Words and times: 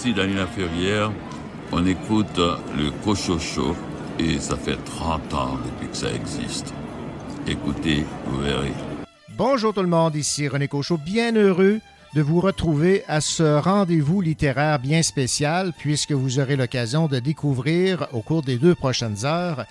ici 0.00 0.14
Daniela 0.14 0.46
Ferrière. 0.46 1.12
On 1.72 1.84
écoute 1.84 2.38
le 2.38 2.90
Cochocho 3.04 3.76
et 4.18 4.38
ça 4.38 4.56
fait 4.56 4.82
30 4.82 5.34
ans 5.34 5.58
depuis 5.62 5.88
que 5.88 5.96
ça 5.96 6.10
existe. 6.10 6.72
Écoutez, 7.46 8.06
vous 8.24 8.40
verrez. 8.40 8.72
Bonjour 9.36 9.74
tout 9.74 9.82
le 9.82 9.88
monde, 9.88 10.16
ici 10.16 10.48
René 10.48 10.68
Cochot, 10.68 10.96
bien 10.96 11.34
heureux 11.34 11.80
de 12.14 12.22
vous 12.22 12.40
retrouver 12.40 13.04
à 13.08 13.20
ce 13.20 13.58
rendez-vous 13.58 14.22
littéraire 14.22 14.78
bien 14.78 15.02
spécial 15.02 15.74
puisque 15.76 16.12
vous 16.12 16.40
aurez 16.40 16.56
l'occasion 16.56 17.06
de 17.06 17.18
découvrir 17.18 18.08
au 18.12 18.22
cours 18.22 18.42
des 18.42 18.56
deux 18.56 18.74
prochaines 18.74 19.26
heures 19.26 19.66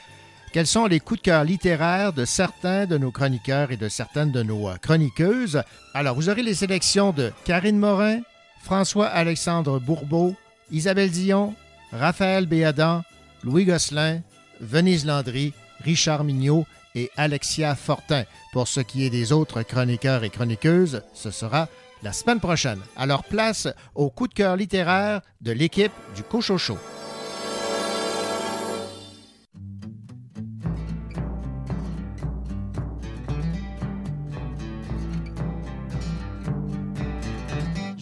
quels 0.51 0.67
sont 0.67 0.85
les 0.85 0.99
coups 0.99 1.21
de 1.21 1.25
cœur 1.25 1.43
littéraires 1.43 2.13
de 2.13 2.25
certains 2.25 2.85
de 2.85 2.97
nos 2.97 3.11
chroniqueurs 3.11 3.71
et 3.71 3.77
de 3.77 3.89
certaines 3.89 4.31
de 4.31 4.41
nos 4.41 4.69
chroniqueuses. 4.81 5.61
Alors, 5.93 6.15
vous 6.15 6.29
aurez 6.29 6.41
les 6.41 6.55
sélections 6.55 7.11
de 7.11 7.31
Karine 7.45 7.77
Morin, 7.77 8.21
François-Alexandre 8.59 9.79
Bourbeau, 9.79 10.35
Isabelle 10.71 11.11
Dion, 11.11 11.55
Raphaël 11.91 12.45
Béadan, 12.45 13.03
Louis 13.43 13.65
Gosselin, 13.65 14.21
Venise 14.59 15.05
Landry, 15.05 15.53
Richard 15.83 16.23
Mignot 16.23 16.65
et 16.95 17.09
Alexia 17.17 17.75
Fortin. 17.75 18.23
Pour 18.51 18.67
ce 18.67 18.79
qui 18.79 19.05
est 19.05 19.09
des 19.09 19.31
autres 19.31 19.63
chroniqueurs 19.63 20.23
et 20.23 20.29
chroniqueuses, 20.29 21.01
ce 21.13 21.31
sera 21.31 21.67
la 22.03 22.13
semaine 22.13 22.39
prochaine. 22.39 22.79
Alors 22.95 23.23
place 23.23 23.67
au 23.95 24.09
coup 24.09 24.27
de 24.27 24.33
cœur 24.33 24.55
littéraire 24.55 25.21
de 25.41 25.51
l'équipe 25.51 25.91
du 26.15 26.23
Cochocho. 26.23 26.77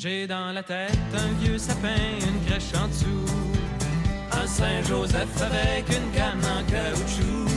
J'ai 0.08 0.25
dans 0.25 0.53
la 0.53 0.63
tête 0.63 0.97
un 1.13 1.44
vieux 1.44 1.58
sapin, 1.58 2.02
une 2.22 2.39
crèche 2.45 2.72
en 2.81 2.88
dessous, 2.88 3.25
un 4.31 4.47
Saint-Joseph 4.47 5.41
avec 5.41 5.83
une 5.89 6.09
canne 6.16 6.45
en 6.45 6.64
caoutchouc. 6.72 7.49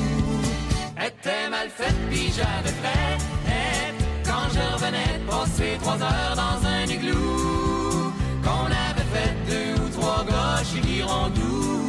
Était 0.97 1.49
mal 1.49 1.69
faite, 1.69 1.95
puis 2.11 2.33
j'avais 2.37 2.75
fait 2.83 3.95
quand 4.25 4.49
je 4.53 4.75
revenais 4.75 5.21
de 5.21 5.31
passer 5.31 5.79
trois 5.81 6.03
heures 6.03 6.35
dans 6.35 6.67
un 6.67 6.87
igloo. 6.87 8.13
Qu'on 8.43 8.67
avait 8.67 9.11
fait 9.15 9.33
deux 9.49 9.83
ou 9.85 9.89
trois 9.91 10.25
gauches 10.25 10.75
et 10.77 11.03
doux. 11.39 11.87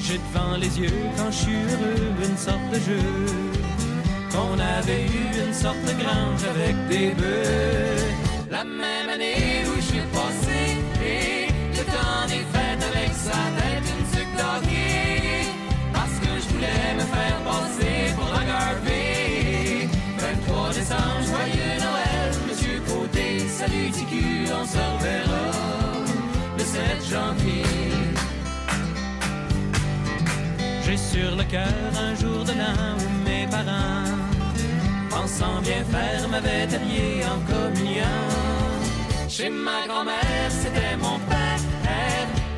J'ai 0.00 0.18
devant 0.18 0.56
les 0.56 0.80
yeux 0.80 1.04
quand 1.18 1.30
je 1.30 1.36
suis 1.36 1.62
heureux 1.70 2.30
une 2.30 2.38
sorte 2.38 2.70
de 2.72 2.78
jeu. 2.78 3.08
Qu'on 4.30 4.58
avait 4.58 5.04
eu 5.04 5.46
une 5.46 5.52
sorte 5.52 5.82
de 5.84 5.92
grange 6.02 6.44
avec 6.54 6.88
des 6.88 7.10
bœufs. 7.10 8.22
La 8.50 8.64
même 8.64 9.08
année 9.08 9.64
où 9.66 9.81
voulais 16.62 16.94
me 16.94 17.00
faire 17.00 17.38
passer 17.44 18.14
pour 18.16 18.30
la 18.34 18.44
Garvey. 18.44 19.88
23 20.18 20.68
décembre, 20.70 21.22
joyeux 21.26 21.76
Noël, 21.86 22.30
Monsieur 22.48 22.80
Côté, 22.86 23.38
salut 23.48 23.90
TQ, 23.90 24.52
on 24.60 24.64
se 24.64 24.78
reverra 24.78 25.44
le 26.58 26.64
7 26.64 26.82
janvier. 27.10 27.64
J'ai 30.84 30.96
sur 30.96 31.36
le 31.36 31.44
cœur 31.44 31.92
un 31.98 32.14
jour 32.14 32.44
de 32.44 32.52
l'an 32.52 32.96
où 32.98 33.28
mes 33.28 33.46
parents, 33.46 34.10
pensant 35.10 35.60
bien 35.62 35.84
faire, 35.84 36.28
m'avaient 36.28 36.68
habillé 36.74 37.24
en 37.24 37.38
communion. 37.52 38.20
Chez 39.28 39.48
ma 39.48 39.86
grand-mère, 39.86 40.50
c'était 40.50 40.96
mon 40.98 41.18
père 41.30 41.42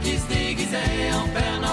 qui 0.03 0.19
se 0.19 0.27
déguisait 0.29 1.13
en 1.15 1.27
Père 1.29 1.64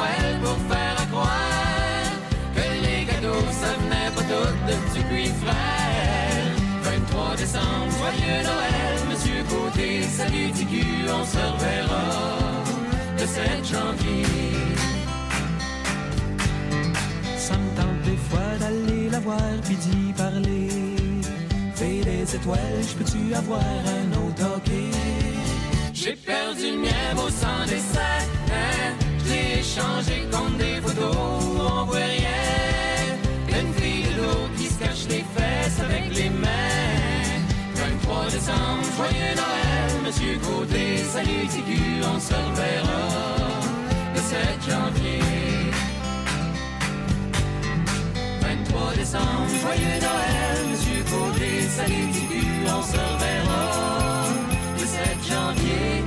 décembre, 7.52 7.92
joyeux 7.98 8.44
Noël, 8.44 9.00
Monsieur 9.10 9.44
Côté, 9.50 10.04
salut 10.04 10.52
TQ, 10.52 10.86
on 11.10 11.26
se 11.26 11.38
reverra 11.38 12.64
le 13.20 13.26
7 13.26 13.66
janvier. 13.66 14.26
Ça 17.38 17.56
me 17.58 17.70
tente 17.76 18.02
des 18.06 18.18
fois 18.30 18.58
d'aller 18.60 19.10
la 19.10 19.20
voir 19.20 19.40
puis 19.64 19.76
d'y 19.76 20.14
parler. 20.14 20.70
Fais 21.76 22.02
des 22.04 22.36
étoiles, 22.36 22.82
je 22.82 22.96
peux-tu 22.96 23.34
avoir 23.34 23.60
un 23.62 24.28
autre 24.28 24.56
hockey? 24.56 24.92
J'ai 25.94 26.16
perdu 26.16 26.72
le 26.72 26.78
mien 26.78 27.14
au 27.16 27.30
sang 27.30 27.66
des 27.68 27.82
hein? 27.98 28.94
Je 29.26 29.60
échangé 29.60 30.28
contre 30.32 30.58
des 30.58 30.82
photos 30.82 31.16
on 31.16 31.86
voit 31.86 31.98
rien. 31.98 33.60
Une 33.60 33.74
fille 33.74 34.04
de 34.04 34.58
qui 34.58 34.68
se 34.68 34.80
cache 34.80 35.08
les 35.10 35.26
fesses 35.36 35.80
avec 35.80 36.16
les 36.16 36.30
mains. 36.30 36.91
23 38.12 38.30
décembre, 38.30 38.84
joyeux 38.98 39.36
Noël, 39.36 40.04
Monsieur 40.06 40.38
Côté, 40.40 40.98
salut 40.98 41.48
TQ, 41.48 42.04
on 42.04 42.20
se 42.20 42.34
reverra 42.34 43.08
le 44.14 44.20
7 44.20 44.38
janvier. 44.70 45.20
23 48.42 48.94
décembre, 48.96 49.48
joyeux 49.62 50.00
Noël, 50.02 50.58
Monsieur 50.72 51.04
Côté, 51.04 51.62
salut 51.62 52.12
TQ, 52.12 52.34
on 52.68 52.82
se 52.82 52.98
reverra 52.98 53.64
le 54.78 54.86
7 54.86 55.18
janvier. 55.30 56.04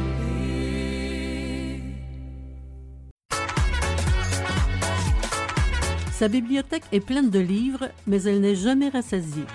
Sa 6.13 6.29
bibliothèque 6.29 6.85
est 6.93 7.01
pleine 7.01 7.31
de 7.31 7.39
livres, 7.41 7.89
mais 8.07 8.23
elle 8.25 8.41
n'est 8.41 8.55
jamais 8.57 8.91
rassasiée. 8.91 9.47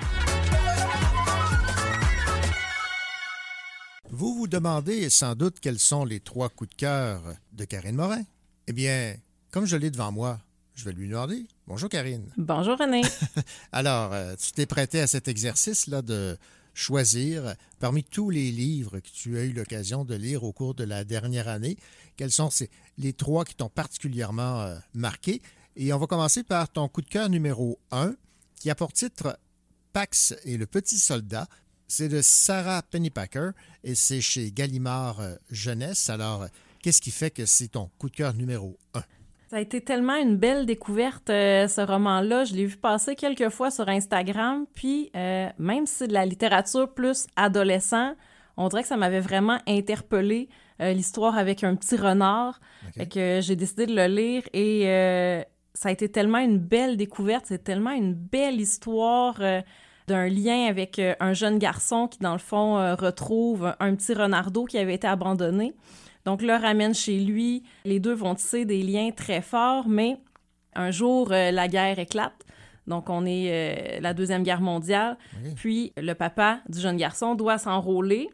Vous 4.19 4.35
vous 4.35 4.47
demandez 4.47 5.09
sans 5.09 5.33
doute 5.33 5.61
quels 5.61 5.79
sont 5.79 6.03
les 6.03 6.19
trois 6.19 6.49
coups 6.49 6.71
de 6.71 6.75
cœur 6.75 7.21
de 7.53 7.63
Karine 7.63 7.95
Morin. 7.95 8.23
Eh 8.67 8.73
bien, 8.73 9.15
comme 9.49 9.65
je 9.65 9.77
l'ai 9.77 9.91
devant 9.91 10.11
moi, 10.11 10.41
je 10.75 10.83
vais 10.83 10.91
lui 10.91 11.07
demander. 11.07 11.47
Bonjour 11.67 11.87
Karine. 11.87 12.29
Bonjour 12.35 12.77
René. 12.77 13.01
Alors, 13.71 14.11
euh, 14.11 14.35
tu 14.35 14.51
t'es 14.51 14.65
prêté 14.65 14.99
à 14.99 15.07
cet 15.07 15.29
exercice-là 15.29 16.01
de 16.01 16.37
choisir 16.73 17.55
parmi 17.79 18.03
tous 18.03 18.29
les 18.29 18.51
livres 18.51 18.99
que 18.99 19.07
tu 19.07 19.37
as 19.37 19.43
eu 19.43 19.53
l'occasion 19.53 20.03
de 20.03 20.15
lire 20.15 20.43
au 20.43 20.51
cours 20.51 20.73
de 20.75 20.83
la 20.83 21.05
dernière 21.05 21.47
année, 21.47 21.77
quels 22.17 22.31
sont 22.31 22.49
ces, 22.49 22.69
les 22.97 23.13
trois 23.13 23.45
qui 23.45 23.55
t'ont 23.55 23.69
particulièrement 23.69 24.59
euh, 24.59 24.77
marqué? 24.93 25.41
Et 25.77 25.93
on 25.93 25.97
va 25.97 26.07
commencer 26.07 26.43
par 26.43 26.67
ton 26.67 26.89
coup 26.89 27.01
de 27.01 27.07
cœur 27.07 27.29
numéro 27.29 27.79
un, 27.91 28.15
qui 28.57 28.69
a 28.69 28.75
pour 28.75 28.91
titre 28.91 29.39
Pax 29.93 30.35
et 30.43 30.57
le 30.57 30.65
petit 30.65 30.97
soldat. 30.97 31.47
C'est 31.89 32.07
de 32.07 32.21
Sarah 32.21 32.81
Pennypacker 32.83 33.51
et 33.83 33.95
c'est 33.95 34.21
chez 34.21 34.51
Gallimard 34.51 35.19
euh, 35.19 35.35
Jeunesse. 35.51 36.09
Alors, 36.09 36.45
qu'est-ce 36.81 37.01
qui 37.01 37.11
fait 37.11 37.31
que 37.31 37.45
c'est 37.45 37.69
ton 37.69 37.89
coup 37.97 38.09
de 38.09 38.15
cœur 38.15 38.33
numéro 38.33 38.77
un? 38.93 39.01
Ça 39.49 39.57
a 39.57 39.61
été 39.61 39.81
tellement 39.81 40.15
une 40.15 40.37
belle 40.37 40.67
découverte, 40.67 41.31
euh, 41.31 41.67
ce 41.67 41.81
roman-là. 41.81 42.45
Je 42.45 42.53
l'ai 42.53 42.67
vu 42.67 42.77
passer 42.77 43.15
quelques 43.15 43.49
fois 43.49 43.71
sur 43.71 43.89
Instagram. 43.89 44.67
Puis, 44.75 45.09
euh, 45.15 45.49
même 45.57 45.87
si 45.87 45.95
c'est 45.95 46.07
de 46.07 46.13
la 46.13 46.27
littérature 46.27 46.93
plus 46.93 47.25
adolescent, 47.35 48.13
on 48.57 48.67
dirait 48.67 48.83
que 48.83 48.87
ça 48.87 48.97
m'avait 48.97 49.19
vraiment 49.19 49.57
interpellé 49.67 50.49
euh, 50.81 50.93
l'histoire 50.93 51.35
avec 51.35 51.63
un 51.63 51.75
petit 51.75 51.95
renard. 51.95 52.59
Fait 52.95 53.07
que 53.07 53.39
j'ai 53.41 53.55
décidé 53.55 53.87
de 53.87 53.95
le 53.95 54.05
lire 54.05 54.43
et 54.53 54.83
ça 55.73 55.89
a 55.89 55.91
été 55.91 56.09
tellement 56.09 56.37
une 56.37 56.59
belle 56.59 56.95
découverte. 56.95 57.45
C'est 57.47 57.63
tellement 57.63 57.91
une 57.91 58.13
belle 58.13 58.61
histoire 58.61 59.41
d'un 60.09 60.27
lien 60.27 60.65
avec 60.67 60.99
euh, 60.99 61.15
un 61.19 61.33
jeune 61.33 61.57
garçon 61.57 62.07
qui, 62.07 62.19
dans 62.19 62.33
le 62.33 62.39
fond, 62.39 62.77
euh, 62.77 62.95
retrouve 62.95 63.73
un 63.79 63.95
petit 63.95 64.13
renardeau 64.13 64.65
qui 64.65 64.77
avait 64.77 64.95
été 64.95 65.07
abandonné. 65.07 65.73
Donc, 66.25 66.41
le 66.41 66.53
ramène 66.53 66.93
chez 66.93 67.19
lui. 67.19 67.63
Les 67.85 67.99
deux 67.99 68.13
vont 68.13 68.35
tisser 68.35 68.65
des 68.65 68.83
liens 68.83 69.11
très 69.11 69.41
forts, 69.41 69.87
mais 69.87 70.17
un 70.75 70.91
jour, 70.91 71.31
euh, 71.31 71.51
la 71.51 71.67
guerre 71.67 71.99
éclate. 71.99 72.45
Donc, 72.87 73.09
on 73.09 73.25
est 73.25 73.47
euh, 73.49 73.99
la 74.01 74.13
Deuxième 74.13 74.43
Guerre 74.43 74.61
mondiale. 74.61 75.17
Oui. 75.43 75.51
Puis, 75.55 75.93
le 75.95 76.13
papa 76.13 76.59
du 76.67 76.79
jeune 76.79 76.97
garçon 76.97 77.35
doit 77.35 77.57
s'enrôler. 77.57 78.29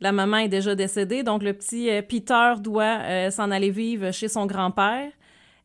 La 0.00 0.12
maman 0.12 0.38
est 0.38 0.48
déjà 0.48 0.74
décédée, 0.74 1.22
donc 1.22 1.42
le 1.42 1.52
petit 1.52 1.88
euh, 1.88 2.02
Peter 2.02 2.54
doit 2.58 2.98
euh, 3.02 3.30
s'en 3.30 3.50
aller 3.50 3.70
vivre 3.70 4.10
chez 4.10 4.28
son 4.28 4.44
grand-père 4.44 5.10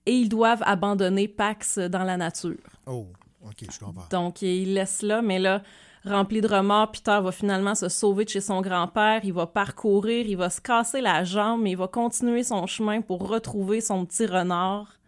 et 0.06 0.14
ils 0.14 0.30
doivent 0.30 0.64
abandonner 0.66 1.28
Pax 1.28 1.80
dans 1.80 2.04
la 2.04 2.16
nature. 2.16 2.56
Oh, 2.86 3.08
OK, 3.50 3.68
je 3.72 3.80
comprends. 3.80 4.06
Donc, 4.12 4.42
il 4.42 4.76
laisse 4.76 5.02
là, 5.02 5.22
mais 5.22 5.40
là, 5.40 5.64
rempli 6.06 6.42
de 6.42 6.48
remords, 6.48 6.92
Peter 6.92 7.20
va 7.22 7.32
finalement 7.32 7.76
se 7.76 7.90
sauver 7.90 8.26
de 8.26 8.30
chez 8.30 8.42
son 8.42 8.62
grand-père. 8.62 9.22
Il 9.24 9.34
va 9.34 9.48
parcourir, 9.48 10.26
il 10.28 10.38
va 10.38 10.50
se 10.50 10.62
casser 10.62 11.02
la 11.02 11.24
jambe, 11.24 11.62
mais 11.62 11.72
il 11.72 11.78
va 11.78 11.88
continuer 11.88 12.44
son 12.44 12.68
chemin 12.68 13.02
pour 13.02 13.28
retrouver 13.28 13.82
son 13.82 14.06
petit 14.06 14.26
renard. 14.26 15.00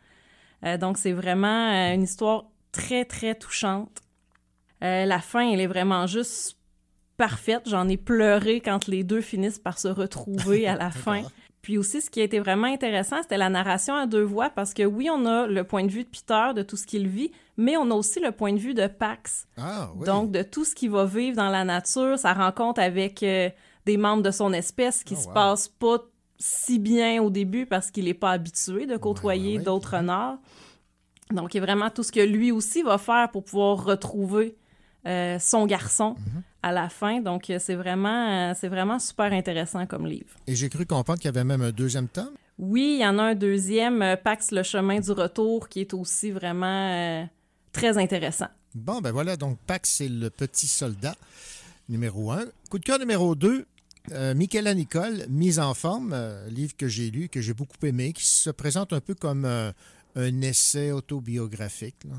Euh, 0.66 0.78
donc, 0.78 0.98
c'est 0.98 1.14
vraiment 1.14 1.72
euh, 1.72 1.94
une 1.94 2.04
histoire 2.04 2.46
très, 2.72 3.06
très 3.06 3.36
touchante. 3.36 4.02
Euh, 4.84 5.06
la 5.06 5.20
fin, 5.20 5.52
elle 5.52 5.62
est 5.62 5.68
vraiment 5.68 6.08
juste 6.08 6.58
parfaite. 7.18 7.64
J'en 7.68 7.88
ai 7.88 7.98
pleuré 7.98 8.62
quand 8.62 8.88
les 8.88 9.04
deux 9.04 9.22
finissent 9.22 9.60
par 9.60 9.78
se 9.78 9.88
retrouver 9.88 10.68
à 10.68 10.76
la 10.76 10.90
fin. 10.92 11.24
Puis 11.62 11.78
aussi, 11.78 12.02
ce 12.02 12.10
qui 12.10 12.22
a 12.22 12.24
été 12.24 12.40
vraiment 12.40 12.66
intéressant, 12.68 13.18
c'était 13.22 13.38
la 13.38 13.50
narration 13.50 13.94
à 13.96 14.08
deux 14.08 14.24
voix, 14.24 14.50
parce 14.50 14.74
que 14.74 14.84
oui, 14.84 15.10
on 15.12 15.25
a 15.28 15.46
le 15.46 15.63
point 15.63 15.84
de 15.84 15.92
vue 15.92 16.04
de 16.04 16.10
Peter, 16.10 16.54
de 16.56 16.63
tout 16.63 16.75
ce 16.75 16.88
qu'il 16.88 17.08
vit, 17.08 17.31
mais 17.56 17.78
on 17.78 17.92
a 17.92 17.94
aussi 17.94 18.19
le 18.19 18.31
point 18.31 18.52
de 18.54 18.58
vue 18.58 18.74
de 18.74 18.88
Pax. 18.88 19.48
Ah, 19.58 19.92
oui. 19.96 20.06
Donc, 20.06 20.31
de 20.31 20.42
tout 20.42 20.66
ce 20.66 20.74
qu'il 20.74 20.90
va 20.90 21.06
vivre 21.06 21.38
dans 21.38 21.50
la 21.50 21.63
nature, 21.63 22.18
sa 22.18 22.34
rencontre 22.34 22.81
avec 22.81 23.22
euh, 23.22 23.50
des 23.86 23.98
membres 23.98 24.24
de 24.24 24.31
son 24.31 24.54
espèce 24.54 25.04
qui 25.04 25.13
Oh, 25.16 25.22
se 25.22 25.28
wow. 25.28 25.34
passent 25.34 25.68
pas 25.68 26.00
si 26.40 26.80
bien 26.80 27.22
au 27.22 27.30
début 27.30 27.68
parce 27.68 27.92
qu'il 27.92 28.06
n'est 28.06 28.16
pas 28.16 28.31
habitué 28.31 28.88
de 28.88 28.98
côtoyer 28.98 29.52
ouais, 29.54 29.58
ouais. 29.60 29.63
d'autres 29.63 29.98
renards. 29.98 30.40
Donc, 31.30 31.54
il 31.54 31.58
y 31.58 31.60
a 31.62 31.63
vraiment 31.66 31.92
tout 31.92 32.02
ce 32.04 32.12
que 32.12 32.19
lui 32.22 32.52
aussi 32.52 32.81
va 32.81 32.98
faire 32.98 33.30
pour 33.30 33.44
pouvoir 33.44 33.84
retrouver 33.84 34.58
euh, 35.06 35.38
son 35.40 35.68
garçon 35.68 36.16
Mhm. 36.18 36.44
À 36.63 36.72
la 36.72 36.90
fin. 36.90 37.22
Donc, 37.22 37.50
euh, 37.50 37.58
c'est 37.60 37.75
vraiment, 37.75 38.50
euh, 38.52 38.54
c'est 38.56 38.68
vraiment 38.69 39.00
super 39.00 39.31
intéressant 39.34 39.86
comme 39.86 40.06
livre. 40.08 40.36
Et 40.48 40.56
j'ai 40.56 40.69
cru 40.69 40.86
comprendre 40.86 41.19
qu'il 41.19 41.28
y 41.28 41.34
avait 41.36 41.44
même 41.44 41.62
un 41.62 41.72
deuxième 41.72 42.08
tome? 42.08 42.31
Oui, 42.62 42.98
il 43.00 43.02
y 43.02 43.06
en 43.08 43.18
a 43.18 43.24
un 43.24 43.36
deuxième, 43.36 44.02
euh, 44.04 44.16
Pax, 44.16 44.52
le 44.52 44.62
chemin 44.62 45.00
du 45.00 45.12
retour, 45.12 45.68
qui 45.68 45.81
est 45.81 45.94
aussi 45.94 46.30
vraiment 46.30 46.90
euh, 46.92 47.24
très 47.72 47.98
intéressant. 47.98 48.50
Bon, 48.75 49.02
ben 49.02 49.12
voilà, 49.12 49.36
donc 49.36 49.58
Pax, 49.66 49.90
c'est 49.90 50.08
le 50.08 50.30
petit 50.30 50.68
soldat, 50.68 51.16
numéro 51.90 52.31
un. 52.31 52.46
Coup 52.69 52.78
de 52.78 52.84
cœur 52.84 53.00
numéro 53.00 53.34
deux, 53.34 53.66
euh, 54.12 54.36
Michaela 54.36 54.75
Nicole, 54.75 55.25
Mise 55.28 55.60
en 55.60 55.74
forme, 55.74 56.12
euh, 56.13 56.48
livre 56.50 56.75
que 56.78 56.88
j'ai 56.88 57.10
lu, 57.10 57.30
que 57.30 57.42
j'ai 57.42 57.54
beaucoup 57.56 57.84
aimé, 57.84 58.13
qui 58.13 58.25
se 58.25 58.52
présente 58.52 58.94
un 58.94 59.02
peu 59.02 59.16
comme 59.16 59.46
un 59.46 60.42
essai 60.42 60.92
autobiographique. 60.92 62.04
là. 62.08 62.16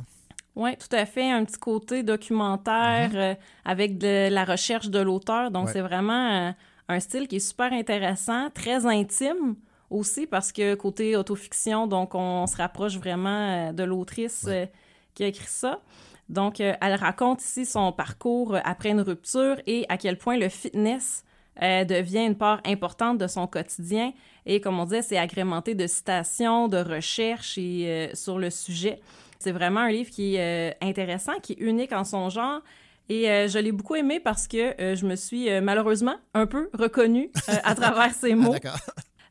Oui, 0.54 0.76
tout 0.76 0.94
à 0.94 1.06
fait. 1.06 1.30
Un 1.30 1.44
petit 1.44 1.58
côté 1.58 2.02
documentaire 2.02 3.10
euh, 3.14 3.34
avec 3.64 3.98
de 3.98 4.28
la 4.30 4.44
recherche 4.44 4.88
de 4.90 4.98
l'auteur. 5.00 5.50
Donc. 5.50 5.66
Ouais. 5.66 5.72
c'est 5.72 5.80
vraiment 5.80 6.30
euh, 6.48 6.52
un 6.88 7.00
style 7.00 7.26
qui 7.28 7.36
est 7.36 7.48
super 7.48 7.72
intéressant, 7.72 8.50
très 8.50 8.84
intime 8.86 9.54
aussi, 9.90 10.26
parce 10.26 10.52
que 10.52 10.74
côté 10.74 11.16
autofiction, 11.16 11.86
donc 11.86 12.14
on 12.14 12.46
se 12.46 12.56
rapproche 12.56 12.96
vraiment 12.96 13.68
euh, 13.68 13.72
de 13.72 13.82
l'autrice 13.84 14.44
Ouais. 14.46 14.70
qui 15.14 15.24
a 15.24 15.26
écrit 15.28 15.46
ça. 15.46 15.80
Donc, 16.28 16.60
elle 16.60 16.94
raconte 16.94 17.42
ici 17.42 17.66
son 17.66 17.92
parcours 17.92 18.56
après 18.64 18.90
une 18.90 19.02
rupture 19.02 19.56
et 19.66 19.84
à 19.90 19.98
quel 19.98 20.16
point 20.16 20.38
le 20.38 20.48
fitness 20.48 21.24
euh, 21.62 21.84
devient 21.84 22.24
une 22.24 22.36
part 22.36 22.60
importante 22.64 23.18
de 23.18 23.26
son 23.26 23.46
quotidien. 23.46 24.12
Et 24.46 24.58
comme 24.60 24.78
on 24.80 24.84
disait, 24.84 25.02
c'est 25.02 25.18
agrémenté 25.18 25.74
de 25.74 25.86
citations, 25.86 26.68
de 26.68 26.78
recherches 26.78 27.58
et, 27.58 27.84
euh, 27.86 28.14
sur 28.14 28.38
le 28.38 28.48
sujet. 28.48 29.00
C'est 29.42 29.52
vraiment 29.52 29.80
un 29.80 29.90
livre 29.90 30.10
qui 30.10 30.36
est 30.36 30.70
euh, 30.70 30.74
intéressant, 30.80 31.32
qui 31.42 31.54
est 31.54 31.60
unique 31.60 31.92
en 31.92 32.04
son 32.04 32.28
genre. 32.30 32.60
Et 33.08 33.28
euh, 33.28 33.48
je 33.48 33.58
l'ai 33.58 33.72
beaucoup 33.72 33.96
aimé 33.96 34.20
parce 34.20 34.46
que 34.46 34.80
euh, 34.80 34.94
je 34.94 35.04
me 35.06 35.16
suis 35.16 35.50
euh, 35.50 35.60
malheureusement 35.60 36.14
un 36.34 36.46
peu 36.46 36.70
reconnue 36.72 37.30
à 37.64 37.74
travers 37.74 38.14
ces 38.14 38.32
Ah, 38.32 38.36
mots. 38.36 38.54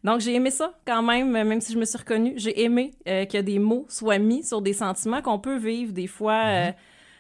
Donc, 0.04 0.20
j'ai 0.20 0.34
aimé 0.36 0.52
ça 0.52 0.74
quand 0.86 1.02
même, 1.02 1.32
même 1.32 1.62
si 1.62 1.74
je 1.74 1.78
me 1.78 1.86
suis 1.86 1.98
reconnue. 1.98 2.34
J'ai 2.36 2.64
aimé 2.64 2.94
que 3.06 3.40
des 3.40 3.60
mots 3.60 3.86
soient 3.88 4.18
mis 4.18 4.44
sur 4.44 4.62
des 4.62 4.74
sentiments 4.74 5.22
qu'on 5.22 5.40
peut 5.40 5.58
vivre 5.58 5.94
des 5.94 6.08
fois 6.08 6.42
euh, 6.46 6.72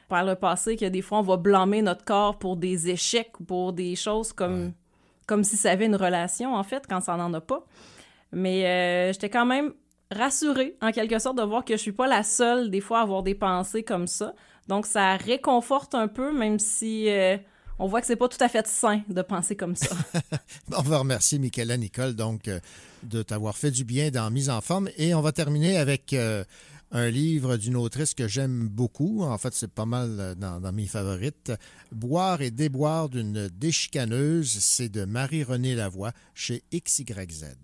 par 0.10 0.26
le 0.26 0.36
passé, 0.36 0.76
que 0.76 0.86
des 0.86 1.02
fois, 1.02 1.20
on 1.20 1.24
va 1.24 1.38
blâmer 1.38 1.84
notre 1.84 2.04
corps 2.04 2.40
pour 2.40 2.58
des 2.58 2.90
échecs 2.90 3.40
ou 3.40 3.44
pour 3.44 3.72
des 3.74 3.96
choses 3.96 4.34
comme, 4.34 4.74
comme 5.28 5.44
si 5.44 5.58
ça 5.58 5.72
avait 5.72 5.86
une 5.86 5.96
relation, 5.96 6.56
en 6.56 6.64
fait, 6.64 6.86
quand 6.90 7.02
ça 7.02 7.16
n'en 7.18 7.32
a 7.34 7.42
pas. 7.42 7.64
Mais 8.32 9.14
j'étais 9.14 9.30
quand 9.30 9.46
même 9.46 9.74
rassurée, 10.12 10.76
en 10.82 10.92
quelque 10.92 11.20
sorte, 11.20 11.38
de 11.38 11.44
voir 11.44 11.66
que 11.66 11.74
je 11.76 11.82
suis 11.82 11.92
pas 11.92 12.08
la 12.08 12.24
seule, 12.24 12.70
des 12.70 12.82
fois, 12.82 13.00
à 13.00 13.02
avoir 13.04 13.24
des 13.24 13.36
pensées 13.36 13.84
comme 13.84 14.08
ça. 14.08 14.34
Donc, 14.68 14.86
ça 14.86 15.16
réconforte 15.18 15.96
un 15.96 16.08
peu, 16.08 16.38
même 16.38 16.60
si 16.60 17.10
euh, 17.10 17.38
on 17.80 17.88
voit 17.88 18.02
que 18.02 18.08
c'est 18.08 18.16
pas 18.16 18.28
tout 18.28 18.42
à 18.42 18.50
fait 18.50 18.68
sain 18.68 19.02
de 19.08 19.22
penser 19.22 19.56
comme 19.56 19.76
ça. 19.76 19.96
On 20.78 20.82
va 20.82 21.00
remercier 21.00 21.40
Michaela 21.40 21.78
Nicole, 21.78 22.16
donc, 22.16 22.48
euh, 22.48 22.60
de 23.04 23.24
t'avoir 23.24 23.58
fait 23.58 23.72
du 23.72 23.84
bien 23.84 24.12
dans 24.12 24.30
Mise 24.30 24.50
en 24.50 24.62
forme. 24.62 24.90
Et 24.98 25.16
on 25.16 25.22
va 25.22 25.32
terminer 25.32 25.78
avec 25.78 26.14
euh, 26.14 26.44
un 26.92 27.10
livre 27.10 27.58
d'une 27.58 27.76
autrice 27.76 28.14
que 28.14 28.28
j'aime 28.28 28.68
beaucoup. 28.68 29.24
En 29.24 29.38
fait, 29.38 29.54
c'est 29.54 29.72
pas 29.72 29.86
mal 29.86 30.36
dans, 30.38 30.62
dans 30.62 30.72
mes 30.72 30.86
favorites. 30.86 31.52
Boire 31.92 32.42
et 32.42 32.52
déboire 32.52 33.10
d'une 33.10 33.50
déchicaneuse, 33.50 34.52
c'est 34.60 34.90
de 34.90 35.06
Marie-Renée 35.06 35.74
Lavoie 35.74 36.12
chez 36.36 36.64
XYZ. 36.72 37.56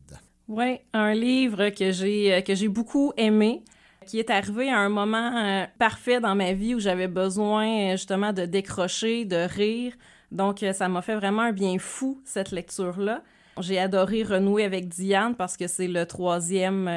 Oui, 0.47 0.79
un 0.93 1.13
livre 1.13 1.69
que 1.71 1.91
j'ai 1.91 2.33
euh, 2.33 2.41
que 2.41 2.55
j'ai 2.55 2.69
beaucoup 2.69 3.11
aimé, 3.17 3.63
qui 4.05 4.17
est 4.17 4.29
arrivé 4.29 4.69
à 4.69 4.79
un 4.79 4.87
moment 4.87 5.35
euh, 5.35 5.65
parfait 5.77 6.21
dans 6.21 6.35
ma 6.35 6.53
vie 6.53 6.73
où 6.73 6.79
j'avais 6.79 7.09
besoin 7.09 7.67
euh, 7.67 7.91
justement 7.91 8.31
de 8.31 8.45
décrocher, 8.45 9.25
de 9.25 9.45
rire. 9.45 9.93
Donc 10.31 10.63
ça 10.73 10.87
m'a 10.87 11.01
fait 11.01 11.15
vraiment 11.15 11.43
un 11.43 11.51
bien 11.51 11.77
fou 11.79 12.21
cette 12.23 12.51
lecture-là. 12.51 13.23
J'ai 13.59 13.77
adoré 13.77 14.23
renouer 14.23 14.63
avec 14.63 14.87
Diane 14.87 15.35
parce 15.35 15.57
que 15.57 15.67
c'est 15.67 15.87
le 15.87 16.05
troisième 16.05 16.89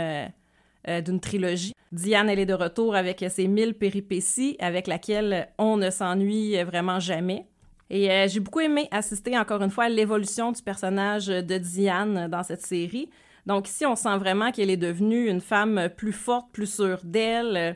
d'une 0.87 1.21
trilogie. 1.21 1.73
Diane, 1.93 2.29
elle 2.29 2.41
est 2.41 2.47
de 2.47 2.55
retour 2.55 2.97
avec 2.97 3.25
ses 3.31 3.47
mille 3.47 3.75
péripéties, 3.75 4.57
avec 4.59 4.89
laquelle 4.89 5.49
on 5.59 5.77
ne 5.77 5.91
s'ennuie 5.91 6.61
vraiment 6.65 6.99
jamais. 6.99 7.47
Et 7.89 8.09
j'ai 8.29 8.41
beaucoup 8.41 8.61
aimé 8.61 8.89
assister 8.91 9.39
encore 9.39 9.63
une 9.63 9.71
fois 9.71 9.85
à 9.85 9.89
l'évolution 9.89 10.51
du 10.51 10.61
personnage 10.61 11.29
de 11.29 11.57
Diane 11.57 12.27
dans 12.29 12.43
cette 12.43 12.67
série. 12.67 13.09
Donc 13.47 13.69
ici, 13.69 13.87
on 13.87 13.97
sent 13.97 14.17
vraiment 14.19 14.53
qu'elle 14.53 14.71
est 14.71 14.77
devenue 14.77 15.29
une 15.29 15.41
femme 15.41 15.89
plus 15.97 16.13
forte, 16.13 16.51
plus 16.53 16.73
sûre 16.73 17.01
d'elle. 17.05 17.57
euh, 17.57 17.73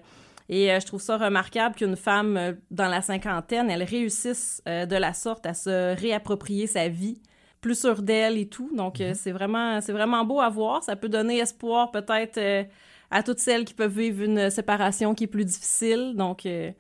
Et 0.49 0.71
euh, 0.71 0.79
je 0.79 0.87
trouve 0.87 1.01
ça 1.01 1.17
remarquable 1.17 1.75
qu'une 1.75 1.97
femme 1.97 2.37
euh, 2.37 2.53
dans 2.71 2.89
la 2.89 3.01
cinquantaine, 3.01 3.71
elle 3.71 3.83
réussisse 3.83 4.63
euh, 4.69 4.85
de 4.87 4.97
la 4.97 5.15
sorte 5.15 5.47
à 5.47 5.55
se 5.55 5.99
réapproprier 5.99 6.67
sa 6.67 6.89
vie, 6.89 7.19
plus 7.63 7.79
sûre 7.81 8.03
d'elle 8.03 8.37
et 8.37 8.47
tout. 8.47 8.71
Donc 8.77 9.01
euh, 9.01 9.15
c'est 9.15 9.33
vraiment, 9.33 9.81
c'est 9.81 9.93
vraiment 9.93 10.23
beau 10.25 10.41
à 10.41 10.51
voir. 10.51 10.83
Ça 10.83 10.97
peut 10.97 11.09
donner 11.09 11.39
espoir 11.39 11.91
peut-être 11.91 12.37
euh, 12.37 12.63
à 13.11 13.23
toutes 13.23 13.39
celles 13.39 13.65
qui 13.65 13.73
peuvent 13.73 13.99
vivre 13.99 14.23
une 14.23 14.51
séparation 14.51 15.15
qui 15.15 15.25
est 15.25 15.29
plus 15.29 15.47
difficile. 15.47 16.13
Donc 16.15 16.45
euh, 16.45 16.71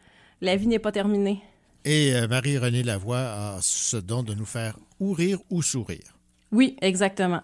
la 0.42 0.56
vie 0.56 0.66
n'est 0.66 0.78
pas 0.78 0.92
terminée. 0.92 1.40
Et 1.86 2.14
euh, 2.14 2.28
Marie-Renée 2.28 2.82
Lavoie 2.82 3.18
a 3.18 3.58
ce 3.62 3.96
don 3.96 4.22
de 4.22 4.34
nous 4.34 4.44
faire 4.46 4.76
ou 5.00 5.12
rire 5.14 5.38
ou 5.48 5.62
sourire. 5.62 6.18
Oui, 6.52 6.76
exactement. 6.82 7.42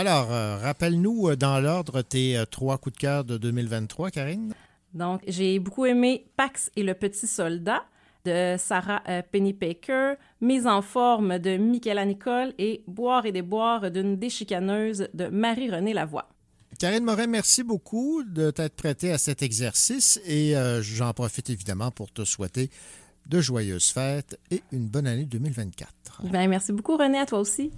Alors, 0.00 0.32
euh, 0.32 0.56
rappelle-nous 0.56 1.28
euh, 1.28 1.36
dans 1.36 1.60
l'ordre 1.60 2.00
tes 2.00 2.38
euh, 2.38 2.46
trois 2.46 2.78
coups 2.78 2.94
de 2.94 3.00
cœur 3.00 3.22
de 3.22 3.36
2023, 3.36 4.10
Karine. 4.10 4.54
Donc, 4.94 5.20
j'ai 5.28 5.58
beaucoup 5.58 5.84
aimé 5.84 6.24
Pax 6.38 6.70
et 6.74 6.82
le 6.82 6.94
petit 6.94 7.26
soldat 7.26 7.84
de 8.24 8.56
Sarah 8.58 9.02
Pennypacker, 9.30 10.14
Mise 10.40 10.66
en 10.66 10.80
forme 10.80 11.38
de 11.38 11.58
Michaela 11.58 12.06
Nicole 12.06 12.54
et 12.56 12.82
Boire 12.86 13.26
et 13.26 13.32
déboire 13.32 13.90
d'une 13.90 14.16
déchicaneuse 14.16 15.06
de 15.12 15.26
Marie-Renée 15.26 15.92
Lavoie. 15.92 16.30
Karine 16.78 17.04
Morin, 17.04 17.26
merci 17.26 17.62
beaucoup 17.62 18.22
de 18.24 18.50
t'être 18.50 18.76
prêtée 18.76 19.12
à 19.12 19.18
cet 19.18 19.42
exercice 19.42 20.18
et 20.24 20.56
euh, 20.56 20.80
j'en 20.80 21.12
profite 21.12 21.50
évidemment 21.50 21.90
pour 21.90 22.10
te 22.10 22.24
souhaiter 22.24 22.70
de 23.26 23.38
joyeuses 23.42 23.90
fêtes 23.90 24.40
et 24.50 24.62
une 24.72 24.88
bonne 24.88 25.06
année 25.06 25.26
2024. 25.26 26.22
Ben, 26.32 26.48
merci 26.48 26.72
beaucoup, 26.72 26.96
René, 26.96 27.18
à 27.18 27.26
toi 27.26 27.40
aussi. 27.40 27.70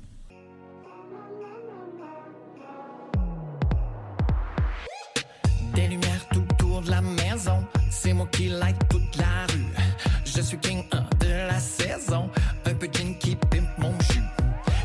Des 5.74 5.88
lumières 5.88 6.26
tout 6.32 6.44
autour 6.50 6.82
de 6.82 6.90
la 6.90 7.00
maison, 7.00 7.64
c'est 7.90 8.12
moi 8.12 8.26
qui 8.30 8.48
light 8.48 8.76
toute 8.88 9.16
la 9.16 9.46
rue. 9.52 9.66
Je 10.24 10.40
suis 10.40 10.58
king 10.58 10.84
1 10.92 11.24
de 11.24 11.30
la 11.30 11.60
saison, 11.60 12.30
un 12.66 12.74
peu 12.74 12.86
qui 12.86 13.36
pimpe 13.50 13.78
mon 13.78 13.92
jus. 14.10 14.22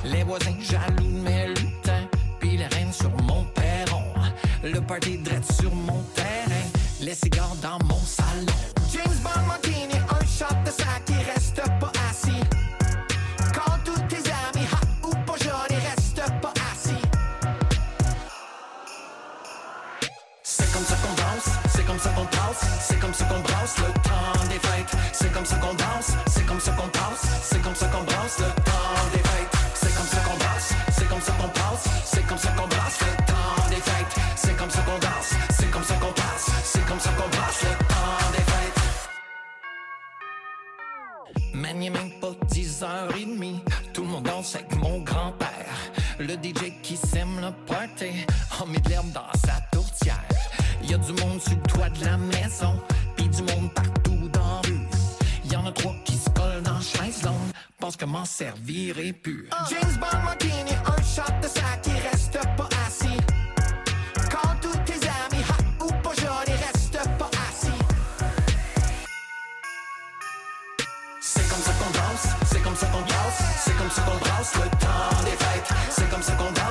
Les 0.06 0.24
voisins 0.24 0.56
jaloux 0.60 1.04
de 1.04 1.22
mes 1.24 1.48
lutins, 1.48 2.08
puis 2.40 2.58
les 2.58 2.68
reines 2.68 2.94
sur 2.94 3.12
mon 3.24 3.44
perron. 3.56 4.04
Le 4.64 4.80
party 4.82 5.18
dread 5.18 5.44
sur 5.52 5.74
mon 5.74 6.02
terrain, 6.16 6.66
les 7.02 7.16
cigares 7.16 7.56
dans 7.62 7.80
mon 7.86 7.87
le 23.78 23.92
temps 24.02 24.48
des 24.50 24.60
fêtes. 24.60 24.96
C'est 25.12 25.32
comme 25.34 25.46
ça 25.46 25.56
qu'on 25.58 25.74
danse, 25.74 26.12
c'est 26.28 26.46
comme 26.46 26.60
ça 26.60 26.72
qu'on 26.72 26.88
passe, 26.88 27.24
c'est 27.44 27.62
comme 27.62 27.76
ça 27.76 27.88
qu'on 27.88 28.04
brasse 28.04 28.40
le 28.40 28.46
temps 28.64 29.10
des 29.12 29.20
fêtes. 29.20 29.54
C'est 29.74 29.96
comme 29.96 30.08
ça 30.08 30.18
qu'on 30.22 30.38
danse, 30.38 30.74
c'est 30.92 31.08
comme 31.10 31.22
ça 31.22 31.32
qu'on 31.34 31.50
passe, 31.50 31.84
c'est 32.06 32.26
comme 32.28 32.38
ça 32.38 32.52
qu'on 32.52 32.68
brasse 32.68 33.00
le 33.02 33.26
temps 33.26 33.70
des 33.70 33.82
fêtes. 33.88 34.16
C'est 34.36 34.56
comme 34.58 34.70
ça 34.70 34.82
qu'on 34.82 35.00
danse, 35.00 35.34
c'est 35.50 35.72
comme 35.72 35.84
ça 35.84 35.96
qu'on 35.96 36.14
passe, 36.14 36.46
c'est 36.64 36.86
comme 36.86 37.00
ça 37.00 37.10
qu'on 37.12 37.30
brasse 37.30 37.62
le 37.64 37.70
temps 37.86 38.32
des 38.32 38.44
fêtes. 38.52 38.82
Man, 41.54 41.78
même 41.78 42.12
pas 42.22 42.34
10h30. 42.54 43.60
Tout 43.94 44.04
le 44.04 44.08
monde 44.08 44.24
danse 44.24 44.56
avec 44.56 44.76
mon 44.78 45.00
grand-père. 45.00 45.48
Le 46.20 46.34
DJ 46.34 46.74
qui 46.82 46.96
sème 46.96 47.40
le 47.42 47.52
party. 47.66 48.26
En 48.62 48.66
met 48.68 48.80
de 48.80 48.90
l'herbe 48.90 49.12
dans 49.12 49.32
sa 49.46 49.60
tourtière. 49.72 50.24
Y 50.84 50.94
a 50.94 50.98
du 50.98 51.12
monde 51.14 51.42
sur 51.42 51.56
le 51.56 51.62
toit 51.64 51.90
de 51.90 52.06
la 52.06 52.18
maison 52.18 52.80
pis 53.18 53.28
du 53.28 53.42
monde 53.42 53.74
partout 53.74 54.30
dans 54.32 54.62
la 54.62 54.62
rue. 54.70 54.88
Y'en 55.52 55.66
a 55.66 55.72
trois 55.72 55.96
qui 56.06 56.16
se 56.16 56.30
collent 56.30 56.62
dans 56.64 56.80
chaise 56.80 57.24
longue, 57.24 57.52
pensent 57.80 57.98
que 57.98 58.06
m'en 58.06 58.26
servir 58.26 59.00
est 59.00 59.14
pur. 59.14 59.46
James 59.70 59.98
Bond 60.00 60.20
m'a 60.24 60.32
un 60.32 61.04
shot 61.04 61.34
de 61.42 61.48
sac, 61.48 61.86
il 61.86 62.00
reste 62.10 62.40
pas 62.56 62.70
assis. 62.86 63.18
Quand 64.32 64.56
tous 64.62 64.78
tes 64.86 65.00
amis, 65.08 65.44
hot 65.50 65.86
ou 65.86 65.92
pas 66.04 66.14
joli, 66.16 66.58
reste 66.58 67.00
pas 67.18 67.30
assis. 67.50 67.80
C'est 71.20 71.50
comme 71.50 71.62
ça 71.62 71.72
qu'on 71.74 71.92
danse, 71.92 72.28
c'est 72.52 72.62
comme 72.62 72.76
ça 72.76 72.86
qu'on 72.88 73.02
danse, 73.02 73.40
c'est 73.66 73.78
comme 73.78 73.92
ça 73.92 74.02
qu'on 74.04 74.18
brasse 74.18 74.56
le 74.56 74.70
temps 74.78 75.24
des 75.26 75.32
fêtes, 75.32 75.74
c'est 75.90 76.10
comme 76.10 76.22
ça 76.22 76.34
qu'on 76.34 76.52
danse. 76.52 76.67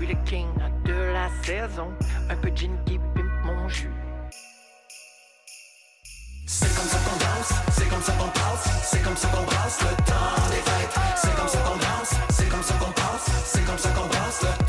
suis 0.00 0.14
le 0.14 0.24
king 0.24 0.46
de 0.84 1.12
la 1.12 1.28
saison. 1.42 1.88
Un 2.30 2.36
peu 2.36 2.50
de 2.50 2.56
gin 2.56 2.70
qui 2.86 2.98
pimpe 3.14 3.44
mon 3.44 3.68
jus. 3.68 3.90
C'est 6.46 6.74
comme 6.74 6.86
ça 6.86 6.98
qu'on 6.98 7.16
danse, 7.16 7.52
c'est 7.72 7.88
comme 7.88 8.02
ça 8.02 8.12
qu'on 8.12 8.28
passe, 8.28 8.68
c'est 8.84 9.02
comme 9.02 9.16
ça 9.16 9.28
qu'on 9.28 9.44
passe 9.44 9.80
le 9.80 9.96
temps 10.04 10.48
des 10.50 10.62
fêtes. 10.68 11.00
C'est 11.16 11.36
comme 11.36 11.48
ça 11.48 11.58
qu'on 11.58 11.76
danse, 11.76 12.14
c'est 12.30 12.48
comme 12.48 12.62
ça 12.62 12.74
qu'on 12.74 12.92
passe, 12.92 13.30
c'est 13.44 13.64
comme 13.64 13.78
ça 13.78 13.88
qu'on 13.90 14.08
passe 14.08 14.42
le 14.42 14.48
temps 14.48 14.59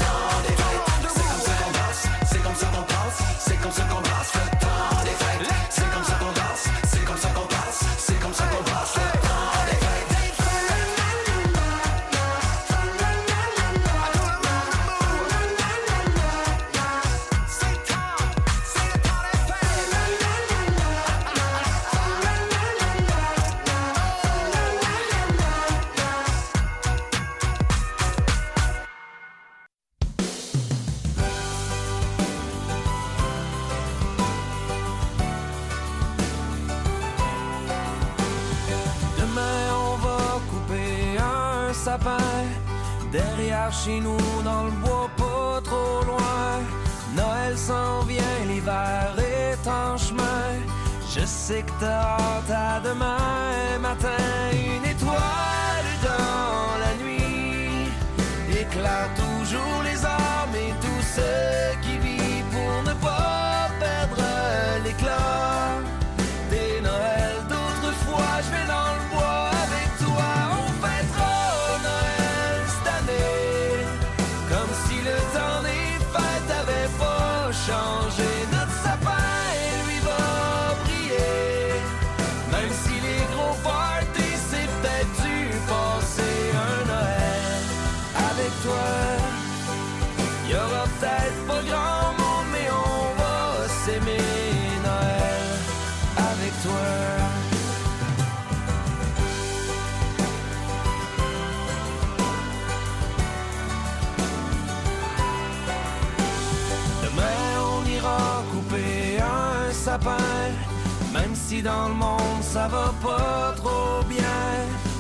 même 111.14 111.36
si 111.36 111.62
dans 111.62 111.90
le 111.90 111.94
monde 111.94 112.42
ça 112.42 112.68
va 112.68 112.94
pas 113.02 113.54
trop 113.56 114.04
bien. 114.08 114.40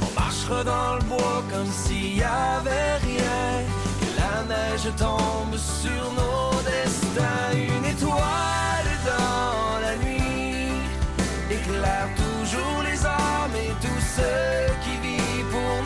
On 0.01 0.19
marchera 0.19 0.63
dans 0.63 0.95
le 0.95 1.03
bois 1.03 1.43
comme 1.51 1.71
s'il 1.71 2.17
y 2.17 2.23
avait 2.23 2.97
rien. 2.97 3.61
Et 4.01 4.13
la 4.19 4.43
neige 4.47 4.89
tombe 4.97 5.57
sur 5.57 6.03
nos 6.19 6.51
destins. 6.63 7.53
Une 7.53 7.85
étoile 7.85 8.91
dans 9.05 9.79
la 9.81 9.95
nuit 9.97 10.73
éclaire 11.49 12.09
toujours 12.15 12.83
les 12.83 12.99
hommes 13.05 13.55
et 13.55 13.73
tous 13.81 14.03
ceux 14.15 14.73
qui 14.83 14.97
vivent 15.05 15.51
pour 15.51 15.80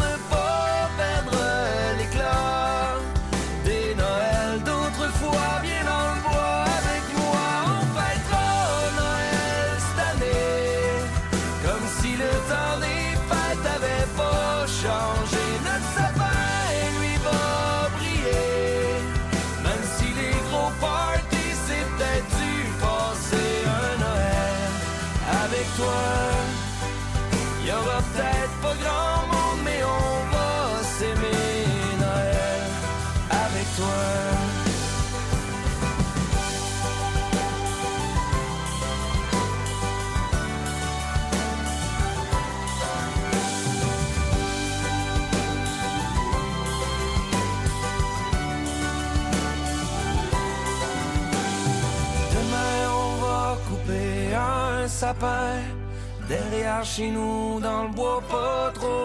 derrière 56.28 56.84
chez 56.84 57.12
nous, 57.12 57.60
dans 57.60 57.84
le 57.84 57.90
bois 57.90 58.22
pas 58.30 58.72
trop 58.74 59.05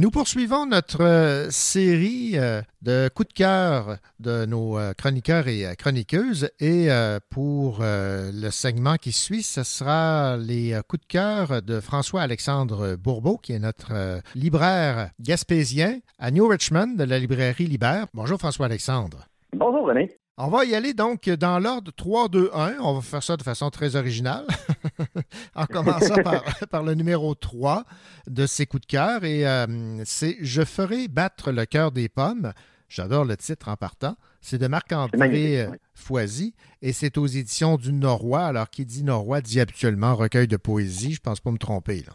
Nous 0.00 0.10
poursuivons 0.10 0.64
notre 0.64 1.02
euh, 1.02 1.50
série 1.50 2.30
euh, 2.36 2.62
de 2.80 3.10
coups 3.14 3.28
de 3.28 3.34
cœur 3.34 3.98
de 4.18 4.46
nos 4.46 4.78
euh, 4.78 4.94
chroniqueurs 4.94 5.46
et 5.46 5.66
chroniqueuses 5.76 6.48
et 6.58 6.88
pour 7.28 7.80
le 7.82 8.48
segment 8.48 8.96
qui 8.96 9.12
suit, 9.12 9.42
ce 9.42 9.62
sera 9.62 10.38
les 10.38 10.80
coups 10.88 11.02
de 11.02 11.06
cœur 11.06 11.60
de 11.60 11.80
François-Alexandre 11.80 12.96
Bourbeau, 12.96 13.36
qui 13.36 13.52
est 13.52 13.58
notre 13.58 14.22
libraire 14.34 15.10
gaspésien 15.20 15.98
à 16.18 16.30
New 16.30 16.48
Richmond 16.48 16.94
de 16.96 17.04
la 17.04 17.18
librairie 17.18 17.66
Libère. 17.66 18.06
Bonjour 18.14 18.38
François-Alexandre. 18.38 19.26
Bonjour 19.54 19.86
René. 19.86 20.16
On 20.38 20.48
va 20.48 20.64
y 20.64 20.74
aller 20.74 20.94
donc 20.94 21.28
dans 21.28 21.58
l'ordre 21.58 21.92
3-2-1. 21.92 22.76
On 22.80 22.94
va 22.94 23.00
faire 23.02 23.22
ça 23.22 23.36
de 23.36 23.42
façon 23.42 23.68
très 23.68 23.96
originale. 23.96 24.46
en 25.54 25.66
commençant 25.66 26.22
par, 26.22 26.42
par, 26.70 26.82
le 26.82 26.94
numéro 26.94 27.34
3 27.34 27.84
de 28.26 28.46
ses 28.46 28.66
coups 28.66 28.82
de 28.82 28.86
cœur, 28.86 29.24
et 29.24 29.46
euh, 29.46 29.66
c'est 30.04 30.36
Je 30.40 30.62
ferai 30.62 31.08
battre 31.08 31.52
le 31.52 31.64
cœur 31.64 31.92
des 31.92 32.08
pommes. 32.08 32.52
J'adore 32.88 33.24
le 33.24 33.36
titre 33.36 33.68
en 33.68 33.76
partant. 33.76 34.16
C'est 34.40 34.58
de 34.58 34.66
Marc-André 34.66 35.62
euh, 35.62 35.68
Foisy 35.94 36.54
et 36.82 36.92
c'est 36.92 37.18
aux 37.18 37.26
éditions 37.26 37.76
du 37.76 37.92
Norrois. 37.92 38.46
Alors, 38.46 38.68
qui 38.68 38.84
dit 38.84 39.04
Norrois 39.04 39.40
dit 39.40 39.60
habituellement 39.60 40.16
recueil 40.16 40.48
de 40.48 40.56
poésie. 40.56 41.12
Je 41.12 41.20
pense 41.20 41.40
pas 41.40 41.52
me 41.52 41.58
tromper. 41.58 41.98
Là. 41.98 42.14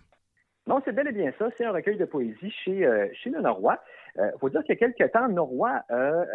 Non, 0.68 0.82
c'est 0.84 0.92
bel 0.92 1.08
et 1.08 1.14
bien 1.14 1.32
ça. 1.40 1.48
C'est 1.58 1.66
un 1.66 1.72
recueil 1.72 1.98
de 1.98 2.04
poésie 2.04 2.52
chez, 2.64 2.86
euh, 2.86 3.08
chez 3.14 3.30
le 3.30 3.42
Norrois. 3.42 3.80
Il 4.18 4.32
faut 4.40 4.50
dire 4.50 4.62
qu'il 4.64 4.76
y 4.76 4.84
a 4.84 4.88
quelques 4.88 5.12
temps, 5.12 5.28
Norrois 5.28 5.82
a 5.90 6.26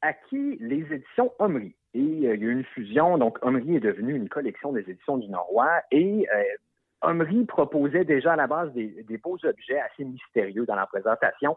acquis 0.00 0.56
les 0.60 0.86
éditions 0.90 1.32
Omri. 1.38 1.74
Et 1.94 2.00
il 2.00 2.20
y 2.20 2.28
a 2.28 2.34
eu 2.34 2.50
une 2.50 2.64
fusion, 2.64 3.18
donc 3.18 3.38
Omri 3.42 3.76
est 3.76 3.80
devenu 3.80 4.14
une 4.14 4.28
collection 4.28 4.72
des 4.72 4.88
éditions 4.88 5.16
du 5.16 5.28
Norrois. 5.28 5.80
Et 5.92 6.26
Omri 7.02 7.44
proposait 7.44 8.04
déjà 8.04 8.32
à 8.32 8.36
la 8.36 8.46
base 8.46 8.72
des, 8.72 9.04
des, 9.04 9.18
beaux 9.18 9.38
objets 9.44 9.80
assez 9.80 10.04
mystérieux 10.04 10.66
dans 10.66 10.74
la 10.74 10.86
présentation. 10.86 11.56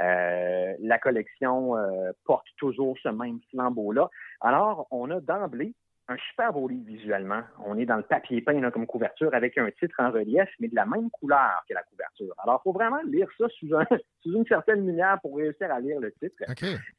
Euh, 0.00 0.74
la 0.80 0.98
collection 0.98 1.76
euh, 1.76 2.12
porte 2.24 2.46
toujours 2.56 2.96
ce 3.02 3.08
même 3.08 3.40
flambeau-là. 3.50 4.08
Alors, 4.40 4.86
on 4.90 5.10
a 5.10 5.20
d'emblée 5.20 5.74
un 6.10 6.16
super 6.30 6.52
beau 6.52 6.68
livre 6.68 6.86
visuellement. 6.86 7.42
On 7.66 7.76
est 7.76 7.84
dans 7.84 7.96
le 7.96 8.02
papier 8.02 8.40
peint 8.40 8.70
comme 8.70 8.86
couverture 8.86 9.34
avec 9.34 9.58
un 9.58 9.70
titre 9.72 9.96
en 9.98 10.10
relief, 10.10 10.48
mais 10.58 10.68
de 10.68 10.74
la 10.74 10.86
même 10.86 11.10
couleur 11.10 11.62
que 11.68 11.74
la 11.74 11.82
couverture. 11.82 12.34
Alors, 12.38 12.60
il 12.60 12.64
faut 12.64 12.72
vraiment 12.72 13.00
lire 13.06 13.28
ça 13.36 13.46
sous, 13.58 13.68
sous, 14.22 14.32
une 14.32 14.46
certaine 14.46 14.86
lumière 14.86 15.18
pour 15.20 15.36
réussir 15.36 15.70
à 15.70 15.80
lire 15.80 16.00
le 16.00 16.12
titre. 16.12 16.36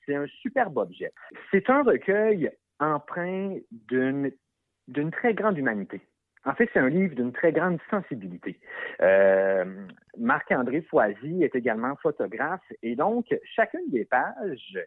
C'est 0.05 0.15
un 0.15 0.27
superbe 0.27 0.77
objet. 0.77 1.11
C'est 1.51 1.69
un 1.69 1.83
recueil 1.83 2.51
empreint 2.79 3.57
d'une 3.71 4.31
très 5.11 5.33
grande 5.33 5.57
humanité. 5.57 6.01
En 6.45 6.53
fait, 6.53 6.69
c'est 6.73 6.79
un 6.79 6.89
livre 6.89 7.15
d'une 7.15 7.33
très 7.33 7.51
grande 7.51 7.79
sensibilité. 7.89 8.59
Euh, 9.01 9.65
Marc-André 10.17 10.81
Foisy 10.81 11.43
est 11.43 11.55
également 11.55 11.95
photographe 11.97 12.63
et 12.81 12.95
donc 12.95 13.25
chacune 13.55 13.89
des 13.89 14.05
pages 14.05 14.79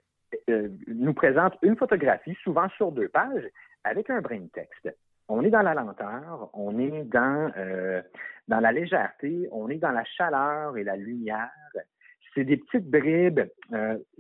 euh, 0.49 0.69
nous 0.87 1.13
présente 1.13 1.55
une 1.63 1.77
photographie, 1.77 2.37
souvent 2.43 2.69
sur 2.71 2.91
deux 2.91 3.09
pages, 3.09 3.47
avec 3.85 4.09
un 4.09 4.21
brin 4.23 4.41
de 4.41 4.49
texte. 4.49 4.97
On 5.29 5.45
est 5.45 5.51
dans 5.51 5.63
la 5.63 5.75
lenteur, 5.75 6.51
on 6.55 6.79
est 6.79 7.05
dans, 7.05 7.53
euh, 7.59 8.01
dans 8.49 8.61
la 8.61 8.73
légèreté, 8.73 9.49
on 9.53 9.69
est 9.69 9.79
dans 9.79 9.93
la 9.93 10.05
chaleur 10.05 10.79
et 10.79 10.85
la 10.85 10.97
lumière. 10.97 11.51
C'est 12.35 12.45
des 12.45 12.57
petites 12.57 12.91
bribes 12.91 13.43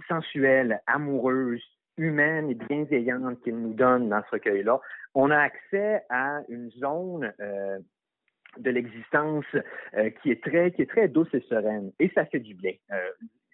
sensuelles, 0.06 0.82
amoureuses, 0.86 1.64
humaines 2.02 2.50
et 2.50 2.54
bienveillantes 2.54 3.40
qu'il 3.42 3.56
nous 3.56 3.74
donne 3.74 4.08
dans 4.08 4.22
ce 4.24 4.30
recueil-là 4.32 4.80
on 5.14 5.30
a 5.30 5.38
accès 5.38 6.02
à 6.08 6.40
une 6.48 6.70
zone 6.72 7.32
euh, 7.40 7.78
de 8.58 8.70
l'existence 8.70 9.44
euh, 9.94 10.10
qui 10.22 10.30
est 10.30 10.42
très 10.42 11.08
douce 11.08 11.32
et 11.32 11.44
sereine 11.48 11.92
et 11.98 12.10
ça 12.14 12.26
fait 12.26 12.40
du 12.40 12.54
bien. 12.54 12.72
Euh, 12.92 13.10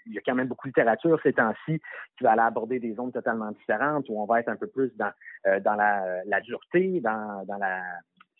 il 0.06 0.14
y 0.14 0.18
a 0.18 0.22
quand 0.24 0.34
même 0.34 0.48
beaucoup 0.48 0.66
de 0.66 0.70
littérature 0.70 1.20
ces 1.22 1.34
temps-ci 1.34 1.80
qui 2.16 2.24
va 2.24 2.32
aller 2.32 2.42
aborder 2.42 2.78
des 2.78 2.94
zones 2.94 3.12
totalement 3.12 3.50
différentes 3.52 4.08
où 4.08 4.20
on 4.20 4.24
va 4.24 4.40
être 4.40 4.48
un 4.48 4.56
peu 4.56 4.66
plus 4.66 4.90
dans 4.96 5.12
la, 5.44 6.40
dureté, 6.40 7.00
dans 7.00 7.44
la 7.60 7.82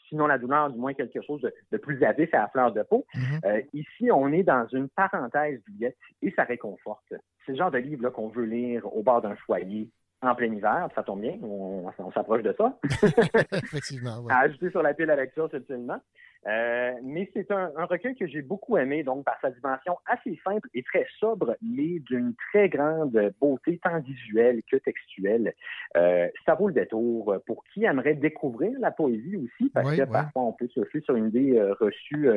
sinon 0.09 0.27
la 0.27 0.39
douleur, 0.39 0.71
du 0.71 0.79
moins 0.79 0.95
quelque 0.95 1.21
chose 1.23 1.41
de, 1.43 1.77
plus 1.79 2.03
à 2.05 2.13
vif 2.13 2.33
et 2.33 2.37
à 2.37 2.49
fleur 2.49 2.73
de 2.73 2.83
peau. 2.83 3.07
Mm-hmm. 3.15 3.67
ici, 3.75 4.11
on 4.11 4.33
est 4.33 4.43
dans 4.43 4.67
une 4.73 4.89
parenthèse 4.89 5.61
du 5.69 5.87
et 6.23 6.31
ça 6.33 6.45
réconforte. 6.45 7.05
C'est 7.47 7.53
le 7.53 7.59
genre 7.59 7.71
de 7.71 7.79
livre 7.79 8.11
qu'on 8.11 8.29
veut 8.29 8.45
lire 8.45 8.85
au 8.95 9.03
bord 9.03 9.23
d'un 9.23 9.37
foyer, 9.37 9.89
en 10.21 10.35
plein 10.35 10.53
hiver, 10.53 10.89
ça 10.95 11.03
tombe 11.03 11.21
bien, 11.21 11.39
on, 11.43 12.11
s'approche 12.13 12.43
de 12.43 12.55
ça. 12.59 12.77
Effectivement, 13.53 14.27
À 14.29 14.41
ajouter 14.41 14.71
sur 14.71 14.83
la 14.83 14.95
pile 14.95 15.11
à 15.11 15.17
lecture, 15.17 15.49
absolument. 15.53 16.01
Euh, 16.47 16.93
mais 17.03 17.29
c'est 17.35 17.51
un, 17.51 17.71
recueil 17.77 18.15
que 18.15 18.27
j'ai 18.27 18.43
beaucoup 18.43 18.77
aimé, 18.77 19.03
donc 19.03 19.25
par 19.25 19.39
sa 19.41 19.51
dimension 19.51 19.99
assez 20.07 20.39
simple 20.45 20.69
et 20.73 20.83
très 20.83 21.07
sobre, 21.19 21.57
mais 21.63 21.99
d'une 22.01 22.35
très 22.51 22.69
grande 22.69 23.33
beauté 23.41 23.81
tant 23.83 23.99
visuelle 24.01 24.63
que 24.71 24.77
textuelle. 24.77 25.55
Euh, 25.97 26.29
ça 26.47 26.55
vaut 26.55 26.69
le 26.69 26.75
détour 26.75 27.37
pour 27.47 27.65
qui 27.73 27.85
aimerait 27.85 28.15
découvrir 28.15 28.73
la 28.79 28.91
poésie 28.91 29.37
aussi, 29.37 29.71
parce 29.71 29.97
que 29.97 30.03
parfois 30.05 30.43
on 30.43 30.53
peut 30.53 30.69
surfer 30.69 31.01
sur 31.01 31.17
une 31.17 31.29
idée 31.29 31.59
euh, 31.59 31.75
reçue 31.75 32.29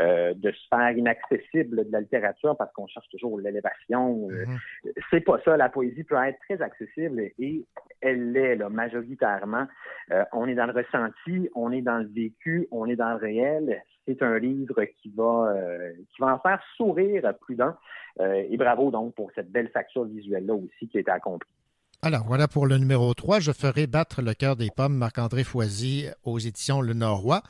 de 0.00 0.52
sphère 0.52 0.90
inaccessible 0.92 1.86
de 1.86 1.92
la 1.92 2.00
littérature 2.00 2.56
parce 2.56 2.72
qu'on 2.72 2.86
cherche 2.86 3.08
toujours 3.10 3.38
l'élévation. 3.38 4.28
Mm-hmm. 4.28 4.92
C'est 5.10 5.20
pas 5.20 5.38
ça. 5.44 5.56
La 5.56 5.68
poésie 5.68 6.02
peut 6.04 6.16
être 6.16 6.38
très 6.40 6.60
accessible 6.62 7.20
et 7.38 7.64
elle 8.00 8.32
l'est 8.32 8.56
majoritairement. 8.56 9.66
on 10.32 10.48
est 10.48 10.54
dans 10.54 10.66
le 10.66 10.72
ressenti, 10.72 11.48
on 11.54 11.70
est 11.72 11.82
dans 11.82 11.98
le 11.98 12.06
vécu, 12.06 12.66
on 12.70 12.86
est 12.86 12.96
dans 12.96 13.10
le 13.10 13.16
c'est 14.06 14.22
un 14.22 14.38
livre 14.38 14.84
qui 15.00 15.10
va, 15.16 15.54
euh, 15.54 15.92
qui 16.14 16.20
va 16.20 16.34
en 16.34 16.38
faire 16.38 16.60
sourire 16.76 17.22
plus 17.40 17.56
d'un. 17.56 17.76
Euh, 18.20 18.44
et 18.48 18.56
bravo 18.56 18.90
donc 18.90 19.14
pour 19.14 19.30
cette 19.34 19.50
belle 19.50 19.68
facture 19.70 20.04
visuelle-là 20.04 20.54
aussi 20.54 20.88
qui 20.88 20.98
a 20.98 21.00
été 21.00 21.10
accomplie. 21.10 21.50
Alors, 22.02 22.24
voilà 22.26 22.48
pour 22.48 22.66
le 22.66 22.76
numéro 22.76 23.12
3. 23.14 23.40
Je 23.40 23.50
ferai 23.50 23.86
battre 23.86 24.20
le 24.20 24.34
cœur 24.34 24.56
des 24.56 24.68
pommes, 24.70 24.94
Marc-André 24.94 25.42
Foisy, 25.42 26.06
aux 26.22 26.38
éditions 26.38 26.82
Le 26.82 26.92
Norrois. 26.92 27.42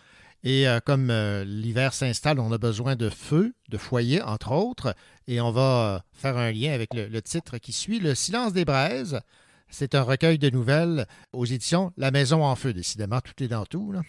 Et 0.44 0.68
euh, 0.68 0.78
comme 0.78 1.10
l'hiver 1.44 1.92
s'installe, 1.92 2.38
on 2.38 2.52
a 2.52 2.58
besoin 2.58 2.94
de 2.94 3.08
feu, 3.08 3.52
de 3.68 3.76
foyer, 3.76 4.22
entre 4.22 4.52
autres. 4.52 4.94
Et 5.26 5.40
on 5.40 5.50
va 5.50 6.04
faire 6.12 6.36
un 6.36 6.52
lien 6.52 6.72
avec 6.72 6.94
le, 6.94 7.08
le, 7.08 7.22
titre 7.22 7.58
qui 7.58 7.72
suit 7.72 7.98
Le 7.98 8.14
silence 8.14 8.52
des 8.52 8.64
braises. 8.64 9.20
C'est 9.68 9.96
un 9.96 10.02
recueil 10.02 10.38
de 10.38 10.50
nouvelles 10.50 11.06
aux 11.32 11.46
éditions 11.46 11.90
La 11.96 12.12
Maison 12.12 12.44
en 12.44 12.54
Feu. 12.54 12.72
Décidément, 12.72 13.20
tout 13.20 13.42
est 13.42 13.48
dans 13.48 13.64
tout. 13.64 13.90
Là. 13.90 14.02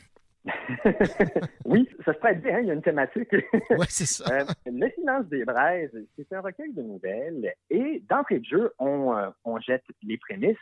oui, 1.66 1.90
ça 2.06 2.14
se 2.14 2.20
prête 2.20 2.42
bien, 2.42 2.60
il 2.60 2.68
y 2.68 2.72
a 2.72 2.74
une 2.74 2.82
thématique. 2.82 3.30
oui, 3.72 3.86
c'est 3.90 4.06
ça. 4.06 4.26
Euh, 4.32 4.46
le 4.66 4.90
silence 4.92 5.26
des 5.28 5.44
braises, 5.44 5.92
c'est 6.16 6.32
un 6.34 6.42
recueil 6.42 6.74
de 6.74 6.82
nouvelles. 6.82 7.54
Et 7.70 8.04
d'entrée 8.10 8.40
de 8.40 8.46
jeu, 8.46 8.74
on, 8.80 9.16
euh, 9.16 9.30
on 9.44 9.60
jette 9.60 9.86
les 10.04 10.18
prémices. 10.18 10.58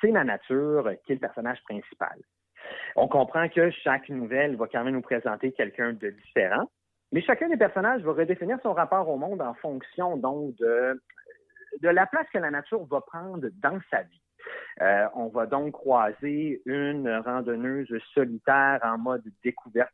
C'est 0.00 0.10
la 0.10 0.24
nature 0.24 0.90
qui 1.04 1.12
est 1.12 1.16
le 1.16 1.20
personnage 1.20 1.62
principal. 1.64 2.18
On 2.96 3.08
comprend 3.08 3.48
que 3.48 3.70
chaque 3.70 4.08
nouvelle 4.08 4.56
va 4.56 4.66
quand 4.66 4.84
même 4.84 4.94
nous 4.94 5.02
présenter 5.02 5.52
quelqu'un 5.52 5.92
de 5.92 6.10
différent. 6.10 6.70
Mais 7.12 7.22
chacun 7.22 7.48
des 7.48 7.56
personnages 7.56 8.02
va 8.02 8.12
redéfinir 8.12 8.58
son 8.62 8.72
rapport 8.72 9.08
au 9.08 9.16
monde 9.16 9.40
en 9.40 9.54
fonction 9.54 10.16
donc 10.16 10.56
de, 10.56 11.00
de 11.80 11.88
la 11.88 12.06
place 12.06 12.26
que 12.32 12.38
la 12.38 12.50
nature 12.50 12.84
va 12.86 13.00
prendre 13.00 13.48
dans 13.62 13.78
sa 13.90 14.02
vie. 14.02 14.23
Euh, 14.80 15.06
on 15.14 15.28
va 15.28 15.46
donc 15.46 15.72
croiser 15.72 16.60
une 16.66 17.08
randonneuse 17.24 17.92
solitaire 18.12 18.80
en 18.82 18.98
mode 18.98 19.22
découverte 19.42 19.92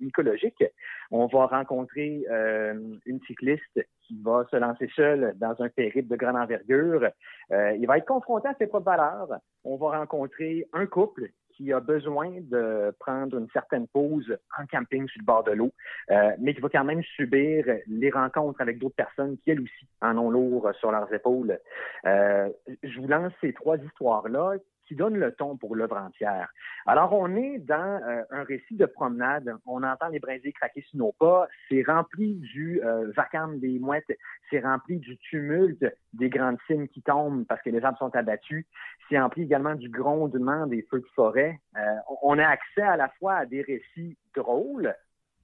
mycologique. 0.00 0.64
On 1.10 1.26
va 1.26 1.46
rencontrer 1.46 2.24
euh, 2.30 2.74
une 3.06 3.20
cycliste 3.26 3.86
qui 4.02 4.20
va 4.22 4.44
se 4.50 4.56
lancer 4.56 4.90
seule 4.96 5.34
dans 5.36 5.54
un 5.60 5.68
périple 5.68 6.08
de 6.08 6.16
grande 6.16 6.36
envergure. 6.36 7.08
Euh, 7.52 7.72
il 7.72 7.86
va 7.86 7.98
être 7.98 8.06
confronté 8.06 8.48
à 8.48 8.54
ses 8.58 8.66
propres 8.66 8.86
valeurs. 8.86 9.38
On 9.64 9.76
va 9.76 9.98
rencontrer 9.98 10.66
un 10.72 10.86
couple 10.86 11.30
qui 11.58 11.72
a 11.72 11.80
besoin 11.80 12.30
de 12.40 12.94
prendre 13.00 13.36
une 13.36 13.48
certaine 13.50 13.88
pause 13.88 14.38
en 14.58 14.64
camping 14.66 15.08
sur 15.08 15.20
le 15.20 15.24
bord 15.24 15.42
de 15.42 15.50
l'eau, 15.50 15.72
euh, 16.10 16.30
mais 16.38 16.54
qui 16.54 16.60
va 16.60 16.68
quand 16.68 16.84
même 16.84 17.02
subir 17.02 17.64
les 17.88 18.10
rencontres 18.10 18.60
avec 18.60 18.78
d'autres 18.78 18.94
personnes 18.94 19.36
qui, 19.38 19.50
elles 19.50 19.60
aussi, 19.60 19.86
en 20.00 20.16
ont 20.16 20.30
lourd 20.30 20.70
sur 20.78 20.92
leurs 20.92 21.12
épaules. 21.12 21.58
Euh, 22.06 22.48
je 22.84 23.00
vous 23.00 23.08
lance 23.08 23.32
ces 23.40 23.52
trois 23.52 23.76
histoires-là 23.76 24.54
qui 24.88 24.96
donne 24.96 25.16
le 25.16 25.32
ton 25.32 25.56
pour 25.56 25.76
l'œuvre 25.76 25.98
entière. 25.98 26.48
Alors, 26.86 27.12
on 27.12 27.36
est 27.36 27.58
dans 27.58 28.00
euh, 28.02 28.22
un 28.30 28.42
récit 28.42 28.74
de 28.74 28.86
promenade. 28.86 29.54
On 29.66 29.82
entend 29.82 30.08
les 30.08 30.18
brindilles 30.18 30.54
craquer 30.54 30.82
sous 30.90 30.96
nos 30.96 31.12
pas. 31.12 31.46
C'est 31.68 31.84
rempli 31.86 32.36
du 32.36 32.80
euh, 32.82 33.12
vacarme 33.14 33.60
des 33.60 33.78
mouettes. 33.78 34.16
C'est 34.50 34.60
rempli 34.60 34.98
du 34.98 35.18
tumulte 35.18 35.84
des 36.14 36.30
grandes 36.30 36.56
cimes 36.66 36.88
qui 36.88 37.02
tombent 37.02 37.44
parce 37.46 37.60
que 37.62 37.70
les 37.70 37.84
arbres 37.84 37.98
sont 37.98 38.16
abattus. 38.16 38.64
C'est 39.08 39.20
rempli 39.20 39.42
également 39.42 39.74
du 39.74 39.90
grondement 39.90 40.66
des 40.66 40.82
feux 40.90 41.00
de 41.00 41.08
forêt. 41.14 41.60
Euh, 41.76 41.80
on 42.22 42.38
a 42.38 42.46
accès 42.46 42.82
à 42.82 42.96
la 42.96 43.08
fois 43.18 43.34
à 43.34 43.46
des 43.46 43.60
récits 43.60 44.16
drôles, 44.34 44.94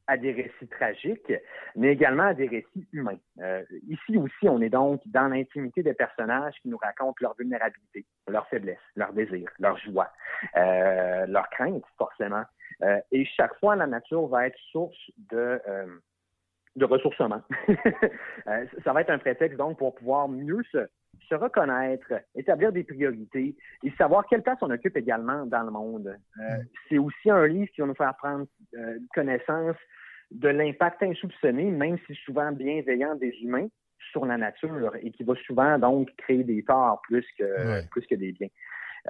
à 0.06 0.16
des 0.16 0.32
récits 0.32 0.68
tragiques, 0.70 1.32
mais 1.76 1.92
également 1.92 2.24
à 2.24 2.34
des 2.34 2.46
récits 2.46 2.86
humains. 2.92 3.18
Euh, 3.40 3.62
ici 3.88 4.18
aussi, 4.18 4.48
on 4.48 4.60
est 4.60 4.68
donc 4.68 5.00
dans 5.06 5.28
l'intimité 5.28 5.82
des 5.82 5.94
personnages 5.94 6.54
qui 6.62 6.68
nous 6.68 6.76
racontent 6.76 7.16
leur 7.20 7.34
vulnérabilité, 7.36 8.04
leur 8.28 8.46
faiblesse, 8.48 8.78
leur 8.96 9.12
désir, 9.12 9.50
leur 9.58 9.78
joie, 9.78 10.10
euh, 10.56 11.26
leur 11.26 11.48
crainte, 11.50 11.84
forcément. 11.96 12.44
Euh, 12.82 13.00
et 13.12 13.24
chaque 13.24 13.54
fois, 13.58 13.76
la 13.76 13.86
nature 13.86 14.26
va 14.26 14.46
être 14.46 14.58
source 14.70 14.98
de, 15.30 15.60
euh, 15.66 15.86
de 16.76 16.84
ressourcement. 16.84 17.42
Euh, 18.46 18.66
ça 18.84 18.92
va 18.92 19.00
être 19.00 19.08
un 19.08 19.16
prétexte, 19.18 19.56
donc, 19.56 19.78
pour 19.78 19.94
pouvoir 19.94 20.28
mieux 20.28 20.62
se, 20.70 20.86
se 21.28 21.34
reconnaître, 21.34 22.12
établir 22.34 22.72
des 22.72 22.84
priorités 22.84 23.54
et 23.82 23.90
savoir 23.98 24.26
quelle 24.26 24.42
place 24.42 24.58
on 24.62 24.70
occupe 24.70 24.96
également 24.96 25.46
dans 25.46 25.62
le 25.62 25.70
monde. 25.70 26.08
Euh, 26.08 26.42
mm. 26.42 26.66
c'est 26.88 26.98
aussi 26.98 27.30
un 27.30 27.46
livre 27.46 27.70
qui 27.74 27.80
va 27.80 27.86
nous 27.86 27.94
faire 27.94 28.14
prendre 28.16 28.46
euh, 28.74 28.98
connaissance 29.14 29.76
de 30.30 30.48
l'impact 30.48 31.02
insoupçonné, 31.02 31.70
même 31.70 31.98
si 32.06 32.14
souvent 32.24 32.50
bienveillant 32.52 33.14
des 33.14 33.34
humains, 33.42 33.68
sur 34.10 34.26
la 34.26 34.36
nature 34.36 34.94
et 35.02 35.10
qui 35.10 35.24
va 35.24 35.34
souvent 35.46 35.78
donc 35.78 36.10
créer 36.18 36.44
des 36.44 36.62
torts 36.62 37.00
plus 37.02 37.26
que, 37.38 37.86
plus 37.88 38.06
que 38.06 38.14
des 38.14 38.32
biens. 38.32 38.48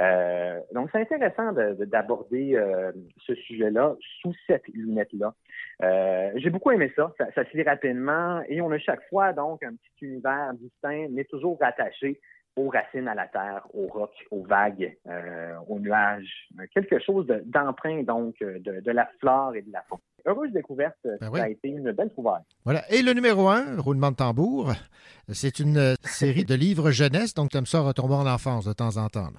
Euh, 0.01 0.61
donc, 0.73 0.89
c'est 0.93 1.01
intéressant 1.01 1.53
d'aborder 1.53 2.57
euh, 2.57 2.93
ce 3.27 3.35
sujet-là 3.35 3.95
sous 4.21 4.35
cette 4.47 4.67
lunette-là. 4.69 5.35
Euh, 5.83 6.33
j'ai 6.37 6.51
beaucoup 6.51 6.71
aimé 6.73 6.93
ça. 6.97 7.13
ça. 7.19 7.27
Ça 7.35 7.45
se 7.45 7.57
lit 7.57 7.63
rapidement 7.63 8.43
et 8.49 8.61
on 8.61 8.71
a 8.71 8.79
chaque 8.79 9.07
fois 9.09 9.33
donc 9.33 9.63
un 9.63 9.73
petit 9.73 10.07
univers 10.07 10.53
distinct, 10.55 11.09
mais 11.11 11.25
toujours 11.25 11.59
rattaché 11.61 12.21
aux 12.57 12.69
racines, 12.69 13.09
à 13.09 13.15
la 13.17 13.27
terre, 13.27 13.67
aux 13.73 13.89
rocs, 13.89 14.25
aux 14.31 14.45
vagues, 14.45 14.97
aux 15.67 15.81
nuages. 15.81 16.49
Quelque 16.73 17.01
chose 17.01 17.27
d'emprunt 17.47 18.05
donc 18.05 18.37
de, 18.39 18.91
la 18.93 19.11
flore 19.19 19.57
et 19.57 19.63
de 19.63 19.73
la 19.73 19.83
faune. 19.89 19.99
Heureuse 20.25 20.53
découverte, 20.53 20.97
ben 21.03 21.33
ça 21.35 21.43
a 21.43 21.49
été 21.49 21.69
une 21.69 21.91
belle 21.91 22.11
trouvaille. 22.11 22.45
Voilà. 22.65 22.83
Et 22.93 23.03
le 23.03 23.13
numéro 23.13 23.49
un, 23.49 23.81
roulement 23.81 24.13
de 24.13 24.17
tambour, 24.17 24.73
c'est 25.29 25.59
une 25.59 25.97
série 26.05 26.45
de 26.45 26.55
livres 26.55 26.93
jeunesse, 26.93 27.35
donc 27.35 27.51
comme 27.51 27.67
ça 27.67 27.81
retomber 27.81 28.15
en 28.15 28.27
enfance 28.27 28.65
de 28.65 28.73
temps 28.73 28.99
en 28.99 29.09
temps. 29.09 29.33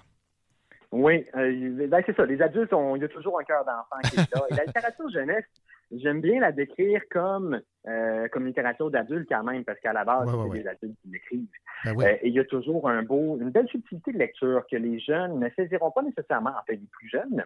Oui, 0.96 1.26
euh, 1.36 1.88
ben, 1.88 2.02
c'est 2.06 2.16
ça. 2.16 2.26
Les 2.26 2.42
adultes, 2.42 2.72
ont, 2.72 2.96
il 2.96 3.02
y 3.02 3.06
a 3.06 3.10
toujours 3.10 3.38
un 3.38 3.44
cœur 3.44 3.66
d'enfant 3.66 4.00
qui 4.10 4.16
est 4.16 4.34
là. 4.34 4.46
Et 4.50 4.56
la 4.56 4.64
littérature 4.64 5.10
jeunesse, 5.10 5.44
j'aime 5.92 6.22
bien 6.22 6.40
la 6.40 6.54
décrire 6.54 7.02
comme 7.12 7.60
euh, 7.88 8.30
comme 8.30 8.46
littérature 8.48 8.90
d'adulte 8.90 9.28
quand 9.28 9.44
même, 9.44 9.66
parce 9.66 9.78
qu'à 9.82 9.92
la 9.92 10.06
base, 10.06 10.30
c'est 10.32 10.60
des 10.62 10.68
adultes 10.68 10.98
qui 11.02 11.10
l'écrivent. 11.10 11.48
Ben 11.84 12.00
euh, 12.00 12.16
et 12.22 12.30
il 12.30 12.34
y 12.34 12.40
a 12.40 12.46
toujours 12.46 12.90
un 12.90 13.04
beau, 13.04 13.38
une 13.42 13.50
belle 13.50 13.68
subtilité 13.68 14.14
de 14.14 14.18
lecture 14.18 14.64
que 14.72 14.78
les 14.78 15.00
jeunes 15.00 15.38
ne 15.38 15.50
saisiront 15.50 15.92
pas 15.92 16.02
nécessairement, 16.02 16.52
en 16.52 16.64
fait, 16.66 16.78
les 16.78 16.88
plus 16.90 17.10
jeunes. 17.10 17.44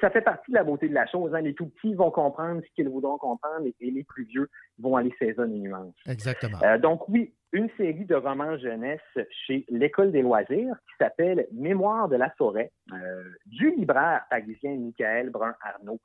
Ça 0.00 0.10
fait 0.10 0.20
partie 0.20 0.52
de 0.52 0.56
la 0.56 0.62
beauté 0.62 0.88
de 0.88 0.94
la 0.94 1.06
chose. 1.06 1.34
Hein. 1.34 1.40
Les 1.40 1.54
tout 1.54 1.66
petits 1.66 1.94
vont 1.94 2.12
comprendre 2.12 2.62
ce 2.62 2.74
qu'ils 2.76 2.88
voudront 2.88 3.18
comprendre 3.18 3.66
et, 3.66 3.90
les 3.90 4.04
plus 4.04 4.24
vieux 4.24 4.48
vont 4.78 4.94
aller 4.94 5.12
saisir 5.18 5.42
les 5.42 5.58
nuances. 5.58 5.92
Exactement. 6.06 6.58
donc 6.78 7.08
oui, 7.08 7.34
une 7.52 7.68
série 7.76 8.04
de 8.04 8.14
romans 8.14 8.58
jeunesse 8.58 9.00
chez 9.46 9.64
l'École 9.68 10.12
des 10.12 10.22
loisirs 10.22 10.74
qui 10.86 10.96
s'appelle 10.98 11.46
Mémoire 11.52 12.08
de 12.08 12.16
la 12.16 12.30
forêt 12.30 12.70
euh, 12.92 13.24
du 13.46 13.70
libraire 13.70 14.22
parisien 14.30 14.76
Michael 14.76 15.30
Brun-Arnaud. 15.30 16.00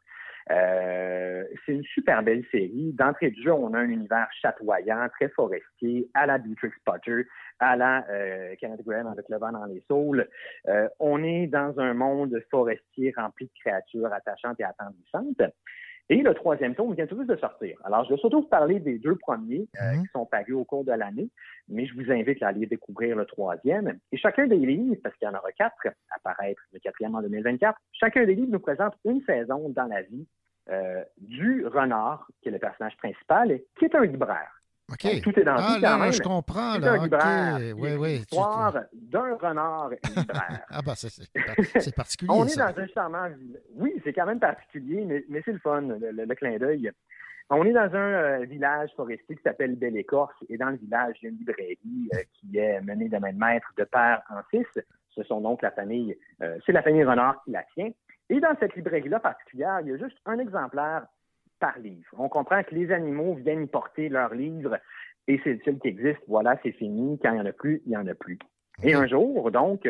Euh, 0.51 1.43
c'est 1.65 1.73
une 1.73 1.83
super 1.83 2.21
belle 2.23 2.43
série. 2.51 2.91
D'entrée 2.93 3.31
de 3.31 3.41
jeu, 3.41 3.53
on 3.53 3.73
a 3.73 3.79
un 3.79 3.89
univers 3.89 4.27
chatoyant, 4.41 5.07
très 5.09 5.29
forestier, 5.29 6.09
à 6.13 6.25
la 6.25 6.37
Beatrix 6.37 6.71
Potter, 6.85 7.25
à 7.59 7.75
la 7.75 8.05
euh, 8.09 8.55
Kenneth 8.59 8.83
Graham 8.85 9.07
avec 9.07 9.25
le 9.29 9.37
vent 9.37 9.51
dans 9.51 9.65
les 9.65 9.83
saules. 9.87 10.27
Euh, 10.67 10.89
on 10.99 11.23
est 11.23 11.47
dans 11.47 11.79
un 11.79 11.93
monde 11.93 12.37
forestier 12.51 13.13
rempli 13.15 13.45
de 13.45 13.51
créatures 13.61 14.11
attachantes 14.11 14.59
et 14.59 14.63
attendissantes. 14.63 15.53
Et 16.09 16.21
le 16.21 16.33
troisième 16.33 16.75
tome 16.75 16.93
vient 16.93 17.07
tout 17.07 17.17
juste 17.17 17.29
de 17.29 17.37
sortir. 17.37 17.77
Alors, 17.83 18.03
je 18.05 18.09
vais 18.09 18.17
surtout 18.17 18.41
vous 18.41 18.47
parler 18.47 18.79
des 18.79 18.99
deux 18.99 19.15
premiers 19.15 19.67
euh, 19.81 19.95
mhm. 19.95 20.03
qui 20.03 20.07
sont 20.11 20.25
parus 20.25 20.55
au 20.55 20.65
cours 20.65 20.83
de 20.83 20.91
l'année, 20.91 21.29
mais 21.69 21.85
je 21.85 21.95
vous 21.95 22.11
invite 22.11 22.43
à 22.43 22.49
aller 22.49 22.65
découvrir 22.65 23.15
le 23.15 23.25
troisième. 23.25 23.97
Et 24.11 24.17
chacun 24.17 24.47
des 24.47 24.57
livres, 24.57 24.97
parce 25.01 25.15
qu'il 25.15 25.27
y 25.27 25.31
en 25.31 25.37
aura 25.37 25.51
quatre 25.53 25.87
à 25.87 26.19
paraître 26.23 26.61
le 26.73 26.79
quatrième 26.79 27.15
en 27.15 27.21
2024, 27.21 27.77
chacun 27.93 28.25
des 28.25 28.35
livres 28.35 28.51
nous 28.51 28.59
présente 28.59 28.93
une 29.05 29.21
saison 29.23 29.69
dans 29.69 29.85
la 29.85 30.01
vie 30.01 30.27
euh, 30.69 31.03
du 31.17 31.65
renard, 31.65 32.27
qui 32.41 32.49
est 32.49 32.51
le 32.51 32.59
personnage 32.59 32.97
principal, 32.97 33.59
qui 33.77 33.85
est 33.85 33.95
un 33.95 34.05
libraire. 34.05 34.62
Tout 35.23 35.39
est 35.39 35.43
dans 35.43 35.55
ah, 35.57 35.77
là, 35.79 36.11
je 36.11 36.21
comprends. 36.21 36.77
Là, 36.77 36.93
un 36.93 37.03
libraire. 37.03 37.75
Oui, 37.77 37.95
oui. 37.97 38.13
L'histoire 38.17 38.75
d'un 38.93 39.35
renard 39.35 39.89
libraire. 39.89 40.65
ah, 40.69 40.81
bah, 40.85 40.93
c'est 40.95 41.95
particulier. 41.95 42.31
On 42.31 42.45
est 42.45 42.57
dans 42.57 42.77
un 42.77 42.87
charmant. 42.87 43.27
Oui, 43.75 43.93
c'est 44.03 44.13
quand 44.13 44.25
même 44.25 44.39
particulier, 44.39 45.05
mais, 45.05 45.23
mais 45.29 45.41
c'est 45.45 45.53
le 45.53 45.59
fun, 45.59 45.81
le, 45.81 46.35
clin 46.35 46.57
d'œil. 46.57 46.91
On 47.49 47.65
est 47.65 47.73
dans 47.73 47.93
un 47.93 47.95
euh, 47.95 48.45
village 48.45 48.89
forestier 48.95 49.35
qui 49.35 49.41
s'appelle 49.43 49.75
Belle 49.75 49.97
Écorce, 49.97 50.35
et 50.49 50.57
dans 50.57 50.69
le 50.69 50.77
village, 50.77 51.15
il 51.21 51.25
y 51.25 51.27
a 51.27 51.29
une 51.29 51.37
librairie 51.37 52.09
euh, 52.13 52.17
qui 52.33 52.57
est 52.57 52.81
menée 52.81 53.09
de 53.09 53.17
main 53.17 53.33
de 53.33 53.37
maître 53.37 53.67
de 53.77 53.83
père 53.83 54.21
en 54.29 54.41
fils. 54.49 54.67
Ce 55.09 55.23
sont 55.23 55.41
donc 55.41 55.61
la 55.61 55.69
famille, 55.69 56.17
c'est 56.65 56.71
la 56.71 56.81
famille 56.81 57.03
Renard 57.03 57.43
qui 57.43 57.51
la 57.51 57.63
tient. 57.75 57.91
Et 58.29 58.39
dans 58.39 58.55
cette 58.59 58.75
librairie-là 58.75 59.19
particulière, 59.19 59.79
il 59.81 59.89
y 59.89 59.93
a 59.93 59.97
juste 59.97 60.17
un 60.25 60.39
exemplaire 60.39 61.05
par 61.63 61.79
livre. 61.79 62.13
On 62.17 62.27
comprend 62.27 62.61
que 62.61 62.75
les 62.75 62.91
animaux 62.91 63.35
viennent 63.35 63.63
y 63.63 63.67
porter 63.67 64.09
leurs 64.09 64.35
livres 64.35 64.77
et 65.29 65.39
c'est 65.45 65.53
le 65.53 65.59
seul 65.63 65.79
qui 65.79 65.87
existe. 65.87 66.19
Voilà, 66.27 66.59
c'est 66.61 66.73
fini. 66.73 67.17
Quand 67.19 67.31
il 67.31 67.35
n'y 67.35 67.39
en 67.39 67.45
a 67.45 67.53
plus, 67.53 67.81
il 67.85 67.91
n'y 67.91 67.95
en 67.95 68.05
a 68.05 68.13
plus. 68.13 68.37
Et 68.83 68.93
un 68.93 69.07
jour, 69.07 69.49
donc, 69.49 69.87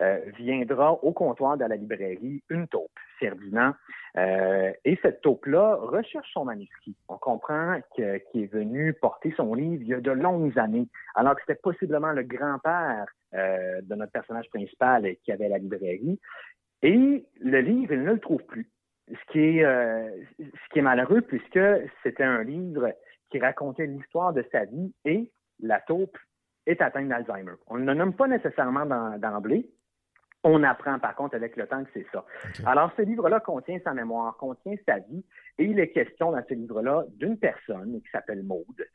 euh, 0.00 0.18
viendra 0.38 0.92
au 0.92 1.12
comptoir 1.12 1.58
de 1.58 1.64
la 1.66 1.76
librairie 1.76 2.42
une 2.48 2.68
taupe, 2.68 2.98
Ferdinand. 3.18 3.74
Euh, 4.16 4.72
et 4.86 4.98
cette 5.02 5.20
taupe-là 5.20 5.74
recherche 5.74 6.30
son 6.32 6.46
manuscrit. 6.46 6.96
On 7.08 7.18
comprend 7.18 7.80
qu'il 7.94 8.04
est 8.06 8.52
venu 8.52 8.94
porter 8.94 9.34
son 9.36 9.52
livre 9.52 9.82
il 9.82 9.88
y 9.88 9.94
a 9.94 10.00
de 10.00 10.12
longues 10.12 10.58
années, 10.58 10.88
alors 11.16 11.34
que 11.34 11.42
c'était 11.46 11.60
possiblement 11.60 12.12
le 12.12 12.22
grand-père 12.22 13.04
euh, 13.34 13.82
de 13.82 13.94
notre 13.94 14.12
personnage 14.12 14.48
principal 14.48 15.04
qui 15.22 15.32
avait 15.32 15.50
la 15.50 15.58
librairie. 15.58 16.18
Et 16.82 17.26
le 17.40 17.60
livre, 17.60 17.92
il 17.92 18.04
ne 18.04 18.12
le 18.12 18.20
trouve 18.20 18.42
plus. 18.44 18.70
Ce 19.10 19.32
qui 19.32 19.58
est, 19.58 19.64
euh, 19.64 20.08
ce 20.38 20.68
qui 20.72 20.78
est 20.78 20.82
malheureux 20.82 21.22
puisque 21.22 21.60
c'était 22.02 22.24
un 22.24 22.42
livre 22.42 22.92
qui 23.30 23.38
racontait 23.38 23.86
l'histoire 23.86 24.32
de 24.32 24.44
sa 24.52 24.64
vie 24.64 24.92
et 25.04 25.30
la 25.60 25.80
taupe 25.80 26.16
est 26.66 26.80
atteinte 26.80 27.08
d'Alzheimer. 27.08 27.54
On 27.66 27.78
ne 27.78 27.86
le 27.86 27.94
nomme 27.94 28.14
pas 28.14 28.28
nécessairement 28.28 28.86
d'emblée. 29.18 29.68
On 30.42 30.62
apprend 30.62 30.98
par 30.98 31.14
contre 31.16 31.34
avec 31.34 31.56
le 31.56 31.66
temps 31.66 31.84
que 31.84 31.90
c'est 31.92 32.06
ça. 32.12 32.24
Alors 32.64 32.92
ce 32.96 33.02
livre-là 33.02 33.40
contient 33.40 33.78
sa 33.84 33.92
mémoire, 33.92 34.36
contient 34.38 34.74
sa 34.86 34.98
vie, 34.98 35.24
et 35.58 35.64
il 35.64 35.78
est 35.78 35.90
question 35.90 36.32
dans 36.32 36.42
ce 36.48 36.54
livre-là 36.54 37.04
d'une 37.16 37.36
personne 37.36 38.00
qui 38.00 38.10
s'appelle 38.10 38.42
Maude, 38.42 38.86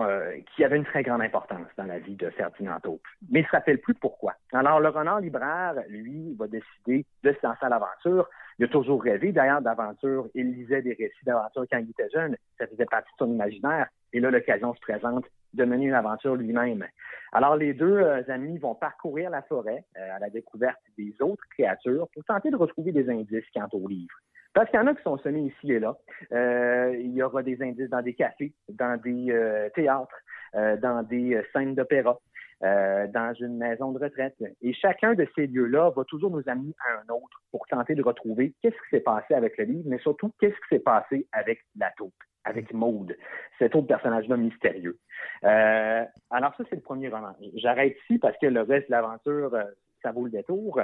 euh, 0.00 0.40
qui 0.54 0.64
avait 0.64 0.76
une 0.76 0.84
très 0.84 1.04
grande 1.04 1.22
importance 1.22 1.68
dans 1.76 1.84
la 1.84 2.00
vie 2.00 2.16
de 2.16 2.28
Ferdinand 2.30 2.80
Taupe. 2.80 3.06
Mais 3.30 3.40
il 3.40 3.42
ne 3.42 3.46
se 3.46 3.52
rappelle 3.52 3.80
plus 3.80 3.94
pourquoi. 3.94 4.34
Alors, 4.52 4.80
le 4.80 4.88
renard 4.88 5.20
libraire, 5.20 5.74
lui, 5.88 6.34
va 6.36 6.48
décider 6.48 7.06
de 7.22 7.32
se 7.32 7.46
lancer 7.46 7.64
à 7.64 7.68
l'aventure. 7.68 8.28
Il 8.58 8.64
a 8.64 8.68
toujours 8.68 9.02
rêvé, 9.02 9.32
d'ailleurs, 9.32 9.62
d'aventure. 9.62 10.28
Il 10.34 10.52
lisait 10.52 10.82
des 10.82 10.94
récits 10.94 11.24
d'aventure 11.24 11.64
quand 11.70 11.78
il 11.78 11.90
était 11.90 12.08
jeune. 12.10 12.36
Ça 12.58 12.66
faisait 12.66 12.86
partie 12.86 13.10
de 13.12 13.24
son 13.24 13.32
imaginaire. 13.32 13.88
Et 14.12 14.20
là, 14.20 14.30
l'occasion 14.30 14.74
se 14.74 14.80
présente 14.80 15.24
de 15.54 15.64
mener 15.64 15.86
une 15.86 15.94
aventure 15.94 16.36
lui-même. 16.36 16.84
Alors, 17.32 17.56
les 17.56 17.74
deux 17.74 17.96
euh, 17.96 18.22
amis 18.28 18.58
vont 18.58 18.74
parcourir 18.74 19.30
la 19.30 19.42
forêt 19.42 19.84
euh, 19.96 20.16
à 20.16 20.18
la 20.20 20.30
découverte 20.30 20.80
des 20.96 21.14
autres 21.20 21.44
créatures 21.50 22.08
pour 22.12 22.24
tenter 22.24 22.50
de 22.50 22.56
retrouver 22.56 22.92
des 22.92 23.08
indices 23.10 23.44
quant 23.52 23.68
au 23.72 23.88
livre. 23.88 24.14
Parce 24.52 24.70
qu'il 24.70 24.78
y 24.78 24.82
en 24.82 24.86
a 24.86 24.94
qui 24.94 25.02
sont 25.02 25.18
semés 25.18 25.40
ici 25.40 25.72
et 25.72 25.80
là. 25.80 25.96
Euh, 26.32 26.94
il 26.96 27.12
y 27.12 27.22
aura 27.22 27.42
des 27.42 27.60
indices 27.60 27.90
dans 27.90 28.02
des 28.02 28.14
cafés, 28.14 28.52
dans 28.68 29.00
des 29.00 29.34
théâtres, 29.74 30.14
dans 30.54 31.02
des 31.02 31.42
scènes 31.52 31.74
d'opéra, 31.74 32.16
dans 32.64 33.34
une 33.38 33.58
maison 33.58 33.92
de 33.92 33.98
retraite. 33.98 34.36
Et 34.62 34.72
chacun 34.72 35.14
de 35.14 35.26
ces 35.34 35.46
lieux-là 35.46 35.90
va 35.90 36.04
toujours 36.04 36.30
nous 36.30 36.42
amener 36.46 36.74
à 36.80 37.00
un 37.00 37.14
autre 37.14 37.42
pour 37.50 37.66
tenter 37.66 37.94
de 37.94 38.02
retrouver 38.02 38.54
qu'est-ce 38.62 38.74
qui 38.74 38.90
s'est 38.90 39.00
passé 39.00 39.34
avec 39.34 39.58
le 39.58 39.64
livre, 39.64 39.84
mais 39.86 39.98
surtout 39.98 40.32
qu'est-ce 40.40 40.54
qui 40.54 40.68
s'est 40.70 40.78
passé 40.78 41.26
avec 41.32 41.60
la 41.78 41.90
taupe, 41.96 42.14
avec 42.44 42.72
Maude, 42.72 43.16
cet 43.58 43.74
autre 43.74 43.86
personnage-là 43.86 44.36
mystérieux. 44.36 44.98
alors 45.42 46.54
ça, 46.56 46.64
c'est 46.70 46.76
le 46.76 46.82
premier 46.82 47.08
roman. 47.08 47.36
J'arrête 47.54 47.96
ici 48.04 48.18
parce 48.18 48.36
que 48.38 48.46
le 48.46 48.62
reste 48.62 48.88
de 48.88 48.92
l'aventure, 48.92 49.56
ça 50.02 50.12
vaut 50.12 50.24
le 50.24 50.30
détour. 50.30 50.80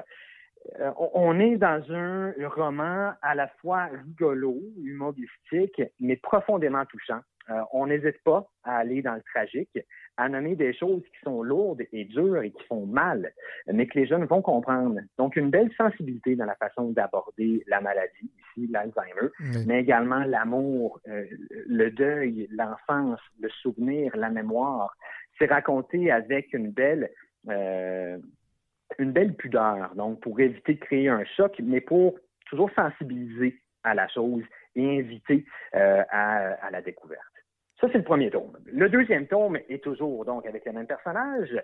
Euh, 0.79 0.90
on 0.97 1.38
est 1.40 1.57
dans 1.57 1.83
un 1.90 2.33
roman 2.49 3.12
à 3.23 3.35
la 3.35 3.49
fois 3.61 3.88
rigolo, 4.07 4.59
humoristique, 4.83 5.83
mais 6.01 6.16
profondément 6.16 6.85
touchant. 6.87 7.21
Euh, 7.50 7.62
on 7.72 7.86
n'hésite 7.86 8.22
pas 8.24 8.48
à 8.64 8.78
aller 8.78 9.02
dans 9.02 9.14
le 9.14 9.22
tragique, 9.22 9.78
à 10.16 10.28
nommer 10.28 10.54
des 10.54 10.72
choses 10.72 11.02
qui 11.02 11.20
sont 11.24 11.42
lourdes 11.42 11.82
et 11.92 12.04
dures 12.04 12.42
et 12.42 12.50
qui 12.50 12.62
font 12.64 12.86
mal, 12.86 13.32
mais 13.66 13.86
que 13.86 13.98
les 13.98 14.06
jeunes 14.06 14.24
vont 14.24 14.42
comprendre. 14.42 15.00
Donc, 15.18 15.36
une 15.36 15.50
belle 15.50 15.70
sensibilité 15.76 16.36
dans 16.36 16.44
la 16.44 16.54
façon 16.56 16.90
d'aborder 16.90 17.64
la 17.66 17.80
maladie, 17.80 18.30
ici 18.56 18.68
l'Alzheimer, 18.70 19.30
mais 19.66 19.80
également 19.80 20.20
l'amour, 20.20 21.00
euh, 21.08 21.24
le 21.50 21.90
deuil, 21.90 22.48
l'enfance, 22.52 23.20
le 23.40 23.48
souvenir, 23.48 24.16
la 24.16 24.30
mémoire. 24.30 24.94
C'est 25.38 25.46
raconté 25.46 26.10
avec 26.10 26.52
une 26.52 26.70
belle 26.70 27.10
une 28.98 29.12
belle 29.12 29.34
pudeur, 29.34 29.94
donc 29.94 30.20
pour 30.20 30.38
éviter 30.40 30.74
de 30.74 30.80
créer 30.80 31.08
un 31.08 31.24
choc, 31.24 31.54
mais 31.62 31.80
pour 31.80 32.18
toujours 32.46 32.70
sensibiliser 32.74 33.60
à 33.82 33.94
la 33.94 34.08
chose 34.08 34.42
et 34.74 34.98
inviter 34.98 35.44
euh, 35.74 36.02
à, 36.10 36.70
la 36.70 36.82
découverte. 36.82 37.20
Ça, 37.81 37.88
c'est 37.90 37.99
le 37.99 38.05
premier 38.05 38.31
tome. 38.31 38.59
Le 38.66 38.88
deuxième 38.88 39.27
tome 39.27 39.59
est 39.69 39.83
toujours 39.83 40.25
donc 40.25 40.47
avec 40.47 40.64
le 40.66 40.73
même 40.73 40.87
personnage. 40.87 41.62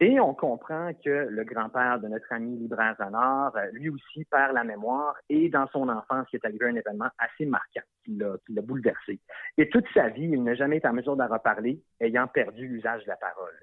Et 0.00 0.18
on 0.18 0.34
comprend 0.34 0.90
que 1.04 1.28
le 1.30 1.44
grand-père 1.44 2.00
de 2.00 2.08
notre 2.08 2.30
ami 2.32 2.56
libraire 2.58 2.96
Zanard, 2.98 3.56
lui 3.72 3.88
aussi 3.88 4.24
perd 4.24 4.52
la 4.52 4.64
mémoire 4.64 5.14
et 5.28 5.48
dans 5.48 5.68
son 5.68 5.88
enfance, 5.88 6.26
il 6.32 6.36
est 6.36 6.46
arrivé 6.46 6.66
un 6.66 6.74
événement 6.74 7.08
assez 7.18 7.46
marquant 7.46 7.80
qui 8.04 8.16
l'a 8.16 8.62
bouleversé. 8.62 9.20
Et 9.56 9.68
toute 9.68 9.86
sa 9.94 10.08
vie, 10.08 10.24
il 10.24 10.42
n'a 10.42 10.54
jamais 10.54 10.78
été 10.78 10.88
en 10.88 10.92
mesure 10.94 11.16
d'en 11.16 11.28
reparler, 11.28 11.80
ayant 12.00 12.26
perdu 12.26 12.66
l'usage 12.66 13.04
de 13.04 13.08
la 13.08 13.16
parole. 13.16 13.54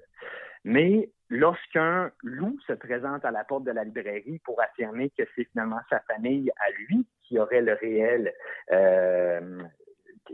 Mais 0.64 1.10
lorsqu'un 1.28 2.10
loup 2.22 2.58
se 2.66 2.72
présente 2.72 3.24
à 3.24 3.30
la 3.30 3.44
porte 3.44 3.64
de 3.64 3.72
la 3.72 3.84
librairie 3.84 4.40
pour 4.44 4.60
affirmer 4.62 5.10
que 5.10 5.24
c'est 5.36 5.44
finalement 5.50 5.80
sa 5.90 6.00
famille 6.00 6.50
à 6.56 6.70
lui 6.70 7.06
qui 7.22 7.38
aurait 7.38 7.62
le 7.62 7.74
réel, 7.74 8.32
euh, 8.70 9.62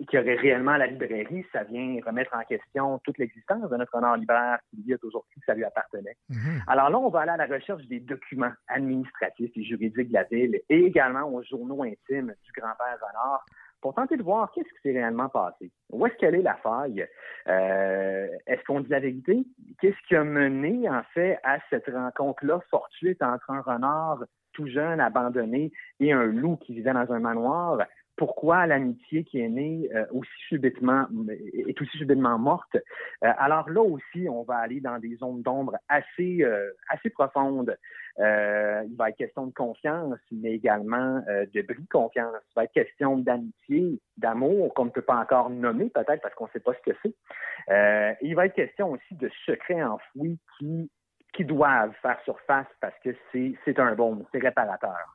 qui 0.09 0.19
aurait 0.19 0.37
réellement 0.37 0.77
la 0.77 0.87
librairie, 0.87 1.45
ça 1.53 1.65
vient 1.65 1.99
remettre 2.05 2.35
en 2.35 2.43
question 2.45 2.99
toute 3.05 3.19
l'existence 3.19 3.71
de 3.71 3.77
notre 3.77 3.95
honneur 3.95 4.17
libraire 4.17 4.59
qui 4.71 4.83
dit 4.83 4.95
aujourd'hui 5.03 5.41
que 5.41 5.47
ça 5.47 5.55
lui 5.55 5.65
appartenait. 5.65 6.17
Mhm. 6.29 6.63
Alors 6.67 6.91
là, 6.91 6.99
on 6.99 7.09
va 7.09 7.21
aller 7.21 7.33
à 7.33 7.37
la 7.37 7.47
recherche 7.47 7.85
des 7.87 8.01
documents 8.01 8.53
administratifs 8.69 9.51
et 9.57 9.65
juridiques 9.65 10.09
de 10.09 10.15
la 10.15 10.25
ville 10.25 10.61
et 10.69 10.85
également 10.85 11.25
aux 11.29 11.43
journaux 11.43 11.83
intimes 11.83 12.35
du 12.45 12.53
grand-père 12.61 12.99
Honor 13.03 13.45
pour 13.81 13.95
tenter 13.95 14.17
de 14.17 14.23
voir 14.23 14.51
qu'est-ce 14.53 14.69
qui 14.69 14.81
s'est 14.83 14.93
réellement 14.93 15.29
passé. 15.29 15.71
Où 15.91 16.05
est-ce 16.07 16.17
qu'elle 16.17 16.35
est 16.35 16.43
la 16.43 16.57
faille? 16.57 17.07
Euh, 17.47 18.29
est-ce 18.47 18.63
qu'on 18.65 18.81
dit 18.81 18.89
la 18.89 19.01
vérité? 19.01 19.47
Qu'est-ce 19.81 20.09
qui 20.09 20.17
a 20.17 20.25
mené, 20.25 20.89
en 20.89 21.03
fait, 21.15 21.39
à 21.45 21.59
cette 21.71 21.89
rencontre-là 21.89 22.61
fortuite 22.71 23.23
entre 23.23 23.51
un 23.51 23.61
renard 23.61 24.25
tout 24.53 24.67
jeune, 24.67 25.01
abandonné, 25.01 25.71
et 26.01 26.13
un 26.13 26.25
loup 26.25 26.57
qui 26.57 26.75
vivait 26.75 26.93
dans 26.93 27.13
un 27.13 27.21
manoir? 27.21 27.79
Pourquoi 28.19 28.67
l'amitié 28.67 29.23
qui 29.25 29.41
est 29.41 29.49
née 29.49 29.89
euh, 29.95 30.05
aussi 30.13 30.31
subitement 30.49 31.07
est 31.55 31.81
aussi 31.81 31.97
subitement 31.97 32.37
morte. 32.37 32.75
Euh, 32.75 33.33
alors 33.39 33.71
là 33.71 33.81
aussi, 33.81 34.29
on 34.29 34.43
va 34.43 34.57
aller 34.57 34.81
dans 34.81 34.99
des 34.99 35.15
zones 35.17 35.43
d'ombre 35.43 35.77
assez 35.89 36.43
euh, 36.43 36.71
assez 36.89 37.11
profondes. 37.11 37.79
il 38.19 38.97
va 38.97 39.11
être 39.11 39.17
question 39.17 39.47
de 39.47 39.55
confiance, 39.55 40.19
mais 40.33 40.53
également 40.53 41.23
de 41.29 41.63
bris 41.63 41.83
de 41.83 41.89
confiance. 41.89 42.35
Il 42.51 42.55
va 42.57 42.65
être 42.65 42.73
question 42.73 43.19
d'amitié, 43.19 44.01
d'amour 44.17 44.75
qu'on 44.75 44.87
ne 44.87 44.91
peut 44.91 45.03
pas 45.03 45.17
encore 45.17 45.49
nommer 45.51 45.89
peut-être 45.89 46.21
parce 46.21 46.35
qu'on 46.35 46.47
ne 46.47 46.51
sait 46.51 46.61
pas 46.61 46.73
ce 46.75 46.91
que 46.91 46.97
c'est. 47.03 48.19
il 48.23 48.35
va 48.35 48.47
être 48.47 48.55
question 48.55 48.91
aussi 48.91 49.15
de 49.15 49.31
secrets 49.47 49.83
enfouis 49.83 50.39
qui 50.59 50.91
qui 51.35 51.45
doivent 51.45 51.95
faire 52.03 52.19
surface 52.25 52.67
parce 52.81 52.99
que 53.05 53.11
c'est 53.33 53.79
un 53.79 53.95
bon, 53.95 54.27
c'est 54.33 54.41
réparateur. 54.41 55.15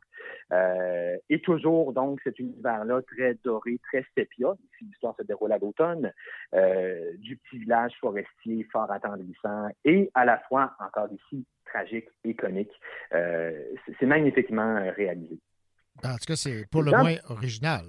Euh, 0.52 1.18
et 1.30 1.42
toujours, 1.42 1.94
donc, 1.94 2.20
cet 2.24 2.40
univers-là 2.40 3.02
très 3.02 3.36
doré, 3.44 3.80
très 3.84 4.06
sépia. 4.16 4.54
Ici, 4.54 4.86
l'histoire 4.86 5.16
se 5.18 5.24
déroule 5.24 5.52
à 5.52 5.58
l'automne, 5.58 6.12
euh, 6.54 7.12
du 7.18 7.38
petit 7.38 7.60
village 7.60 7.94
forestier 8.00 8.68
fort 8.72 8.92
attendrissant 8.92 9.70
et 9.86 10.12
à 10.14 10.26
la 10.26 10.40
fois, 10.48 10.74
encore 10.80 11.10
ici, 11.12 11.46
tragique 11.66 12.08
et 12.24 12.36
comique. 12.36 12.72
Euh, 13.14 13.64
c'est 14.00 14.06
magnifiquement 14.06 14.92
réalisé. 14.96 15.40
En 16.04 16.16
tout 16.16 16.26
cas, 16.28 16.36
c'est 16.36 16.70
pour 16.70 16.84
le 16.84 16.92
moins 16.92 17.16
original. 17.30 17.86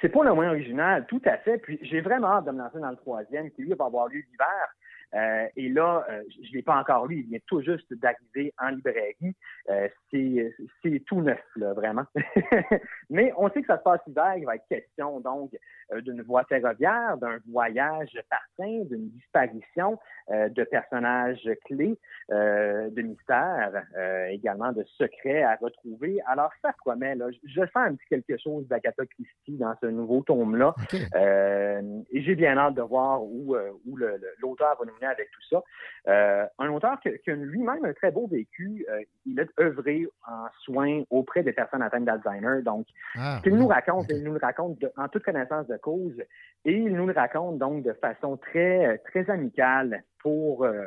C'est 0.00 0.08
pour 0.08 0.22
le 0.22 0.32
moins 0.32 0.50
original, 0.50 1.06
tout 1.06 1.22
à 1.24 1.38
fait. 1.38 1.58
Puis 1.58 1.78
j'ai 1.82 2.00
vraiment 2.00 2.28
hâte 2.28 2.44
de 2.44 2.50
me 2.52 2.58
lancer 2.58 2.78
dans 2.78 2.90
le 2.90 2.96
troisième, 2.96 3.50
qui 3.50 3.62
lui 3.62 3.74
va 3.74 3.86
avoir 3.86 4.08
lieu 4.08 4.20
l'hiver. 4.30 4.68
Euh, 5.14 5.46
et 5.56 5.68
là, 5.68 6.04
euh, 6.10 6.22
je 6.30 6.50
ne 6.50 6.54
l'ai 6.54 6.62
pas 6.62 6.76
encore 6.76 7.06
lu, 7.06 7.20
il 7.20 7.26
vient 7.30 7.38
tout 7.46 7.62
juste 7.62 7.92
d'arriver 7.94 8.52
en 8.58 8.68
librairie. 8.68 9.34
Euh, 9.70 9.88
c'est 10.10 11.02
tout 11.06 11.22
neuf, 11.22 11.42
là, 11.56 11.72
vraiment. 11.72 12.04
Mais 13.10 13.32
on 13.36 13.48
sait 13.50 13.60
que 13.60 13.66
ça 13.66 13.78
se 13.78 13.82
passe 13.82 14.00
l'hiver, 14.06 14.34
il 14.36 14.44
va 14.44 14.56
être 14.56 14.68
question 14.68 15.20
donc 15.20 15.56
d'une 16.02 16.22
voie 16.22 16.44
ferroviaire, 16.44 17.16
d'un 17.18 17.38
voyage 17.50 18.18
par 18.28 18.42
train, 18.58 18.84
d'une 18.84 19.08
disparition 19.10 19.98
de 20.30 20.64
personnages 20.64 21.48
clés, 21.64 21.98
de 22.30 23.02
mystères, 23.02 23.84
également 24.28 24.72
de 24.72 24.84
secrets 24.84 25.42
à 25.42 25.56
retrouver. 25.56 26.20
Alors 26.26 26.50
ça 26.60 26.72
promet, 26.78 27.14
là, 27.14 27.26
je 27.42 27.60
sens 27.60 27.70
un 27.76 27.94
petit 27.94 28.06
quelque 28.10 28.36
chose 28.38 28.66
d'Agatha 28.68 29.06
Christie 29.06 29.56
dans 29.56 29.74
ce 29.80 29.86
nouveau 29.86 30.22
tome-là. 30.22 30.74
et 31.14 32.22
j'ai 32.22 32.34
bien 32.34 32.58
hâte 32.58 32.74
de 32.74 32.82
voir 32.82 33.22
où, 33.22 33.56
où 33.86 33.96
l'auteur 33.96 34.76
va 34.78 34.84
nous 34.84 34.97
avec 35.06 35.30
tout 35.30 35.42
ça. 35.50 35.62
Euh, 36.08 36.46
un 36.58 36.68
auteur 36.70 36.98
qui, 37.00 37.08
a 37.08 37.34
lui-même 37.34 37.84
un 37.84 37.92
très 37.92 38.10
beau 38.10 38.26
vécu. 38.26 38.86
Euh, 38.88 39.02
il 39.26 39.40
a 39.40 39.44
œuvré 39.60 40.06
en 40.26 40.46
soins 40.60 41.02
auprès 41.10 41.42
des 41.42 41.52
personnes 41.52 41.82
atteintes 41.82 42.04
d'Alzheimer. 42.04 42.62
Donc, 42.62 42.86
ah, 43.16 43.40
qu'il 43.42 43.54
nous 43.54 43.68
raconte, 43.68 44.06
il 44.10 44.22
nous 44.22 44.32
le 44.32 44.40
raconte 44.40 44.84
en 44.96 45.08
toute 45.08 45.22
connaissance 45.22 45.66
de 45.66 45.76
cause 45.76 46.18
et 46.64 46.72
il 46.72 46.94
nous 46.94 47.06
le 47.06 47.12
raconte 47.12 47.58
donc 47.58 47.82
de 47.82 47.92
façon 47.94 48.36
très, 48.36 48.98
très 48.98 49.28
amicale 49.30 50.02
pour, 50.20 50.64
euh, 50.64 50.86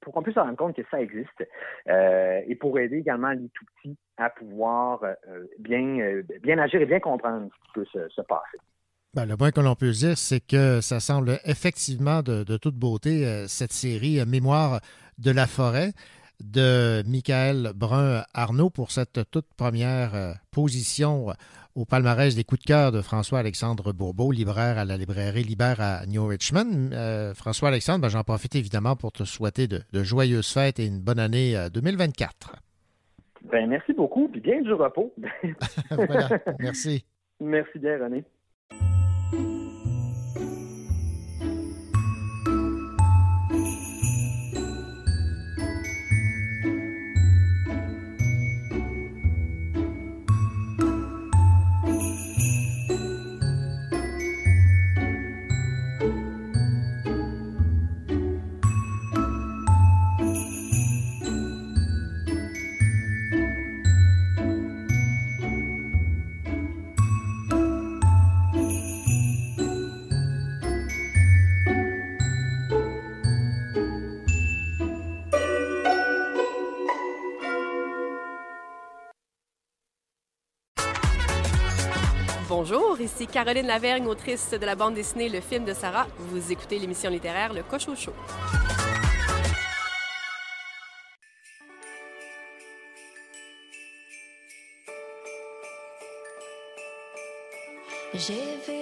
pour 0.00 0.14
qu'on 0.14 0.22
puisse 0.22 0.34
se 0.34 0.40
rendre 0.40 0.56
compte 0.56 0.76
que 0.76 0.82
ça 0.90 1.00
existe 1.00 1.46
et 1.86 2.56
pour 2.56 2.78
aider 2.78 2.98
également 2.98 3.30
les 3.30 3.48
tout 3.50 3.64
petits 3.76 3.96
à 4.16 4.30
pouvoir 4.30 5.04
bien, 5.58 6.22
bien 6.42 6.58
agir 6.58 6.80
et 6.80 6.86
bien 6.86 7.00
comprendre 7.00 7.48
ce 7.50 7.66
qui 7.66 7.72
peut 7.74 7.84
se, 7.86 8.08
se 8.08 8.22
passer. 8.22 8.58
Ben, 9.12 9.26
le 9.26 9.36
point 9.36 9.50
que 9.50 9.60
l'on 9.60 9.74
peut 9.74 9.90
dire, 9.90 10.16
c'est 10.16 10.38
que 10.38 10.80
ça 10.80 11.00
semble 11.00 11.40
effectivement 11.44 12.22
de, 12.22 12.56
toute 12.58 12.76
beauté, 12.76 13.26
euh, 13.26 13.48
cette 13.48 13.72
série 13.72 14.20
euh, 14.20 14.24
Mémoire 14.24 14.80
de 15.18 15.32
la 15.32 15.48
forêt 15.48 15.90
de 16.38 17.02
Michael 17.08 17.72
Brun-Arnaud 17.74 18.70
pour 18.70 18.92
cette 18.92 19.28
toute 19.32 19.52
première 19.56 20.14
euh, 20.14 20.32
position 20.52 21.26
au 21.74 21.84
palmarès 21.84 22.36
des 22.36 22.44
coups 22.44 22.60
de 22.60 22.66
cœur 22.66 22.92
de 22.92 23.00
François-Alexandre 23.00 23.92
Bourbeau, 23.92 24.30
libraire 24.30 24.78
à 24.78 24.84
la 24.84 24.96
librairie 24.96 25.42
Libère 25.42 25.80
à 25.80 26.06
New 26.06 26.24
Richmond. 26.24 26.90
François-Alexandre, 27.34 28.02
ben, 28.02 28.08
j'en 28.08 28.22
profite 28.22 28.54
évidemment 28.54 28.94
pour 28.94 29.10
te 29.10 29.24
souhaiter 29.24 29.66
de, 29.66 29.82
joyeuses 30.04 30.52
fêtes 30.52 30.78
et 30.78 30.86
une 30.86 31.00
bonne 31.00 31.18
année 31.18 31.56
2024. 31.74 32.54
Ben, 33.50 33.68
merci 33.68 33.92
beaucoup, 33.92 34.28
puis 34.28 34.40
bien 34.40 34.62
du 34.62 34.72
repos. 34.72 35.12
voilà, 35.90 36.28
merci. 36.60 37.04
Merci 37.42 37.78
bien, 37.78 37.96
René. 37.96 38.22
Bonjour, 82.50 83.00
ici 83.00 83.28
Caroline 83.28 83.68
Lavergne, 83.68 84.08
autrice 84.08 84.50
de 84.50 84.66
la 84.66 84.74
bande 84.74 84.94
dessinée 84.94 85.28
Le 85.28 85.40
film 85.40 85.64
de 85.64 85.72
Sarah. 85.72 86.08
Vous 86.18 86.50
écoutez 86.50 86.80
l'émission 86.80 87.08
littéraire 87.08 87.52
Le 87.52 87.62
Cochon 87.62 87.94
vu 98.12 98.79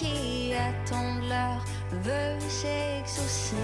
qui 0.00 0.54
attendent 0.54 1.28
leur 1.28 1.62
vœu 2.02 2.38
s'exaucer. 2.48 3.56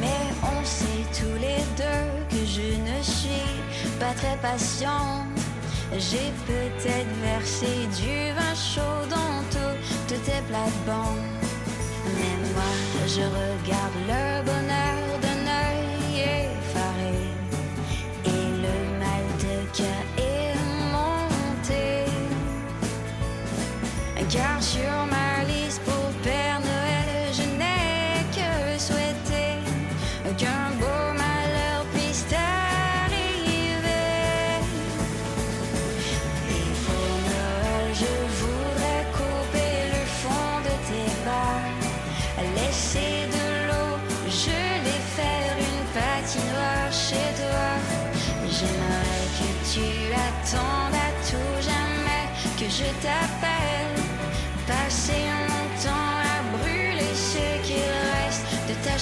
Mais 0.00 0.24
on 0.42 0.64
sait 0.64 1.06
tous 1.18 1.36
les 1.40 1.62
deux 1.76 2.06
que 2.30 2.42
je 2.44 2.68
ne 2.90 3.02
suis 3.02 3.60
pas 3.98 4.14
très 4.14 4.36
patient. 4.36 5.26
J'ai 5.92 6.32
peut-être 6.46 7.14
versé 7.22 7.66
du 8.00 8.32
vin 8.34 8.54
chaud 8.54 9.06
dans 9.08 9.42
toutes 9.50 10.22
tes 10.24 10.42
plates-bandes. 10.48 11.30
Mais 12.16 12.36
moi, 12.54 12.72
je 13.06 13.22
regarde 13.22 13.98
le 14.12 14.42
bonheur 14.44 15.00
d'un 15.22 15.42
œil 15.64 16.20
effaré. 16.42 17.18
Et 18.24 18.46
le 18.64 18.76
mal 19.02 19.26
de 19.44 19.56
cœur 19.76 20.02
est 20.18 20.56
monté. 20.92 21.86
Car 24.28 24.60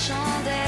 chandelle, 0.06 0.63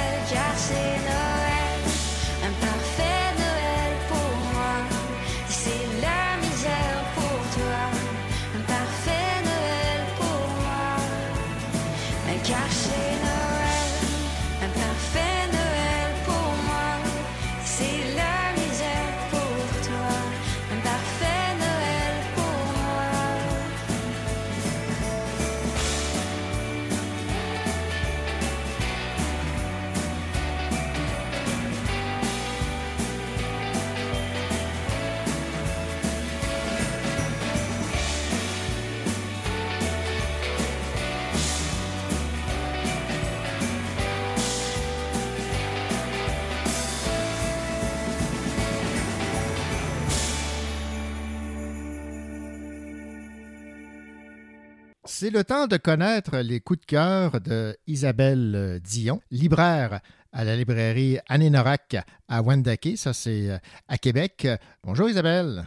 C'est 55.19 55.31
le 55.31 55.45
temps 55.45 55.67
de 55.67 55.79
connaître 55.79 56.37
les 56.41 56.61
coups 56.61 56.81
de 56.81 56.85
cœur 56.85 57.41
de 57.41 57.75
Isabelle 57.87 58.53
euh, 58.55 58.79
Dion, 58.79 59.23
libraire 59.31 60.01
à 60.31 60.45
la 60.45 60.57
librairie 60.57 61.17
Anénorac 61.27 61.97
à 62.29 62.43
Wendake, 62.43 62.99
ça 62.99 63.15
c'est 63.15 63.49
euh, 63.49 63.57
à 63.89 63.97
Québec. 63.97 64.47
Bonjour 64.85 65.09
Isabelle. 65.09 65.65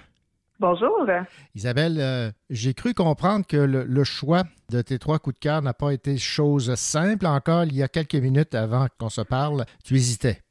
Bonjour. 0.60 1.04
Isabelle, 1.56 1.98
euh, 2.00 2.32
j'ai 2.52 2.76
cru 2.76 2.94
comprendre 2.94 3.44
que 3.48 3.58
le, 3.58 3.86
le 3.86 4.04
choix 4.04 4.44
de 4.70 4.84
tes 4.84 5.00
trois 5.00 5.18
coups 5.18 5.38
de 5.38 5.40
cœur 5.40 5.64
n'a 5.64 5.74
pas 5.74 5.94
été 5.94 6.20
chose 6.20 6.76
simple 6.76 7.26
encore. 7.26 7.64
Il 7.64 7.76
y 7.76 7.82
a 7.82 7.88
quelques 7.88 8.14
minutes 8.14 8.54
avant 8.54 8.86
qu'on 9.00 9.10
se 9.10 9.22
parle, 9.22 9.66
tu 9.84 9.96
hésitais. 9.96 10.44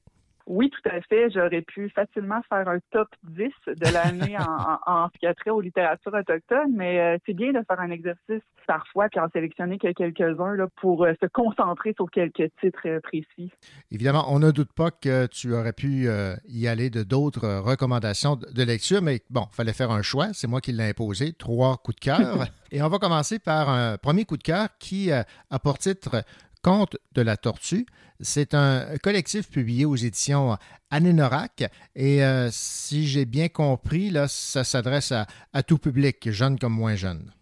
Oui, 0.48 0.70
tout 0.70 0.88
à 0.88 0.98
fait. 1.02 1.28
J'aurais 1.30 1.60
pu 1.60 1.90
facilement 1.90 2.40
faire 2.48 2.66
un 2.66 2.78
top 2.90 3.08
10 3.22 3.50
de 3.66 3.92
l'année 3.92 4.34
en, 4.38 4.44
en, 4.86 5.04
en 5.04 5.08
ce 5.12 5.18
qui 5.18 5.26
a 5.26 5.34
trait 5.34 5.50
aux 5.50 5.60
littératures 5.60 6.14
autochtones, 6.14 6.72
mais 6.74 6.98
euh, 7.00 7.18
c'est 7.26 7.34
bien 7.34 7.52
de 7.52 7.60
faire 7.68 7.78
un 7.78 7.90
exercice 7.90 8.42
parfois 8.66 9.08
puis 9.10 9.20
en 9.20 9.28
sélectionner 9.28 9.78
que 9.78 9.92
quelques-uns 9.92 10.56
pour 10.80 11.04
euh, 11.04 11.12
se 11.20 11.26
concentrer 11.26 11.92
sur 11.94 12.10
quelques 12.10 12.50
titres 12.60 12.86
euh, 12.86 13.00
précis. 13.00 13.52
Évidemment, 13.90 14.24
on 14.28 14.38
ne 14.38 14.50
doute 14.50 14.72
pas 14.72 14.90
que 14.90 15.26
tu 15.26 15.52
aurais 15.52 15.74
pu 15.74 16.08
y 16.48 16.66
aller 16.66 16.88
de 16.88 17.02
d'autres 17.02 17.58
recommandations 17.58 18.36
de, 18.36 18.62
lecture, 18.62 19.02
mais 19.02 19.20
bon, 19.28 19.44
il 19.52 19.54
fallait 19.54 19.74
faire 19.74 19.90
un 19.90 20.02
choix. 20.02 20.28
C'est 20.32 20.46
moi 20.46 20.62
qui 20.62 20.72
l'ai 20.72 20.88
imposé. 20.88 21.34
Trois 21.34 21.76
coups 21.76 21.96
de 21.96 22.00
cœur. 22.00 22.46
Et 22.70 22.82
on 22.82 22.88
va 22.88 22.98
commencer 22.98 23.38
par 23.38 23.68
un 23.68 23.96
premier 23.98 24.24
coup 24.24 24.36
de 24.36 24.42
cœur 24.42 24.68
qui 24.78 25.10
a 25.10 25.24
pour 25.62 25.78
titre 25.78 26.22
Conte 26.68 26.98
de 27.14 27.22
la 27.22 27.38
tortue. 27.38 27.86
C'est 28.20 28.52
un 28.52 28.98
collectif 29.02 29.48
publié 29.48 29.86
aux 29.86 29.96
éditions 29.96 30.58
Anénorac. 30.90 31.64
Et 31.96 32.22
euh, 32.22 32.50
si 32.52 33.08
j'ai 33.08 33.24
bien 33.24 33.48
compris, 33.48 34.12
ça 34.28 34.64
s'adresse 34.64 35.12
à, 35.12 35.26
à 35.54 35.62
tout 35.62 35.78
public, 35.78 36.30
jeune 36.30 36.58
comme 36.58 36.74
moins 36.74 36.94
jeune. 36.94 37.32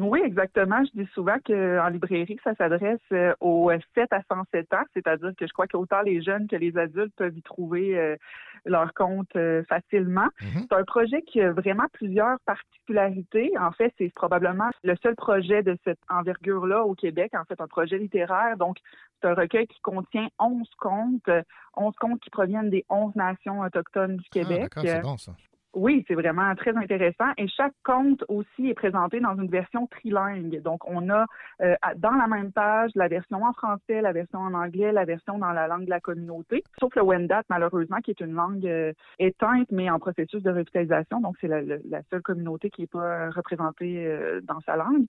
Oui, 0.00 0.20
exactement. 0.24 0.82
Je 0.84 1.02
dis 1.02 1.08
souvent 1.12 1.36
qu'en 1.44 1.88
librairie, 1.88 2.38
ça 2.44 2.54
s'adresse 2.54 3.00
euh, 3.12 3.34
aux 3.40 3.70
7 3.94 4.12
à 4.12 4.22
107 4.30 4.72
ans, 4.74 4.84
c'est-à-dire 4.94 5.32
que 5.36 5.46
je 5.46 5.52
crois 5.52 5.66
qu'autant 5.66 6.02
les 6.02 6.22
jeunes 6.22 6.46
que 6.46 6.56
les 6.56 6.76
adultes 6.78 7.14
peuvent 7.16 7.36
y 7.36 7.42
trouver 7.42 7.98
euh, 7.98 8.16
leur 8.64 8.94
compte 8.94 9.34
euh, 9.36 9.64
facilement. 9.64 10.28
Mhm. 10.40 10.66
C'est 10.68 10.72
un 10.76 10.84
projet 10.84 11.22
qui 11.22 11.40
a 11.40 11.52
vraiment 11.52 11.86
plusieurs 11.92 12.38
particularités. 12.46 13.52
En 13.58 13.72
fait, 13.72 13.92
c'est 13.98 14.12
probablement 14.14 14.70
le 14.84 14.94
seul 15.02 15.16
projet 15.16 15.62
de 15.62 15.76
cette 15.84 15.98
envergure-là 16.08 16.84
au 16.84 16.94
Québec, 16.94 17.32
en 17.34 17.44
fait, 17.44 17.60
un 17.60 17.66
projet 17.66 17.98
littéraire. 17.98 18.56
Donc, 18.56 18.76
c'est 19.20 19.28
un 19.28 19.34
recueil 19.34 19.66
qui 19.66 19.80
contient 19.80 20.28
11 20.38 20.68
contes, 20.78 21.28
euh, 21.28 21.42
11 21.76 21.94
contes 21.96 22.20
qui 22.20 22.30
proviennent 22.30 22.70
des 22.70 22.84
11 22.88 23.14
nations 23.16 23.60
autochtones 23.60 24.16
du 24.16 24.24
Ah, 24.26 24.32
Québec. 24.32 24.72
c'est 24.76 25.00
bon 25.00 25.16
ça. 25.16 25.32
Oui, 25.74 26.04
c'est 26.08 26.14
vraiment 26.14 26.54
très 26.54 26.74
intéressant. 26.76 27.30
Et 27.36 27.46
chaque 27.46 27.74
conte 27.84 28.24
aussi 28.28 28.68
est 28.70 28.74
présenté 28.74 29.20
dans 29.20 29.36
une 29.36 29.48
version 29.48 29.86
trilingue. 29.86 30.62
Donc, 30.62 30.88
on 30.88 31.10
a 31.10 31.26
euh, 31.60 31.74
dans 31.96 32.12
la 32.12 32.26
même 32.26 32.52
page 32.52 32.90
la 32.94 33.06
version 33.08 33.44
en 33.44 33.52
français, 33.52 34.00
la 34.00 34.12
version 34.12 34.38
en 34.38 34.54
anglais, 34.54 34.92
la 34.92 35.04
version 35.04 35.38
dans 35.38 35.52
la 35.52 35.68
langue 35.68 35.84
de 35.84 35.90
la 35.90 36.00
communauté. 36.00 36.64
Sauf 36.80 36.94
le 36.96 37.02
Wendat, 37.02 37.42
malheureusement, 37.50 37.98
qui 37.98 38.12
est 38.12 38.20
une 38.20 38.32
langue 38.34 38.66
euh, 38.66 38.92
éteinte, 39.18 39.68
mais 39.70 39.90
en 39.90 39.98
processus 39.98 40.42
de 40.42 40.50
revitalisation. 40.50 41.20
Donc, 41.20 41.36
c'est 41.40 41.48
la, 41.48 41.60
la- 41.60 41.76
la 41.88 42.02
seule 42.10 42.22
communauté 42.22 42.70
qui 42.70 42.80
n'est 42.82 42.86
pas 42.86 43.28
représentée 43.30 44.06
euh, 44.06 44.40
dans 44.42 44.60
sa 44.60 44.74
langue. 44.76 45.04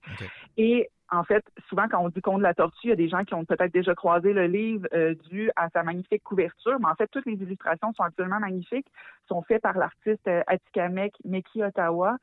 Et 0.58 0.90
en 1.12 1.24
fait, 1.24 1.44
souvent, 1.68 1.88
quand 1.88 2.02
on 2.02 2.08
dit 2.08 2.20
Conte 2.20 2.38
de 2.38 2.42
la 2.44 2.54
tortue, 2.54 2.86
il 2.86 2.90
y 2.90 2.92
a 2.92 2.96
des 2.96 3.08
gens 3.08 3.24
qui 3.24 3.34
ont 3.34 3.44
peut-être 3.44 3.72
déjà 3.72 3.94
croisé 3.94 4.32
le 4.32 4.46
livre 4.46 4.86
euh, 4.94 5.14
dû 5.28 5.50
à 5.56 5.68
sa 5.70 5.82
magnifique 5.82 6.22
couverture, 6.22 6.78
mais 6.78 6.86
en 6.86 6.94
fait, 6.94 7.08
toutes 7.08 7.26
les 7.26 7.34
illustrations 7.34 7.92
sont 7.94 8.04
absolument 8.04 8.38
magnifiques, 8.38 8.86
sont 9.28 9.42
faites 9.42 9.62
par 9.62 9.76
l'artiste 9.76 10.26
euh, 10.28 10.42
Atikamek 10.46 11.14
Meki 11.24 11.64
Ottawa, 11.64 12.16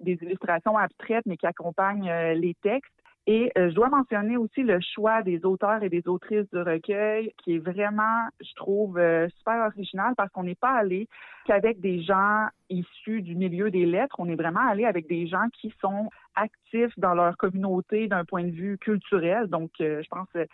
des 0.00 0.18
illustrations 0.22 0.76
abstraites, 0.76 1.24
mais 1.26 1.36
qui 1.36 1.46
accompagnent 1.46 2.10
euh, 2.10 2.34
les 2.34 2.54
textes. 2.62 2.92
Et 3.26 3.50
euh, 3.56 3.70
je 3.70 3.74
dois 3.74 3.88
mentionner 3.88 4.36
aussi 4.36 4.62
le 4.62 4.78
choix 4.80 5.22
des 5.22 5.44
auteurs 5.46 5.82
et 5.82 5.88
des 5.88 6.06
autrices 6.06 6.48
du 6.52 6.58
recueil, 6.58 7.32
qui 7.42 7.54
est 7.54 7.58
vraiment, 7.58 8.28
je 8.40 8.54
trouve, 8.54 8.98
euh, 8.98 9.28
super 9.38 9.66
original 9.66 10.12
parce 10.14 10.30
qu'on 10.30 10.42
n'est 10.42 10.54
pas 10.54 10.72
allé 10.72 11.08
qu'avec 11.46 11.80
des 11.80 12.02
gens 12.02 12.46
issus 12.68 13.22
du 13.22 13.34
milieu 13.34 13.70
des 13.70 13.86
lettres, 13.86 14.16
on 14.18 14.28
est 14.28 14.34
vraiment 14.34 14.66
allé 14.66 14.84
avec 14.84 15.06
des 15.08 15.26
gens 15.26 15.46
qui 15.54 15.72
sont 15.80 16.10
actifs 16.34 16.92
dans 16.98 17.14
leur 17.14 17.36
communauté 17.36 18.08
d'un 18.08 18.24
point 18.24 18.44
de 18.44 18.50
vue 18.50 18.76
culturel. 18.78 19.46
Donc, 19.48 19.70
euh, 19.80 20.02
je 20.02 20.08
pense 20.08 20.28
euh, 20.36 20.44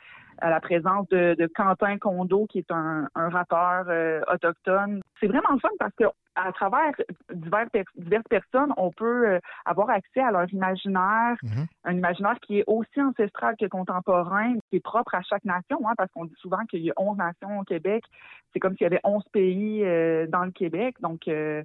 à 0.40 0.50
la 0.50 0.60
présence 0.60 1.08
de, 1.08 1.34
de 1.38 1.46
Quentin 1.46 1.98
Condo, 1.98 2.46
qui 2.46 2.58
est 2.58 2.70
un, 2.70 3.08
un 3.14 3.28
rappeur 3.28 3.84
euh, 3.88 4.20
autochtone. 4.32 5.00
C'est 5.20 5.26
vraiment 5.26 5.52
le 5.52 5.58
fun 5.58 5.68
parce 5.78 5.94
que 5.94 6.04
à 6.36 6.52
travers 6.52 6.92
divers 7.32 7.66
diverses 7.96 8.28
personnes, 8.28 8.72
on 8.76 8.90
peut 8.90 9.28
euh, 9.28 9.38
avoir 9.64 9.90
accès 9.90 10.20
à 10.20 10.30
leur 10.30 10.48
imaginaire, 10.52 11.36
Mhm. 11.42 11.66
un 11.84 11.92
imaginaire 11.92 12.38
qui 12.40 12.60
est 12.60 12.64
aussi 12.66 13.00
ancestral 13.00 13.56
que 13.58 13.66
contemporain, 13.66 14.54
qui 14.70 14.76
est 14.76 14.80
propre 14.80 15.14
à 15.14 15.22
chaque 15.22 15.44
nation, 15.44 15.78
hein, 15.88 15.94
parce 15.96 16.10
qu'on 16.12 16.24
dit 16.24 16.34
souvent 16.38 16.64
qu'il 16.66 16.80
y 16.80 16.90
a 16.90 16.94
11 16.96 17.18
nations 17.18 17.60
au 17.60 17.64
Québec. 17.64 18.04
C'est 18.52 18.60
comme 18.60 18.72
s'il 18.76 18.84
y 18.84 18.86
avait 18.86 19.00
11 19.04 19.22
pays 19.32 19.84
euh, 19.84 20.26
dans 20.26 20.44
le 20.44 20.50
Québec. 20.50 20.96
Donc, 21.00 21.28
euh, 21.28 21.62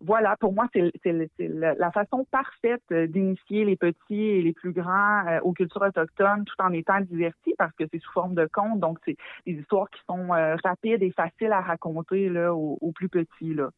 voilà, 0.00 0.36
pour 0.38 0.52
moi, 0.52 0.66
c'est 0.72 0.92
la 1.38 1.90
façon 1.92 2.26
parfaite 2.30 2.82
d'initier 2.92 3.64
les 3.64 3.76
petits 3.76 4.22
et 4.22 4.42
les 4.42 4.52
plus 4.52 4.72
grands 4.72 5.26
euh, 5.26 5.40
aux 5.42 5.52
cultures 5.52 5.82
autochtones 5.82 6.44
tout 6.44 6.62
en 6.62 6.72
étant 6.72 7.00
divertis 7.00 7.54
parce 7.56 7.72
que 7.74 7.84
c'est 7.90 7.98
sous 8.08 8.12
forme 8.12 8.34
de 8.34 8.48
contes. 8.52 8.80
Donc, 8.80 8.98
c'est 9.04 9.16
des 9.46 9.52
histoires 9.52 9.88
qui 9.90 10.00
sont 10.08 10.32
euh, 10.32 10.56
rapides 10.64 11.02
et 11.02 11.12
faciles 11.12 11.52
à 11.52 11.60
raconter 11.60 12.28
là, 12.28 12.54
aux, 12.54 12.78
aux 12.80 12.92
plus 12.92 13.08
petits. 13.08 13.54
Là. 13.54 13.70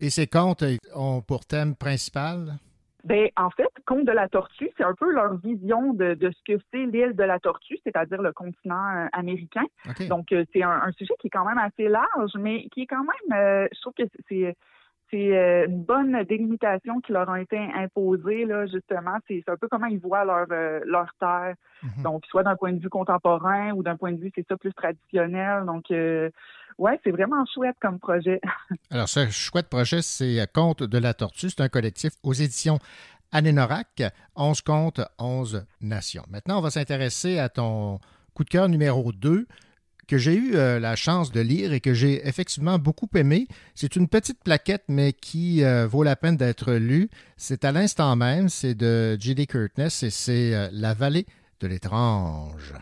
Et 0.00 0.10
ces 0.10 0.26
contes 0.26 0.64
ont 0.94 1.20
pour 1.20 1.44
thème 1.44 1.74
principal? 1.74 2.58
Ben, 3.04 3.28
en 3.36 3.48
fait, 3.50 3.68
Conte 3.86 4.04
de 4.04 4.12
la 4.12 4.28
Tortue, 4.28 4.70
c'est 4.76 4.84
un 4.84 4.92
peu 4.92 5.10
leur 5.12 5.36
vision 5.36 5.94
de, 5.94 6.14
de 6.14 6.30
ce 6.30 6.52
que 6.52 6.60
c'est 6.70 6.84
l'île 6.84 7.14
de 7.14 7.22
la 7.22 7.38
Tortue, 7.38 7.78
c'est-à-dire 7.84 8.20
le 8.20 8.32
continent 8.32 8.84
euh, 8.96 9.06
américain. 9.12 9.64
Donc, 10.08 10.32
euh, 10.32 10.44
c'est 10.52 10.62
un, 10.62 10.82
un 10.88 10.92
sujet 10.92 11.14
qui 11.20 11.28
est 11.28 11.30
quand 11.30 11.44
même 11.44 11.58
assez 11.58 11.88
large, 11.88 12.32
mais 12.38 12.68
qui 12.70 12.82
est 12.82 12.86
quand 12.86 13.04
même, 13.04 13.38
euh, 13.38 13.68
je 13.72 13.80
trouve 13.80 13.94
que 13.94 14.02
c'est 14.28 14.56
c'est 15.10 15.36
euh, 15.36 15.66
une 15.66 15.82
bonne 15.82 16.22
délimitation 16.24 17.00
qui 17.00 17.12
leur 17.12 17.28
a 17.30 17.40
été 17.40 17.58
imposée, 17.58 18.44
là, 18.44 18.66
justement. 18.66 19.16
C'est 19.26 19.42
un 19.48 19.56
peu 19.56 19.68
comment 19.68 19.86
ils 19.86 19.98
voient 19.98 20.24
leur, 20.24 20.46
euh, 20.50 20.80
leur 20.84 21.08
terre. 21.18 21.54
Mhm. 21.82 22.02
Donc, 22.02 22.26
soit 22.26 22.42
d'un 22.42 22.56
point 22.56 22.72
de 22.72 22.80
vue 22.80 22.90
contemporain 22.90 23.72
ou 23.72 23.82
d'un 23.82 23.96
point 23.96 24.12
de 24.12 24.20
vue, 24.20 24.30
c'est 24.34 24.46
ça, 24.46 24.56
plus 24.56 24.72
traditionnel. 24.74 25.64
Donc, 25.64 25.90
euh, 25.90 26.30
ouais, 26.76 27.00
c'est 27.04 27.10
vraiment 27.10 27.44
chouette 27.46 27.76
comme 27.80 27.98
projet. 27.98 28.40
Alors, 28.90 29.08
ce 29.08 29.28
chouette 29.30 29.68
projet, 29.68 30.02
c'est 30.02 30.46
Conte 30.52 30.82
de 30.82 30.98
la 30.98 31.14
Tortue. 31.14 31.50
C'est 31.50 31.62
un 31.62 31.68
collectif 31.68 32.12
aux 32.22 32.34
éditions 32.34 32.78
Anénorac. 33.32 34.02
11 34.36 34.62
contes, 34.62 35.00
11 35.18 35.66
nations. 35.80 36.24
Maintenant, 36.30 36.58
on 36.58 36.62
va 36.62 36.70
s'intéresser 36.70 37.38
à 37.38 37.48
ton 37.48 37.98
coup 38.34 38.44
de 38.44 38.48
cœur 38.48 38.68
numéro 38.68 39.12
2 39.12 39.46
que 40.08 40.16
j'ai 40.18 40.34
eu 40.34 40.56
euh, 40.56 40.80
la 40.80 40.96
chance 40.96 41.30
de 41.30 41.40
lire 41.40 41.72
et 41.72 41.80
que 41.80 41.92
j'ai 41.92 42.26
effectivement 42.26 42.78
beaucoup 42.78 43.08
aimé. 43.14 43.46
C'est 43.74 43.94
une 43.94 44.08
petite 44.08 44.42
plaquette, 44.42 44.84
mais 44.88 45.12
qui 45.12 45.62
euh, 45.62 45.86
vaut 45.86 46.02
la 46.02 46.16
peine 46.16 46.36
d'être 46.36 46.72
lue. 46.72 47.10
C'est 47.36 47.64
à 47.64 47.70
l'instant 47.70 48.16
même, 48.16 48.48
c'est 48.48 48.74
de 48.74 49.16
J.D. 49.20 49.46
Curtness 49.46 50.02
et 50.02 50.10
c'est 50.10 50.54
euh, 50.54 50.68
La 50.72 50.94
vallée 50.94 51.26
de 51.60 51.68
l'étrange. 51.68 52.74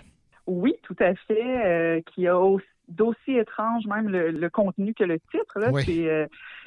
Oui, 0.46 0.74
tout 0.82 0.96
à 1.00 1.14
fait, 1.26 2.04
qui 2.14 2.28
a 2.28 2.38
aussi 2.38 2.64
d'aussi 2.88 3.36
étrange 3.36 3.86
même 3.86 4.08
le, 4.08 4.30
le 4.30 4.50
contenu 4.50 4.94
que 4.94 5.04
le 5.04 5.18
titre. 5.18 5.58
Là, 5.58 5.70
Oui. 5.72 5.82
c'est 5.84 6.08
euh, 6.08 6.26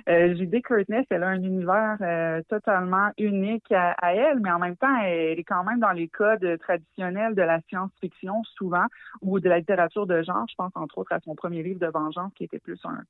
euh. 0.09 0.59
Curtness, 0.63 1.05
elle 1.09 1.23
a 1.23 1.29
un 1.29 1.41
univers 1.41 1.97
euh, 2.01 2.41
totalement 2.49 3.09
unique 3.17 3.71
à, 3.71 3.91
à 3.91 4.13
elle, 4.13 4.39
mais 4.39 4.51
en 4.51 4.59
même 4.59 4.75
temps, 4.75 4.95
elle 5.03 5.39
est 5.39 5.43
quand 5.43 5.63
même 5.63 5.79
dans 5.79 5.91
les 5.91 6.07
codes 6.07 6.57
traditionnels 6.59 7.35
de 7.35 7.41
la 7.41 7.61
science-fiction 7.69 8.43
souvent 8.55 8.85
ou 9.21 9.39
de 9.39 9.47
la 9.47 9.59
littérature 9.59 10.05
de 10.05 10.21
genre. 10.21 10.45
Je 10.49 10.55
pense 10.55 10.71
entre 10.75 10.97
autres 10.97 11.13
à 11.13 11.19
son 11.21 11.35
premier 11.35 11.63
livre 11.63 11.79
de 11.79 11.87
vengeance 11.87 12.33
qui 12.35 12.43
était 12.43 12.59
plus 12.59 12.79
un, 12.85 13.03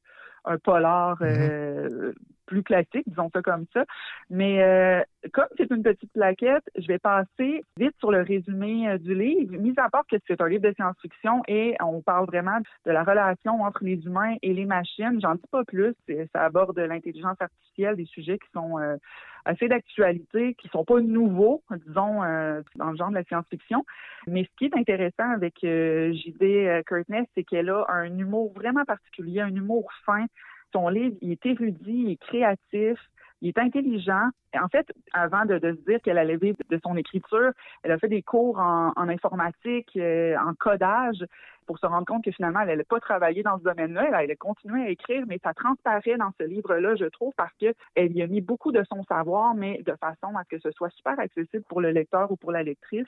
un 0.46 0.58
polar 0.58 1.18
euh, 1.22 2.14
plus 2.50 2.64
classique, 2.64 3.08
disons 3.08 3.30
ça 3.32 3.42
comme 3.42 3.66
ça. 3.74 3.86
Mais 4.30 4.62
euh, 4.64 5.02
comme 5.34 5.48
c'est 5.56 5.70
une 5.70 5.84
petite 5.84 6.12
plaquette, 6.12 6.64
je 6.76 6.88
vais 6.88 6.98
passer 6.98 7.64
vite 7.78 7.96
sur 8.00 8.12
le 8.12 8.22
résumé 8.22 8.90
euh, 8.90 8.98
du 8.98 9.14
livre, 9.14 9.56
mis 9.58 9.74
à 9.78 9.90
part 9.90 10.04
que 10.10 10.18
c'est 10.28 10.42
un 10.42 10.48
livre 10.48 10.64
de 10.64 10.74
science-fiction 10.74 11.44
et 11.48 11.76
on 11.80 12.02
parle 12.02 12.26
vraiment 12.26 12.60
de 12.86 12.92
la 12.92 13.04
relation 13.04 13.62
entre 13.62 13.84
les 13.84 14.04
humains 14.06 14.36
et 14.42 14.54
les 14.54 14.66
machines. 14.66 15.20
J'en 15.22 15.36
dis 15.36 15.48
pas 15.52 15.64
plus. 15.64 15.94
Ça 16.34 16.44
aborde 16.44 16.78
l'intelligence 16.80 17.38
artificielle, 17.40 17.96
des 17.96 18.06
sujets 18.06 18.40
qui 18.40 18.50
sont 18.52 18.80
euh, 18.80 18.98
assez 19.46 19.68
d'actualité, 19.68 20.54
qui 20.56 20.68
sont 20.70 20.86
pas 20.86 21.00
nouveaux, 21.02 21.64
disons, 21.86 22.24
euh, 22.24 22.62
dans 22.76 22.92
le 22.92 22.98
genre 22.98 23.10
de 23.10 23.16
la 23.16 23.24
science-fiction. 23.24 23.86
Mais 24.28 24.44
ce 24.44 24.50
qui 24.58 24.66
est 24.66 24.78
intéressant 24.78 25.30
avec 25.32 25.64
euh, 25.64 26.12
J.D. 26.14 26.68
euh, 26.68 26.82
Curtness, 26.84 27.28
c'est 27.36 27.44
qu'elle 27.44 27.70
a 27.70 27.86
un 27.90 28.18
humour 28.18 28.54
vraiment 28.54 28.86
particulier, 28.86 29.42
un 29.42 29.56
humour 29.56 29.90
fin. 30.06 30.26
Son 30.74 30.90
livre, 30.90 31.16
il 31.22 31.32
est 31.32 31.46
érudit, 31.46 32.04
il 32.06 32.12
est 32.12 32.18
créatif, 32.18 33.00
il 33.42 33.50
est 33.50 33.60
intelligent. 33.60 34.30
En 34.60 34.68
fait, 34.68 34.88
avant 35.14 35.46
de, 35.46 35.60
se 35.60 35.90
dire 35.90 36.00
qu'elle 36.04 36.18
allait 36.18 36.38
vivre 36.38 36.58
de 36.70 36.80
son 36.84 36.96
écriture, 36.98 37.52
elle 37.84 37.92
a 37.92 37.98
fait 37.98 38.08
des 38.08 38.22
cours 38.22 38.60
en, 38.60 38.92
en 38.96 39.10
informatique, 39.10 39.92
euh, 39.96 40.36
en 40.38 40.54
codage, 40.54 41.24
pour 41.70 41.78
se 41.78 41.86
rendre 41.86 42.08
compte 42.08 42.24
que 42.24 42.32
finalement, 42.32 42.62
elle 42.62 42.70
n'allait 42.70 42.84
pas 42.84 43.00
travailler 43.00 43.44
dans 43.44 43.60
ce 43.60 43.64
domaine-là. 43.64 44.06
Elle 44.08 44.16
allait 44.16 44.36
continuer 44.36 44.82
à 44.86 44.90
écrire, 44.90 45.24
mais 45.28 45.38
ça 45.44 45.54
transparaît 45.54 46.18
dans 46.18 46.32
ce 46.42 46.44
livre-là, 46.48 46.96
je 46.96 47.06
trouve, 47.06 47.32
parce 47.38 47.54
qu'elle 47.60 48.12
y 48.12 48.24
a 48.24 48.28
mis 48.28 48.42
beaucoup 48.42 48.72
de 48.72 48.84
son 48.92 49.04
savoir, 49.04 49.54
mais 49.54 49.84
de 49.86 49.94
façon 50.02 50.36
à 50.36 50.44
ce 50.46 50.56
que 50.56 50.60
ce 50.64 50.72
soit 50.72 50.90
super 50.90 51.20
accessible 51.20 51.64
pour 51.70 51.80
le 51.80 51.92
lecteur 51.92 52.32
ou 52.32 52.38
pour 52.38 52.52
la 52.52 52.64
lectrice. 52.64 53.06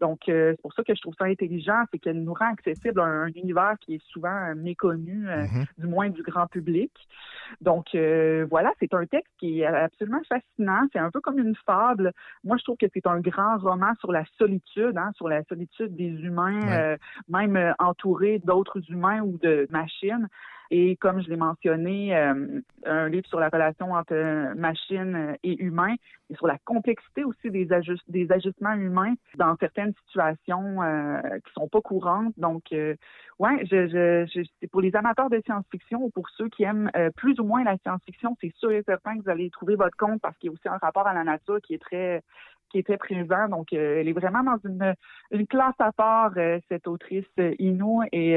Donc, 0.00 0.20
euh, 0.30 0.52
c'est 0.52 0.62
pour 0.62 0.72
ça 0.72 0.84
que 0.84 0.94
je 0.94 1.02
trouve 1.02 1.14
ça 1.18 1.26
intelligent, 1.26 1.82
c'est 1.92 1.98
qu'elle 1.98 2.22
nous 2.22 2.32
rend 2.32 2.50
accessible 2.52 2.98
à 2.98 3.04
un, 3.04 3.24
un 3.24 3.32
univers 3.34 3.74
qui 3.80 3.96
est 3.96 4.02
souvent 4.06 4.30
euh, 4.48 4.54
méconnu, 4.54 5.28
euh, 5.28 5.42
Mhm. 5.42 5.64
du 5.76 5.86
moins 5.86 6.08
du 6.08 6.22
grand 6.22 6.46
public. 6.46 6.92
Donc, 7.60 7.94
euh, 7.94 8.46
voilà, 8.48 8.72
c'est 8.80 8.94
un 8.94 9.04
texte 9.06 9.32
qui 9.38 9.60
est 9.60 9.66
absolument 9.66 10.22
fascinant. 10.28 10.86
C'est 10.92 10.98
un 10.98 11.10
peu 11.10 11.20
comme 11.20 11.38
une 11.38 11.56
fable. 11.66 12.12
Moi, 12.44 12.56
je 12.58 12.64
trouve 12.64 12.76
que 12.78 12.86
c'est 12.94 13.06
un 13.06 13.20
grand 13.20 13.58
roman 13.58 13.92
sur 14.00 14.12
la 14.12 14.24
solitude, 14.38 14.96
hein, 14.96 15.10
sur 15.16 15.28
la 15.28 15.42
solitude 15.44 15.94
des 15.94 16.08
humains, 16.22 16.68
Ouais. 16.68 16.76
euh, 16.78 16.96
même 17.28 17.56
euh, 17.56 17.72
d'autres 18.44 18.80
humains 18.90 19.20
ou 19.20 19.38
de 19.38 19.66
machines. 19.70 20.28
Et 20.70 20.96
comme 20.96 21.22
je 21.22 21.30
l'ai 21.30 21.36
mentionné, 21.36 22.14
euh, 22.14 22.60
un 22.84 23.08
livre 23.08 23.26
sur 23.26 23.40
la 23.40 23.48
relation 23.48 23.92
entre 23.92 24.12
euh, 24.12 24.54
machine 24.54 25.34
et 25.42 25.62
humain, 25.62 25.94
et 26.28 26.34
sur 26.34 26.46
la 26.46 26.58
complexité 26.58 27.24
aussi 27.24 27.50
des, 27.50 27.68
ajust- 27.68 28.04
des 28.08 28.30
ajustements 28.30 28.74
humains 28.74 29.14
dans 29.36 29.56
certaines 29.56 29.94
situations 30.04 30.82
euh, 30.82 31.20
qui 31.46 31.52
sont 31.54 31.68
pas 31.68 31.80
courantes. 31.80 32.34
Donc, 32.36 32.64
euh, 32.72 32.96
ouais, 33.38 33.64
pour 34.70 34.82
les 34.82 34.94
amateurs 34.94 35.30
de 35.30 35.40
science-fiction 35.46 36.02
ou 36.02 36.10
pour 36.10 36.28
ceux 36.36 36.50
qui 36.50 36.64
aiment 36.64 36.90
euh, 36.96 37.08
plus 37.16 37.40
ou 37.40 37.44
moins 37.44 37.64
la 37.64 37.78
science-fiction, 37.78 38.36
c'est 38.38 38.52
sûr 38.56 38.70
et 38.70 38.82
certain 38.82 39.16
que 39.16 39.22
vous 39.22 39.30
allez 39.30 39.48
trouver 39.48 39.74
votre 39.74 39.96
compte 39.96 40.20
parce 40.20 40.36
qu'il 40.36 40.48
y 40.48 40.50
a 40.50 40.52
aussi 40.52 40.68
un 40.68 40.76
rapport 40.76 41.06
à 41.06 41.14
la 41.14 41.24
nature 41.24 41.62
qui 41.62 41.72
est 41.74 41.82
très 41.82 42.22
qui 42.70 42.82
très 42.84 42.96
présent. 42.96 43.48
Donc, 43.48 43.72
euh, 43.72 44.00
elle 44.00 44.08
est 44.08 44.12
vraiment 44.12 44.42
dans 44.42 44.58
une, 44.68 44.94
une 45.30 45.46
classe 45.46 45.74
à 45.78 45.92
part, 45.92 46.32
euh, 46.36 46.58
cette 46.68 46.86
autrice 46.86 47.24
euh, 47.38 47.54
Inu, 47.58 48.06
et 48.12 48.36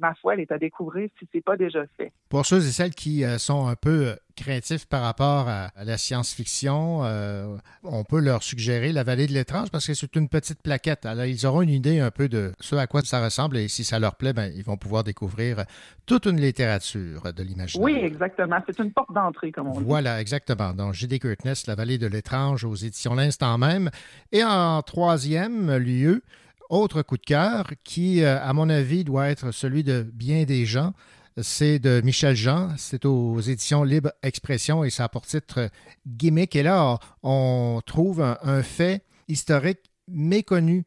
ma 0.00 0.14
foi, 0.14 0.34
elle 0.34 0.40
est 0.40 0.52
à 0.52 0.58
découvrir 0.58 1.08
si 1.18 1.28
c'est 1.32 1.44
pas 1.44 1.56
déjà 1.56 1.84
fait. 1.96 2.12
Pour 2.28 2.46
ceux 2.46 2.58
et 2.58 2.72
celles 2.72 2.94
qui 2.94 3.24
sont 3.38 3.66
un 3.66 3.76
peu 3.76 4.14
créatifs 4.36 4.86
par 4.86 5.02
rapport 5.02 5.48
à, 5.48 5.70
à 5.74 5.84
la 5.84 5.98
science-fiction, 5.98 7.00
euh, 7.04 7.56
on 7.82 8.04
peut 8.04 8.20
leur 8.20 8.42
suggérer 8.42 8.92
La 8.92 9.02
vallée 9.02 9.26
de 9.26 9.32
l'étrange 9.32 9.70
parce 9.70 9.86
que 9.86 9.94
c'est 9.94 10.14
une 10.14 10.28
petite 10.28 10.62
plaquette. 10.62 11.06
Alors, 11.06 11.24
ils 11.24 11.46
auront 11.46 11.62
une 11.62 11.70
idée 11.70 11.98
un 11.98 12.10
peu 12.10 12.28
de 12.28 12.52
ce 12.60 12.76
à 12.76 12.86
quoi 12.86 13.02
ça 13.02 13.24
ressemble 13.24 13.56
et 13.56 13.68
si 13.68 13.82
ça 13.82 13.98
leur 13.98 14.14
plaît, 14.14 14.32
ben, 14.32 14.52
ils 14.54 14.64
vont 14.64 14.76
pouvoir 14.76 15.02
découvrir 15.02 15.64
toute 16.04 16.26
une 16.26 16.40
littérature 16.40 17.32
de 17.32 17.42
l'imaginaire. 17.42 17.84
Oui, 17.84 17.94
exactement. 17.94 18.56
C'est 18.66 18.78
une 18.78 18.92
porte 18.92 19.12
d'entrée, 19.12 19.50
comme 19.50 19.68
on 19.68 19.80
dit. 19.80 19.84
Voilà, 19.84 20.20
exactement. 20.20 20.72
Donc, 20.72 20.94
J.D. 20.94 21.18
Curtness, 21.18 21.66
La 21.66 21.74
vallée 21.74 21.98
de 21.98 22.06
l'étrange 22.06 22.64
aux 22.64 22.74
éditions 22.74 23.14
L'Instant 23.14 23.58
même. 23.58 23.90
Et 24.32 24.44
en 24.44 24.82
troisième 24.82 25.76
lieu, 25.76 26.22
autre 26.68 27.02
coup 27.02 27.16
de 27.16 27.24
cœur 27.24 27.70
qui, 27.84 28.22
euh, 28.22 28.40
à 28.42 28.52
mon 28.52 28.68
avis, 28.68 29.04
doit 29.04 29.28
être 29.28 29.50
celui 29.52 29.84
de 29.84 30.02
bien 30.02 30.44
des 30.44 30.66
gens. 30.66 30.92
C'est 31.38 31.78
de 31.78 32.00
Michel 32.02 32.34
Jean. 32.34 32.70
C'est 32.78 33.04
aux 33.04 33.38
éditions 33.40 33.84
Libre 33.84 34.10
Expression 34.22 34.84
et 34.84 34.90
ça 34.90 35.04
a 35.04 35.08
pour 35.10 35.26
titre 35.26 35.68
Gimmick. 36.06 36.56
Et 36.56 36.62
là, 36.62 36.98
on 37.22 37.80
trouve 37.84 38.22
un, 38.22 38.62
fait 38.62 39.02
historique 39.28 39.90
méconnu 40.08 40.84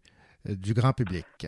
euh, 0.47 0.55
du 0.55 0.73
grand 0.73 0.93
public. 0.93 1.47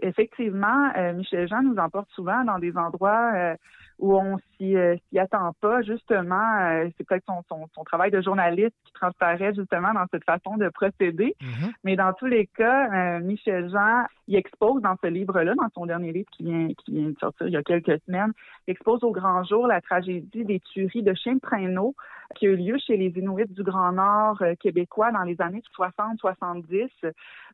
Effectivement, 0.00 0.90
euh, 0.96 1.12
Michel 1.12 1.48
Jean 1.48 1.62
nous 1.62 1.76
emporte 1.76 2.08
souvent 2.12 2.42
dans 2.44 2.58
des 2.58 2.74
endroits 2.78 3.32
euh, 3.34 3.56
où 4.00 4.16
on 4.16 4.38
s'y 4.56 4.76
euh, 4.76 4.96
s'y 5.08 5.18
attend 5.18 5.52
pas. 5.60 5.82
Justement, 5.82 6.58
euh, 6.60 6.88
c'est 6.96 7.06
peut-être 7.06 7.24
son, 7.26 7.42
son, 7.48 7.68
son 7.74 7.84
travail 7.84 8.10
de 8.10 8.20
journaliste 8.20 8.74
qui 8.84 8.92
transparaît 8.94 9.54
justement 9.54 9.92
dans 9.92 10.06
cette 10.10 10.24
façon 10.24 10.56
de 10.56 10.68
procéder. 10.70 11.36
Mais 11.84 11.96
dans 11.96 12.12
tous 12.14 12.26
les 12.26 12.46
cas, 12.46 12.90
euh, 12.92 13.20
Michel 13.20 13.70
Jean, 13.70 14.04
il 14.26 14.36
expose 14.36 14.82
dans 14.82 14.96
ce 15.02 15.08
livre-là, 15.08 15.54
dans 15.54 15.68
son 15.74 15.86
dernier 15.86 16.12
livre 16.12 16.30
qui 16.32 16.44
vient, 16.44 16.68
qui 16.68 16.92
vient 16.92 17.10
de 17.10 17.18
sortir 17.18 17.46
il 17.46 17.52
y 17.52 17.56
a 17.56 17.62
quelques 17.62 18.00
semaines, 18.06 18.32
il 18.66 18.72
expose 18.72 19.04
au 19.04 19.12
grand 19.12 19.44
jour 19.44 19.66
la 19.66 19.80
tragédie 19.80 20.44
des 20.44 20.60
tueries 20.60 21.02
de 21.02 21.14
traîneau 21.40 21.94
qui 22.36 22.46
a 22.46 22.50
eu 22.50 22.56
lieu 22.56 22.76
chez 22.78 22.96
les 22.96 23.08
Inuits 23.18 23.46
du 23.48 23.62
Grand 23.62 23.92
Nord 23.92 24.42
québécois 24.60 25.10
dans 25.10 25.24
les 25.24 25.40
années 25.40 25.62
60-70. 25.76 26.88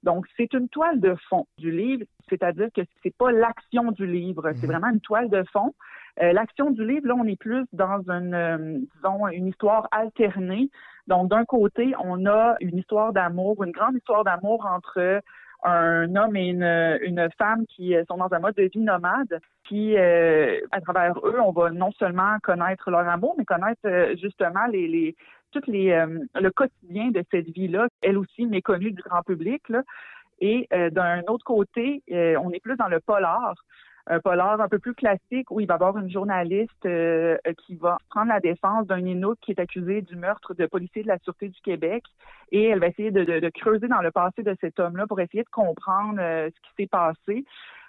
Donc, 0.02 0.26
c'est 0.36 0.52
une 0.52 0.68
toile 0.68 1.00
de 1.00 1.14
fond 1.28 1.46
du 1.58 1.70
livre, 1.70 2.04
c'est-à-dire 2.28 2.68
que 2.74 2.82
c'est 3.02 3.16
pas 3.16 3.32
l'action 3.32 3.90
du 3.92 4.06
livre, 4.06 4.52
c'est 4.54 4.66
vraiment 4.66 4.88
une 4.88 5.00
toile 5.00 5.30
de 5.30 5.42
fond. 5.52 5.74
Euh, 6.22 6.32
l'action 6.32 6.70
du 6.70 6.86
livre, 6.86 7.08
là, 7.08 7.14
on 7.14 7.26
est 7.26 7.38
plus 7.38 7.66
dans 7.72 8.00
une, 8.10 8.34
euh, 8.34 8.78
disons, 8.96 9.28
une 9.28 9.48
histoire 9.48 9.86
alternée. 9.90 10.70
Donc, 11.06 11.28
d'un 11.28 11.44
côté, 11.44 11.92
on 12.02 12.24
a 12.26 12.56
une 12.60 12.78
histoire 12.78 13.12
d'amour, 13.12 13.62
une 13.62 13.72
grande 13.72 13.96
histoire 13.96 14.24
d'amour 14.24 14.66
entre 14.66 15.20
un 15.62 16.16
homme 16.16 16.36
et 16.36 16.48
une, 16.48 16.98
une 17.02 17.28
femme 17.38 17.66
qui 17.66 17.94
euh, 17.94 18.04
sont 18.08 18.16
dans 18.16 18.32
un 18.32 18.38
mode 18.38 18.54
de 18.54 18.64
vie 18.72 18.80
nomade. 18.80 19.40
Puis, 19.64 19.96
à 19.98 20.80
travers 20.80 21.18
eux, 21.24 21.40
on 21.40 21.52
va 21.52 21.70
non 21.70 21.92
seulement 21.92 22.38
connaître 22.42 22.90
leur 22.90 23.06
amour, 23.08 23.34
mais 23.36 23.44
connaître 23.44 23.80
euh, 23.84 24.16
justement 24.16 24.66
les, 24.70 24.88
les 24.88 25.16
toutes 25.52 25.66
les 25.68 26.04
le 26.34 26.50
quotidien 26.50 27.10
de 27.10 27.22
cette 27.30 27.48
vie-là, 27.48 27.88
elle 28.02 28.18
aussi 28.18 28.46
méconnue 28.46 28.90
du 28.90 29.00
grand 29.00 29.22
public. 29.22 29.62
Là. 29.68 29.82
Et 30.40 30.68
d'un 30.90 31.22
autre 31.28 31.44
côté, 31.44 32.02
on 32.10 32.50
est 32.50 32.60
plus 32.60 32.76
dans 32.76 32.88
le 32.88 33.00
polar 33.00 33.54
un 34.06 34.20
polar 34.20 34.60
un 34.60 34.68
peu 34.68 34.78
plus 34.78 34.94
classique 34.94 35.50
où 35.50 35.60
il 35.60 35.66
va 35.66 35.74
y 35.74 35.76
avoir 35.76 35.98
une 35.98 36.10
journaliste 36.10 36.86
euh, 36.86 37.36
qui 37.66 37.74
va 37.76 37.98
prendre 38.08 38.28
la 38.28 38.40
défense 38.40 38.86
d'un 38.86 39.04
Inuit 39.04 39.38
qui 39.40 39.50
est 39.52 39.60
accusé 39.60 40.02
du 40.02 40.16
meurtre 40.16 40.54
de 40.54 40.66
policiers 40.66 41.02
de 41.02 41.08
la 41.08 41.18
Sûreté 41.18 41.48
du 41.48 41.60
Québec 41.60 42.04
et 42.52 42.64
elle 42.64 42.78
va 42.78 42.86
essayer 42.86 43.10
de, 43.10 43.24
de, 43.24 43.40
de 43.40 43.48
creuser 43.48 43.88
dans 43.88 44.02
le 44.02 44.10
passé 44.10 44.42
de 44.42 44.56
cet 44.60 44.78
homme-là 44.78 45.06
pour 45.06 45.20
essayer 45.20 45.42
de 45.42 45.48
comprendre 45.48 46.18
euh, 46.20 46.48
ce 46.48 46.68
qui 46.68 46.82
s'est 46.82 46.88
passé. 46.88 47.44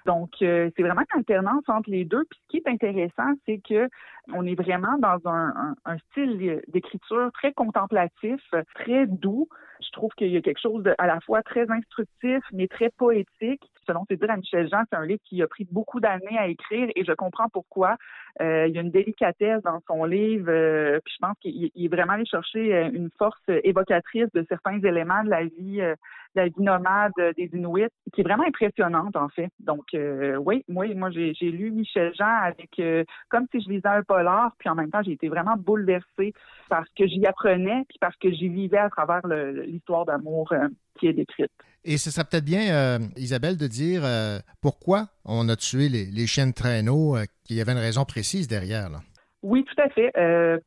Donc, 0.07 0.29
euh, 0.41 0.69
c'est 0.75 0.83
vraiment 0.83 1.01
une 1.01 1.19
alternance 1.19 1.63
entre 1.67 1.89
les 1.89 2.05
deux. 2.05 2.23
Puis, 2.29 2.39
ce 2.43 2.47
qui 2.47 2.57
est 2.57 2.67
intéressant, 2.69 3.33
c'est 3.45 3.59
que 3.59 3.89
on 4.33 4.45
est 4.45 4.55
vraiment 4.55 4.97
dans 4.99 5.19
un, 5.29 5.49
un, 5.49 5.75
un 5.85 5.97
style 5.97 6.61
d'écriture 6.69 7.29
très 7.33 7.51
contemplatif, 7.51 8.39
très 8.75 9.05
doux. 9.05 9.49
Je 9.81 9.91
trouve 9.91 10.11
qu'il 10.17 10.29
y 10.29 10.37
a 10.37 10.41
quelque 10.41 10.61
chose 10.61 10.81
de, 10.83 10.95
à 10.97 11.07
la 11.07 11.19
fois 11.19 11.43
très 11.43 11.69
instructif, 11.69 12.41
mais 12.53 12.67
très 12.67 12.89
poétique. 12.89 13.69
Selon 13.87 14.05
ses 14.09 14.17
dires 14.17 14.31
à 14.31 14.37
Michel 14.37 14.67
Jean, 14.69 14.83
c'est 14.91 14.97
un 14.97 15.05
livre 15.05 15.21
qui 15.23 15.41
a 15.41 15.47
pris 15.47 15.65
beaucoup 15.71 16.01
d'années 16.01 16.37
à 16.37 16.47
écrire 16.47 16.89
et 16.95 17.05
je 17.05 17.13
comprends 17.13 17.47
pourquoi. 17.47 17.95
Euh, 18.41 18.67
il 18.67 18.75
y 18.75 18.77
a 18.77 18.81
une 18.81 18.91
délicatesse 18.91 19.63
dans 19.63 19.79
son 19.87 20.03
livre. 20.03 20.49
Euh, 20.49 20.99
puis 21.03 21.13
je 21.15 21.25
pense 21.25 21.37
qu'il 21.39 21.71
est 21.73 21.87
vraiment 21.87 22.13
allé 22.13 22.25
chercher 22.25 22.75
euh, 22.75 22.89
une 22.91 23.09
force 23.17 23.41
évocatrice 23.63 24.27
de 24.33 24.45
certains 24.49 24.79
éléments 24.81 25.23
de 25.23 25.29
la 25.29 25.45
vie, 25.45 25.77
de 25.77 25.95
la 26.35 26.45
vie 26.47 26.61
nomade 26.61 27.13
des 27.37 27.49
Inuits, 27.53 27.89
qui 28.13 28.21
est 28.21 28.23
vraiment 28.23 28.43
impressionnante 28.43 29.15
en 29.15 29.29
fait. 29.29 29.49
Donc 29.59 29.85
oui, 29.93 30.63
moi, 30.67 30.85
moi 30.95 31.09
j'ai 31.11 31.51
lu 31.51 31.71
Michel 31.71 32.13
Jean 32.15 32.41
avec 32.43 32.81
comme 33.29 33.47
si 33.51 33.61
je 33.61 33.69
lisais 33.69 33.87
un 33.87 34.03
polar, 34.03 34.51
puis 34.59 34.69
en 34.69 34.75
même 34.75 34.91
temps 34.91 35.01
j'ai 35.01 35.13
été 35.13 35.29
vraiment 35.29 35.55
bouleversée 35.57 36.33
parce 36.69 36.89
que 36.97 37.07
j'y 37.07 37.25
apprenais, 37.25 37.85
puis 37.87 37.97
parce 37.99 38.15
que 38.17 38.29
j'y 38.31 38.49
vivais 38.49 38.77
à 38.77 38.89
travers 38.89 39.25
l'histoire 39.27 40.05
d'amour 40.05 40.53
qui 40.99 41.07
est 41.07 41.13
décrite. 41.13 41.51
Et 41.89 41.97
ce 41.97 42.11
serait 42.11 42.25
peut-être 42.29 42.43
bien, 42.43 42.69
euh, 42.73 42.99
Isabelle, 43.15 43.55
de 43.55 43.65
dire 43.65 44.01
euh, 44.03 44.39
pourquoi 44.61 45.05
on 45.23 45.47
a 45.47 45.55
tué 45.55 45.87
les, 45.87 46.03
les 46.03 46.27
chiens 46.27 46.47
de 46.47 46.51
euh, 46.51 47.23
qu'il 47.45 47.55
y 47.55 47.61
avait 47.61 47.71
une 47.71 47.77
raison 47.77 48.03
précise 48.03 48.49
derrière. 48.49 48.89
Là. 48.89 48.99
Oui, 49.41 49.63
tout 49.63 49.81
à 49.81 49.87
fait, 49.87 50.11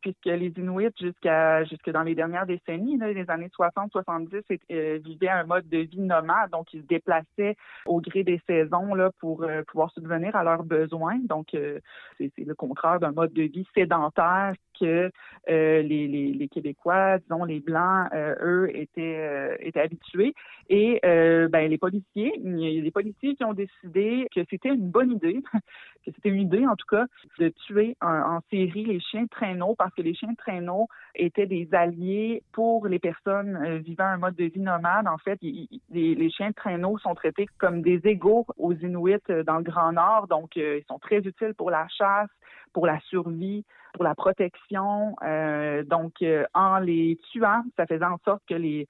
puisque 0.00 0.24
les 0.24 0.54
Inuits, 0.56 0.94
jusqu'à 0.98 1.64
jusque 1.64 1.90
dans 1.90 2.04
les 2.04 2.14
dernières 2.14 2.46
décennies, 2.46 2.96
les 2.96 3.28
années 3.28 3.50
60-70, 3.58 4.58
euh, 4.70 4.98
vivaient 5.04 5.28
un 5.28 5.44
mode 5.44 5.68
de 5.68 5.78
vie 5.78 6.00
nomade, 6.00 6.50
donc 6.52 6.72
ils 6.72 6.80
se 6.80 6.86
déplaçaient 6.86 7.56
au 7.84 8.00
gré 8.00 8.24
des 8.24 8.40
saisons 8.46 8.94
là, 8.94 9.10
pour 9.18 9.44
pouvoir 9.68 9.90
subvenir 9.90 10.34
à 10.34 10.44
leurs 10.44 10.62
besoins. 10.62 11.18
Donc, 11.24 11.48
c'est 11.52 12.32
le 12.38 12.54
contraire 12.54 13.00
d'un 13.00 13.12
mode 13.12 13.34
de 13.34 13.42
vie 13.42 13.66
sédentaire 13.74 14.54
que 14.80 15.10
euh, 15.48 15.82
les, 15.82 16.48
Québécois, 16.50 17.18
disons 17.18 17.44
les 17.44 17.60
Blancs, 17.60 18.08
euh, 18.12 18.34
eux, 18.40 18.76
étaient, 18.76 19.56
étaient 19.60 19.80
habitués. 19.80 20.34
Et 20.68 21.00
ben, 21.02 21.68
les 21.68 21.78
policiers, 21.78 22.32
il 22.42 22.58
y 22.58 22.78
a 22.78 22.82
des 22.82 22.90
policiers 22.90 23.34
qui 23.36 23.44
ont 23.44 23.54
décidé 23.54 24.26
que 24.34 24.40
c'était 24.50 24.70
une 24.70 24.90
bonne 24.90 25.12
idée, 25.12 25.42
que 26.04 26.12
c'était 26.14 26.30
une 26.30 26.42
idée 26.42 26.66
en 26.66 26.76
tout 26.76 26.86
cas, 26.86 27.06
de 27.38 27.48
tuer 27.66 27.96
en, 28.00 28.40
série 28.50 28.84
les 28.84 29.00
chiens 29.00 29.24
de 29.24 29.28
traîneau 29.28 29.74
parce 29.76 29.94
que 29.94 30.02
les 30.02 30.14
chiens 30.14 30.30
de 30.30 30.36
traîneau 30.36 30.88
étaient 31.14 31.46
des 31.46 31.68
alliés 31.72 32.42
pour 32.52 32.86
les 32.86 32.98
personnes 32.98 33.56
euh, 33.56 33.78
vivant 33.78 34.04
un 34.04 34.16
mode 34.16 34.36
de 34.36 34.44
vie 34.44 34.60
nomade. 34.60 35.06
En 35.06 35.18
fait, 35.18 35.38
les, 35.42 35.68
les, 35.90 36.30
chiens 36.30 36.50
de 36.50 36.54
traîneau 36.54 36.98
sont 36.98 37.14
traités 37.14 37.46
comme 37.58 37.82
des 37.82 38.00
égaux 38.04 38.46
aux 38.56 38.72
Inuits 38.72 39.16
euh, 39.30 39.42
dans 39.42 39.58
le 39.58 39.62
Grand 39.62 39.92
Nord, 39.92 40.26
donc 40.28 40.56
euh, 40.56 40.78
ils 40.78 40.86
sont 40.86 40.98
très 40.98 41.18
utiles 41.18 41.54
pour 41.56 41.70
la 41.70 41.86
chasse, 41.88 42.30
pour 42.72 42.86
la 42.86 43.00
survie, 43.00 43.64
pour 43.94 44.04
la 44.04 44.14
protection. 44.14 45.16
Euh, 45.22 45.82
donc, 45.84 46.24
en 46.54 46.78
les 46.78 47.18
tuant, 47.30 47.62
ça 47.76 47.86
faisait 47.86 48.04
en 48.04 48.18
sorte 48.24 48.42
que 48.48 48.54
les 48.54 48.88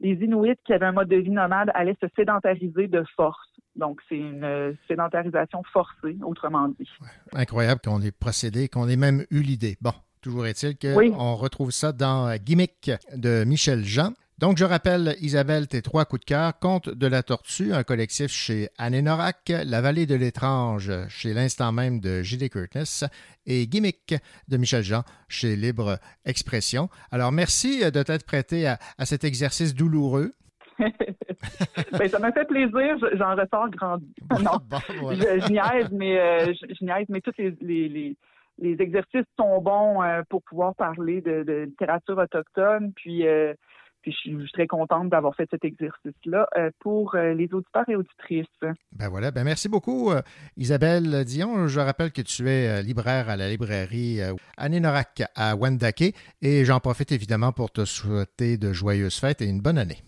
les 0.00 0.12
Inuits 0.12 0.56
qui 0.64 0.72
avaient 0.72 0.86
un 0.86 0.92
mode 0.92 1.08
de 1.08 1.16
vie 1.16 1.30
nomade 1.30 1.72
allaient 1.74 1.96
se 2.00 2.06
sédentariser 2.14 2.86
de 2.86 3.02
force. 3.16 3.48
Donc, 3.74 4.00
c'est 4.08 4.16
une 4.16 4.76
sédentarisation 4.86 5.62
forcée, 5.72 6.16
autrement 6.22 6.68
dit. 6.68 6.88
Ouais. 7.00 7.40
Incroyable 7.40 7.80
qu'on 7.84 8.00
ait 8.00 8.12
procédé, 8.12 8.68
qu'on 8.68 8.88
ait 8.88 8.96
même 8.96 9.24
eu 9.30 9.40
l'idée. 9.40 9.76
Bon, 9.80 9.92
toujours 10.20 10.46
est-il 10.46 10.78
qu'on 10.78 10.96
oui. 10.96 11.12
retrouve 11.12 11.70
ça 11.70 11.92
dans 11.92 12.32
Gimmick 12.36 12.92
de 13.16 13.44
Michel 13.44 13.84
Jean. 13.84 14.12
Donc, 14.38 14.56
je 14.56 14.64
rappelle, 14.64 15.16
Isabelle, 15.20 15.66
tes 15.66 15.82
trois 15.82 16.04
coups 16.04 16.20
de 16.20 16.24
cœur. 16.26 16.56
Conte 16.60 16.88
de 16.88 17.06
la 17.08 17.24
tortue, 17.24 17.72
un 17.72 17.82
collectif 17.82 18.30
chez 18.30 18.68
Norak, 18.78 19.52
La 19.66 19.80
vallée 19.80 20.06
de 20.06 20.14
l'étrange 20.14 20.92
chez 21.08 21.34
l'instant 21.34 21.72
même 21.72 21.98
de 21.98 22.22
J.D. 22.22 22.48
Curtis 22.48 23.04
et 23.46 23.66
Gimmick 23.66 24.14
de 24.46 24.56
Michel 24.56 24.84
Jean 24.84 25.02
chez 25.28 25.56
Libre 25.56 25.98
Expression. 26.24 26.88
Alors, 27.10 27.32
merci 27.32 27.80
de 27.90 28.02
t'être 28.04 28.24
prêté 28.24 28.68
à, 28.68 28.78
à 28.96 29.06
cet 29.06 29.24
exercice 29.24 29.74
douloureux. 29.74 30.32
ben, 30.78 32.08
ça 32.08 32.20
m'a 32.20 32.30
fait 32.30 32.46
plaisir, 32.46 32.96
j'en 33.14 33.34
ressors 33.34 33.70
grandi. 33.70 34.14
non, 34.40 34.58
bon, 34.70 34.78
voilà. 35.00 35.18
je, 35.18 35.46
je, 35.46 35.52
niaise, 35.52 35.88
mais 35.90 36.16
euh, 36.16 36.52
je, 36.52 36.74
je, 36.78 36.84
niaise, 36.84 37.06
mais 37.08 37.20
tous 37.20 37.32
les, 37.38 37.56
les, 37.60 37.88
les, 37.88 38.16
les 38.58 38.80
exercices 38.80 39.26
sont 39.36 39.60
bons 39.60 40.02
euh, 40.02 40.22
pour 40.28 40.42
pouvoir 40.42 40.76
parler 40.76 41.20
de, 41.20 41.42
de 41.42 41.64
littérature 41.64 42.18
autochtone. 42.18 42.92
Puis 42.94 43.26
euh, 43.26 43.54
puis 44.02 44.12
je 44.12 44.18
suis, 44.18 44.52
très 44.52 44.66
contente 44.66 45.08
d'avoir 45.08 45.34
fait 45.34 45.48
cet 45.50 45.64
exercice-là 45.64 46.48
euh, 46.56 46.70
pour 46.80 47.14
euh, 47.14 47.34
les 47.34 47.52
auditeurs 47.52 47.88
et 47.88 47.96
auditrices. 47.96 48.46
Ben 48.62 49.08
voilà, 49.08 49.30
ben 49.30 49.44
merci 49.44 49.68
beaucoup 49.68 50.10
euh, 50.10 50.20
Isabelle 50.56 51.24
Dion. 51.24 51.68
Je 51.68 51.80
rappelle 51.80 52.12
que 52.12 52.22
tu 52.22 52.48
es 52.48 52.82
libraire 52.82 53.28
à 53.28 53.36
la 53.36 53.48
librairie 53.48 54.20
Aninorak 54.56 55.22
à 55.34 55.54
Wendake 55.56 56.14
et 56.42 56.64
j'en 56.64 56.80
profite 56.80 57.12
évidemment 57.12 57.52
pour 57.52 57.70
te 57.70 57.84
souhaiter 57.84 58.56
de 58.56 58.72
joyeuses 58.72 59.18
fêtes 59.18 59.42
et 59.42 59.46
une 59.46 59.60
bonne 59.60 59.78
année. 59.78 59.98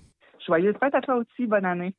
Joyeuses 0.44 0.76
fêtes 0.80 0.94
à 0.94 1.00
toi 1.00 1.16
aussi, 1.16 1.46
bonne 1.46 1.64
année. 1.64 1.94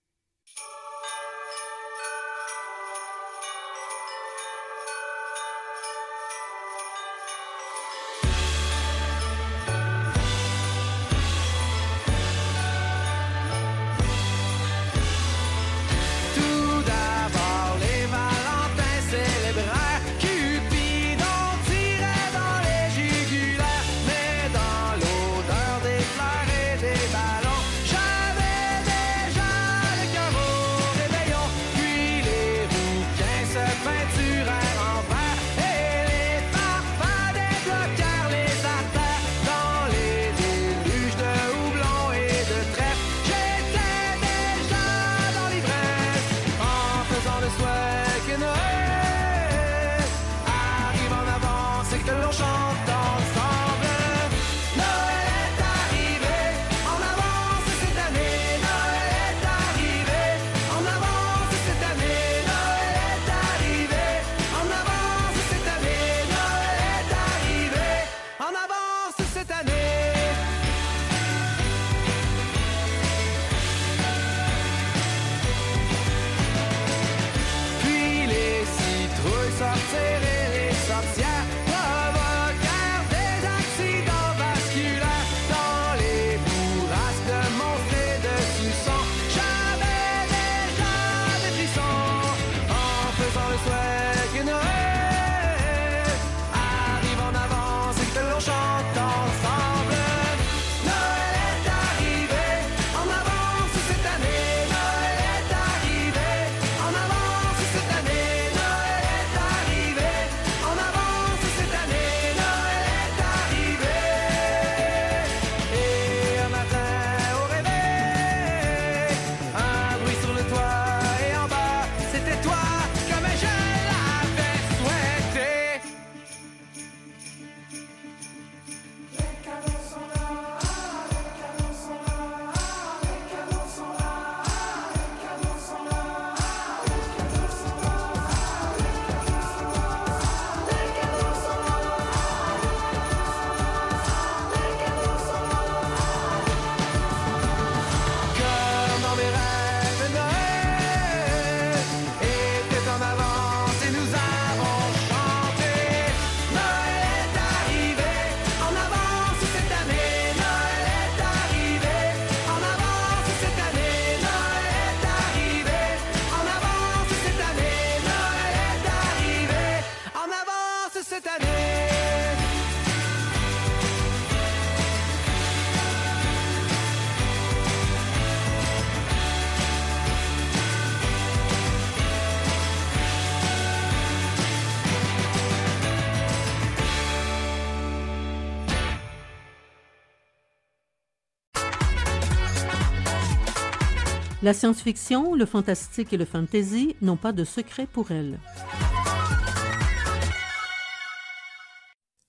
La 194.43 194.55
science-fiction, 194.55 195.35
le 195.35 195.45
fantastique 195.45 196.13
et 196.13 196.17
le 196.17 196.25
fantasy 196.25 196.95
n'ont 197.03 197.15
pas 197.15 197.31
de 197.31 197.43
secret 197.43 197.85
pour 197.85 198.09
elle. 198.09 198.39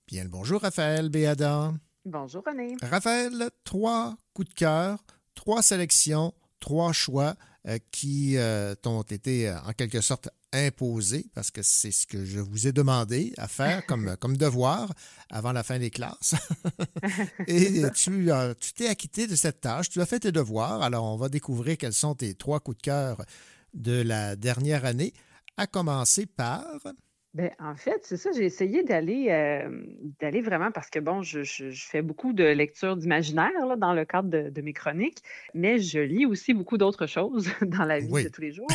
Bien 0.07 0.23
le 0.23 0.29
bonjour, 0.29 0.61
Raphaël 0.61 1.09
Béadan. 1.09 1.73
Bonjour, 2.05 2.43
René. 2.45 2.75
Raphaël, 2.83 3.49
trois 3.63 4.15
coups 4.33 4.49
de 4.49 4.53
cœur, 4.53 5.03
trois 5.33 5.63
sélections, 5.63 6.35
trois 6.59 6.93
choix 6.93 7.33
euh, 7.67 7.79
qui 7.91 8.37
euh, 8.37 8.75
t'ont 8.75 9.01
été 9.01 9.49
euh, 9.49 9.59
en 9.61 9.71
quelque 9.71 10.01
sorte 10.01 10.29
imposés 10.53 11.25
parce 11.33 11.51
que 11.51 11.61
c'est 11.61 11.91
ce 11.91 12.07
que 12.07 12.23
je 12.23 12.39
vous 12.39 12.67
ai 12.67 12.71
demandé 12.71 13.33
à 13.37 13.47
faire 13.47 13.85
comme, 13.87 14.15
comme 14.17 14.37
devoir 14.37 14.93
avant 15.29 15.51
la 15.51 15.63
fin 15.63 15.79
des 15.79 15.89
classes. 15.89 16.35
Et 17.47 17.83
tu 17.93 18.31
euh, 18.31 18.53
tu 18.59 18.73
t'es 18.73 18.87
acquitté 18.87 19.27
de 19.27 19.35
cette 19.35 19.61
tâche, 19.61 19.89
tu 19.89 20.01
as 20.01 20.05
fait 20.05 20.19
tes 20.19 20.31
devoirs. 20.31 20.81
Alors, 20.81 21.05
on 21.05 21.17
va 21.17 21.29
découvrir 21.29 21.77
quels 21.77 21.93
sont 21.93 22.15
tes 22.15 22.35
trois 22.35 22.59
coups 22.59 22.77
de 22.77 22.83
cœur 22.83 23.25
de 23.73 24.01
la 24.01 24.35
dernière 24.35 24.85
année, 24.85 25.13
à 25.57 25.67
commencer 25.67 26.25
par... 26.25 26.63
Ben, 27.33 27.49
en 27.57 27.75
fait, 27.75 27.99
c'est 28.05 28.15
ça, 28.17 28.29
j'ai 28.31 28.45
essayé 28.45 28.83
d'aller 28.83 29.29
euh, 29.31 29.83
d'aller 30.19 30.41
vraiment 30.41 30.71
parce 30.71 30.91
que 30.91 30.99
bon, 30.99 31.23
je, 31.23 31.41
je- 31.41 31.71
je 31.71 31.85
fais 31.87 32.03
beaucoup 32.03 32.31
de 32.31 32.43
lecture 32.43 32.95
d'imaginaire 32.95 33.75
dans 33.77 33.93
le 33.93 34.05
cadre 34.05 34.29
de, 34.29 34.49
de 34.49 34.61
mes 34.61 34.73
chroniques, 34.73 35.17
mais 35.55 35.79
je 35.79 35.99
lis 35.99 36.27
aussi 36.27 36.53
beaucoup 36.53 36.77
d'autres 36.77 37.07
choses 37.07 37.49
dans 37.63 37.85
la 37.85 37.97
vie 37.97 38.07
Oui. 38.11 38.23
de 38.25 38.29
tous 38.29 38.41
les 38.41 38.51
jours. 38.51 38.67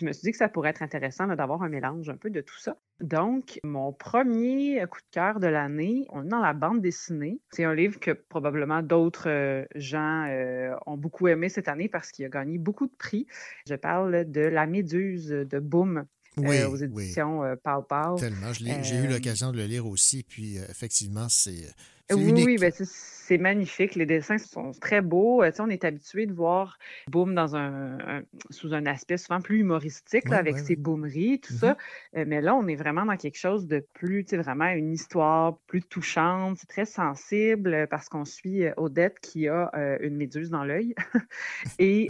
je 0.00 0.06
me 0.06 0.12
suis 0.12 0.22
dit 0.22 0.30
que 0.30 0.38
ça 0.38 0.48
pourrait 0.48 0.70
être 0.70 0.82
intéressant 0.82 1.26
d'avoir 1.26 1.62
un 1.62 1.68
mélange 1.68 2.08
un 2.08 2.16
peu 2.16 2.30
de 2.30 2.40
tout 2.40 2.56
ça. 2.58 2.78
Donc, 3.00 3.60
mon 3.62 3.92
premier 3.92 4.82
coup 4.90 5.00
de 5.00 5.06
cœur 5.12 5.38
de 5.38 5.46
l'année, 5.46 6.06
on 6.08 6.24
est 6.24 6.28
dans 6.28 6.40
la 6.40 6.54
bande 6.54 6.80
dessinée. 6.80 7.40
C'est 7.50 7.64
un 7.64 7.74
livre 7.74 8.00
que 8.00 8.12
probablement 8.12 8.80
d'autres 8.82 9.28
euh, 9.28 9.66
gens 9.74 10.24
euh, 10.28 10.74
ont 10.86 10.96
beaucoup 10.96 11.28
aimé 11.28 11.50
cette 11.50 11.68
année 11.68 11.88
parce 11.90 12.10
qu'il 12.10 12.24
a 12.24 12.30
gagné 12.30 12.56
beaucoup 12.56 12.86
de 12.86 12.96
prix. 12.98 13.26
Je 13.68 13.74
parle 13.74 14.24
de 14.30 14.40
La 14.40 14.66
Méduse 14.66 15.28
de 15.28 15.58
Boom 15.58 16.06
Oui, 16.46 16.58
euh, 16.58 16.68
aux 16.68 16.76
oui. 16.76 17.04
éditions 17.04 17.42
euh, 17.44 17.54
Pau 17.62 17.82
Pau. 17.82 18.16
Tellement. 18.18 18.52
J'ai 18.52 18.96
eu 18.96 19.06
Euh, 19.06 19.08
l'occasion 19.08 19.52
de 19.52 19.56
le 19.58 19.66
lire 19.66 19.86
aussi, 19.86 20.22
puis 20.22 20.56
effectivement, 20.56 21.28
c'est 21.28 21.72
Oui, 22.14 22.56
ben, 22.58 22.72
c'est 22.72 23.36
magnifique. 23.38 23.94
Les 23.94 24.06
dessins 24.06 24.38
sont 24.38 24.70
très 24.72 25.02
beaux. 25.02 25.42
Euh, 25.42 25.50
tu 25.50 25.56
sais, 25.56 25.62
on 25.62 25.68
est 25.68 25.84
habitué 25.84 26.24
de 26.24 26.32
voir 26.32 26.78
Boom 27.08 27.34
dans 27.34 27.56
un, 27.56 27.98
un- 27.98 28.22
sous 28.48 28.72
un 28.72 28.86
aspect 28.86 29.18
souvent 29.18 29.42
plus 29.42 29.58
humoristique, 29.58 30.30
là, 30.30 30.38
avec 30.38 30.54
ouais, 30.54 30.62
ses 30.62 30.68
ouais. 30.70 30.76
boomeries, 30.76 31.40
tout 31.40 31.52
Mhm. 31.52 31.58
ça. 31.58 31.76
Euh, 32.16 32.24
mais 32.26 32.40
là, 32.40 32.54
on 32.54 32.66
est 32.66 32.76
vraiment 32.76 33.04
dans 33.04 33.16
quelque 33.16 33.36
chose 33.36 33.66
de 33.66 33.84
plus, 33.92 34.24
tu 34.24 34.30
sais, 34.30 34.36
vraiment 34.38 34.68
une 34.68 34.92
histoire 34.92 35.58
plus 35.66 35.82
touchante. 35.82 36.58
Très 36.68 36.86
sensible 36.86 37.74
euh, 37.74 37.86
parce 37.86 38.08
qu'on 38.08 38.24
suit 38.24 38.62
Odette 38.78 39.20
qui 39.20 39.46
a 39.48 39.70
euh, 39.74 39.98
une 40.00 40.16
méduse 40.16 40.48
dans 40.48 40.64
l'œil. 40.64 40.94
Et 41.78 42.08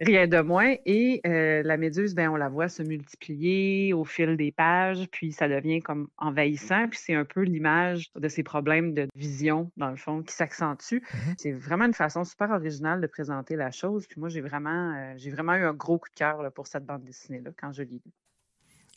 Rien 0.00 0.26
de 0.26 0.40
moins. 0.40 0.74
Et 0.86 1.20
la 1.24 1.76
méduse, 1.76 2.14
ben, 2.14 2.30
on 2.30 2.36
la 2.36 2.48
voit 2.48 2.68
se 2.68 2.82
multiplier 2.82 3.92
au 3.92 4.04
fil 4.04 4.36
des 4.38 4.52
pages, 4.52 5.06
puis 5.12 5.32
ça 5.32 5.48
devient 5.48 5.80
comme 5.80 6.08
envahissant. 6.16 6.88
Puis 6.88 6.98
c'est 7.02 7.14
un 7.14 7.26
peu 7.26 7.42
l'image 7.42 8.10
de 8.16 8.28
ces 8.28 8.42
problèmes 8.42 8.69
de 8.78 9.08
vision, 9.14 9.70
dans 9.76 9.90
le 9.90 9.96
fond, 9.96 10.22
qui 10.22 10.34
s'accentuent. 10.34 11.02
Mhm. 11.12 11.34
C'est 11.38 11.52
vraiment 11.52 11.84
une 11.84 11.94
façon 11.94 12.24
super 12.24 12.50
originale 12.50 13.00
de 13.00 13.06
présenter 13.06 13.56
la 13.56 13.70
chose. 13.70 14.06
Puis 14.06 14.20
moi, 14.20 14.28
j'ai 14.28 14.40
vraiment, 14.40 14.94
euh, 14.96 15.14
j'ai 15.16 15.30
vraiment 15.30 15.54
eu 15.54 15.64
un 15.64 15.74
gros 15.74 15.98
coup 15.98 16.08
de 16.08 16.14
cœur 16.14 16.42
là, 16.42 16.50
pour 16.50 16.66
cette 16.66 16.84
bande 16.84 17.04
dessinée-là 17.04 17.50
quand 17.58 17.72
je 17.72 17.82
l'ai 17.82 18.00
lue. 18.04 18.12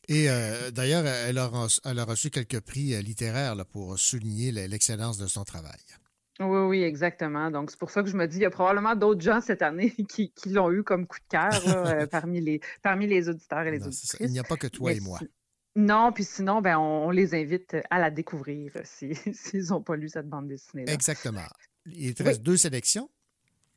Et 0.10 0.30
euh, 0.30 0.70
d'ailleurs, 0.72 1.06
elle 1.06 1.38
a, 1.38 1.48
reçu- 1.48 1.80
elle 1.86 2.00
a 2.00 2.06
reçu 2.06 2.30
quelques 2.30 2.60
prix 2.60 2.94
euh, 2.94 3.02
littéraires 3.02 3.56
là, 3.56 3.66
pour 3.66 3.98
souligner 3.98 4.52
l'excellence 4.52 5.18
de 5.18 5.28
son 5.28 5.44
travail. 5.44 5.80
Oui, 6.40 6.60
oui, 6.68 6.84
exactement. 6.84 7.52
Donc, 7.52 7.70
c'est 7.70 7.80
pour 7.80 7.92
ça 7.92 8.02
que 8.02 8.10
je 8.10 8.18
me 8.18 8.28
dis, 8.28 8.38
il 8.38 8.42
y 8.42 8.46
a 8.46 8.50
probablement 8.50 8.96
d'autres 8.96 9.22
gens 9.22 9.40
cette 9.40 9.62
année 9.62 9.92
qui, 10.10 10.32
qui 10.32 10.50
l'ont 10.50 10.72
eu 10.72 10.84
comme 10.84 11.06
coup 11.06 11.20
de 11.20 11.30
cœur 11.30 11.66
là, 11.68 12.08
parmi, 12.12 12.42
les, 12.42 12.60
parmi 12.82 13.08
les 13.08 13.30
auditeurs 13.30 13.62
et 13.62 13.72
les 13.72 13.80
Non, 13.80 13.88
auditrices. 13.88 14.18
Il 14.20 14.32
n'y 14.32 14.40
a 14.40 14.44
pas 14.44 14.58
que 14.58 14.68
toi 14.68 14.92
Mais 14.92 14.98
et 14.98 15.00
moi. 15.00 15.20
Non, 15.76 16.12
puis 16.12 16.24
sinon, 16.24 16.62
ben, 16.62 16.78
on, 16.78 17.08
on 17.08 17.10
les 17.10 17.34
invite 17.34 17.76
à 17.90 18.00
la 18.00 18.12
découvrir 18.12 18.72
euh, 18.76 18.82
si- 18.84 19.16
s'ils 19.34 19.68
n'ont 19.70 19.82
pas 19.82 19.96
lu 19.96 20.08
cette 20.10 20.28
bande 20.30 20.48
dessinée-là. 20.48 20.94
Exactement. 20.94 21.42
Il 21.88 22.14
te 22.14 22.24
Oui. 22.24 22.30
reste 22.30 22.42
deux 22.44 22.58
sélections. 22.58 23.10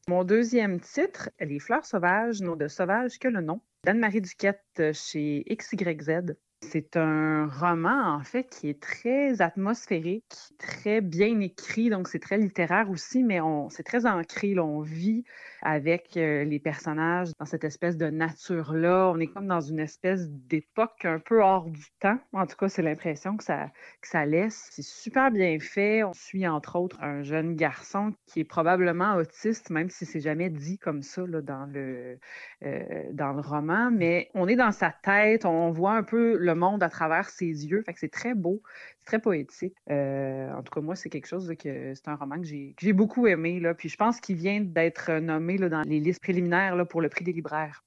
Mon 0.09 0.23
deuxième 0.23 0.79
titre, 0.81 1.31
Les 1.41 1.59
fleurs 1.59 1.85
sauvages 1.85 2.41
n'ont 2.41 2.55
de 2.57 2.69
sauvage 2.69 3.19
que 3.19 3.29
le 3.29 3.41
nom, 3.41 3.61
d'Anne-Marie 3.85 4.21
Duquette 4.21 4.63
euh, 4.79 4.93
chez 4.93 5.45
XYZ. 5.51 6.35
C'est 6.63 6.97
un 6.97 7.47
roman, 7.47 8.15
en 8.15 8.23
fait, 8.23 8.45
qui 8.45 8.71
est 8.71 8.81
très 8.81 9.43
atmosphérique, 9.43 10.25
très 10.59 11.03
bien 11.03 11.39
écrit, 11.41 11.91
donc 11.91 12.09
c'est 12.09 12.19
très 12.19 12.39
littéraire 12.39 12.89
aussi, 12.91 13.23
mais 13.23 13.41
c'est 13.69 13.83
très 13.83 14.07
ancré. 14.07 14.59
on 14.59 14.81
vit 14.81 15.25
avec 15.63 16.17
euh, 16.17 16.45
les 16.45 16.59
personnages 16.59 17.31
dans 17.39 17.45
cette 17.45 17.65
espèce 17.65 17.97
de 17.97 18.09
nature-là. 18.09 19.11
On 19.13 19.19
est 19.19 19.27
comme 19.27 19.47
dans 19.49 19.61
une 19.61 19.81
espèce 19.81 20.29
d'époque 20.31 21.05
un 21.05 21.19
peu 21.19 21.43
hors 21.43 21.69
du 21.69 21.85
temps. 22.01 22.19
En 22.33 22.47
tout 22.47 22.57
cas, 22.57 22.69
c'est 22.69 22.83
l'impression 22.83 23.37
que 23.37 23.45
ça, 23.45 24.27
laisse. 24.27 24.69
C'est 24.71 24.85
super 24.85 25.31
bien 25.31 25.59
fait. 25.59 26.05
On 26.05 26.13
suit 26.13 26.47
entre 26.47 26.77
autres 26.77 27.03
un 27.03 27.23
jeune 27.23 27.55
garçon 27.55 28.15
qui 28.27 28.41
est 28.41 28.45
probablement 28.45 29.17
autiste, 29.17 29.71
même 29.71 29.91
si 29.91 30.07
c'est 30.07 30.21
jamais 30.21 30.51
dit 30.51 30.79
comme 30.79 31.03
ça 31.03 31.23
dans, 31.27 31.67
le, 31.67 32.19
euh, 32.65 33.03
dans 33.13 33.33
le 33.33 33.41
roman. 33.41 33.91
Mais 33.91 34.31
on 34.35 34.49
est 34.49 34.57
dans 34.57 34.73
sa 34.73 34.95
tête, 35.03 35.45
on 35.45 35.71
voit 35.71 35.95
un 35.95 36.03
peu 36.03 36.37
le 36.47 36.55
monde 36.55 36.83
à 36.83 36.89
travers 36.89 37.29
ses 37.29 37.45
yeux. 37.67 37.83
Fait 37.85 37.93
que 37.93 38.01
c'est 38.01 38.09
très 38.13 38.35
beau, 38.35 38.63
c'est 39.01 39.07
très 39.07 39.19
poétique. 39.21 39.75
Euh, 39.91 40.51
en 40.53 40.63
tout 40.63 40.73
cas, 40.73 40.81
moi, 40.81 40.97
c'est 40.97 41.11
quelque 41.11 41.27
chose 41.29 41.49
là, 41.49 41.57
que 41.57 41.93
c'est 41.95 42.09
un 42.09 42.17
roman 42.17 42.41
que 42.41 42.47
j'ai, 42.47 42.75
que 42.77 42.87
j'ai 42.87 42.93
beaucoup 42.95 43.27
aimé. 43.27 43.61
Là. 43.61 43.75
Puis 43.75 43.89
je 43.89 43.97
pense 43.97 44.21
qu'il 44.21 44.37
vient 44.37 44.61
d'être 44.61 45.13
nommé 45.21 45.59
là, 45.59 45.69
dans 45.69 45.83
les 45.83 46.01
listes 46.01 46.21
préliminaires 46.23 46.77
là, 46.77 46.85
pour 46.85 47.01
le 47.03 47.09
prix 47.09 47.25
des 47.25 47.33
libraires. 47.33 47.83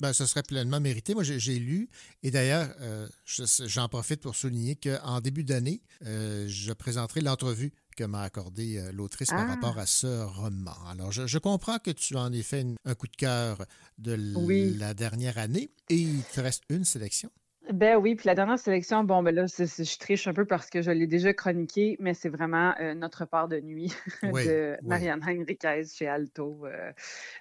Ben, 0.00 0.12
ce 0.12 0.26
serait 0.26 0.42
pleinement 0.42 0.80
mérité. 0.80 1.14
Moi, 1.14 1.22
j'ai 1.22 1.38
j'ai 1.38 1.56
lu. 1.60 1.88
Et 2.24 2.32
d'ailleurs, 2.32 2.68
euh, 2.80 3.06
je- 3.24 3.44
j'en 3.68 3.88
profite 3.88 4.20
pour 4.20 4.34
souligner 4.34 4.74
qu'en 4.74 5.20
début 5.20 5.44
d'année, 5.44 5.82
euh, 6.04 6.46
je 6.48 6.72
présenterai 6.72 7.20
l'entrevue 7.20 7.70
que 7.96 8.02
m'a 8.02 8.22
accordée 8.22 8.76
euh, 8.78 8.90
l'autrice 8.90 9.28
par 9.28 9.42
Ah. 9.48 9.54
rapport 9.54 9.78
à 9.78 9.86
ce 9.86 10.24
roman. 10.24 10.74
Alors, 10.90 11.12
je, 11.12 11.28
je 11.28 11.38
comprends 11.38 11.78
que 11.78 11.92
tu 11.92 12.16
en 12.16 12.32
aies 12.32 12.42
fait 12.42 12.62
une- 12.62 12.74
un 12.84 12.96
coup 12.96 13.06
de 13.06 13.14
cœur 13.14 13.64
de 13.98 14.14
l- 14.14 14.32
Oui. 14.36 14.74
la 14.76 14.94
dernière 14.94 15.38
année. 15.38 15.70
Et 15.88 15.94
il 15.98 16.24
te 16.24 16.40
reste 16.40 16.64
une 16.70 16.84
sélection. 16.84 17.30
Ben 17.72 17.96
oui, 17.96 18.14
puis 18.14 18.26
la 18.26 18.34
dernière 18.34 18.58
sélection, 18.58 19.04
bon, 19.04 19.22
ben 19.22 19.34
là, 19.34 19.46
je 19.46 19.98
triche 19.98 20.26
un 20.26 20.34
peu 20.34 20.44
parce 20.44 20.68
que 20.68 20.82
je 20.82 20.90
l'ai 20.90 21.06
déjà 21.06 21.32
chroniqué, 21.32 21.96
mais 21.98 22.12
c'est 22.12 22.28
vraiment 22.28 22.74
euh, 22.78 22.92
Notre 22.94 23.24
part 23.24 23.48
de 23.48 23.58
nuit 23.58 23.90
Oui, 24.22 24.44
de 24.44 24.76
oui. 24.82 24.86
Marianne 24.86 25.20
Henriquez 25.26 25.82
chez 25.84 26.06
Alto. 26.06 26.66
Euh, 26.66 26.92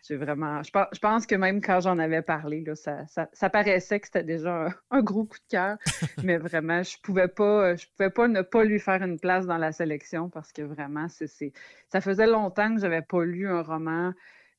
j'ai 0.08 0.16
vraiment, 0.16 0.64
je, 0.64 0.72
pense- 0.72 0.88
je 0.94 1.00
pense 1.00 1.26
que 1.26 1.36
même 1.36 1.60
quand 1.62 1.82
j'en 1.82 2.00
avais 2.00 2.22
parlé, 2.22 2.62
là, 2.62 2.74
ça, 2.76 3.06
ça, 3.08 3.30
ça 3.34 3.50
paraissait 3.50 4.00
que 4.00 4.06
c'était 4.08 4.24
déjà 4.24 4.68
un, 4.68 4.74
un 4.92 5.02
gros 5.02 5.26
coup 5.26 5.38
de 5.40 5.48
cœur, 5.50 5.78
mais 6.24 6.38
vraiment, 6.38 6.84
je 6.84 6.98
pouvais 7.02 7.28
pas, 7.28 7.76
je 7.76 7.86
pouvais 7.98 8.10
pas 8.10 8.30
ne 8.30 8.42
pas 8.42 8.64
lui 8.64 8.80
faire 8.80 9.04
une 9.04 9.20
place 9.20 9.46
dans 9.46 9.58
la 9.58 9.74
sélection 9.74 10.30
parce 10.30 10.54
que 10.54 10.62
vraiment, 10.62 11.10
c'est, 11.10 11.28
c'est- 11.28 11.52
ça 11.90 12.00
faisait 12.00 12.28
longtemps 12.28 12.74
que 12.74 12.80
j'avais 12.80 13.02
pas 13.02 13.26
lu 13.26 13.48
un 13.50 13.62
roman 13.62 14.14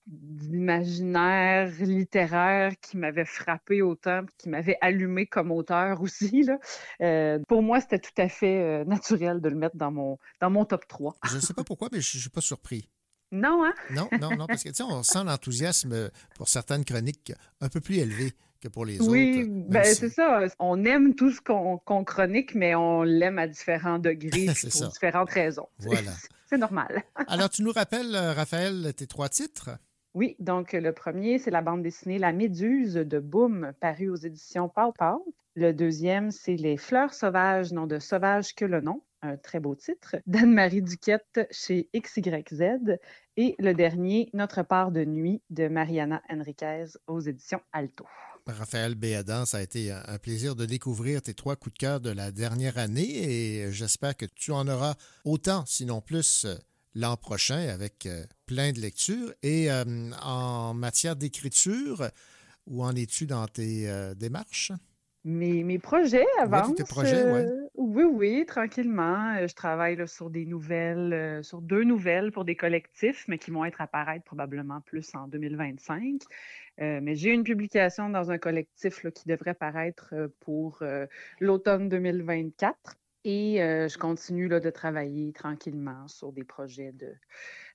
d'imaginaire 0.07 1.71
littéraire 1.81 2.73
qui 2.81 2.97
m'avait 2.97 3.25
frappé 3.25 3.83
autant, 3.83 4.23
qui 4.39 4.49
m'avait 4.49 4.77
allumé 4.81 5.27
comme 5.27 5.51
auteur 5.51 6.01
aussi. 6.01 6.43
Là. 6.43 6.59
Euh, 7.01 7.39
pour 7.49 7.63
moi, 7.63 7.81
c'était 7.81 7.99
tout 7.99 8.11
à 8.19 8.29
fait 8.29 8.61
euh, 8.61 8.85
naturel 8.85 9.41
de 9.41 9.49
le 9.49 9.57
mettre 9.57 9.77
dans 9.77 9.91
mon, 9.91 10.19
dans 10.41 10.51
mon 10.51 10.65
top 10.65 10.87
3. 10.87 11.17
Je 11.29 11.37
ne 11.37 11.41
sais 11.41 11.55
pas 11.55 11.65
pourquoi, 11.65 11.89
mais 11.93 12.01
je 12.01 12.17
ne 12.17 12.21
suis 12.21 12.31
pas 12.31 12.41
surpris. 12.41 12.89
Non, 13.33 13.65
hein? 13.65 13.75
Non, 13.91 14.09
non, 14.21 14.37
non, 14.37 14.47
parce 14.47 14.63
que 14.63 14.69
tu 14.69 14.77
sais, 14.77 14.83
on 14.85 15.03
sent 15.03 15.25
l'enthousiasme 15.25 16.11
pour 16.37 16.49
certaines 16.49 16.85
chroniques 16.85 17.33
un 17.61 17.69
peu 17.69 17.81
plus 17.81 17.97
élevé 17.97 18.33
que 18.61 18.69
pour 18.69 18.85
les 18.87 19.01
Oui, 19.01 19.31
autres. 19.41 19.49
même 19.49 19.69
ben, 19.71 19.85
si- 19.85 19.95
c'est 19.97 20.09
ça. 20.11 20.41
On 20.61 20.85
aime 20.85 21.15
tout 21.15 21.31
ce 21.31 21.41
qu'on 21.41 21.79
chronique, 22.05 22.55
mais 22.55 22.75
on 22.77 23.03
l'aime 23.03 23.39
à 23.39 23.49
différents 23.49 23.99
degrés 23.99 24.47
pour 24.63 24.73
ça. 24.73 24.87
différentes 24.87 25.31
raisons. 25.31 25.69
Voilà. 25.79 26.13
C'est 26.49 26.59
normal. 26.59 27.03
Alors, 27.27 27.49
tu 27.51 27.63
nous 27.63 27.73
rappelles, 27.73 28.15
euh, 28.15 28.33
Raphaël, 28.35 28.93
tes 28.95 29.07
trois 29.07 29.29
titres? 29.31 29.71
Oui, 30.15 30.37
donc 30.39 30.75
le 30.75 30.93
premier, 30.93 31.41
c'est 31.41 31.51
la 31.51 31.61
bande 31.61 31.83
dessinée 31.83 32.21
La 32.21 32.33
Méduse 32.33 32.95
de 32.95 33.19
Boom, 33.19 33.73
parue 33.81 34.09
aux 34.09 34.15
éditions 34.15 34.69
Pau. 34.69 35.35
Le 35.57 35.73
deuxième, 35.73 36.31
c'est 36.31 36.55
Les 36.55 36.77
Fleurs 36.77 37.13
sauvages 37.13 37.73
n'ont 37.73 37.89
de 37.89 37.99
sauvage 37.99 38.55
que 38.55 38.65
le 38.65 38.81
nom, 38.81 39.03
un 39.23 39.37
très 39.37 39.59
beau 39.59 39.75
titre, 39.75 40.15
d'Anne-Marie 40.27 40.83
Duquette 40.83 41.49
chez 41.51 41.91
XYZ. 41.97 42.97
Et 43.37 43.57
le 43.59 43.73
dernier, 43.73 44.31
Notre 44.35 44.63
part 44.63 44.93
de 44.93 45.05
nuit 45.05 45.43
de 45.51 45.67
Mariana 45.67 46.23
Enriquez 46.31 46.85
aux 47.09 47.19
éditions 47.19 47.61
Alto. 47.73 48.07
Raphaël 48.47 48.95
Béadan, 48.95 49.47
ça 49.47 49.57
a 49.57 49.63
été 49.63 49.91
un 49.91 50.03
un 50.07 50.19
plaisir 50.19 50.55
de 50.55 50.65
découvrir 50.65 51.23
tes 51.23 51.35
trois 51.35 51.57
coups 51.57 51.73
de 51.73 51.79
cœur 51.79 52.01
de 52.01 52.11
la 52.11 52.31
dernière 52.31 52.79
année 52.79 53.65
et 53.65 53.73
j'espère 53.73 54.17
que 54.17 54.27
tu 54.27 54.53
en 54.53 54.69
auras 54.69 54.95
autant, 55.25 55.65
sinon 55.67 56.01
plus, 56.01 56.45
euh, 56.45 56.55
l'an 56.95 57.17
prochain 57.17 57.69
avec 57.69 58.07
euh, 58.07 58.25
plein 58.47 58.73
de 58.73 58.81
lectures. 58.81 59.33
Et 59.43 59.71
euh, 59.71 59.85
en 60.23 60.75
matière 60.75 61.17
d'écriture, 61.17 62.09
où 62.67 62.83
en 62.85 62.95
es-tu 62.95 63.27
dans 63.27 63.47
tes 63.47 63.89
euh, 63.89 64.15
démarches? 64.15 64.73
Mes, 65.27 65.65
mes 65.65 65.79
projets 65.79 66.27
avancent. 66.39 66.75
tes 66.75 66.85
projets, 66.85 67.25
ouais. 67.25 67.47
euh, 67.47 67.69
Oui, 67.77 68.05
oui, 68.05 68.45
tranquillement. 68.47 69.37
Euh, 69.39 69.47
Je 69.49 69.55
travaille 69.55 69.97
là, 69.97 70.07
sur 70.07 70.29
des 70.29 70.45
nouvelles, 70.45 71.15
euh, 71.15 71.43
sur 71.43 71.63
deux 71.63 71.83
nouvelles 71.83 72.31
pour 72.31 72.45
des 72.45 72.57
collectifs, 72.57 73.25
mais 73.27 73.39
qui 73.39 73.51
vont 73.51 73.65
être 73.65 73.81
apparaître 73.81 74.25
probablement 74.25 74.83
plus 74.83 75.15
en 75.15 75.27
2025. 75.27 76.21
Euh, 76.81 77.01
mais 77.03 77.15
j'ai 77.15 77.31
une 77.31 77.45
publication 77.45 78.11
dans 78.11 78.31
un 78.31 78.39
collectif 78.39 79.03
là, 79.03 79.11
qui 79.11 79.27
devrait 79.27 79.55
paraître 79.55 80.13
pour 80.41 80.83
l'automne 81.41 81.89
2024. 81.89 82.97
Et 83.25 83.63
euh, 83.63 83.89
je 83.89 83.97
continue 83.97 84.49
là, 84.49 84.61
de 84.61 84.69
travailler 84.69 85.33
tranquillement 85.33 86.07
sur 86.09 86.31
des 86.31 86.45
projets 86.45 86.93
de, 86.93 87.11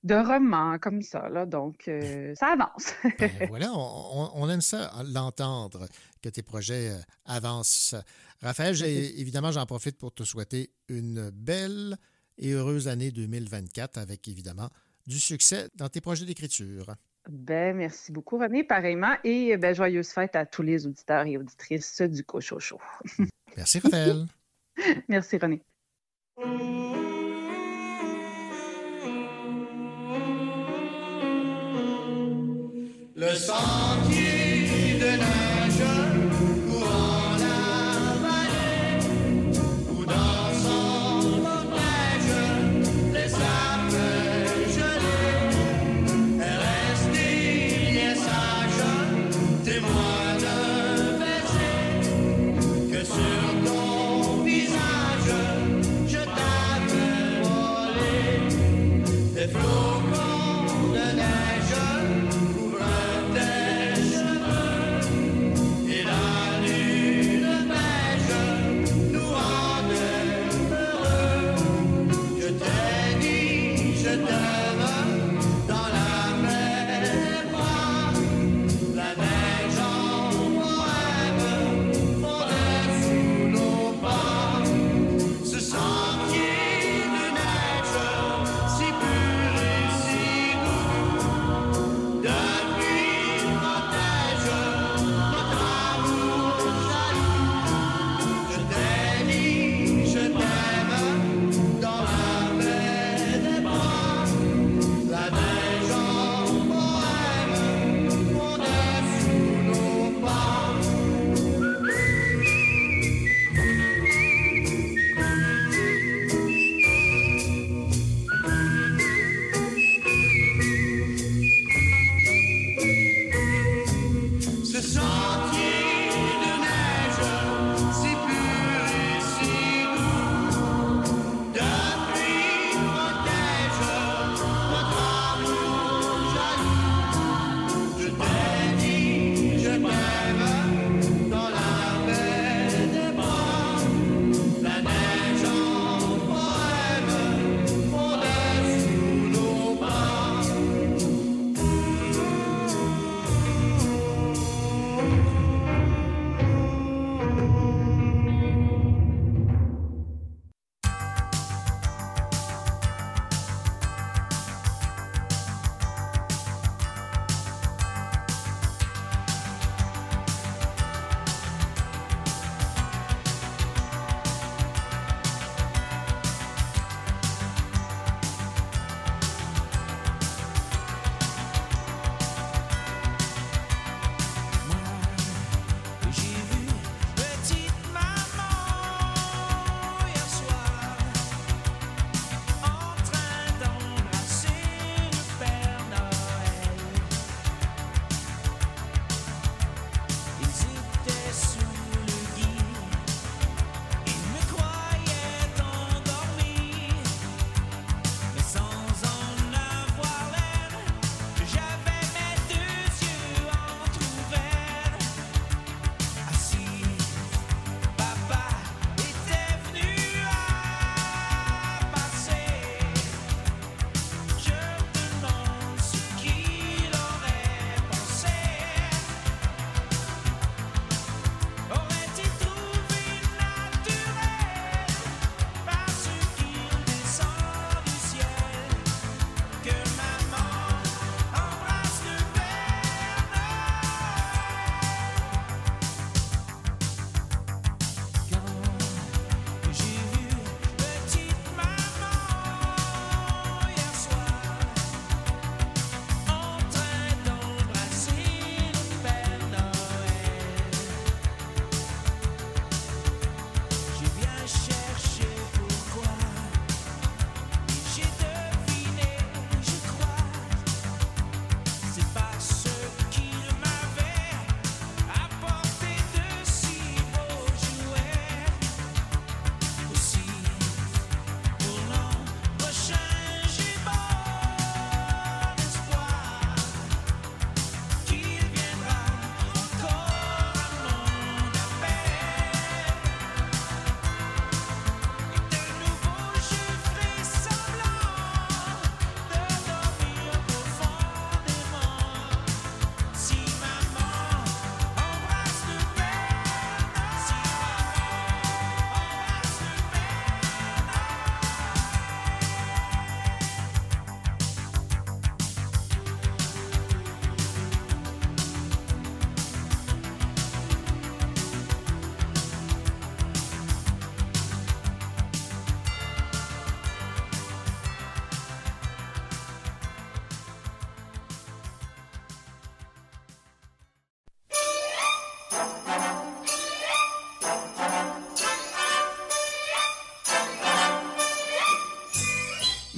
de 0.04 0.14
romans 0.14 0.78
comme 0.78 1.02
ça. 1.02 1.28
Là, 1.28 1.44
donc, 1.44 1.88
euh, 1.88 2.34
ça 2.36 2.52
avance. 2.52 2.92
Ben 3.18 3.30
voilà, 3.48 3.72
on, 3.74 4.48
aime 4.48 4.60
ça, 4.60 4.92
l'entendre, 5.12 5.88
que 6.22 6.28
tes 6.28 6.42
projets 6.42 6.92
avancent. 7.24 7.96
Raphaël, 8.40 8.80
évidemment, 8.84 9.50
j'en 9.50 9.66
profite 9.66 9.98
pour 9.98 10.14
te 10.14 10.22
souhaiter 10.22 10.70
une 10.88 11.30
belle 11.30 11.96
et 12.38 12.52
heureuse 12.52 12.86
année 12.86 13.10
2024 13.10 13.98
avec, 13.98 14.28
évidemment, 14.28 14.70
du 15.08 15.18
succès 15.18 15.68
dans 15.74 15.88
tes 15.88 16.00
projets 16.00 16.26
d'écriture. 16.26 16.94
Ben, 17.28 17.76
merci 17.76 18.12
beaucoup, 18.12 18.38
René, 18.38 18.62
pareillement. 18.62 19.16
Et 19.24 19.56
ben, 19.56 19.74
joyeuse 19.74 20.10
fête 20.10 20.36
à 20.36 20.46
tous 20.46 20.62
les 20.62 20.86
auditeurs 20.86 21.26
et 21.26 21.36
auditrices 21.36 22.00
du 22.02 22.22
Cochocho. 22.24 22.80
Merci, 23.56 23.80
Raphaël. 23.80 24.26
merci, 25.08 25.38
René. 25.38 25.62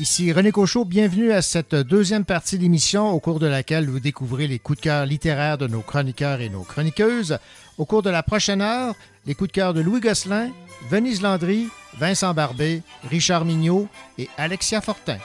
Ici 0.03 0.33
René 0.33 0.51
Cochot, 0.51 0.85
bienvenue 0.85 1.31
à 1.31 1.43
cette 1.43 1.77
deuxième 1.77 2.25
partie 2.25 2.59
d'émission 2.59 3.13
au 3.13 3.21
cours 3.21 3.39
de 3.39 3.47
laquelle 3.47 3.89
vous 3.89 4.01
découvrez 4.01 4.49
les 4.49 4.59
coups 4.59 4.79
de 4.81 4.83
cœur 4.83 5.07
littéraires 5.07 5.59
de 5.59 5.69
nos 5.69 5.81
chroniqueurs 5.81 6.41
et 6.41 6.49
nos 6.49 6.65
chroniqueuses. 6.65 7.39
Au 7.79 7.85
cours 7.85 8.03
de 8.03 8.11
la 8.11 8.25
prochaine 8.25 8.63
heure, 8.63 8.97
les 9.27 9.37
coups 9.37 9.51
de 9.51 9.55
cœur 9.55 9.75
de 9.75 9.81
Louis 9.81 10.01
Gosselin, 10.01 10.51
Venise 10.91 11.23
Landry, 11.23 11.69
Vincent 12.01 12.35
Barbé, 12.35 12.83
Richard 13.09 13.45
Mignot 13.45 13.87
et 14.19 14.29
Alexia 14.39 14.81
Fortin. 14.81 15.19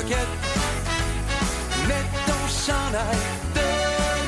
Coquette, 0.00 0.28
mets 1.88 2.08
ton 2.26 2.42
chandail 2.66 3.22
de 3.54 3.68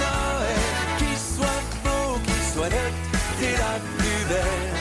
Noël. 0.02 0.62
Qu'il 0.98 1.18
soit 1.36 1.64
beau, 1.84 2.18
qu'il 2.24 2.52
soit 2.52 2.68
net, 2.68 2.94
t'es 3.38 3.52
la 3.52 3.78
plus 3.96 4.24
belle. 4.28 4.74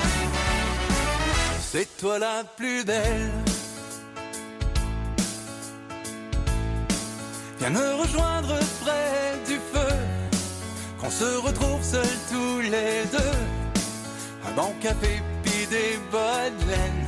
C'est 1.72 1.98
toi 1.98 2.20
la 2.20 2.44
plus 2.58 2.84
belle. 2.84 3.32
Viens 7.60 7.70
me 7.70 7.94
rejoindre 8.02 8.60
près 8.84 9.38
du 9.48 9.60
feu, 9.72 9.96
qu'on 11.00 11.12
se 11.12 11.38
retrouve 11.46 11.84
seuls 11.84 12.18
tous 12.30 12.60
les 12.60 13.06
deux. 13.12 13.38
Un 14.48 14.52
bon 14.56 14.74
café 14.82 15.22
puis 15.44 15.68
des 15.68 16.00
bonnes 16.12 16.68
laines, 16.68 17.08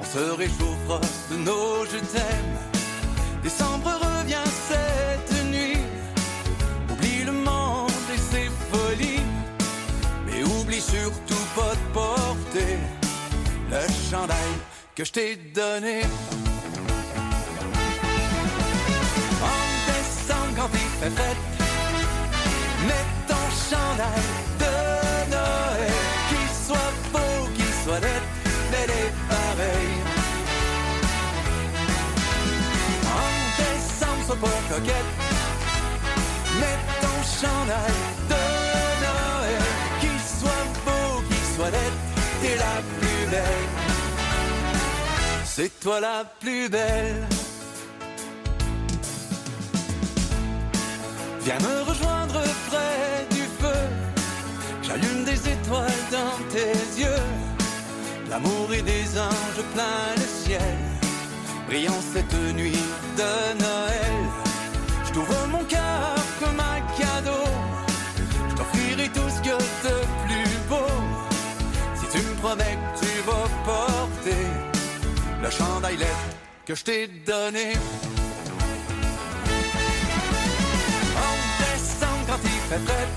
on 0.00 0.04
se 0.04 0.30
réchauffera 0.36 1.00
de 1.30 1.36
nos 1.36 1.84
je 1.84 1.98
t'aime. 1.98 2.73
Décembre 3.44 3.90
revient 4.00 4.48
cette 4.68 5.44
nuit, 5.52 5.76
oublie 6.90 7.24
le 7.26 7.32
monde 7.32 7.90
et 8.14 8.16
ses 8.16 8.50
folies, 8.70 9.20
mais 10.24 10.42
oublie 10.42 10.80
surtout 10.80 11.44
pas 11.54 11.74
de 11.74 11.92
porter 11.92 12.78
le 13.70 13.80
chandail 14.10 14.54
que 14.96 15.04
je 15.04 15.12
t'ai 15.12 15.36
donné. 15.36 16.00
En 19.42 19.60
décembre 19.92 20.54
quand 20.56 20.70
il 20.72 20.90
fait 21.00 21.10
fête 21.10 21.42
Mets 22.88 23.08
ton 23.28 23.44
chandail 23.68 24.24
de 24.62 25.30
Noël. 25.32 25.92
Qu'il 26.30 26.50
soit 26.66 26.94
beau, 27.12 27.48
qu'il 27.54 27.74
soit 27.84 28.00
net 28.00 28.22
Mais 28.70 28.86
les 28.86 29.10
pareils 29.28 29.93
sois 34.34 34.48
pas 34.48 34.74
coquette 34.74 35.12
Mets 36.60 36.80
ton 37.00 37.18
chandail 37.40 37.94
de 38.28 38.42
Noël 39.04 39.62
Qu'il 40.00 40.20
soit 40.38 40.66
beau, 40.84 41.22
qu'il 41.28 41.54
soit 41.56 41.70
net 41.70 41.92
T'es 42.42 42.56
la 42.56 42.82
plus 42.98 43.30
belle 43.30 43.68
C'est 45.44 45.80
toi 45.80 46.00
la 46.00 46.24
plus 46.40 46.68
belle 46.68 47.26
Viens 51.42 51.58
me 51.58 51.82
rejoindre 51.82 52.40
près 52.70 53.26
du 53.30 53.42
feu. 53.60 53.82
J'allume 54.82 55.24
des 55.26 55.50
étoiles 55.50 56.04
dans 56.10 56.42
tes 56.50 57.02
yeux. 57.02 57.22
L'amour 58.30 58.72
et 58.72 58.80
des 58.80 59.18
anges 59.18 59.64
plein 59.74 60.14
le 60.16 60.22
ciel. 60.42 60.93
Brillant 61.66 62.00
cette 62.12 62.34
nuit 62.54 62.78
de 63.16 63.62
Noël. 63.62 64.16
Je 65.04 65.12
t'ouvre 65.12 65.46
mon 65.50 65.64
cœur 65.64 66.14
comme 66.40 66.60
un 66.60 66.80
cadeau. 66.98 67.44
Je 68.50 69.06
tout 69.08 69.28
ce 69.28 69.40
que 69.40 69.56
de 69.88 69.96
plus 70.26 70.58
beau. 70.68 70.92
Si 71.94 72.06
tu 72.18 72.24
me 72.24 72.34
promets 72.36 72.78
que 72.94 73.00
tu 73.00 73.12
vas 73.26 73.48
porter 73.64 74.46
le 75.42 75.50
chandail 75.50 75.98
que 76.66 76.74
je 76.74 76.84
t'ai 76.84 77.06
donné. 77.06 77.72
En 81.26 81.34
décembre 81.60 82.24
quand 82.26 82.40
il 82.44 82.60
fait 82.68 82.84
frais 82.86 83.08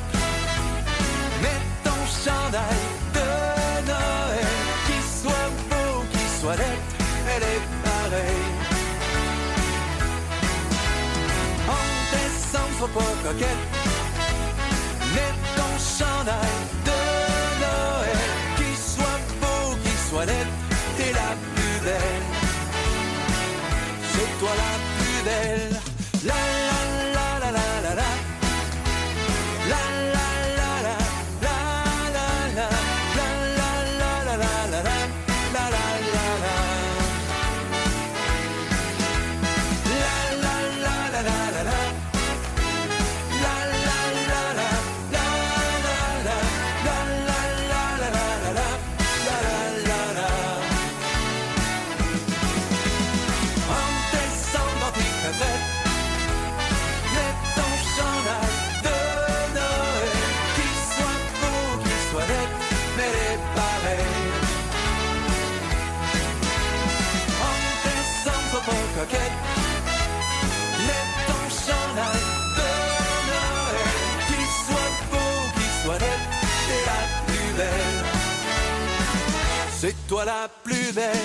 Mets 1.41 1.63
ton 1.83 1.99
chandail 2.23 3.06
sois 12.77 12.87
pas 12.89 13.29
coquette. 13.29 13.63
Mets 15.13 15.37
ton 15.55 15.73
chandail 15.97 16.57
de 16.85 16.99
Noël 17.63 18.17
Qu'il 18.55 18.77
soit 18.77 19.21
beau, 19.41 19.75
qu'il 19.83 19.99
soit 20.09 20.25
laid 20.25 20.47
T'es 20.97 21.11
la 21.13 21.31
plus 21.53 21.79
belle. 21.85 22.25
C'est 24.11 24.39
toi 24.39 24.49
la 24.63 24.73
plus 24.97 25.23
belle 25.23 25.76
C'est 80.17 80.23
toi 80.23 80.33
la 80.33 80.49
plus 80.63 80.93
belle 80.95 81.15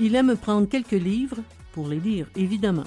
Il 0.00 0.16
aime 0.16 0.36
prendre 0.36 0.68
quelques 0.68 0.90
livres 0.90 1.36
pour 1.72 1.86
les 1.86 2.00
lire, 2.00 2.26
évidemment. 2.34 2.82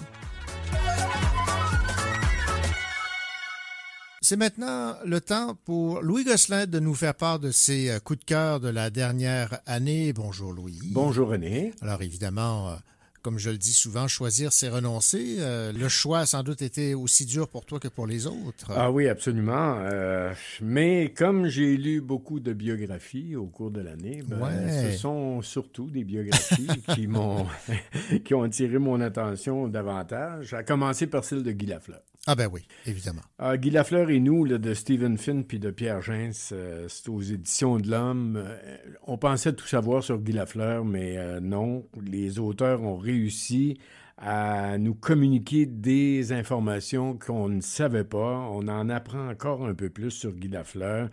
C'est 4.22 4.36
maintenant 4.36 4.96
le 5.06 5.22
temps 5.22 5.56
pour 5.64 6.02
Louis 6.02 6.26
Gosselin 6.26 6.66
de 6.66 6.80
nous 6.80 6.94
faire 6.94 7.16
part 7.16 7.40
de 7.40 7.52
ses 7.52 7.90
euh, 7.90 8.00
coups 8.00 8.20
de 8.20 8.26
cœur 8.26 8.60
de 8.60 8.68
la 8.68 8.90
dernière 8.90 9.62
année. 9.66 10.12
Bonjour 10.12 10.52
Louis. 10.52 10.82
Bonjour 10.92 11.30
René. 11.30 11.74
Alors 11.82 12.02
évidemment, 12.02 12.68
euh, 12.68 12.76
comme 13.22 13.38
je 13.40 13.50
le 13.50 13.58
dis 13.58 13.74
souvent, 13.74 14.08
choisir 14.08 14.54
c'est 14.54 14.70
renoncer. 14.70 15.38
Euh, 15.40 15.72
le 15.74 15.88
choix 15.90 16.20
a 16.20 16.26
sans 16.26 16.44
doute 16.44 16.62
été 16.62 16.94
aussi 16.96 17.26
dur 17.26 17.48
pour 17.48 17.66
toi 17.66 17.80
que 17.80 17.88
pour 17.88 18.08
les 18.08 18.26
autres. 18.28 18.72
Ah 18.76 18.92
oui, 18.92 19.08
absolument. 19.08 19.76
Euh, 19.80 20.34
mais 20.62 21.14
comme 21.16 21.48
j'ai 21.48 21.76
lu 21.78 22.02
beaucoup 22.02 22.40
de 22.40 22.54
biographies 22.54 23.36
au 23.36 23.48
cours 23.48 23.72
de 23.72 23.82
l'année, 23.82 24.24
ben, 24.28 24.38
Ouais. 24.42 24.92
ce 24.92 24.98
sont 24.98 25.42
surtout 25.42 25.90
des 25.90 26.04
biographies 26.04 26.68
qui 26.96 27.08
m'ont 27.08 27.46
qui 28.26 28.34
ont 28.34 28.44
attiré 28.44 28.78
mon 28.80 29.02
attention 29.02 29.68
davantage, 29.68 30.54
à 30.54 30.64
commencer 30.64 31.08
par 31.08 31.24
celle 31.24 31.44
de 31.44 31.52
Guy 31.52 31.66
Lafleur. 31.68 32.02
Ah 32.30 32.36
ben 32.36 32.50
oui, 32.52 32.68
évidemment. 32.86 33.22
Ah, 33.40 33.56
Guy 33.56 33.70
Lafleur 33.70 34.10
et 34.10 34.20
nous, 34.20 34.44
là, 34.44 34.58
de 34.58 34.74
Stephen 34.74 35.18
Finn 35.18 35.46
puis 35.46 35.60
de 35.60 35.72
Pierre 35.72 36.02
Gens, 36.02 36.30
euh, 36.52 36.86
c'est 36.90 37.08
aux 37.08 37.22
éditions 37.22 37.78
de 37.78 37.90
l'Homme. 37.90 38.36
Euh, 38.36 38.78
on 39.04 39.18
pensait 39.18 39.54
tout 39.54 39.66
savoir 39.66 40.04
sur 40.04 40.18
Guy 40.18 40.34
Lafleur, 40.34 40.84
mais 40.84 41.18
euh, 41.18 41.40
non. 41.40 41.88
Les 42.06 42.38
auteurs 42.38 42.84
ont 42.84 42.98
réussi 42.98 43.80
à 44.18 44.78
nous 44.78 44.94
communiquer 44.94 45.66
des 45.66 46.34
informations 46.34 47.18
qu'on 47.18 47.48
ne 47.48 47.62
savait 47.62 48.04
pas. 48.04 48.46
On 48.52 48.68
en 48.68 48.90
apprend 48.90 49.30
encore 49.30 49.66
un 49.66 49.74
peu 49.74 49.90
plus 49.90 50.12
sur 50.12 50.34
Guy 50.34 50.50
Lafleur. 50.50 51.10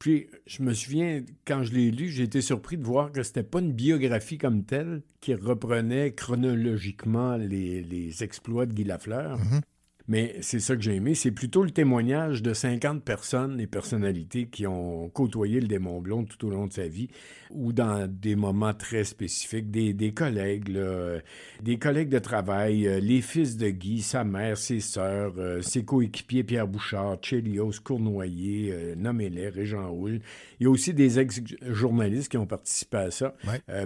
Puis, 0.00 0.26
je 0.46 0.64
me 0.64 0.74
souviens, 0.74 1.22
quand 1.46 1.62
je 1.62 1.74
l'ai 1.74 1.92
lu, 1.92 2.08
j'ai 2.08 2.24
été 2.24 2.40
surpris 2.40 2.76
de 2.76 2.84
voir 2.84 3.12
que 3.12 3.22
c'était 3.22 3.44
pas 3.44 3.60
une 3.60 3.72
biographie 3.72 4.38
comme 4.38 4.64
telle 4.64 5.02
qui 5.20 5.32
reprenait 5.32 6.12
chronologiquement 6.12 7.36
les, 7.36 7.84
les 7.84 8.24
exploits 8.24 8.66
de 8.66 8.72
Guy 8.72 8.82
Lafleur. 8.82 9.38
Mais 10.08 10.36
c'est 10.40 10.60
ça 10.60 10.76
que 10.76 10.82
j'ai 10.82 10.94
aimé. 10.94 11.14
C'est 11.14 11.32
plutôt 11.32 11.64
le 11.64 11.70
témoignage 11.70 12.42
de 12.42 12.54
50 12.54 13.02
personnes, 13.02 13.56
des 13.56 13.66
personnalités 13.66 14.46
qui 14.46 14.66
ont 14.66 15.08
côtoyé 15.08 15.60
le 15.60 15.66
démon 15.66 16.00
blond 16.00 16.24
tout 16.24 16.46
au 16.46 16.50
long 16.50 16.66
de 16.66 16.72
sa 16.72 16.86
vie 16.86 17.08
ou 17.50 17.72
dans 17.72 18.08
des 18.08 18.36
moments 18.36 18.74
très 18.74 19.04
spécifiques. 19.04 19.70
Des, 19.70 19.92
des 19.92 20.12
collègues, 20.12 20.68
là, 20.68 21.18
des 21.62 21.78
collègues 21.78 22.08
de 22.08 22.18
travail, 22.18 22.86
euh, 22.86 23.00
les 23.00 23.20
fils 23.20 23.56
de 23.56 23.68
Guy, 23.68 24.02
sa 24.02 24.24
mère, 24.24 24.56
ses 24.56 24.80
sœurs, 24.80 25.34
euh, 25.38 25.60
ses 25.60 25.84
coéquipiers 25.84 26.44
Pierre 26.44 26.68
Bouchard, 26.68 27.18
Chelios, 27.22 27.72
Cournoyer, 27.82 28.70
euh, 28.72 28.94
nommez-les, 28.96 29.48
Régent 29.48 29.90
Houle. 29.90 30.20
Il 30.60 30.64
y 30.64 30.66
a 30.66 30.70
aussi 30.70 30.94
des 30.94 31.18
ex-journalistes 31.18 32.30
qui 32.30 32.36
ont 32.36 32.46
participé 32.46 32.96
à 32.96 33.10
ça. 33.10 33.34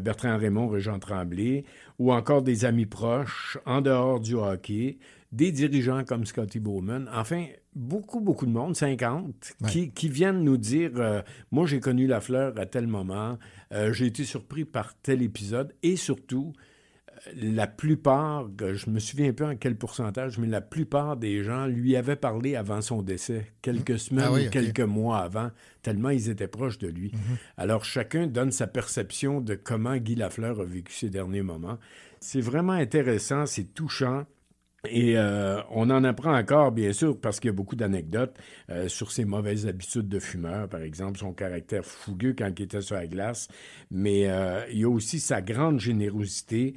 Bertrand 0.03 0.37
Raymond, 0.37 0.69
Régent 0.69 0.99
Tremblay, 0.99 1.65
ou 1.99 2.13
encore 2.13 2.43
des 2.43 2.65
amis 2.65 2.87
proches 2.87 3.59
en 3.67 3.81
dehors 3.81 4.21
du 4.21 4.35
hockey 4.35 4.99
des 5.33 5.53
dirigeants 5.53 6.05
comme 6.05 6.27
Scotty 6.27 6.59
Bowman, 6.59 7.09
enfin, 7.13 7.47
beaucoup, 7.75 8.21
beaucoup 8.21 8.47
de 8.47 8.51
monde, 8.51 8.75
50, 8.75 9.55
qui, 9.69 9.91
qui 9.91 10.09
viennent 10.09 10.43
nous 10.43 10.57
dire 10.57 10.91
euh, 10.97 11.23
Moi, 11.53 11.67
j'ai 11.67 11.81
connu 11.81 12.07
la 12.07 12.21
fleur 12.21 12.59
à 12.59 12.67
tel 12.67 12.87
moment, 12.87 13.39
euh, 13.73 13.93
j'ai 13.93 14.07
été 14.07 14.25
surpris 14.25 14.65
par 14.65 14.95
tel 15.01 15.23
épisode, 15.23 15.73
et 15.85 15.95
surtout, 15.95 16.53
euh, 17.29 17.31
la 17.37 17.69
plupart, 17.69 18.49
je 18.59 18.91
me 18.91 18.99
souviens 18.99 19.33
peu 19.33 19.45
en 19.45 19.55
quel 19.55 19.77
pourcentage, 19.77 20.37
mais 20.39 20.49
la 20.49 20.61
plupart 20.61 21.17
des 21.17 21.45
gens 21.45 21.67
lui 21.67 21.95
avaient 21.95 22.17
parlé 22.17 22.57
avant 22.57 22.81
son 22.81 23.01
décès, 23.01 23.53
quelques 23.63 24.01
semaines 24.01 24.25
Ah 24.27 24.33
oui, 24.33 24.49
ou 24.49 24.51
quelques 24.51 24.81
mois 24.81 25.19
avant, 25.19 25.53
tellement 25.83 26.11
ils 26.11 26.29
étaient 26.29 26.49
proches 26.49 26.79
de 26.79 26.89
lui. 26.89 27.13
Alors 27.57 27.85
chacun 27.85 28.27
donne 28.27 28.51
sa 28.51 28.67
perception 28.67 29.41
de 29.41 29.55
comment 29.55 29.97
Guy 29.97 30.17
Lafleur 30.17 30.61
a 30.61 30.65
vécu 30.65 30.93
ces 30.93 31.09
derniers 31.09 31.43
moments. 31.43 31.79
C'est 32.19 32.41
vraiment 32.41 32.73
intéressant, 32.73 33.47
c'est 33.47 33.75
touchant. 33.75 34.27
Et 34.89 35.19
euh, 35.19 35.61
on 35.71 35.91
en 35.91 36.05
apprend 36.05 36.35
encore, 36.35 36.73
bien 36.73 36.93
sûr, 36.93 37.19
parce 37.21 37.39
qu'il 37.39 37.49
y 37.49 37.53
a 37.53 37.55
beaucoup 37.55 37.77
d'anecdotes 37.77 38.37
euh, 38.71 38.89
sur 38.89 39.13
ses 39.13 39.27
mauvaises 39.27 39.67
habitudes 39.67 40.09
de 40.09 40.19
fumeur, 40.19 40.69
par 40.69 40.81
exemple, 40.81 41.19
son 41.19 41.33
caractère 41.33 41.85
fougueux 41.85 42.35
quand 42.37 42.51
il 42.59 42.63
était 42.63 42.81
sur 42.81 42.97
la 42.97 43.07
glace. 43.07 43.49
Mais 43.91 44.29
euh, 44.31 44.65
il 44.71 44.79
y 44.79 44.85
a 44.85 44.89
aussi 44.89 45.21
sa 45.21 45.43
grande 45.43 45.81
générosité 45.81 46.75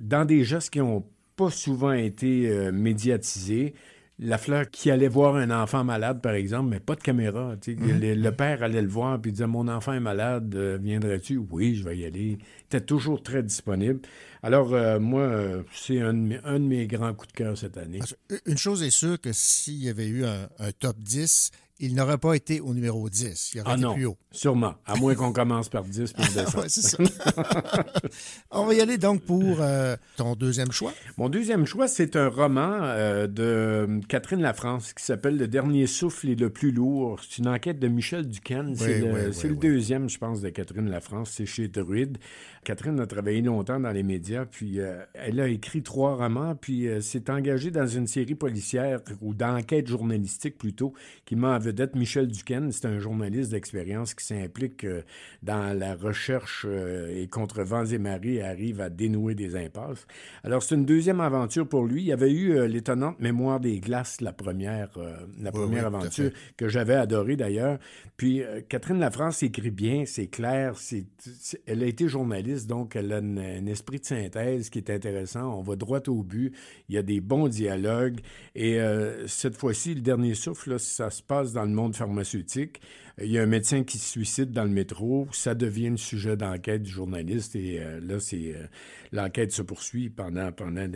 dans 0.00 0.24
des 0.24 0.44
gestes 0.44 0.70
qui 0.70 0.78
n'ont 0.78 1.04
pas 1.34 1.50
souvent 1.50 1.92
été 1.92 2.70
médiatisés. 2.70 3.74
La 4.18 4.38
fleur 4.38 4.70
qui 4.70 4.90
allait 4.90 5.08
voir 5.08 5.36
un 5.36 5.50
enfant 5.50 5.84
malade, 5.84 6.22
par 6.22 6.32
exemple, 6.32 6.70
mais 6.70 6.80
pas 6.80 6.94
de 6.94 7.02
caméra. 7.02 7.54
Mhm. 7.66 8.00
le, 8.00 8.14
le 8.14 8.32
père 8.32 8.62
allait 8.62 8.80
le 8.80 8.88
voir 8.88 9.20
puis 9.20 9.30
disait 9.30 9.46
Mon 9.46 9.68
enfant 9.68 9.92
est 9.92 10.00
malade, 10.00 10.54
euh, 10.54 10.78
viendrais-tu? 10.80 11.36
Oui, 11.50 11.74
je 11.74 11.84
vais 11.84 11.98
y 11.98 12.06
aller. 12.06 12.38
Il 12.38 12.64
était 12.64 12.80
toujours 12.80 13.22
très 13.22 13.42
disponible. 13.42 14.00
Alors, 14.42 14.72
euh, 14.72 14.98
moi, 14.98 15.20
euh, 15.20 15.62
c'est 15.70 16.00
un, 16.00 16.14
de 16.14 16.18
mes- 16.18 16.40
un 16.44 16.54
de 16.58 16.64
mes 16.64 16.86
grands 16.86 17.12
coups 17.12 17.28
de 17.32 17.36
cœur 17.36 17.58
cette 17.58 17.76
année. 17.76 18.00
Une 18.46 18.56
chose 18.56 18.82
est 18.82 18.90
sûre 18.90 19.20
que 19.20 19.32
s'il 19.34 19.84
y 19.84 19.88
avait 19.90 20.06
eu 20.08 20.24
un, 20.24 20.48
un 20.60 20.72
top 20.72 20.96
10, 20.98 21.50
il 21.78 21.94
n'aurait 21.94 22.18
pas 22.18 22.34
été 22.34 22.60
au 22.60 22.72
numéro 22.74 23.08
10. 23.08 23.52
Il 23.54 23.60
aurait 23.60 23.70
Ah 23.70 23.74
été 23.74 23.82
non, 23.82 23.94
plus 23.94 24.06
haut. 24.06 24.16
sûrement. 24.30 24.74
À 24.86 24.96
moins 24.96 25.14
qu'on 25.14 25.32
commence 25.34 25.68
par 25.68 25.84
10 25.84 26.12
puis 26.12 26.24
on. 26.36 26.60
Ouais, 26.60 26.68
ça. 26.68 26.98
On 28.50 28.64
va 28.66 28.74
y 28.74 28.80
aller 28.80 28.98
donc 28.98 29.22
pour 29.22 29.60
euh, 29.60 29.96
ton 30.16 30.34
deuxième 30.34 30.72
choix. 30.72 30.92
Mon 31.16 31.28
deuxième 31.28 31.66
choix, 31.66 31.88
c'est 31.88 32.16
un 32.16 32.28
roman 32.28 32.80
euh, 32.82 33.26
de 33.26 34.00
Catherine 34.08 34.40
Lafrance 34.40 34.92
qui 34.92 35.04
s'appelle 35.04 35.36
Le 35.36 35.48
dernier 35.48 35.86
souffle 35.86 36.28
et 36.28 36.34
le 36.34 36.50
plus 36.50 36.72
lourd. 36.72 37.20
C'est 37.22 37.38
une 37.38 37.48
enquête 37.48 37.78
de 37.78 37.88
Michel 37.88 38.26
Duquesne. 38.26 38.74
c'est 38.76 39.00
le, 39.00 39.06
oui, 39.12 39.20
oui, 39.42 39.48
le 39.50 39.56
deuxième, 39.56 40.08
je 40.08 40.18
pense, 40.18 40.40
de 40.40 40.48
Catherine 40.48 40.88
Lafrance. 40.88 41.30
C'est 41.30 41.46
chez 41.46 41.68
Druide. 41.68 42.18
Catherine 42.64 42.98
a 42.98 43.06
travaillé 43.06 43.42
longtemps 43.42 43.78
dans 43.78 43.92
les 43.92 44.02
médias, 44.02 44.44
puis 44.44 44.80
euh, 44.80 45.00
elle 45.14 45.38
a 45.38 45.46
écrit 45.46 45.82
trois 45.84 46.16
romans, 46.16 46.56
puis 46.56 46.88
euh, 46.88 47.00
s'est 47.00 47.30
engagée 47.30 47.70
dans 47.70 47.86
une 47.86 48.08
série 48.08 48.34
policière 48.34 49.00
ou 49.20 49.34
d'enquête 49.34 49.86
journalistique 49.86 50.58
plutôt, 50.58 50.92
qui 51.26 51.36
en 51.36 51.58
vedette 51.66 51.96
Michel 51.96 52.28
Duquesne. 52.28 52.70
C'est 52.72 52.86
un 52.86 52.98
journaliste 52.98 53.50
d'expérience 53.50 54.14
qui 54.14 54.24
s'implique 54.24 54.84
euh, 54.84 55.02
dans 55.42 55.76
la 55.78 55.94
recherche 55.94 56.64
euh, 56.68 57.20
et 57.22 57.26
contre 57.26 57.62
vents 57.62 57.84
et 57.84 57.98
marées 57.98 58.42
arrive 58.42 58.80
à 58.80 58.88
dénouer 58.88 59.34
des 59.34 59.56
impasses. 59.56 60.06
Alors, 60.44 60.62
c'est 60.62 60.74
une 60.76 60.84
deuxième 60.84 61.20
aventure 61.20 61.68
pour 61.68 61.84
lui. 61.84 62.02
Il 62.02 62.06
y 62.06 62.12
avait 62.12 62.32
eu 62.32 62.52
euh, 62.52 62.66
l'étonnante 62.68 63.18
Mémoire 63.20 63.60
des 63.60 63.80
glaces, 63.80 64.20
la 64.20 64.32
première, 64.32 64.90
la 64.96 65.50
Oui, 65.50 65.60
première 65.60 65.90
oui, 65.90 65.96
aventure, 65.96 66.30
que 66.56 66.68
j'avais 66.68 66.94
adorée 66.94 67.36
d'ailleurs. 67.36 67.78
Puis, 68.16 68.42
Catherine 68.68 68.98
Lafrance 68.98 69.42
écrit 69.42 69.70
bien, 69.70 70.04
c'est 70.06 70.26
clair, 70.28 70.74
c'est, 70.76 71.04
c'est- 71.18 71.60
elle 71.66 71.82
a 71.82 71.86
été 71.86 72.08
journaliste, 72.08 72.66
donc 72.68 72.96
elle 72.96 73.12
a 73.12 73.16
un 73.18 73.66
esprit 73.66 73.98
de 74.00 74.04
synthèse 74.04 74.70
qui 74.70 74.78
est 74.78 74.90
intéressant. 74.90 75.58
On 75.58 75.62
va 75.62 75.76
droit 75.76 76.00
au 76.08 76.22
but. 76.22 76.52
Il 76.88 76.94
y 76.94 76.98
a 76.98 77.02
des 77.02 77.20
bons 77.20 77.48
dialogues. 77.48 78.20
Et 78.54 78.80
euh, 78.80 79.26
cette 79.26 79.56
fois-ci, 79.56 79.94
le 79.94 80.00
dernier 80.00 80.34
souffle, 80.34 80.70
là, 80.70 80.78
ça 80.78 81.10
se 81.10 81.22
passe 81.22 81.52
dans 81.56 81.64
le 81.64 81.70
monde 81.70 81.96
pharmaceutique. 81.96 82.80
Il 83.18 83.30
y 83.30 83.38
a 83.38 83.42
un 83.42 83.46
médecin 83.46 83.82
qui 83.82 83.96
se 83.96 84.10
suicide 84.10 84.52
dans 84.52 84.64
le 84.64 84.70
métro. 84.70 85.26
Ça 85.32 85.54
devient 85.54 85.88
le 85.88 85.96
sujet 85.96 86.36
d'enquête 86.36 86.82
du 86.82 86.90
journaliste. 86.90 87.56
Et 87.56 87.80
euh, 87.80 87.98
là, 88.00 88.20
c'est 88.20 88.54
euh, 88.54 88.66
l'enquête 89.10 89.52
se 89.52 89.62
poursuit 89.62 90.10
pendant, 90.10 90.52
pendant 90.52 90.86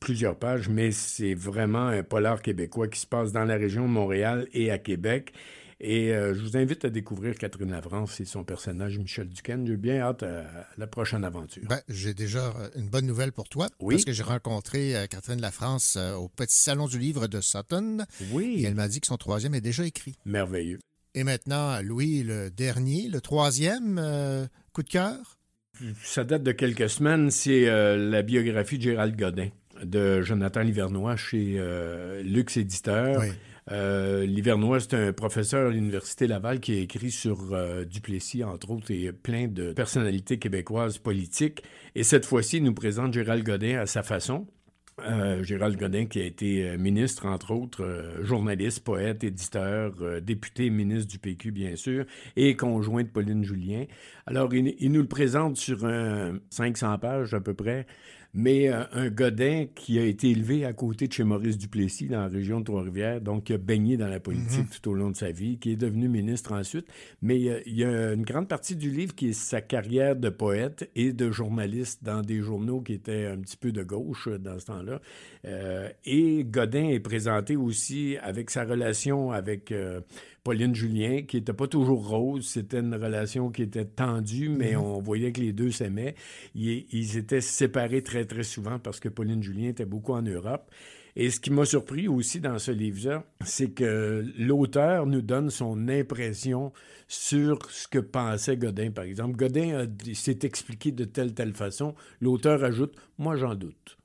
plusieurs 0.00 0.36
pages, 0.36 0.68
mais 0.68 0.90
c'est 0.90 1.34
vraiment 1.34 1.86
un 1.86 2.02
polar 2.02 2.42
québécois 2.42 2.88
qui 2.88 2.98
se 2.98 3.06
passe 3.06 3.30
dans 3.30 3.44
la 3.44 3.54
région 3.54 3.84
de 3.84 3.92
Montréal 3.92 4.48
et 4.52 4.72
à 4.72 4.78
Québec. 4.78 5.32
Et 5.80 6.12
euh, 6.12 6.34
je 6.34 6.40
vous 6.40 6.56
invite 6.56 6.84
à 6.84 6.90
découvrir 6.90 7.36
Catherine 7.36 7.70
Lavrance 7.70 8.20
et 8.20 8.24
son 8.24 8.42
personnage 8.42 8.98
Michel 8.98 9.28
Duquesne. 9.28 9.66
J'ai 9.66 9.76
bien 9.76 10.00
hâte 10.00 10.24
à 10.24 10.44
la 10.76 10.86
prochaine 10.86 11.24
aventure. 11.24 11.62
Ben, 11.68 11.80
j'ai 11.88 12.14
déjà 12.14 12.48
euh, 12.48 12.68
une 12.76 12.88
bonne 12.88 13.06
nouvelle 13.06 13.30
pour 13.30 13.48
toi. 13.48 13.68
Oui. 13.78 13.94
Parce 13.94 14.04
que 14.04 14.12
j'ai 14.12 14.24
rencontré 14.24 14.96
euh, 14.96 15.06
Catherine 15.06 15.40
Lafrance 15.40 15.96
au 15.96 16.28
Petit 16.28 16.56
Salon 16.56 16.86
du 16.86 16.98
Livre 16.98 17.28
de 17.28 17.40
Sutton. 17.40 17.98
Oui. 18.32 18.56
Et 18.58 18.64
elle 18.64 18.74
m'a 18.74 18.88
dit 18.88 19.00
que 19.00 19.06
son 19.06 19.16
troisième 19.16 19.54
est 19.54 19.60
déjà 19.60 19.86
écrit. 19.86 20.16
Merveilleux. 20.24 20.80
Et 21.14 21.24
maintenant, 21.24 21.80
Louis, 21.82 22.22
le 22.22 22.50
dernier, 22.50 23.08
le 23.08 23.20
troisième 23.20 23.98
euh, 23.98 24.46
coup 24.72 24.82
de 24.82 24.88
cœur? 24.88 25.38
Ça 26.02 26.24
date 26.24 26.42
de 26.42 26.52
quelques 26.52 26.88
semaines. 26.88 27.30
C'est 27.30 27.68
euh, 27.68 27.96
la 27.96 28.22
biographie 28.22 28.78
de 28.78 28.82
Gérald 28.82 29.16
Godin 29.16 29.48
de 29.82 30.22
Jonathan 30.22 30.60
Livernois 30.60 31.16
chez 31.16 31.56
euh, 31.58 32.22
Lux 32.22 32.56
Éditeur. 32.56 33.20
Oui. 33.20 33.28
Euh, 33.70 34.24
Livernois, 34.24 34.80
c'est 34.80 34.94
un 34.94 35.12
professeur 35.12 35.68
à 35.68 35.70
l'Université 35.70 36.26
Laval 36.26 36.60
qui 36.60 36.72
a 36.72 36.80
écrit 36.80 37.10
sur 37.10 37.52
euh, 37.52 37.84
Duplessis, 37.84 38.44
entre 38.44 38.70
autres, 38.70 38.90
et 38.90 39.12
plein 39.12 39.46
de 39.46 39.72
personnalités 39.72 40.38
québécoises 40.38 40.98
politiques. 40.98 41.62
Et 41.94 42.02
cette 42.02 42.24
fois-ci, 42.24 42.58
il 42.58 42.64
nous 42.64 42.74
présente 42.74 43.12
Gérald 43.12 43.44
Godin 43.44 43.78
à 43.78 43.86
sa 43.86 44.02
façon. 44.02 44.46
Euh, 45.00 45.44
Gérald 45.44 45.78
Godin, 45.78 46.06
qui 46.06 46.20
a 46.20 46.24
été 46.24 46.70
euh, 46.70 46.78
ministre, 46.78 47.26
entre 47.26 47.52
autres, 47.52 48.16
journaliste, 48.20 48.80
poète, 48.80 49.22
éditeur, 49.22 49.92
député, 50.22 50.70
ministre 50.70 51.08
du 51.08 51.18
PQ, 51.18 51.52
bien 51.52 51.76
sûr, 51.76 52.04
et 52.36 52.56
conjoint 52.56 53.02
de 53.02 53.08
Pauline 53.08 53.44
Julien. 53.44 53.84
Alors, 54.26 54.52
il, 54.54 54.74
il 54.78 54.90
nous 54.90 55.02
le 55.02 55.08
présente 55.08 55.56
sur 55.56 55.84
un 55.84 56.38
500 56.50 56.98
pages 56.98 57.34
à 57.34 57.40
peu 57.40 57.54
près, 57.54 57.86
mais 58.34 58.68
euh, 58.68 58.84
un 58.92 59.08
Godin 59.08 59.66
qui 59.74 59.98
a 59.98 60.04
été 60.04 60.30
élevé 60.30 60.64
à 60.64 60.72
côté 60.72 61.08
de 61.08 61.12
chez 61.12 61.24
Maurice 61.24 61.58
Duplessis, 61.58 62.08
dans 62.08 62.20
la 62.20 62.28
région 62.28 62.60
de 62.60 62.64
Trois-Rivières, 62.64 63.20
donc 63.20 63.44
qui 63.44 63.52
a 63.52 63.58
baigné 63.58 63.96
dans 63.96 64.08
la 64.08 64.20
politique 64.20 64.68
tout 64.70 64.90
au 64.90 64.94
long 64.94 65.10
de 65.10 65.16
sa 65.16 65.30
vie, 65.30 65.58
qui 65.58 65.72
est 65.72 65.76
devenu 65.76 66.08
ministre 66.08 66.52
ensuite. 66.52 66.86
Mais 67.22 67.48
euh, 67.48 67.60
il 67.66 67.76
y 67.76 67.84
a 67.84 68.12
une 68.12 68.22
grande 68.24 68.48
partie 68.48 68.76
du 68.76 68.90
livre 68.90 69.14
qui 69.14 69.30
est 69.30 69.32
sa 69.32 69.60
carrière 69.60 70.16
de 70.16 70.28
poète 70.28 70.90
et 70.94 71.12
de 71.12 71.30
journaliste 71.30 72.04
dans 72.04 72.22
des 72.22 72.40
journaux 72.40 72.80
qui 72.80 72.94
étaient 72.94 73.26
un 73.26 73.38
petit 73.38 73.56
peu 73.56 73.72
de 73.72 73.82
gauche 73.82 74.28
euh, 74.28 74.38
dans 74.38 74.58
ce 74.58 74.66
temps-là. 74.66 75.00
Euh, 75.46 75.88
et 76.04 76.44
Godin 76.44 76.88
est 76.88 77.00
présenté 77.00 77.56
aussi 77.56 78.16
avec 78.22 78.50
sa 78.50 78.64
relation 78.64 79.30
avec 79.30 79.72
Pauline 80.44 80.74
Julien, 80.74 81.22
qui 81.22 81.36
n'était 81.36 81.52
pas 81.52 81.66
toujours 81.66 82.08
rose. 82.08 82.46
C'était 82.46 82.80
une 82.80 82.94
relation 82.94 83.50
qui 83.50 83.62
était 83.62 83.84
tendue, 83.84 84.48
mais 84.48 84.72
Mhm. 84.74 84.80
on 84.82 85.00
voyait 85.02 85.32
que 85.32 85.40
les 85.40 85.52
deux 85.52 85.70
s'aimaient. 85.70 86.14
Ils, 86.54 86.86
ils 86.92 87.16
étaient 87.18 87.40
séparés 87.40 88.02
très, 88.02 88.24
très 88.24 88.44
souvent 88.44 88.78
parce 88.78 89.00
que 89.00 89.08
Pauline 89.08 89.42
Julien 89.42 89.68
était 89.70 89.84
beaucoup 89.84 90.12
en 90.14 90.22
Europe. 90.22 90.70
Et 91.16 91.30
ce 91.30 91.40
qui 91.40 91.50
m'a 91.50 91.64
surpris 91.64 92.06
aussi 92.06 92.38
dans 92.38 92.58
ce 92.60 92.70
livre-là, 92.70 93.24
c'est 93.44 93.70
que 93.70 94.24
l'auteur 94.38 95.04
nous 95.06 95.20
donne 95.22 95.50
son 95.50 95.88
impression 95.88 96.72
sur 97.08 97.58
ce 97.70 97.88
que 97.88 97.98
pensait 97.98 98.56
Godin, 98.56 98.92
par 98.92 99.04
exemple. 99.04 99.36
Godin 99.36 99.88
s'est 100.14 100.38
expliqué 100.42 100.92
de 100.92 101.04
telle, 101.04 101.34
telle 101.34 101.54
façon. 101.54 101.94
L'auteur 102.20 102.62
ajoute 102.62 102.94
Moi, 103.18 103.34
j'en 103.34 103.56
doute. 103.56 103.97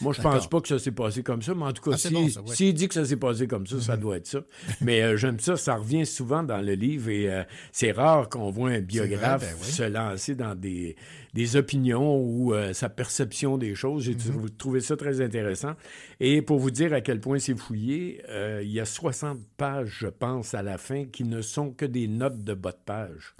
Moi, 0.00 0.12
je 0.12 0.22
pense 0.22 0.48
pas 0.48 0.60
que 0.60 0.68
ça 0.68 0.78
s'est 0.78 0.92
passé 0.92 1.22
comme 1.22 1.42
ça, 1.42 1.54
mais 1.54 1.64
en 1.64 1.72
tout 1.72 1.82
cas, 1.82 1.90
Ah, 1.94 1.98
c'est 1.98 2.08
si- 2.08 2.14
bon, 2.14 2.28
ça, 2.28 2.40
ouais. 2.42 2.54
s'il 2.54 2.74
dit 2.74 2.88
que 2.88 2.94
ça 2.94 3.04
s'est 3.04 3.16
passé 3.16 3.46
comme 3.46 3.66
ça, 3.66 3.74
Mhm. 3.76 3.80
ça 3.82 3.96
doit 3.96 4.16
être 4.16 4.26
ça. 4.26 4.40
Mais 4.80 5.02
euh, 5.02 5.16
j'aime 5.16 5.38
ça, 5.40 5.56
ça 5.56 5.76
revient 5.76 6.06
souvent 6.06 6.42
dans 6.42 6.58
le 6.64 6.72
livre 6.74 7.10
et 7.10 7.28
euh, 7.30 7.42
c'est 7.72 7.92
rare 7.92 8.28
qu'on 8.28 8.50
voit 8.50 8.70
un 8.70 8.80
biographe 8.80 9.42
ben 9.42 9.54
oui. 9.60 9.66
se 9.70 9.82
lancer 9.82 10.34
dans 10.36 10.54
des, 10.54 10.96
des 11.34 11.56
opinions 11.56 12.16
ou 12.20 12.54
euh, 12.54 12.72
sa 12.72 12.88
perception 12.88 13.58
des 13.58 13.74
choses. 13.74 14.04
J'ai 14.04 14.16
trou- 14.16 14.48
trouvé 14.48 14.80
ça 14.80 14.96
très 14.96 15.20
intéressant. 15.20 15.74
Et 16.20 16.42
pour 16.42 16.58
vous 16.58 16.70
dire 16.70 16.92
à 16.92 17.00
quel 17.00 17.20
point 17.20 17.38
c'est 17.38 17.56
fouillé, 17.56 18.22
euh, 18.28 18.60
il 18.64 18.70
y 18.72 18.80
a 18.80 18.84
60 18.84 19.38
pages, 19.56 19.96
je 20.00 20.06
pense, 20.08 20.54
à 20.54 20.62
la 20.62 20.78
fin, 20.78 21.04
qui 21.04 21.24
ne 21.24 21.42
sont 21.42 21.70
que 21.72 21.84
des 21.84 22.08
notes 22.08 22.42
de 22.44 22.54
bas 22.54 22.72
de 22.72 22.78
page 22.84 23.34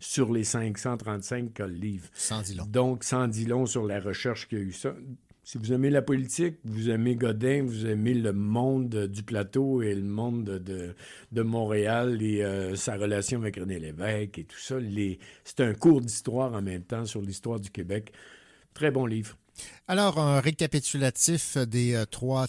sur 0.00 0.32
les 0.32 0.44
535 0.44 1.52
qu'a 1.54 1.66
le 1.66 1.74
livre. 1.74 2.08
Sans 2.14 2.42
dit 2.42 2.54
long. 2.54 2.66
Donc, 2.66 3.04
sans 3.04 3.28
dit 3.28 3.44
long 3.46 3.66
sur 3.66 3.86
la 3.86 4.00
recherche 4.00 4.48
qu'il 4.48 4.58
y 4.58 4.60
a 4.62 4.64
eu 4.64 4.72
ça. 4.72 4.94
Si 5.44 5.58
vous 5.58 5.72
aimez 5.72 5.90
la 5.90 6.02
politique, 6.02 6.58
vous 6.64 6.88
aimez 6.88 7.16
Godin, 7.16 7.64
vous 7.64 7.86
aimez 7.86 8.14
le 8.14 8.32
monde 8.32 9.06
du 9.06 9.24
plateau 9.24 9.82
et 9.82 9.92
le 9.92 10.02
monde 10.02 10.44
de, 10.44 10.94
de, 11.32 11.42
Montréal 11.42 12.22
et 12.22 12.44
euh, 12.44 12.76
sa 12.76 12.96
relation 12.96 13.40
avec 13.40 13.56
René 13.56 13.80
Lévesque 13.80 14.38
et 14.38 14.44
tout 14.44 14.58
ça, 14.58 14.76
c'est 15.42 15.60
un 15.60 15.74
cours 15.74 16.00
d'histoire 16.00 16.52
en 16.54 16.62
même 16.62 16.84
temps 16.84 17.06
sur 17.06 17.20
l'histoire 17.20 17.58
du 17.58 17.70
Québec. 17.70 18.12
Très 18.72 18.92
bon 18.92 19.04
livre. 19.04 19.36
Alors, 19.88 20.20
un 20.20 20.38
récapitulatif 20.38 21.58
des 21.58 21.94
euh, 21.94 22.04
trois 22.04 22.46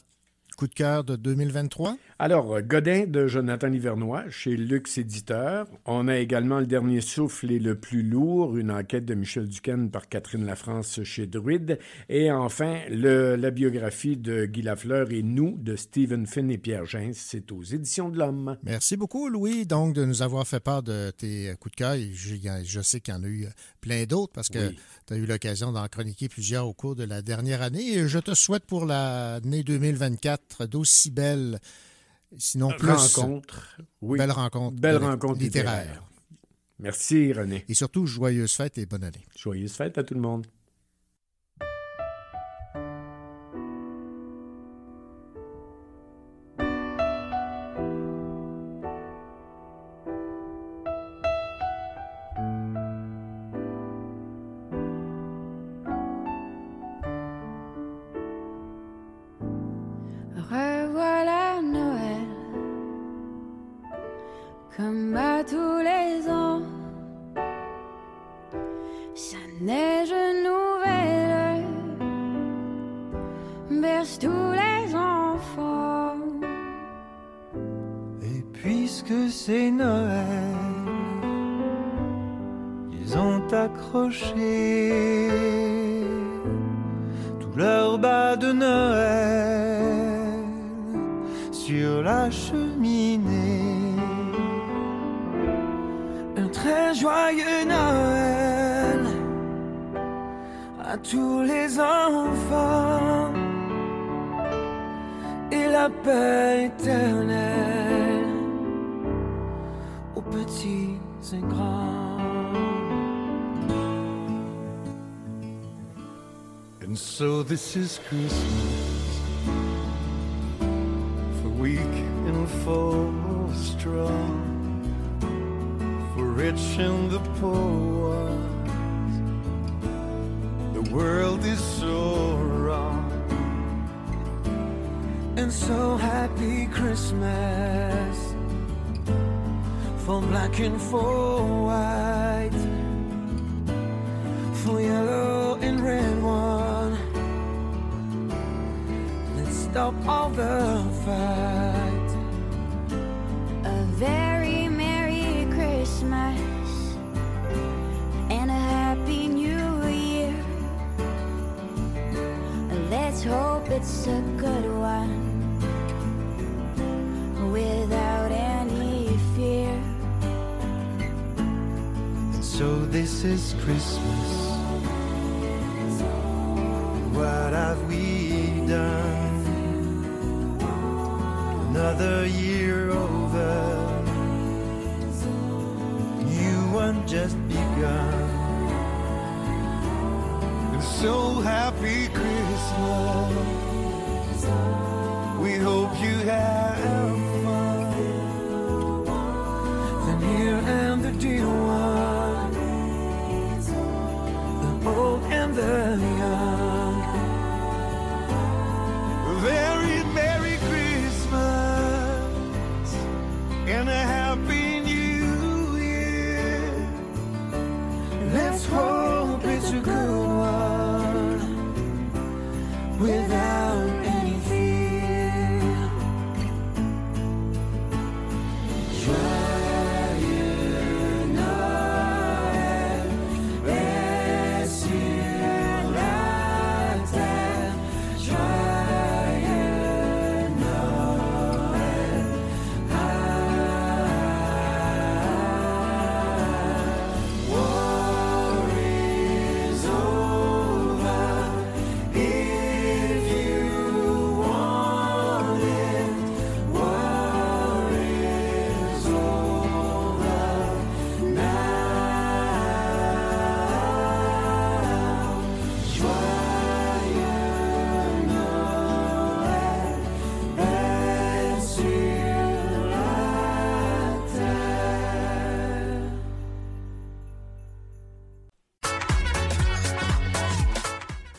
coups 0.56 0.72
de 0.72 0.76
cœur 0.76 1.04
de 1.04 1.16
2023. 1.16 1.98
Alors, 2.20 2.56
euh, 2.56 2.62
Godin 2.62 3.06
de 3.08 3.28
Jonathan 3.28 3.68
Livernois 3.68 4.24
chez 4.30 4.56
Lux 4.56 4.98
Éditeur. 4.98 5.68
On 5.86 6.08
a 6.08 6.18
également 6.18 6.60
Le 6.60 6.66
Dernier 6.68 7.02
Souffle 7.02 7.52
et 7.52 7.60
Le 7.60 7.76
Plus 7.76 8.04
Lourd, 8.04 8.56
une 8.58 8.72
enquête 8.72 9.06
de 9.06 9.14
Michel 9.14 9.48
Duquesne 9.48 9.90
par 9.90 10.08
Catherine 10.08 10.46
Lafrance 10.46 11.04
chez 11.04 11.28
Druide. 11.28 11.80
Et 12.10 12.32
enfin, 12.32 12.80
le- 12.90 13.36
la 13.36 13.52
biographie 13.52 14.16
de 14.18 14.46
Guy 14.46 14.62
Lafleur 14.62 15.12
et 15.12 15.24
Nous 15.24 15.58
de 15.60 15.76
Stephen 15.76 16.26
Finn 16.28 16.50
et 16.52 16.58
Pierre 16.58 16.86
Gens. 16.86 17.12
C'est 17.14 17.52
aux 17.52 17.64
Éditions 17.64 18.10
de 18.10 18.18
l'Homme. 18.20 18.58
Merci 18.64 18.96
beaucoup, 18.96 19.30
Louis, 19.30 19.66
donc, 19.66 19.94
de 19.94 20.06
nous 20.06 20.22
avoir 20.22 20.48
fait 20.48 20.60
part 20.60 20.84
de 20.84 21.12
tes 21.12 21.50
euh, 21.50 21.56
coups 21.56 21.72
de 21.74 21.78
cœur. 21.78 21.96
Je, 22.14 22.36
je 22.64 22.82
sais 22.82 23.00
qu'il 23.00 23.14
y 23.14 23.18
en 23.18 23.24
a 23.24 23.28
eu 23.28 23.46
euh, 23.46 23.50
plein 23.82 24.04
d'autres 24.06 24.32
parce 24.34 24.50
que 24.50 24.70
Oui. 24.70 24.80
tu 25.08 25.14
as 25.14 25.18
eu 25.18 25.26
l'occasion 25.26 25.72
d'en 25.72 25.88
chroniquer 25.88 26.30
plusieurs 26.30 26.68
au 26.68 26.74
cours 26.74 26.96
de 26.96 27.04
la 27.04 27.22
dernière 27.22 27.62
année. 27.62 27.94
Et 27.98 28.08
je 28.08 28.20
te 28.20 28.34
souhaite 28.34 28.64
pour 28.66 28.86
l'année 28.86 29.64
2024 29.64 30.43
d'aussi 30.70 31.12
belles, 31.12 31.60
sinon 32.38 32.72
plus. 32.78 32.90
Rencontre. 32.90 33.78
Oui. 34.02 34.18
Belle 34.18 34.32
rencontre. 34.32 34.80
Belle 34.80 34.96
euh, 34.96 35.00
rencontre 35.00 35.40
littéraire. 35.40 36.04
Merci, 36.80 37.32
René. 37.34 37.64
Et 37.70 37.74
surtout, 37.74 38.06
joyeuses 38.06 38.54
fêtes 38.54 38.78
et 38.78 38.86
bonne 38.86 39.04
année. 39.04 39.26
Joyeuse 39.38 39.74
fête 39.74 39.98
à 39.98 40.04
tout 40.04 40.16
le 40.16 40.22
monde. 40.22 40.48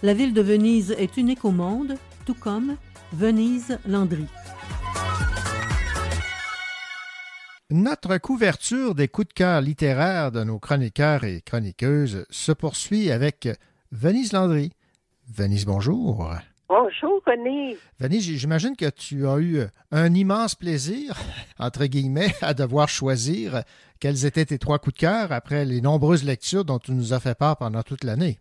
La 0.04 0.12
ville 0.12 0.34
de 0.34 0.42
Venise 0.42 0.94
est 0.98 1.16
unique 1.16 1.46
au 1.46 1.50
monde, 1.50 1.94
tout 2.26 2.34
comme 2.34 2.76
Venise 3.14 3.78
Landry. 3.88 4.26
Notre 7.70 8.18
couverture 8.18 8.94
des 8.94 9.08
coups 9.08 9.28
de 9.28 9.32
cœur 9.32 9.62
littéraires 9.62 10.30
de 10.30 10.44
nos 10.44 10.58
chroniqueurs 10.58 11.24
et 11.24 11.40
chroniqueuses 11.40 12.26
se 12.28 12.52
poursuit 12.52 13.10
avec 13.10 13.48
Venise 13.92 14.34
Landry. 14.34 14.72
Venise, 15.26 15.64
bonjour. 15.64 16.34
Bonjour, 16.68 17.22
René. 17.26 17.78
Venise, 17.98 18.24
j'imagine 18.24 18.76
que 18.76 18.90
tu 18.90 19.26
as 19.26 19.38
eu 19.38 19.62
un 19.90 20.12
immense 20.12 20.54
plaisir, 20.54 21.16
entre 21.58 21.86
guillemets, 21.86 22.34
à 22.42 22.52
devoir 22.52 22.90
choisir 22.90 23.62
quels 24.00 24.26
étaient 24.26 24.44
tes 24.44 24.58
trois 24.58 24.78
coups 24.78 24.96
de 24.96 25.00
cœur 25.00 25.32
après 25.32 25.64
les 25.64 25.80
nombreuses 25.80 26.24
lectures 26.24 26.66
dont 26.66 26.78
tu 26.78 26.92
nous 26.92 27.14
as 27.14 27.20
fait 27.20 27.38
part 27.38 27.56
pendant 27.56 27.82
toute 27.82 28.04
l'année. 28.04 28.38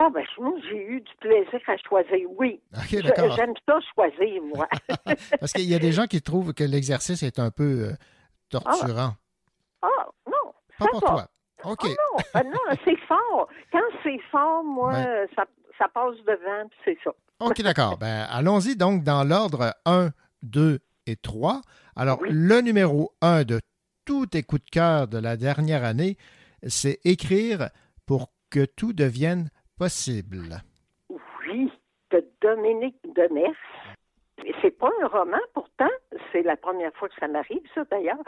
Ah, 0.00 0.08
ben, 0.12 0.24
moi, 0.38 0.54
j'ai 0.68 0.76
eu 0.86 1.00
du 1.00 1.12
plaisir 1.20 1.60
à 1.68 1.76
choisir, 1.88 2.28
oui. 2.36 2.60
OK. 2.76 2.88
J'aime 3.36 3.54
ça 3.66 3.78
choisir, 3.94 4.42
moi. 4.42 4.66
Parce 5.40 5.52
qu'il 5.52 5.68
y 5.70 5.74
a 5.74 5.78
des 5.78 5.92
gens 5.92 6.06
qui 6.06 6.20
trouvent 6.20 6.52
que 6.52 6.64
l'exercice 6.64 7.22
est 7.22 7.38
un 7.38 7.50
peu 7.50 7.90
euh, 7.90 7.92
torturant. 8.48 9.12
Ah, 9.82 9.88
non, 10.26 10.52
Pas 10.78 10.84
ça 10.86 10.90
pour 10.90 11.00
va. 11.00 11.06
toi. 11.06 11.28
OK. 11.72 11.86
Ah 12.34 12.42
non, 12.42 12.44
ben 12.44 12.50
non, 12.70 12.76
c'est 12.84 12.98
fort. 13.06 13.48
Quand 13.70 13.78
c'est 14.02 14.18
fort, 14.30 14.64
moi, 14.64 14.92
Ben. 14.92 15.28
ça, 15.36 15.44
ça 15.78 15.88
passe 15.88 16.16
devant, 16.26 16.68
puis 16.68 16.78
c'est 16.84 16.98
ça. 17.04 17.10
OK, 17.40 17.62
d'accord. 17.62 17.96
Ben, 17.98 18.26
allons-y 18.30 18.76
donc 18.76 19.02
dans 19.04 19.22
l'ordre 19.24 19.74
1, 19.86 20.10
2 20.42 20.80
et 21.06 21.16
3. 21.16 21.60
Alors, 21.96 22.18
le 22.22 22.60
numéro 22.60 23.12
1 23.20 23.44
de 23.44 23.60
tous 24.04 24.26
tes 24.26 24.42
coups 24.42 24.64
de 24.64 24.70
cœur 24.70 25.08
de 25.08 25.18
la 25.18 25.36
dernière 25.36 25.84
année, 25.84 26.16
c'est 26.66 26.98
écrire 27.04 27.70
pour 28.06 28.30
que 28.50 28.64
tout 28.64 28.92
devienne 28.92 29.50
possible. 29.78 30.62
Oui, 31.08 31.70
de 32.10 32.24
Dominique 32.40 32.98
Demers. 33.14 33.54
C'est 34.60 34.76
pas 34.78 34.90
un 35.02 35.06
roman, 35.06 35.38
pourtant. 35.54 35.90
C'est 36.32 36.42
la 36.42 36.56
première 36.56 36.92
fois 36.94 37.08
que 37.08 37.14
ça 37.18 37.28
m'arrive, 37.28 37.62
ça, 37.74 37.84
d'ailleurs. 37.90 38.22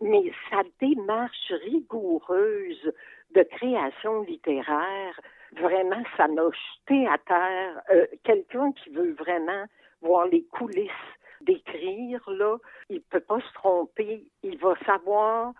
Mais 0.00 0.32
sa 0.50 0.62
démarche 0.80 1.52
rigoureuse 1.64 2.92
de 3.34 3.42
création 3.42 4.22
littéraire, 4.22 5.20
vraiment, 5.56 6.02
ça 6.16 6.28
m'a 6.28 6.42
jeté 6.42 7.06
à 7.06 7.18
terre. 7.18 7.82
Euh, 7.90 8.06
Quelqu'un 8.24 8.72
qui 8.72 8.90
veut 8.90 9.12
vraiment 9.12 9.64
voir 10.02 10.26
les 10.26 10.44
coulisses 10.44 10.90
d'écrire, 11.40 12.22
là, 12.28 12.56
il 12.88 13.00
peut 13.02 13.20
pas 13.20 13.40
se 13.40 13.52
tromper. 13.54 14.26
Il 14.42 14.58
va 14.58 14.74
savoir 14.84 15.52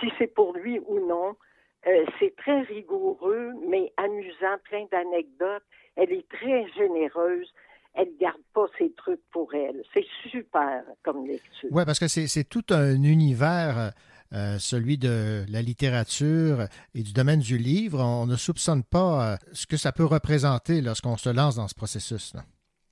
si 0.00 0.12
c'est 0.18 0.32
pour 0.34 0.54
lui 0.56 0.80
ou 0.86 1.06
non. 1.06 1.36
Euh, 1.86 2.04
c'est 2.18 2.34
très 2.36 2.62
rigoureux, 2.62 3.52
mais 3.68 3.92
amusant, 3.96 4.56
plein 4.64 4.86
d'anecdotes. 4.90 5.62
Elle 5.96 6.12
est 6.12 6.28
très 6.28 6.66
généreuse. 6.72 7.52
Elle 7.94 8.16
garde 8.18 8.40
pas 8.52 8.66
ses 8.78 8.92
trucs 8.94 9.20
pour 9.30 9.54
elle. 9.54 9.82
C'est 9.92 10.06
super 10.30 10.82
comme 11.04 11.26
lecture. 11.26 11.68
Oui, 11.70 11.84
parce 11.84 12.00
que 12.00 12.08
c'est 12.08 12.26
c'est 12.26 12.44
tout 12.44 12.64
un 12.70 13.00
univers, 13.02 13.92
euh, 14.32 14.58
celui 14.58 14.98
de 14.98 15.44
la 15.48 15.62
littérature 15.62 16.66
et 16.94 17.02
du 17.02 17.12
domaine 17.12 17.38
du 17.38 17.56
livre. 17.56 18.00
On 18.00 18.26
ne 18.26 18.34
soupçonne 18.34 18.82
pas 18.82 19.34
euh, 19.34 19.36
ce 19.52 19.66
que 19.66 19.76
ça 19.76 19.92
peut 19.92 20.04
représenter 20.04 20.80
lorsqu'on 20.80 21.16
se 21.16 21.30
lance 21.30 21.54
dans 21.54 21.68
ce 21.68 21.74
processus. 21.76 22.34
là. 22.34 22.40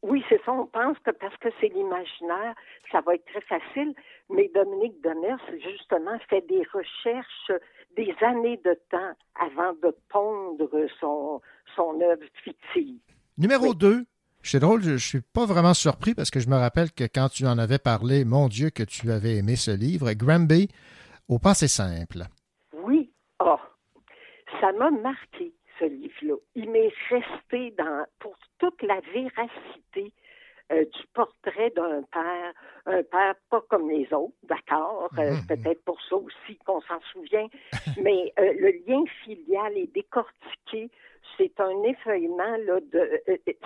Oui, 0.02 0.23
c'est 0.28 0.40
ça. 0.44 0.52
On 0.52 0.66
pense 0.66 0.98
que 1.01 1.10
parce 1.10 1.36
que 1.39 1.48
c'est 1.60 1.69
l'imaginaire, 1.69 2.55
ça 2.93 3.01
va 3.01 3.14
être 3.14 3.24
très 3.27 3.40
facile. 3.40 3.94
Mais 4.31 4.51
Dominique 4.55 5.01
Demers, 5.02 5.39
justement, 5.60 6.16
fait 6.28 6.47
des 6.48 6.62
recherches 6.73 7.52
des 7.97 8.14
années 8.20 8.60
de 8.64 8.78
temps 8.90 9.12
avant 9.35 9.73
de 9.82 9.97
pondre 10.09 10.70
son, 11.01 11.40
son 11.74 12.01
œuvre 12.01 12.24
fictive. 12.44 13.01
Numéro 13.39 13.74
2. 13.74 14.05
C'est 14.44 14.59
drôle, 14.59 14.82
je 14.82 14.90
ne 14.93 14.97
suis 14.97 15.20
pas 15.20 15.47
vraiment 15.47 15.73
surpris 15.73 16.14
parce 16.14 16.31
que 16.31 16.40
je 16.40 16.48
me 16.48 16.56
rappelle 16.56 16.90
que 16.90 17.05
quand 17.05 17.28
tu 17.28 17.47
en 17.47 17.59
avais 17.59 17.78
parlé, 17.78 18.24
mon 18.24 18.48
Dieu, 18.48 18.70
que 18.70 18.82
tu 18.82 19.10
avais 19.12 19.36
aimé 19.36 19.55
ce 19.55 19.70
livre, 19.70 20.12
Granby, 20.14 20.69
au 21.28 21.39
passé 21.39 21.69
simple. 21.69 22.24
Oui, 22.73 23.12
oh, 23.39 23.56
ça 24.60 24.73
m'a 24.73 24.90
marqué, 24.90 25.55
ce 25.78 25.85
livre-là. 25.85 26.35
Il 26.56 26.70
m'est 26.70 26.93
resté 27.09 27.73
dans, 27.78 28.05
pour 28.19 28.36
toute 28.59 28.82
la 28.82 29.01
véracité 29.14 30.12
euh, 30.71 30.85
du 30.85 31.07
portrait 31.13 31.71
d'un 31.71 32.03
père, 32.13 32.53
un 32.87 33.03
père 33.03 33.35
pas 33.51 33.61
comme 33.69 33.91
les 33.91 34.13
autres, 34.13 34.35
d'accord, 34.45 35.11
euh, 35.19 35.35
peut-être 35.49 35.85
pour 35.85 36.01
ça 36.03 36.17
aussi 36.17 36.57
qu'on 36.65 36.81
s'en 36.83 37.01
souvient, 37.13 37.49
mais 38.01 38.33
euh, 38.39 38.53
le 38.59 38.71
lien 38.87 39.05
filial 39.25 39.77
est 39.77 39.93
décortiqué. 39.93 40.91
C'est 41.37 41.59
un 41.61 41.83
effeuillement 41.83 42.57
là, 42.59 42.81
de, 42.81 43.23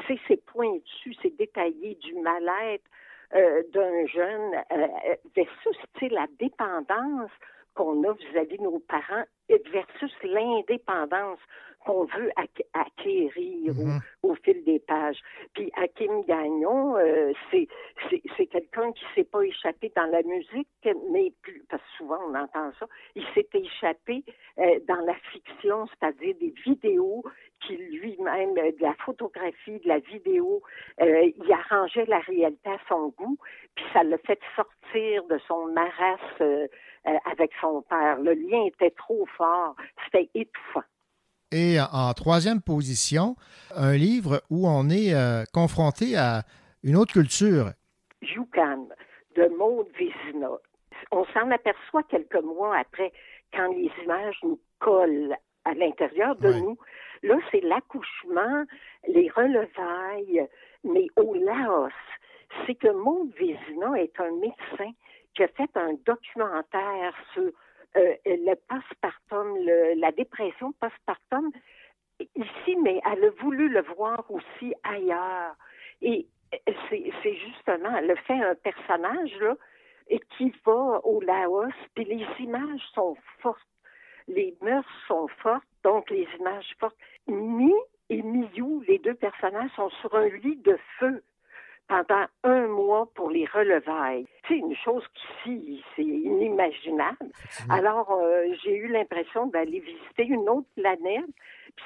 c'est 0.07 0.19
c'est 0.29 0.45
pointu, 0.47 1.15
c'est 1.21 1.37
détaillé 1.37 1.97
du 1.97 2.15
mal-être 2.15 2.85
d'un 3.73 4.07
jeune 4.07 4.55
versus 5.35 5.77
la 6.01 6.27
dépendance 6.39 7.31
qu'on 7.75 8.05
a 8.05 8.13
vis-à-vis 8.13 8.59
de 8.59 8.63
nos 8.63 8.79
parents 8.79 9.25
versus 9.49 10.13
l'indépendance 10.23 11.41
qu'on 11.87 12.05
veut 12.05 12.31
ac- 12.37 12.67
acquérir 12.75 13.73
au, 14.23 14.31
au 14.31 14.35
fil 14.35 14.63
des 14.65 14.81
pages. 14.81 15.21
Puis 15.55 15.71
Hakim 15.77 16.23
Gagnon, 16.25 16.97
euh, 16.99 17.33
c'est 17.51 18.47
quelqu'un 18.47 18.93
qui 18.93 19.05
s'est 19.15 19.25
pas 19.25 19.43
échappé 19.43 19.93
dans 19.95 20.07
la 20.11 20.23
musique, 20.23 20.69
mais 21.11 21.33
plus, 21.43 21.65
parce 21.71 21.83
que 21.83 21.97
souvent 21.99 22.19
on 22.29 22.35
entend 22.35 22.73
ça, 22.79 22.87
il 23.15 23.25
s'est 23.35 23.49
échappé 23.55 24.25
euh, 24.59 24.81
dans 24.89 25.01
la 25.07 25.15
fiction, 25.33 25.87
c'est-à-dire 25.87 26.35
des 26.41 26.53
vidéos 26.65 27.23
qui 27.61 27.77
lui-même, 27.77 28.57
euh, 28.59 28.73
de 28.73 28.83
la 28.83 28.95
photographie, 29.05 29.79
de 29.79 29.89
la 29.89 29.99
vidéo, 30.01 30.63
euh, 31.01 31.31
il 31.37 31.53
arrangeait 31.53 32.07
la 32.07 32.19
réalité 32.21 32.69
à 32.69 32.79
son 32.89 33.09
goût, 33.17 33.39
puis 33.75 33.85
ça 33.93 34.03
l'a 34.03 34.19
fait 34.19 34.41
sortir 34.57 35.25
de 35.25 35.39
son 35.47 35.67
marasme 35.67 36.21
euh, 36.41 36.67
euh, 37.07 37.17
avec 37.31 37.53
son 37.61 37.83
père. 37.83 38.19
Le 38.21 38.33
lien 38.33 38.65
était 38.65 38.91
trop 38.91 39.25
fort, 39.37 39.77
c'était 40.05 40.29
étouffant. 40.35 40.83
Et 41.53 41.79
en 41.81 42.13
troisième 42.13 42.61
position, 42.61 43.37
un 43.75 43.97
livre 43.97 44.43
où 44.51 44.67
on 44.67 44.91
est 44.91 45.15
euh, 45.15 45.45
confronté 45.53 46.17
à 46.17 46.43
une 46.83 46.97
autre 46.97 47.13
culture. 47.13 47.71
Youcan 48.21 48.89
de 49.37 49.47
Maud 49.57 49.87
Vézina. 49.97 50.51
On 51.13 51.25
s'en 51.27 51.49
aperçoit 51.53 52.03
quelques 52.05 52.43
mois 52.43 52.77
après, 52.77 53.13
quand 53.55 53.69
les 53.69 53.91
images 54.03 54.39
nous 54.43 54.59
collent 54.81 55.37
à 55.65 55.75
l'intérieur 55.75 56.35
de 56.37 56.53
nous. 56.53 56.79
Là, 57.23 57.37
c'est 57.53 57.61
l'accouchement, 57.61 58.65
les 59.07 59.31
relevailles, 59.31 60.49
mais 60.83 61.07
au 61.17 61.35
Laos. 61.35 61.93
C'est 62.67 62.75
que 62.75 62.89
Maud 62.89 63.31
Vézina 63.39 63.95
est 64.01 64.19
un 64.19 64.33
médecin 64.33 64.91
qui 65.37 65.45
a 65.45 65.49
fait 65.49 65.71
un 65.77 65.95
documentaire 66.05 67.15
sur 67.35 67.53
euh, 67.97 68.15
le 68.27 68.55
postpartum, 68.69 69.57
le- 69.65 70.01
la 70.01 70.13
dépression 70.13 70.73
postpartum 70.81 71.51
ici, 72.35 72.77
mais 72.83 73.01
elle 73.05 73.25
a 73.25 73.31
voulu 73.43 73.69
le 73.69 73.83
voir 73.83 74.25
aussi 74.31 74.75
ailleurs. 74.83 75.55
Et 76.03 76.27
euh, 76.55 76.73
c'est 76.89 77.35
justement, 77.35 77.95
elle 77.97 78.11
a 78.11 78.17
fait 78.17 78.41
un 78.41 78.55
personnage 78.55 79.35
là, 79.41 79.55
qui 80.37 80.53
va 80.65 81.01
au 81.05 81.21
Laos, 81.21 81.73
puis 81.95 82.05
les 82.05 82.27
images 82.39 82.83
sont 82.95 83.17
fortes, 83.41 83.61
les 84.29 84.57
mœurs 84.61 84.85
sont 85.09 85.29
fortes, 85.43 85.67
donc 85.83 86.11
les 86.11 86.29
images 86.39 86.75
fortes. 86.79 86.97
Mi 87.27 87.73
et 88.09 88.23
Miyu, 88.23 88.85
les 88.87 88.99
deux 88.99 89.15
personnages, 89.15 89.71
sont 89.75 89.91
sur 90.01 90.15
un 90.15 90.29
lit 90.29 90.57
de 90.57 90.79
feu 90.99 91.23
pendant 91.89 92.27
un 92.45 92.67
mois 92.67 93.09
pour 93.15 93.31
les 93.31 93.47
relevailles. 93.47 94.27
C'est 94.49 94.57
une 94.57 94.75
chose 94.85 95.03
qu'ici, 95.15 95.83
c'est 95.95 96.03
inimaginable. 96.03 97.31
Alors, 97.69 98.11
euh, 98.11 98.47
j'ai 98.63 98.77
eu 98.77 98.89
l'impression 98.89 99.47
d'aller 99.47 99.81
visiter 99.81 100.27
une 100.27 100.49
autre 100.49 100.69
planète, 100.77 101.25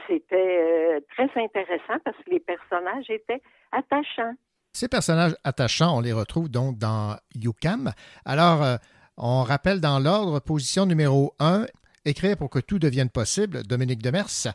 c'était 0.06 0.36
euh, 0.36 1.00
très 1.10 1.30
intéressant 1.42 1.98
parce 2.04 2.16
que 2.18 2.30
les 2.30 2.40
personnages 2.40 3.08
étaient 3.08 3.42
attachants. 3.72 4.34
Ces 4.72 4.88
personnages 4.88 5.34
attachants, 5.44 5.96
on 5.96 6.00
les 6.00 6.12
retrouve 6.12 6.48
donc 6.48 6.78
dans 6.78 7.16
Yukam. 7.34 7.92
Alors, 8.24 8.62
euh, 8.62 8.76
on 9.16 9.42
rappelle 9.42 9.80
dans 9.80 9.98
l'ordre, 9.98 10.40
position 10.40 10.86
numéro 10.86 11.34
1, 11.40 11.66
écrire 12.04 12.36
pour 12.36 12.50
que 12.50 12.60
tout 12.60 12.78
devienne 12.78 13.10
possible, 13.10 13.64
Dominique 13.64 14.02
Demers, 14.02 14.54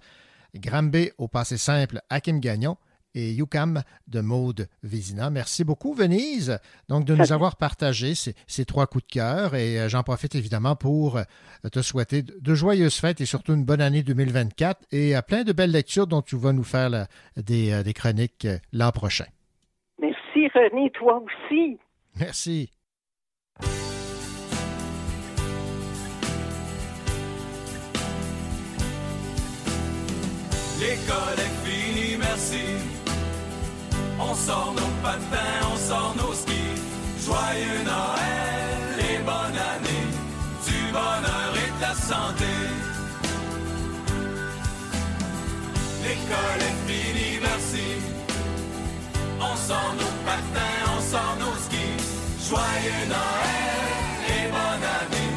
Granby 0.56 1.12
au 1.18 1.28
passé 1.28 1.58
simple, 1.58 2.00
Hakim 2.10 2.40
Gagnon 2.40 2.78
et 3.16 3.32
Yukam 3.32 3.82
de 4.08 4.22
Maude 4.22 4.68
Vézina. 4.84 5.30
Merci 5.32 5.64
beaucoup, 5.64 5.94
Venise, 5.94 6.60
donc 6.90 7.06
de 7.06 7.16
nous 7.16 7.32
avoir 7.32 7.56
partagé 7.56 8.14
ces, 8.14 8.36
ces 8.46 8.66
trois 8.66 8.86
coups 8.86 9.08
de 9.08 9.12
cœur 9.14 9.56
et 9.56 9.80
euh, 9.80 9.90
j'en 9.90 10.04
profite 10.04 10.36
évidemment 10.36 10.76
pour 10.76 11.18
euh, 11.18 11.24
te 11.72 11.82
souhaiter 11.82 12.22
de, 12.22 12.56
joyeuses 12.56 13.00
fêtes 13.00 13.22
et 13.22 13.26
surtout 13.26 13.54
une 13.54 13.66
bonne 13.66 13.82
année 13.82 14.04
2024 14.04 14.82
et 14.92 15.16
euh, 15.16 15.22
plein 15.22 15.44
de 15.44 15.54
belles 15.54 15.72
lectures 15.72 16.08
dont 16.08 16.22
tu 16.22 16.36
vas 16.36 16.54
nous 16.54 16.64
faire 16.64 17.08
des, 17.38 17.84
des 17.84 17.94
chroniques 17.94 18.48
l'an 18.72 18.92
prochain. 18.92 19.26
Merci 20.00 20.48
René, 20.54 20.92
toi 20.92 21.24
aussi. 21.24 21.78
Merci. 22.20 22.70
L'école 30.80 31.40
est 31.40 31.66
finie, 31.66 32.18
merci. 32.18 32.95
On 34.18 34.34
sort 34.34 34.74
nos 34.74 34.92
patins, 35.04 35.68
on 35.74 35.78
sort 35.78 36.16
nos 36.16 36.34
skis. 36.34 36.80
Joyeux 37.26 37.84
Noël 37.84 39.00
et 39.00 39.18
bonne 39.20 39.58
année. 39.74 40.08
Du 40.66 40.92
bonheur 40.94 41.52
et 41.56 41.72
de 41.78 41.82
la 41.82 41.94
santé. 41.94 42.54
L'école 46.04 46.62
est 46.70 46.80
finie, 46.88 47.40
merci. 47.42 47.88
On 49.40 49.56
sort 49.58 49.94
nos 50.00 50.16
patins, 50.26 50.82
on 50.96 51.02
sort 51.02 51.36
nos 51.40 51.56
skis. 51.66 52.50
Joyeux 52.50 53.06
Noël 53.10 54.16
et 54.30 54.48
bonne 54.48 54.86
année. 55.02 55.36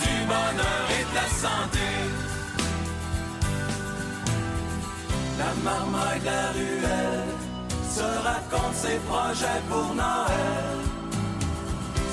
Du 0.00 0.26
bonheur 0.26 0.84
et 0.96 1.04
de 1.10 1.14
la 1.14 1.28
santé. 1.42 1.88
La 5.38 5.70
marmaille 5.70 6.20
de 6.20 6.26
la 6.26 6.50
ruelle 6.52 7.31
se 7.94 8.00
raconte 8.00 8.74
ses 8.74 8.98
projets 9.10 9.62
pour 9.68 9.94
Noël. 9.94 10.78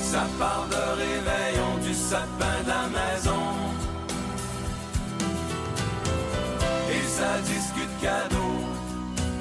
Ça 0.02 0.26
part 0.38 0.66
de 0.68 0.82
réveillon 1.04 1.72
du 1.82 1.94
sapin 1.94 2.56
de 2.64 2.68
la 2.68 2.86
maison. 2.98 3.44
Et 6.94 7.04
ça 7.16 7.32
discute 7.52 7.94
cadeaux. 8.02 8.60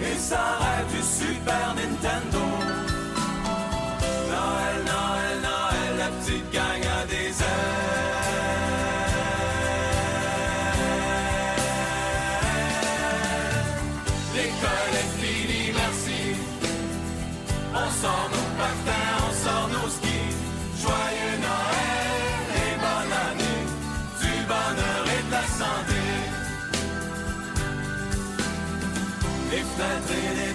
Et 0.02 0.18
ça 0.18 0.44
rêve 0.62 0.90
du 0.96 1.04
Super 1.04 1.76
Nintendo. 1.76 2.39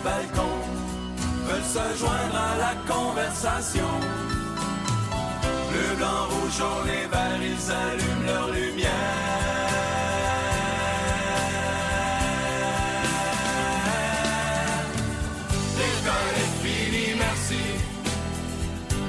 Balcons 0.05 0.61
veulent 1.47 1.71
se 1.77 1.99
joindre 1.99 2.37
à 2.37 2.57
la 2.65 2.75
conversation. 2.93 3.91
Bleu, 5.71 5.97
blanc, 5.97 6.23
rouge, 6.31 6.57
jaune 6.59 6.89
et 6.89 7.07
vert, 7.13 7.41
ils 7.53 7.73
allument 7.73 8.27
leur 8.27 8.49
lumière. 8.51 8.91
L'école 15.79 16.35
est 16.43 16.55
finie, 16.63 17.15
merci. 17.19 17.65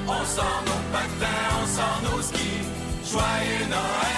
On 0.08 0.24
sort 0.36 0.62
nos 0.66 0.82
patins, 0.92 1.46
on 1.62 1.66
sort 1.76 2.00
nos 2.06 2.22
skis. 2.22 2.64
Joyeux 3.12 3.66
Noël 3.70 4.15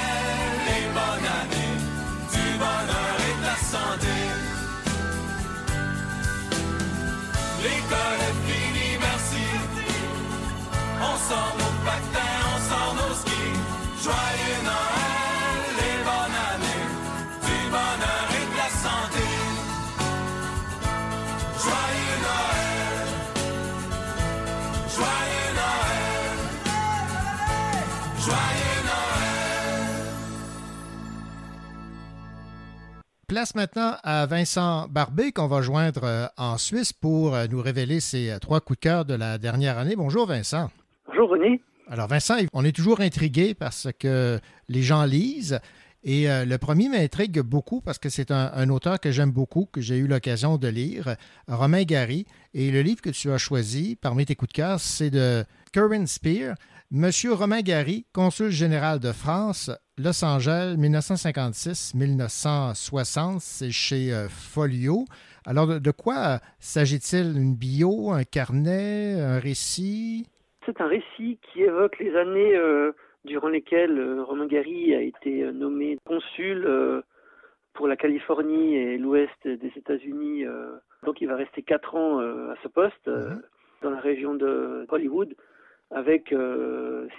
sort 11.28 11.54
nos 11.60 11.74
patins, 11.84 12.40
on 12.48 12.58
sort 12.70 12.94
nos 13.00 13.14
skis. 13.20 13.58
Joyeux 14.04 14.60
Noël 14.70 15.76
et 15.88 15.98
bonne 16.08 16.36
année. 16.50 16.84
Du 17.46 17.58
bonheur 17.74 18.26
et 18.38 18.46
de 18.50 18.56
la 18.62 18.70
santé. 18.84 19.26
Joyeux 21.64 22.18
Noël. 22.28 23.06
Joyeux 24.96 25.50
Noël. 25.60 26.32
Joyeux 28.26 28.80
Noël. 28.90 30.08
Place 33.26 33.54
maintenant 33.54 33.92
à 34.02 34.24
Vincent 34.24 34.88
Barbé 34.88 35.32
qu'on 35.32 35.48
va 35.48 35.60
joindre 35.60 36.04
euh, 36.04 36.26
en 36.38 36.56
Suisse 36.56 36.94
pour 36.94 37.34
euh, 37.34 37.46
nous 37.50 37.60
révéler 37.60 38.00
ses 38.00 38.30
euh, 38.30 38.38
trois 38.38 38.60
coups 38.62 38.78
de 38.78 38.82
cœur 38.82 39.04
de 39.04 39.12
la 39.12 39.36
dernière 39.36 39.76
année. 39.76 39.94
Bonjour 39.94 40.26
Vincent. 40.26 40.70
Bonjour 41.18 41.32
René. 41.32 41.60
Alors 41.90 42.06
Vincent, 42.06 42.36
on 42.52 42.64
est 42.64 42.70
toujours 42.70 43.00
intrigué 43.00 43.52
parce 43.52 43.88
que 43.98 44.38
les 44.68 44.82
gens 44.82 45.02
lisent. 45.02 45.58
Et 46.04 46.30
euh, 46.30 46.44
le 46.44 46.58
premier 46.58 46.88
m'intrigue 46.88 47.40
beaucoup 47.40 47.80
parce 47.80 47.98
que 47.98 48.08
c'est 48.08 48.30
un, 48.30 48.68
auteur 48.68 49.00
que 49.00 49.10
j'aime 49.10 49.32
beaucoup, 49.32 49.66
que 49.66 49.80
j'ai 49.80 49.96
eu 49.96 50.06
l'occasion 50.06 50.58
de 50.58 50.68
lire, 50.68 51.16
Romain 51.48 51.82
Gary. 51.82 52.24
Et 52.54 52.70
le 52.70 52.82
livre 52.82 53.00
que 53.00 53.10
tu 53.10 53.32
as 53.32 53.38
choisi 53.38 53.96
parmi 53.96 54.26
tes 54.26 54.36
coups 54.36 54.52
de 54.52 54.54
cœur, 54.54 54.78
c'est 54.78 55.10
de 55.10 55.44
Corinne 55.74 56.06
Spear, 56.06 56.54
Monsieur 56.92 57.32
Romain 57.32 57.62
Gary, 57.62 58.06
consul 58.12 58.50
général 58.50 59.00
de 59.00 59.10
France, 59.10 59.72
Los 59.96 60.24
Angeles, 60.24 60.76
1956-1960. 60.78 63.38
C'est 63.40 63.72
chez 63.72 64.12
euh, 64.12 64.28
Folio. 64.28 65.04
Alors, 65.44 65.66
de, 65.66 65.80
de 65.80 65.90
quoi 65.90 66.16
euh, 66.16 66.38
s'agit-il? 66.60 67.36
Une 67.36 67.56
bio, 67.56 68.12
un 68.12 68.22
carnet, 68.22 69.20
un 69.20 69.40
récit? 69.40 70.28
C'est 70.68 70.82
un 70.82 70.86
récit 70.86 71.38
qui 71.40 71.62
évoque 71.62 71.98
les 71.98 72.14
années 72.14 72.54
euh, 72.54 72.92
durant 73.24 73.48
lesquelles 73.48 73.98
euh, 73.98 74.22
Romain 74.22 74.44
Gary 74.44 74.94
a 74.94 75.00
été 75.00 75.42
euh, 75.42 75.50
nommé 75.50 75.96
consul 76.04 76.62
euh, 76.66 77.00
pour 77.72 77.88
la 77.88 77.96
Californie 77.96 78.76
et 78.76 78.98
l'ouest 78.98 79.48
des 79.48 79.72
États-Unis. 79.76 80.44
donc 81.04 81.22
il 81.22 81.26
va 81.26 81.36
rester 81.36 81.62
quatre 81.62 81.94
ans 81.94 82.18
à 82.18 82.54
ce 82.62 82.68
poste 82.68 83.08
euh, 83.08 83.36
dans 83.80 83.88
la 83.88 84.00
région 84.00 84.34
de 84.34 84.84
Hollywood 84.90 85.34
avec 85.90 86.34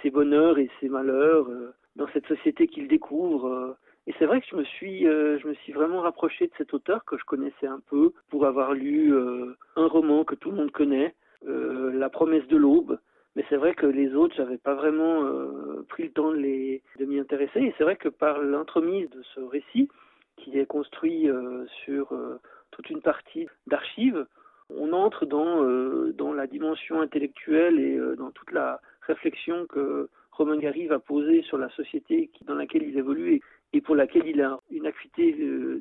ses 0.02 0.10
bonheurs 0.10 0.58
et 0.58 0.70
ses 0.78 0.88
malheurs 0.88 1.48
dans 1.96 2.06
cette 2.12 2.26
société 2.26 2.68
qu'il 2.68 2.86
découvre. 2.86 3.76
Et 4.06 4.14
c'est 4.18 4.26
vrai 4.26 4.40
que 4.40 4.46
je 4.48 4.56
me 4.56 4.64
suis, 4.64 5.08
euh, 5.08 5.38
je 5.40 5.48
me 5.48 5.54
suis 5.54 5.72
vraiment 5.72 6.02
rapproché 6.02 6.46
de 6.46 6.52
cet 6.56 6.72
auteur 6.72 7.04
que 7.04 7.18
je 7.18 7.24
connaissais 7.24 7.66
un 7.66 7.80
peu 7.90 8.12
pour 8.28 8.46
avoir 8.46 8.74
lu 8.74 9.12
euh, 9.12 9.56
un 9.76 9.86
roman 9.88 10.24
que 10.24 10.36
tout 10.36 10.50
le 10.50 10.56
monde 10.58 10.70
connaît, 10.70 11.14
euh, 11.48 11.90
La 11.92 12.10
promesse 12.10 12.46
de 12.46 12.56
l'aube. 12.56 12.98
Mais 13.36 13.44
c'est 13.48 13.56
vrai 13.56 13.74
que 13.74 13.86
les 13.86 14.14
autres, 14.14 14.34
j'avais 14.36 14.58
pas 14.58 14.74
vraiment 14.74 15.24
euh, 15.24 15.84
pris 15.88 16.04
le 16.04 16.10
temps 16.10 16.32
de, 16.32 17.04
m'y 17.04 17.18
intéresser. 17.18 17.60
Et 17.60 17.74
c'est 17.78 17.84
vrai 17.84 17.96
que 17.96 18.08
par 18.08 18.40
l'entremise 18.40 19.08
de 19.10 19.22
ce 19.34 19.40
récit, 19.40 19.88
qui 20.36 20.58
est 20.58 20.66
construit 20.66 21.28
euh, 21.28 21.64
sur 21.84 22.12
euh, 22.12 22.40
toute 22.70 22.90
une 22.90 23.02
partie 23.02 23.46
d'archives, 23.66 24.26
on 24.70 24.92
entre 24.92 25.26
dans, 25.26 25.64
dans 26.12 26.32
la 26.32 26.46
dimension 26.46 27.00
intellectuelle 27.00 27.80
et 27.80 27.98
dans 28.16 28.30
toute 28.30 28.52
la 28.52 28.80
réflexion 29.00 29.66
que 29.66 30.08
Romain 30.30 30.58
Gary 30.58 30.86
va 30.86 31.00
poser 31.00 31.42
sur 31.42 31.58
la 31.58 31.68
société 31.70 32.30
dans 32.46 32.54
laquelle 32.54 32.84
il 32.84 32.96
évolue 32.96 33.34
et, 33.34 33.42
et 33.72 33.80
pour 33.80 33.96
laquelle 33.96 34.28
il 34.28 34.40
a 34.40 34.60
une 34.70 34.86
acuité 34.86 35.36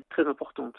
très 0.10 0.26
importante. 0.26 0.74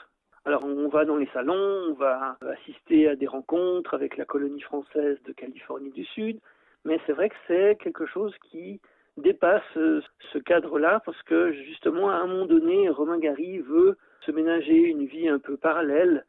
Alors 0.45 0.65
on 0.65 0.89
va 0.89 1.05
dans 1.05 1.19
les 1.19 1.29
salons, 1.33 1.91
on 1.91 1.93
va 1.93 2.37
assister 2.41 3.07
à 3.07 3.15
des 3.15 3.29
rencontres 3.29 3.95
avec 3.95 4.17
la 4.17 4.25
colonie 4.25 4.63
française 4.63 5.19
de 5.25 5.33
Californie 5.33 5.93
du 5.93 6.05
Sud, 6.05 6.41
mais 6.85 6.98
c'est 7.07 7.12
vrai 7.12 7.28
que 7.28 7.36
c'est 7.47 7.78
quelque 7.81 8.07
chose 8.07 8.35
qui 8.51 8.81
dépasse 9.16 9.62
euh, 9.77 10.01
ce 10.32 10.39
cadre-là 10.39 11.02
parce 11.05 11.20
que 11.23 11.52
justement 11.52 12.11
à 12.11 12.15
un 12.15 12.27
moment 12.27 12.47
donné, 12.47 12.89
Romain 12.89 13.19
Gary 13.19 13.59
veut 13.59 13.97
se 14.20 14.32
ménager 14.32 14.77
une 14.77 15.07
vie 15.07 15.28
un 15.28 15.39
peu 15.39 15.57
parallèle 15.57 16.24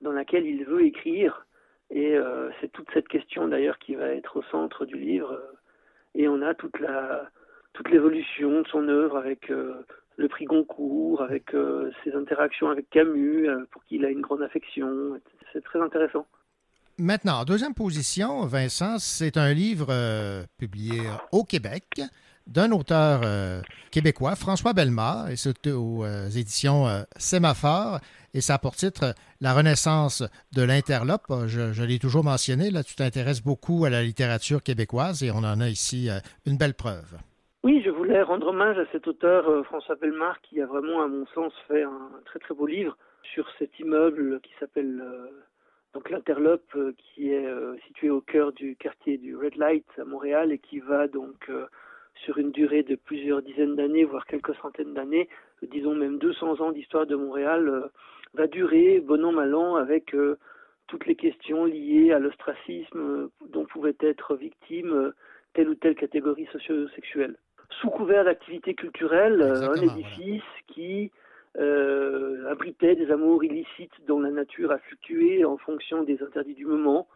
dans 0.00 0.12
laquelle 0.12 0.46
il 0.46 0.64
veut 0.64 0.84
écrire 0.84 1.46
et 1.90 2.16
euh, 2.16 2.50
c'est 2.60 2.70
toute 2.72 2.90
cette 2.92 3.08
question 3.08 3.48
d'ailleurs 3.48 3.78
qui 3.78 3.94
va 3.94 4.08
être 4.08 4.36
au 4.36 4.42
centre 4.44 4.84
du 4.84 4.96
livre 4.96 5.40
et 6.14 6.28
on 6.28 6.42
a 6.42 6.54
toute 6.54 6.78
la 6.80 7.28
toute 7.72 7.90
l'évolution 7.90 8.62
de 8.62 8.68
son 8.68 8.88
œuvre 8.88 9.18
avec 9.18 9.50
euh, 9.50 9.84
le 10.16 10.28
prix 10.28 10.46
Goncourt, 10.46 11.20
avec 11.20 11.54
ses 12.02 12.14
interactions 12.14 12.70
avec 12.70 12.88
Camus, 12.88 13.50
pour 13.70 13.84
qui 13.84 13.96
il 13.96 14.04
a 14.06 14.08
une 14.08 14.22
grande 14.22 14.40
affection. 14.40 15.20
C'est 15.52 15.62
très 15.62 15.78
intéressant. 15.78 16.26
Maintenant, 16.98 17.40
en 17.40 17.44
deuxième 17.44 17.74
position, 17.74 18.46
Vincent, 18.46 18.98
c'est 18.98 19.36
un 19.36 19.52
livre 19.52 19.88
euh, 19.90 20.44
publié 20.58 21.02
au 21.30 21.44
Québec 21.44 21.84
d'un 22.46 22.70
auteur 22.70 23.20
euh, 23.24 23.60
québécois, 23.90 24.36
François 24.36 24.72
Bellemare, 24.72 25.30
et 25.30 25.36
c'est 25.36 25.66
aux 25.72 26.04
euh, 26.04 26.28
éditions 26.28 26.86
euh, 26.86 27.02
Sémaphore, 27.16 27.98
et 28.36 28.40
ça 28.40 28.54
a 28.54 28.58
pour 28.58 28.76
titre 28.76 29.14
La 29.40 29.54
Renaissance 29.54 30.22
de 30.54 30.62
l'interlope. 30.62 31.26
Je, 31.46 31.82
l'ai 31.82 31.98
toujours 31.98 32.22
mentionné, 32.22 32.70
là, 32.70 32.82
tu 32.82 32.94
t'intéresses 32.94 33.42
beaucoup 33.42 33.84
à 33.84 33.90
la 33.90 34.02
littérature 34.02 34.62
québécoise 34.62 35.22
et 35.22 35.30
on 35.30 35.38
en 35.38 35.60
a 35.60 35.68
ici 35.68 36.10
euh, 36.10 36.18
une 36.46 36.58
belle 36.58 36.74
preuve. 36.74 37.16
Oui, 37.64 37.82
je 37.84 37.90
voulais 37.90 38.22
rendre 38.22 38.48
hommage 38.48 38.78
à 38.78 38.84
cet 38.92 39.08
auteur 39.08 39.48
euh, 39.48 39.62
François 39.64 39.96
Bellemare 39.96 40.40
qui 40.42 40.60
a 40.60 40.66
vraiment, 40.66 41.02
à 41.02 41.08
mon 41.08 41.26
sens, 41.34 41.52
fait 41.66 41.82
un 41.82 42.10
très 42.26 42.38
très 42.38 42.54
beau 42.54 42.66
livre 42.66 42.96
sur 43.34 43.46
cet 43.58 43.78
immeuble 43.80 44.40
qui 44.42 44.52
s'appelle 44.60 45.02
euh, 45.02 45.30
donc 45.94 46.10
l'Interlope, 46.10 46.74
euh, 46.76 46.92
qui 46.98 47.32
est 47.32 47.46
euh, 47.46 47.76
situé 47.86 48.10
au 48.10 48.20
cœur 48.20 48.52
du 48.52 48.76
quartier 48.76 49.18
du 49.18 49.36
Red 49.36 49.56
Light 49.56 49.86
à 49.98 50.04
Montréal 50.04 50.52
et 50.52 50.58
qui 50.58 50.78
va 50.78 51.08
donc 51.08 51.48
euh, 51.48 51.66
sur 52.14 52.38
une 52.38 52.50
durée 52.50 52.82
de 52.82 52.96
plusieurs 52.96 53.42
dizaines 53.42 53.76
d'années, 53.76 54.04
voire 54.04 54.26
quelques 54.26 54.54
centaines 54.56 54.94
d'années, 54.94 55.28
disons 55.62 55.94
même 55.94 56.18
200 56.18 56.60
ans 56.60 56.72
d'histoire 56.72 57.06
de 57.06 57.16
Montréal, 57.16 57.90
va 58.34 58.46
durer 58.46 59.00
bon 59.00 59.24
an 59.24 59.32
mal 59.32 59.54
an 59.54 59.76
avec 59.76 60.14
toutes 60.86 61.06
les 61.06 61.14
questions 61.14 61.66
liées 61.66 62.12
à 62.12 62.18
l'ostracisme 62.18 63.28
dont 63.50 63.66
pouvait 63.66 63.96
être 64.00 64.34
victime 64.34 65.12
telle 65.52 65.68
ou 65.68 65.74
telle 65.74 65.94
catégorie 65.94 66.48
socio-sexuelle. 66.52 67.36
Sous 67.80 67.90
couvert 67.90 68.24
d'activités 68.24 68.74
culturelles, 68.74 69.42
un 69.42 69.74
édifice 69.74 70.42
qui 70.68 71.10
euh, 71.58 72.50
abritait 72.50 72.94
des 72.96 73.10
amours 73.10 73.42
illicites 73.44 73.92
dont 74.06 74.20
la 74.20 74.30
nature 74.30 74.70
a 74.72 74.78
fluctué 74.78 75.44
en 75.44 75.56
fonction 75.56 76.02
des 76.02 76.22
interdits 76.22 76.54
du 76.54 76.66
moment, 76.66 77.08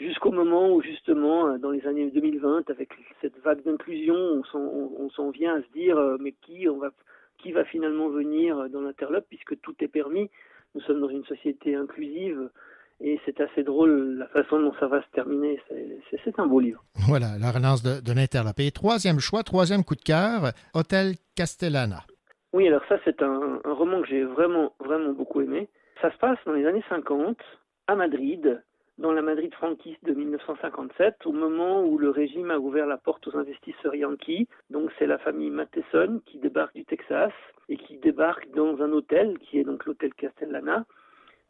jusqu'au 0.00 0.32
moment 0.32 0.72
où 0.74 0.82
justement, 0.82 1.48
euh, 1.48 1.58
dans 1.58 1.70
les 1.70 1.86
années 1.86 2.10
2020, 2.10 2.70
avec 2.70 2.90
cette 3.20 3.38
vague 3.44 3.62
d'inclusion, 3.64 4.14
on 4.14 5.10
s'en- 5.10 5.30
vient 5.30 5.56
à 5.56 5.62
se 5.62 5.72
dire, 5.72 5.96
euh, 5.98 6.16
mais 6.20 6.32
qui, 6.42 6.66
va, 7.52 7.64
finalement 7.64 8.08
venir 8.08 8.68
dans 8.70 8.80
l'interlope, 8.80 9.26
puisque 9.28 9.60
tout 9.60 9.74
est 9.80 9.88
permis. 9.88 10.30
Nous 10.74 10.80
sommes 10.82 11.00
dans 11.00 11.08
une 11.08 11.24
société 11.24 11.74
inclusive, 11.74 12.48
et 13.00 13.18
c'est 13.26 13.40
assez 13.40 13.62
drôle 13.62 14.16
la 14.18 14.26
façon 14.28 14.60
dont 14.60 14.72
ça 14.80 14.86
va 14.86 15.02
se 15.02 15.10
terminer. 15.12 15.60
C'est 16.24 16.38
un 16.38 16.46
beau 16.46 16.60
livre. 16.60 16.82
Voilà, 17.08 17.36
la 17.38 17.50
relance 17.50 17.82
de, 17.82 18.00
de 18.00 18.12
l'interlope. 18.12 18.58
Et 18.60 18.70
troisième 18.70 19.18
choix, 19.18 19.42
troisième 19.42 19.84
coup 19.84 19.96
de 19.96 20.02
cœur, 20.02 20.52
Hôtel 20.74 21.14
Castellana. 21.36 22.04
Oui, 22.52 22.68
alors 22.68 22.84
ça, 22.88 22.98
c'est 23.04 23.22
un, 23.22 23.60
roman 23.64 24.02
que 24.02 24.08
j'ai 24.08 24.24
vraiment, 24.24 24.74
vraiment 24.78 25.12
beaucoup 25.12 25.40
aimé. 25.40 25.68
Ça 26.02 26.12
se 26.12 26.18
passe 26.18 26.38
dans 26.44 26.52
les 26.52 26.66
années 26.66 26.84
50, 26.88 27.38
à 27.86 27.94
Madrid, 27.94 28.62
dans 28.98 29.12
la 29.12 29.22
Madrid 29.22 29.54
franquiste 29.54 30.04
de 30.04 30.12
1957, 30.12 31.24
au 31.24 31.32
moment 31.32 31.82
où 31.82 31.96
le 31.96 32.10
régime 32.10 32.50
a 32.50 32.58
ouvert 32.58 32.86
la 32.86 32.98
porte 32.98 33.26
aux 33.26 33.36
investisseurs 33.38 33.94
yankees. 33.94 34.48
Donc 34.68 34.90
c'est 34.98 35.06
la 35.06 35.18
famille 35.18 35.50
Matheson 35.50 36.20
qui 36.26 36.38
débarque 36.38 36.74
du 36.74 36.84
Texas 36.84 37.32
et 37.70 37.78
qui 37.78 37.96
débarque 37.96 38.50
dans 38.50 38.82
un 38.82 38.92
hôtel, 38.92 39.38
qui 39.38 39.58
est 39.58 39.64
donc 39.64 39.86
l'hôtel 39.86 40.12
Castellana, 40.12 40.84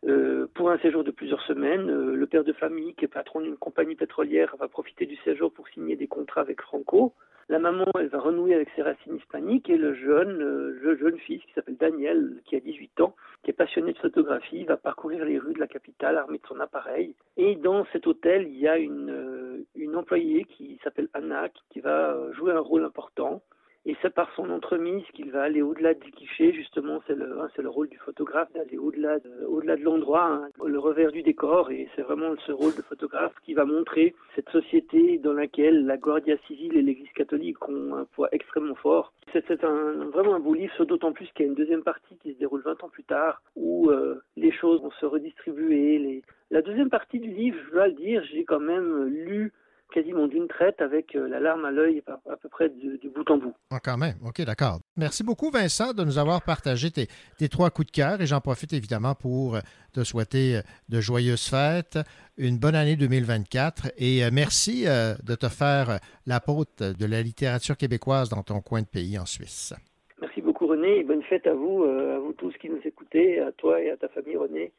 euh, 0.05 0.49
pour 0.55 0.70
un 0.70 0.79
séjour 0.79 1.05
de 1.05 1.11
plusieurs 1.12 1.43
semaines. 1.43 1.89
Euh, 1.89 2.15
le 2.16 2.27
père 2.27 2.45
de 2.45 2.53
famille, 2.53 2.95
qui 2.95 3.05
est 3.05 3.09
patron 3.09 3.41
d'une 3.41 3.57
compagnie 3.57 3.95
pétrolière, 3.95 4.57
va 4.59 4.69
profiter 4.69 5.07
du 5.07 5.16
séjour 5.16 5.53
pour 5.53 5.69
signer 5.69 5.97
des 5.97 6.09
contrats 6.09 6.41
avec 6.41 6.61
Franco. 6.61 7.12
La 7.49 7.59
maman, 7.59 7.87
elle 7.99 8.09
va 8.09 8.19
renouer 8.19 8.55
avec 8.55 8.69
ses 8.74 8.83
racines 8.83 9.16
hispaniques 9.16 9.69
et 9.69 9.77
le 9.77 9.95
jeune, 9.95 10.43
euh, 10.43 10.79
le 10.81 10.97
jeune 10.97 11.19
fils 11.19 11.43
qui 11.45 11.53
s'appelle 11.53 11.77
Daniel, 11.77 12.41
qui 12.45 12.57
a 12.57 12.61
18 12.61 13.01
ans, 13.01 13.15
qui 13.43 13.51
est 13.51 13.55
passionné 13.55 13.93
de 13.93 13.99
photographie, 13.99 14.65
va 14.65 14.77
parcourir 14.77 15.24
les 15.24 15.39
rues 15.39 15.55
de 15.55 15.61
la 15.61 15.66
capitale 15.66 16.16
armé 16.16 16.39
de 16.39 16.47
son 16.47 16.59
appareil. 16.61 17.15
Et 17.37 17.57
dans 17.57 17.85
cet 17.93 18.07
hôtel, 18.07 18.49
il 18.49 18.59
y 18.59 18.69
a 18.69 18.79
une, 18.79 19.65
employée 19.95 20.45
qui 20.47 20.81
s'appelle 20.83 21.09
Anna, 21.12 21.49
qui 21.70 21.81
va 21.81 22.16
jouer 22.33 22.53
un 22.53 22.61
rôle 22.61 22.85
important. 22.85 23.43
Et 23.85 23.97
c'est 24.01 24.15
par 24.15 24.33
son 24.37 24.49
entremise 24.51 25.03
qu'il 25.13 25.33
va 25.33 25.43
aller 25.43 25.61
au-delà 25.61 25.95
du 25.95 26.13
cliché, 26.13 26.53
justement, 26.53 27.03
c'est 27.07 27.17
le, 27.17 27.41
hein, 27.41 27.49
c'est 27.57 27.63
le 27.63 27.69
rôle 27.69 27.89
du 27.89 27.99
photographe 27.99 28.53
d'aller 28.53 28.79
au-delà 28.79 29.19
de, 29.19 29.83
l'endroit, 29.83 30.25
hein, 30.25 30.49
le 30.65 30.79
revers 30.79 31.11
du 31.11 31.23
décor, 31.23 31.73
et 31.73 31.89
c'est 31.97 32.03
vraiment 32.03 32.35
ce 32.47 32.53
rôle 32.53 32.75
de 32.77 32.83
photographe 32.83 33.35
qui 33.45 33.55
va 33.55 33.65
montrer 33.65 34.15
cette 34.37 34.49
société 34.51 35.19
dans 35.19 35.33
laquelle 35.33 35.85
la 35.85 35.97
Guardia 35.97 36.37
civile 36.47 36.77
et 36.77 36.83
l'Église 36.83 37.11
catholique 37.13 37.69
ont 37.69 37.97
un 37.97 38.05
poids 38.05 38.29
extrêmement 38.31 38.77
fort. 38.77 39.13
C'est, 39.33 39.51
vraiment 39.65 40.37
un 40.37 40.41
beau 40.41 40.55
livre, 40.55 40.85
d'autant 40.85 41.13
plus 41.13 41.27
qu'il 41.33 41.47
y 41.47 41.49
a 41.49 41.51
une 41.51 41.57
deuxième 41.57 41.83
partie 41.83 42.17
qui 42.23 42.35
se 42.35 42.39
déroule 42.39 42.63
20 42.63 42.85
ans 42.85 42.89
plus 42.89 43.05
tard, 43.05 43.43
où 43.57 43.91
euh, 43.91 44.23
les 44.37 44.53
choses 44.53 44.81
vont 44.81 44.93
se 44.93 45.07
redistribuer. 45.07 46.23
La 46.53 46.63
deuxième 46.63 46.91
partie 46.91 47.19
du 47.19 47.31
livre, 47.31 47.59
je 47.67 47.73
dois 47.73 47.89
le 47.89 47.95
dire, 47.95 48.23
j'ai 48.31 48.45
quand 48.45 48.61
même 48.61 49.07
lu 49.07 49.53
quasiment 49.93 50.27
d'une 50.27 50.48
traite 50.48 50.81
avec 50.81 51.14
euh, 51.14 51.28
la 51.28 51.40
larme 51.40 51.64
à 51.64 51.70
l'œil 51.70 52.02
à, 52.06 52.36
peu 52.36 52.48
près 52.48 52.69
du, 52.69 52.98
du 52.98 53.09
bout 53.09 53.28
en 53.31 53.39
bout. 53.39 53.55
Ah, 53.70 53.78
quand 53.82 53.97
même, 53.97 54.16
OK, 54.24 54.43
d'accord. 54.43 54.81
Merci 54.97 55.23
beaucoup, 55.23 55.51
Vincent, 55.51 55.93
de 55.93 56.05
nous 56.05 56.19
avoir 56.19 56.43
partagé 56.43 56.90
tes, 56.90 57.06
tes 57.39 57.48
trois 57.48 57.70
coups 57.70 57.86
de 57.86 57.93
cœur 57.93 58.20
et 58.20 58.27
j'en 58.27 58.40
profite 58.40 58.73
évidemment 58.73 59.14
pour 59.14 59.56
euh, 59.56 59.60
te 59.93 60.05
souhaiter 60.05 60.56
euh, 60.56 60.60
de 60.89 61.01
joyeuses 61.01 61.48
fêtes, 61.48 61.98
une 62.36 62.59
bonne 62.59 62.74
année 62.74 62.97
2024 62.97 63.93
et 63.98 64.23
merci 64.32 64.85
de 64.85 65.35
te 65.35 65.48
faire 65.48 65.90
euh, 65.90 65.97
l'apôtre 66.27 66.93
de 66.98 67.06
la 67.06 67.23
littérature 67.23 67.77
québécoise 67.77 68.28
dans 68.28 68.43
ton 68.43 68.60
coin 68.60 68.81
de 68.81 68.86
pays 68.86 69.19
en 69.19 69.27
Suisse. 69.27 69.74
Merci 70.20 70.40
beaucoup 70.40 70.66
René 70.66 70.98
et 70.98 71.05
bonne 71.05 71.23
fête 71.23 71.47
à 71.47 71.55
vous, 71.55 71.85
à 71.85 72.19
vous 72.19 72.32
tous 72.32 72.52
qui 72.59 72.69
nous 72.69 72.81
écoutez, 72.85 73.40
à 73.40 73.52
toi 73.52 73.81
et 73.81 73.90
à 73.90 73.97
ta 73.97 74.09
famille 74.09 74.36
René, 74.36 74.73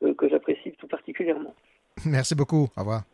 que 0.00 0.28
j'apprécie 0.28 0.72
tout 0.78 0.86
particulièrement. 0.86 1.54
Merci 2.06 2.34
beaucoup. 2.34 2.68
Au 2.76 2.80
revoir. 2.80 3.11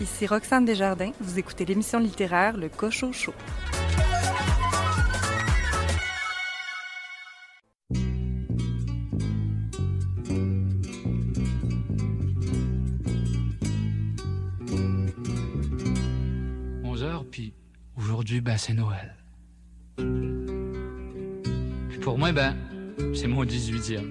Ici 0.00 0.26
Roxane 0.26 0.64
Desjardins, 0.64 1.12
vous 1.20 1.38
écoutez 1.38 1.64
l'émission 1.64 1.98
littéraire 1.98 2.56
Le 2.56 2.68
Cochot 2.68 3.12
Chaud. 3.12 3.34
aujourd'hui, 18.26 18.40
ben, 18.40 18.56
c'est 18.56 18.72
Noël. 18.72 19.14
Puis 21.88 21.98
pour 22.00 22.18
moi, 22.18 22.32
ben, 22.32 22.56
c'est 23.14 23.28
mon 23.28 23.44
18e. 23.44 24.02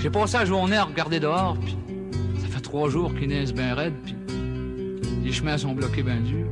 J'ai 0.00 0.10
passé 0.10 0.38
la 0.38 0.44
journée 0.44 0.76
à 0.76 0.84
regarder 0.84 1.20
dehors, 1.20 1.56
puis 1.58 1.76
trois 2.76 2.90
jours 2.90 3.14
qu'il 3.14 3.28
neige 3.28 3.54
bien 3.54 3.74
raide, 3.74 3.94
puis 4.04 4.14
les 5.24 5.32
chemins 5.32 5.56
sont 5.56 5.72
bloqués 5.72 6.02
bien 6.02 6.20
durs. 6.20 6.46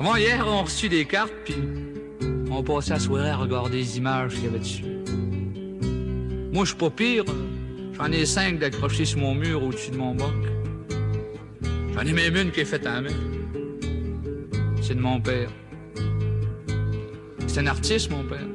Avant 0.00 0.16
hier, 0.16 0.44
on 0.44 0.58
a 0.58 0.62
reçu 0.62 0.88
des 0.88 1.04
cartes, 1.04 1.32
puis 1.44 1.54
on 2.50 2.60
passait 2.64 2.94
la 2.94 2.98
soirée 2.98 3.30
à 3.30 3.36
regarder 3.36 3.76
les 3.76 3.98
images 3.98 4.34
qu'il 4.34 4.46
y 4.46 4.46
avait 4.48 4.58
dessus. 4.58 4.82
Moi, 6.52 6.64
je 6.64 6.70
suis 6.70 6.76
pas 6.76 6.90
pire. 6.90 7.24
J'en 7.92 8.10
ai 8.10 8.26
cinq 8.26 8.58
d'accrochés 8.58 9.04
sur 9.04 9.20
mon 9.20 9.32
mur 9.32 9.62
au-dessus 9.62 9.92
de 9.92 9.96
mon 9.96 10.16
bac. 10.16 10.34
J'en 11.94 12.00
ai 12.00 12.12
même 12.12 12.34
une 12.34 12.50
qui 12.50 12.62
est 12.62 12.64
faite 12.64 12.86
à 12.86 13.00
main. 13.00 13.10
C'est 14.82 14.96
de 14.96 15.00
mon 15.00 15.20
père. 15.20 15.50
C'est 17.46 17.60
un 17.60 17.68
artiste, 17.68 18.10
mon 18.10 18.24
père. 18.24 18.48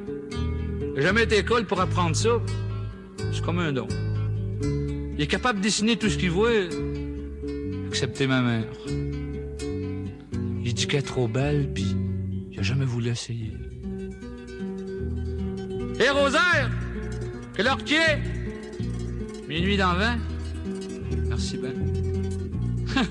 N'a 0.96 1.00
jamais 1.00 1.22
été 1.22 1.38
à 1.38 1.62
pour 1.62 1.80
apprendre 1.80 2.14
ça. 2.14 2.42
C'est 3.32 3.42
comme 3.42 3.58
un 3.58 3.72
don. 3.72 3.88
Il 5.16 5.22
est 5.22 5.26
capable 5.26 5.60
de 5.60 5.64
dessiner 5.64 5.96
tout 5.96 6.10
ce 6.10 6.18
qu'il 6.18 6.30
voit, 6.30 6.50
excepté 7.86 8.26
ma 8.26 8.42
mère. 8.42 8.66
Il 10.62 10.74
dit 10.74 10.86
qu'elle 10.86 11.00
est 11.00 11.02
trop 11.02 11.26
belle, 11.26 11.72
puis 11.72 11.96
il 12.52 12.60
a 12.60 12.62
jamais 12.62 12.84
voulu 12.84 13.08
essayer. 13.08 13.52
Hé, 15.98 16.10
Rosaire! 16.10 16.70
Quelle 17.54 17.68
heure 17.68 17.82
qu'il 17.82 17.96
est? 17.96 18.20
Minuit 19.48 19.78
dans 19.78 19.94
vent? 19.94 20.16
Merci 21.28 21.56
ben. 21.56 21.72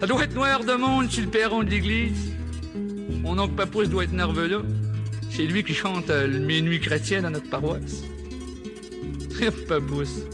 Ça 0.00 0.06
doit 0.06 0.24
être 0.24 0.34
noir 0.34 0.64
de 0.64 0.74
monde 0.74 1.10
sur 1.10 1.24
le 1.24 1.30
perron 1.30 1.62
de 1.62 1.70
l'église. 1.70 2.32
Mon 3.22 3.38
oncle 3.38 3.54
Papousse 3.54 3.88
doit 3.88 4.04
être 4.04 4.12
nerveux 4.12 4.48
là. 4.48 4.58
C'est 5.30 5.46
lui 5.46 5.64
qui 5.64 5.72
chante 5.72 6.10
euh, 6.10 6.26
le 6.26 6.40
minuit 6.40 6.80
chrétien 6.80 7.22
dans 7.22 7.30
notre 7.30 7.48
paroisse. 7.48 8.02
Papousse. 9.68 10.26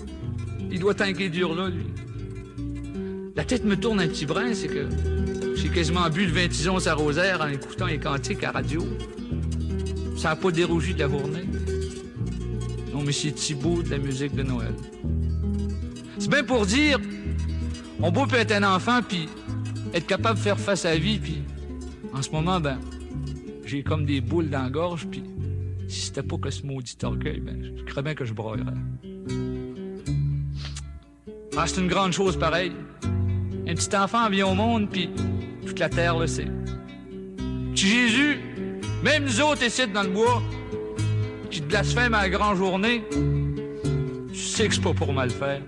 Il 0.71 0.81
doit 0.81 0.95
tanker 0.95 1.29
dur 1.29 1.55
là, 1.55 1.69
lui. 1.69 1.87
La 3.37 3.45
tête 3.45 3.65
me 3.65 3.77
tourne 3.77 4.01
un 4.01 4.09
petit 4.09 4.27
brin, 4.27 4.53
c'est 4.53 4.69
que 4.69 4.89
j'ai 5.57 5.69
quasiment 5.69 6.09
bu 6.11 6.27
le 6.27 6.33
20 6.33 6.69
onces 6.71 6.87
à 6.87 6.95
Rosaire 6.95 7.41
en 7.41 7.49
écoutant 7.49 7.87
les 7.87 7.99
cantiques 7.99 8.45
à 8.45 8.51
radio. 8.51 8.85
Ça 10.17 10.31
n'a 10.31 10.37
pas 10.37 10.51
dérougi 10.51 10.95
de 10.95 11.01
la 11.01 11.09
journée. 11.09 11.45
Non, 12.93 13.03
mais 13.05 13.13
c'est 13.13 13.33
Thibaut 13.33 13.83
de 13.83 13.91
la 13.91 13.99
musique 13.99 14.35
de 14.35 14.43
Noël. 14.43 14.75
C'est 16.19 16.31
bien 16.31 16.43
pour 16.43 16.67
dire, 16.67 16.99
on 18.01 18.11
peut 18.11 18.37
être 18.37 18.53
un 18.53 18.75
enfant, 18.75 19.01
puis 19.07 19.29
être 19.95 20.07
capable 20.07 20.39
de 20.39 20.43
faire 20.43 20.59
face 20.59 20.85
à 20.85 20.91
la 20.91 20.99
vie, 20.99 21.19
puis 21.19 21.39
en 22.13 22.23
ce 22.23 22.31
moment, 22.31 22.61
ben, 22.61 22.79
j'ai 23.65 23.83
comme 23.83 24.05
des 24.05 24.21
boules 24.21 24.51
dans 24.51 24.63
la 24.63 24.71
gorge, 24.71 25.07
puis 25.09 25.23
si 25.87 26.07
c'était 26.07 26.23
pas 26.23 26.39
que 26.39 26.51
ce 26.51 26.67
maudit 26.67 26.97
orgueil, 27.03 27.41
ben, 27.41 27.73
je 27.77 27.85
crois 27.85 28.03
bien 28.03 28.15
que 28.15 28.25
je 28.25 28.35
broyerais. 28.35 28.73
Ah, 31.61 31.67
c'est 31.67 31.81
une 31.81 31.89
grande 31.89 32.13
chose 32.13 32.39
pareille. 32.39 32.71
Un 33.67 33.75
petit 33.75 33.97
enfant 33.97 34.31
vient 34.31 34.47
au 34.47 34.55
monde, 34.55 34.89
puis 34.89 35.11
toute 35.67 35.81
la 35.81 35.89
terre 35.89 36.17
le 36.17 36.29
sait. 36.29 36.47
Petit 37.73 37.89
Jésus, 37.89 38.39
même 39.03 39.25
nous 39.25 39.41
autres 39.41 39.65
ici 39.65 39.85
dans 39.89 40.05
le 40.05 40.11
bois, 40.11 40.41
qui 41.51 41.61
te 41.61 41.67
blasphème 41.67 42.15
à 42.15 42.23
la 42.23 42.29
grande 42.31 42.59
journée, 42.59 43.03
tu 44.33 44.39
sais 44.39 44.69
que 44.69 44.75
c'est 44.75 44.81
pas 44.81 44.95
pour 44.95 45.13
mal 45.13 45.31
faire. 45.31 45.61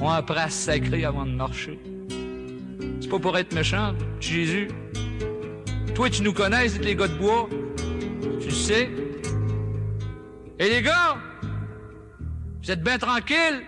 On 0.00 0.08
apprend 0.08 0.44
à 0.44 0.48
se 0.48 0.64
sacrer 0.64 1.04
avant 1.04 1.26
de 1.26 1.32
marcher. 1.32 1.78
C'est 3.02 3.10
pas 3.10 3.18
pour 3.18 3.36
être 3.36 3.54
méchant, 3.54 3.92
petit 4.18 4.32
Jésus. 4.32 4.68
Toi, 5.94 6.08
tu 6.08 6.22
nous 6.22 6.32
connais, 6.32 6.70
c'est 6.70 6.82
les 6.82 6.96
gars 6.96 7.08
de 7.08 7.18
bois. 7.18 7.50
Tu 8.40 8.46
le 8.46 8.50
sais. 8.50 8.88
Et 10.58 10.70
les 10.70 10.80
gars, 10.80 11.18
vous 12.62 12.70
êtes 12.70 12.82
bien 12.82 12.96
tranquilles. 12.96 13.62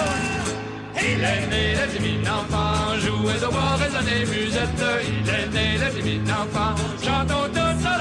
monde! 0.00 0.58
Il 0.96 1.22
est 1.22 1.46
né 1.46 1.74
le 1.74 1.86
petit 1.86 2.28
enfant, 2.28 2.98
jouez 2.98 3.44
au 3.44 3.50
bois, 3.52 3.76
résonnez 3.76 4.26
musette. 4.26 4.82
Il 5.06 5.28
est 5.30 5.48
né 5.54 5.78
le 5.78 5.88
petit 5.94 6.20
enfant, 6.32 6.74
chantons 7.00 7.48
tous 7.52 7.76
son 7.80 7.94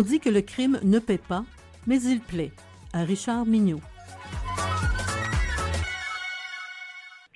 On 0.00 0.02
dit 0.02 0.18
que 0.18 0.30
le 0.30 0.40
crime 0.40 0.80
ne 0.82 0.98
paie 0.98 1.18
pas, 1.18 1.44
mais 1.86 2.00
il 2.00 2.20
plaît. 2.20 2.52
À 2.94 3.04
Richard 3.04 3.44
Mignot. 3.44 3.82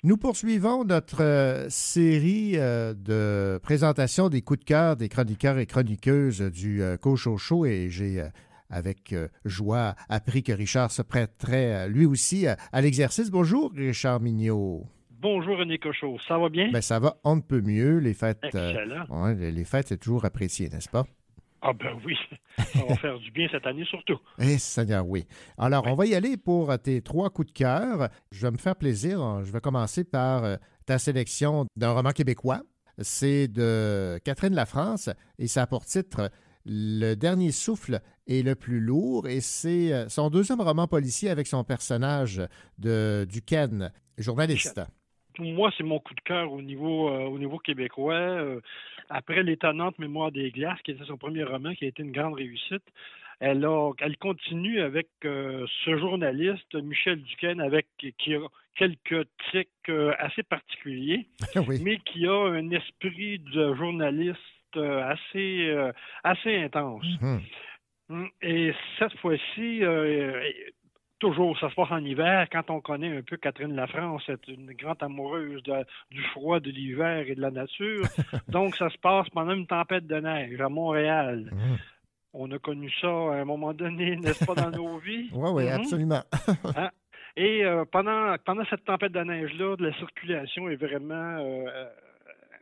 Nous 0.03 0.17
poursuivons 0.17 0.83
notre 0.83 1.21
euh, 1.21 1.67
série 1.69 2.53
euh, 2.55 2.95
de 2.95 3.59
présentation 3.61 4.29
des 4.29 4.41
coups 4.41 4.61
de 4.61 4.65
cœur 4.65 4.95
des 4.95 5.09
chroniqueurs 5.09 5.59
et 5.59 5.67
chroniqueuses 5.67 6.41
du 6.41 6.81
euh, 6.81 6.97
Cocho 6.97 7.37
Show 7.37 7.67
et 7.67 7.91
j'ai 7.91 8.27
avec 8.71 9.13
joie 9.45 9.93
appris 10.09 10.41
que 10.41 10.51
Richard 10.51 10.89
se 10.89 11.03
prêterait 11.03 11.87
lui 11.87 12.07
aussi 12.07 12.47
à, 12.47 12.81
l'exercice. 12.81 13.29
Bonjour 13.29 13.71
Richard 13.75 14.21
Mignot. 14.21 14.87
Bonjour 15.21 15.59
René 15.59 15.77
Cochot, 15.77 16.17
ça 16.27 16.39
va 16.39 16.49
bien? 16.49 16.71
Ben, 16.71 16.81
ça 16.81 16.97
va, 16.97 17.17
on 17.23 17.35
ne 17.35 17.41
peut 17.41 17.61
mieux. 17.61 17.99
Les 17.99 18.15
fêtes, 18.15 18.43
euh, 18.55 18.71
Excellent. 18.71 19.05
ouais, 19.09 19.35
les, 19.35 19.51
les 19.51 19.65
fêtes, 19.65 19.89
c'est 19.89 19.97
toujours 19.97 20.25
apprécié, 20.25 20.69
n'est-ce 20.69 20.89
pas? 20.89 21.05
Ah 21.67 21.73
ben 21.73 21.97
oui, 22.05 22.15
ça 22.57 22.85
va 22.87 22.95
faire 22.95 23.17
du 23.17 23.31
bien 23.31 23.47
cette 23.51 23.65
année 23.65 23.85
surtout. 23.85 24.19
Eh, 24.37 24.59
Seigneur, 24.59 25.03
oui. 25.07 25.25
Alors, 25.57 25.87
on 25.87 25.95
va 25.95 26.05
y 26.05 26.13
aller 26.13 26.37
pour 26.37 26.69
euh, 26.69 26.77
tes 26.77 27.01
trois 27.01 27.31
coups 27.31 27.47
de 27.47 27.53
cœur. 27.53 28.09
Je 28.31 28.45
vais 28.45 28.51
me 28.51 28.57
faire 28.57 28.75
plaisir. 28.75 29.43
Je 29.43 29.51
vais 29.51 29.61
commencer 29.61 30.03
par 30.03 30.43
euh, 30.43 30.57
ta 30.85 30.99
sélection 30.99 31.65
d'un 31.75 31.93
roman 31.93 32.11
québécois. 32.11 32.61
C'est 32.99 33.47
de 33.47 34.19
Catherine 34.23 34.53
Lafrance 34.53 35.09
et 35.39 35.47
ça 35.47 35.63
a 35.63 35.67
pour 35.67 35.85
titre 35.85 36.29
Le 36.65 37.15
dernier 37.15 37.51
souffle 37.51 37.99
est 38.27 38.43
le 38.43 38.53
plus 38.53 38.79
lourd 38.79 39.27
et 39.27 39.41
c'est 39.41 39.91
euh, 39.91 40.07
son 40.07 40.29
deuxième 40.29 40.61
roman 40.61 40.85
policier 40.87 41.31
avec 41.31 41.47
son 41.47 41.63
personnage 41.63 42.43
de 42.77 43.25
Duquesne, 43.27 43.91
journaliste. 44.19 44.81
Moi, 45.39 45.71
c'est 45.77 45.83
mon 45.83 45.99
coup 45.99 46.13
de 46.13 46.21
cœur 46.21 46.51
au 46.51 46.61
niveau, 46.61 47.09
euh, 47.09 47.25
au 47.25 47.37
niveau 47.37 47.57
québécois. 47.57 48.13
Euh, 48.15 48.61
après 49.09 49.43
l'étonnante 49.43 49.99
Mémoire 49.99 50.31
des 50.31 50.51
glaces, 50.51 50.81
qui 50.81 50.91
était 50.91 51.05
son 51.05 51.17
premier 51.17 51.43
roman, 51.43 51.73
qui 51.73 51.85
a 51.85 51.87
été 51.87 52.03
une 52.03 52.11
grande 52.11 52.35
réussite, 52.35 52.83
elle, 53.39 53.65
a, 53.65 53.91
elle 53.99 54.17
continue 54.17 54.81
avec 54.81 55.07
euh, 55.25 55.65
ce 55.83 55.97
journaliste, 55.97 56.73
Michel 56.75 57.21
Duquesne, 57.21 57.61
avec, 57.61 57.87
qui 57.97 58.33
a 58.33 58.39
quelques 58.75 59.27
tics 59.51 59.89
assez 60.19 60.43
particuliers, 60.43 61.27
mais 61.81 61.97
qui 61.99 62.27
a 62.27 62.33
un 62.33 62.69
esprit 62.71 63.39
de 63.39 63.73
journaliste 63.75 64.39
assez, 64.75 65.73
assez 66.23 66.57
intense. 66.57 67.05
Mm. 68.09 68.25
Et 68.41 68.73
cette 68.99 69.17
fois-ci, 69.19 69.81
toujours, 71.19 71.57
ça 71.59 71.69
se 71.69 71.75
passe 71.75 71.91
en 71.91 72.03
hiver. 72.03 72.47
Quand 72.51 72.69
on 72.69 72.81
connaît 72.81 73.17
un 73.17 73.21
peu 73.21 73.37
Catherine 73.37 73.75
Lafrance, 73.75 74.23
c'est 74.25 74.47
une 74.47 74.73
grande 74.73 75.01
amoureuse 75.01 75.63
de- 75.63 75.85
du 76.11 76.21
froid, 76.33 76.59
de 76.59 76.69
l'hiver 76.71 77.25
et 77.27 77.35
de 77.35 77.41
la 77.41 77.51
nature. 77.51 78.03
Donc, 78.49 78.75
ça 78.75 78.89
se 78.89 78.97
passe 78.97 79.29
pendant 79.29 79.53
une 79.53 79.67
tempête 79.67 80.07
de 80.07 80.15
neige 80.15 80.59
à 80.61 80.69
Montréal. 80.69 81.51
On 82.33 82.51
a 82.51 82.59
connu 82.59 82.91
ça 82.99 83.07
à 83.07 83.35
un 83.41 83.45
moment 83.45 83.73
donné, 83.73 84.17
n'est-ce 84.17 84.43
pas, 84.45 84.55
dans 84.55 84.71
nos 84.71 84.97
vies? 84.97 85.29
Oui, 85.33 85.49
oui, 85.53 85.63
Mhm. 85.65 85.71
absolument. 85.71 86.21
Hein? 86.77 86.89
Et 87.37 87.65
euh, 87.65 87.83
pendant, 87.91 88.35
pendant 88.45 88.63
cette 88.65 88.85
tempête 88.85 89.11
de 89.11 89.19
neige-là, 89.21 89.75
la 89.79 89.93
circulation 89.93 90.69
est 90.69 90.75
vraiment 90.77 91.37
euh, 91.39 91.85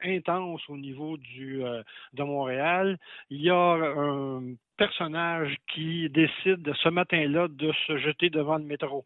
intense 0.04 0.62
au 0.68 0.78
niveau 0.78 1.18
du, 1.18 1.64
euh, 1.64 1.82
de 2.14 2.24
Montréal. 2.24 2.98
Il 3.30 3.42
y 3.42 3.50
a 3.50 3.56
un 3.56 4.54
personnage 4.78 5.56
qui 5.74 6.10
décide 6.10 6.62
de, 6.62 6.74
ce 6.74 6.90
matin-là 6.90 7.48
de 7.50 7.72
se 7.88 7.98
jeter 7.98 8.30
devant 8.30 8.58
le 8.58 8.64
métro. 8.64 9.06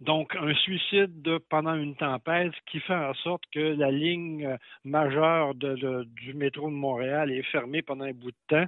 Donc, 0.00 0.34
un 0.34 0.52
suicide 0.54 1.22
de- 1.22 1.38
pendant 1.38 1.74
une 1.74 1.94
tempête 1.94 2.52
qui 2.66 2.80
fait 2.80 2.94
en 2.94 3.14
sorte 3.14 3.44
que 3.52 3.60
la 3.60 3.92
ligne 3.92 4.46
euh, 4.46 4.56
majeure 4.84 5.54
du 5.54 6.34
métro 6.34 6.68
de 6.68 6.74
Montréal 6.74 7.30
est 7.30 7.44
fermée 7.44 7.82
pendant 7.82 8.04
un 8.04 8.12
bout 8.12 8.32
de 8.32 8.36
temps. 8.48 8.66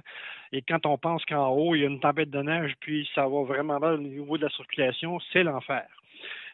Et 0.53 0.61
quand 0.61 0.85
on 0.85 0.97
pense 0.97 1.25
qu'en 1.25 1.49
haut, 1.49 1.75
il 1.75 1.81
y 1.81 1.83
a 1.83 1.87
une 1.87 1.99
tempête 1.99 2.29
de 2.29 2.41
neige, 2.41 2.73
puis 2.79 3.09
ça 3.15 3.27
va 3.27 3.43
vraiment 3.43 3.79
mal 3.79 3.95
au 3.95 3.97
niveau 4.01 4.37
de 4.37 4.43
la 4.43 4.49
circulation, 4.51 5.19
c'est 5.33 5.43
l'enfer. 5.43 5.85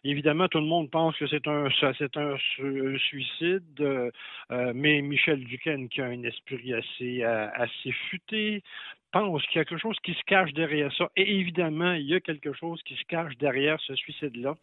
Évidemment, 0.03 0.47
tout 0.47 0.57
le 0.57 0.65
monde 0.65 0.89
pense 0.89 1.15
que 1.15 1.27
c'est 1.27 1.45
un, 1.47 1.69
suicide, 1.69 3.63
euh, 3.81 4.09
euh, 4.51 4.71
mais 4.73 4.99
Michel 5.01 5.43
Duquesne, 5.43 5.89
qui 5.89 6.01
a 6.01 6.05
un 6.05 6.23
esprit 6.23 6.73
assez, 6.73 7.21
assez 7.23 7.91
futé, 8.09 8.63
pense 9.11 9.45
qu'il 9.47 9.59
y 9.59 9.61
a 9.61 9.65
quelque 9.65 9.79
chose 9.79 9.97
qui 10.03 10.13
se 10.13 10.23
cache 10.25 10.53
derrière 10.53 10.93
ça. 10.95 11.09
Et 11.15 11.39
évidemment, 11.39 11.93
il 11.93 12.05
y 12.05 12.15
a 12.15 12.19
quelque 12.19 12.53
chose 12.53 12.81
qui 12.83 12.95
se 12.95 13.03
cache 13.05 13.37
derrière 13.37 13.79
ce 13.81 13.95
suicide-là. 13.95 14.55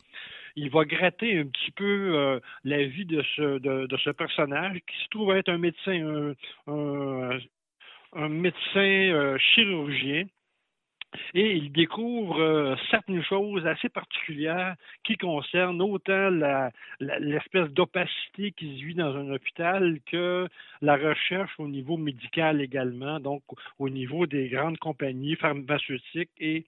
Il 0.57 0.71
va 0.71 0.85
gratter 0.85 1.39
un 1.39 1.47
petit 1.47 1.71
peu 1.73 2.17
euh, 2.17 2.41
la 2.65 2.85
vie 2.85 3.05
de 3.05 3.23
ce, 3.37 3.59
de, 3.59 3.97
ce 3.97 4.11
personnage 4.11 4.79
qui 4.87 5.05
se 5.05 5.09
trouve 5.11 5.35
être 5.37 5.49
un 5.49 5.59
médecin, 5.59 6.35
un, 6.67 6.73
un, 6.73 7.39
un 8.15 8.29
médecin 8.29 8.81
euh, 8.81 9.39
chirurgien. 9.39 10.25
Et 11.35 11.57
il 11.57 11.73
découvre 11.73 12.41
euh, 12.41 12.77
certaines 12.91 13.23
choses 13.23 13.67
assez 13.67 13.89
particulières 13.89 14.75
qui 15.05 15.17
concernent 15.17 15.81
autant 15.81 16.31
l'espèce 17.01 17.71
d'opacité 17.71 18.53
qui 18.53 18.79
se 18.79 18.85
vit 18.85 18.95
dans 18.95 19.17
un 19.17 19.31
hôpital 19.31 20.01
que 20.07 20.49
la 20.83 20.97
recherche 20.97 21.53
au 21.59 21.69
niveau 21.69 21.97
médical 21.97 22.61
également, 22.61 23.21
donc 23.21 23.43
au 23.79 23.89
niveau 23.89 24.27
des 24.27 24.49
grandes 24.49 24.79
compagnies 24.79 25.37
pharmaceutiques 25.37 26.31
et 26.39 26.67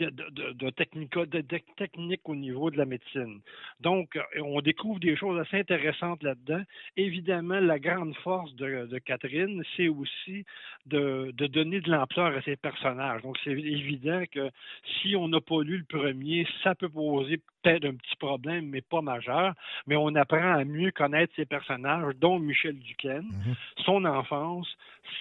de, 0.00 0.52
de, 0.52 0.70
techniques 0.70 2.28
au 2.28 2.34
niveau 2.34 2.70
de 2.70 2.76
la 2.76 2.84
médecine. 2.84 3.40
Donc, 3.80 4.16
euh, 4.16 4.22
on 4.42 4.60
découvre 4.60 5.00
des 5.00 5.16
choses 5.16 5.38
assez 5.40 5.58
intéressantes 5.58 6.22
là-dedans. 6.22 6.62
Évidemment, 6.96 7.60
la 7.60 7.78
grande 7.78 8.14
force 8.16 8.54
de, 8.54 8.98
Catherine, 8.98 9.62
c'est 9.76 9.88
aussi 9.88 10.44
de 10.86 11.32
donner 11.46 11.80
de 11.80 11.90
l'ampleur 11.90 12.36
à 12.36 12.42
ses 12.42 12.56
personnages. 12.56 13.22
Donc, 13.22 13.36
c'est 13.44 13.50
évident 13.50 14.22
que 14.30 14.50
si 15.00 15.16
on 15.16 15.28
n'a 15.28 15.40
pas 15.40 15.62
lu 15.62 15.78
le 15.78 15.84
premier, 15.84 16.46
ça 16.62 16.74
peut 16.74 16.88
poser 16.88 17.40
peut-être 17.62 17.84
un 17.86 17.94
petit 17.94 18.16
problème, 18.16 18.66
mais 18.68 18.80
pas 18.80 19.00
majeur. 19.00 19.54
Mais 19.86 19.96
on 19.96 20.14
apprend 20.14 20.54
à 20.54 20.64
mieux 20.64 20.90
connaître 20.90 21.32
ses 21.36 21.46
personnages, 21.46 22.14
dont 22.16 22.38
Michel 22.38 22.78
Duquesne, 22.78 23.28
son 23.84 24.04
enfance, 24.04 24.68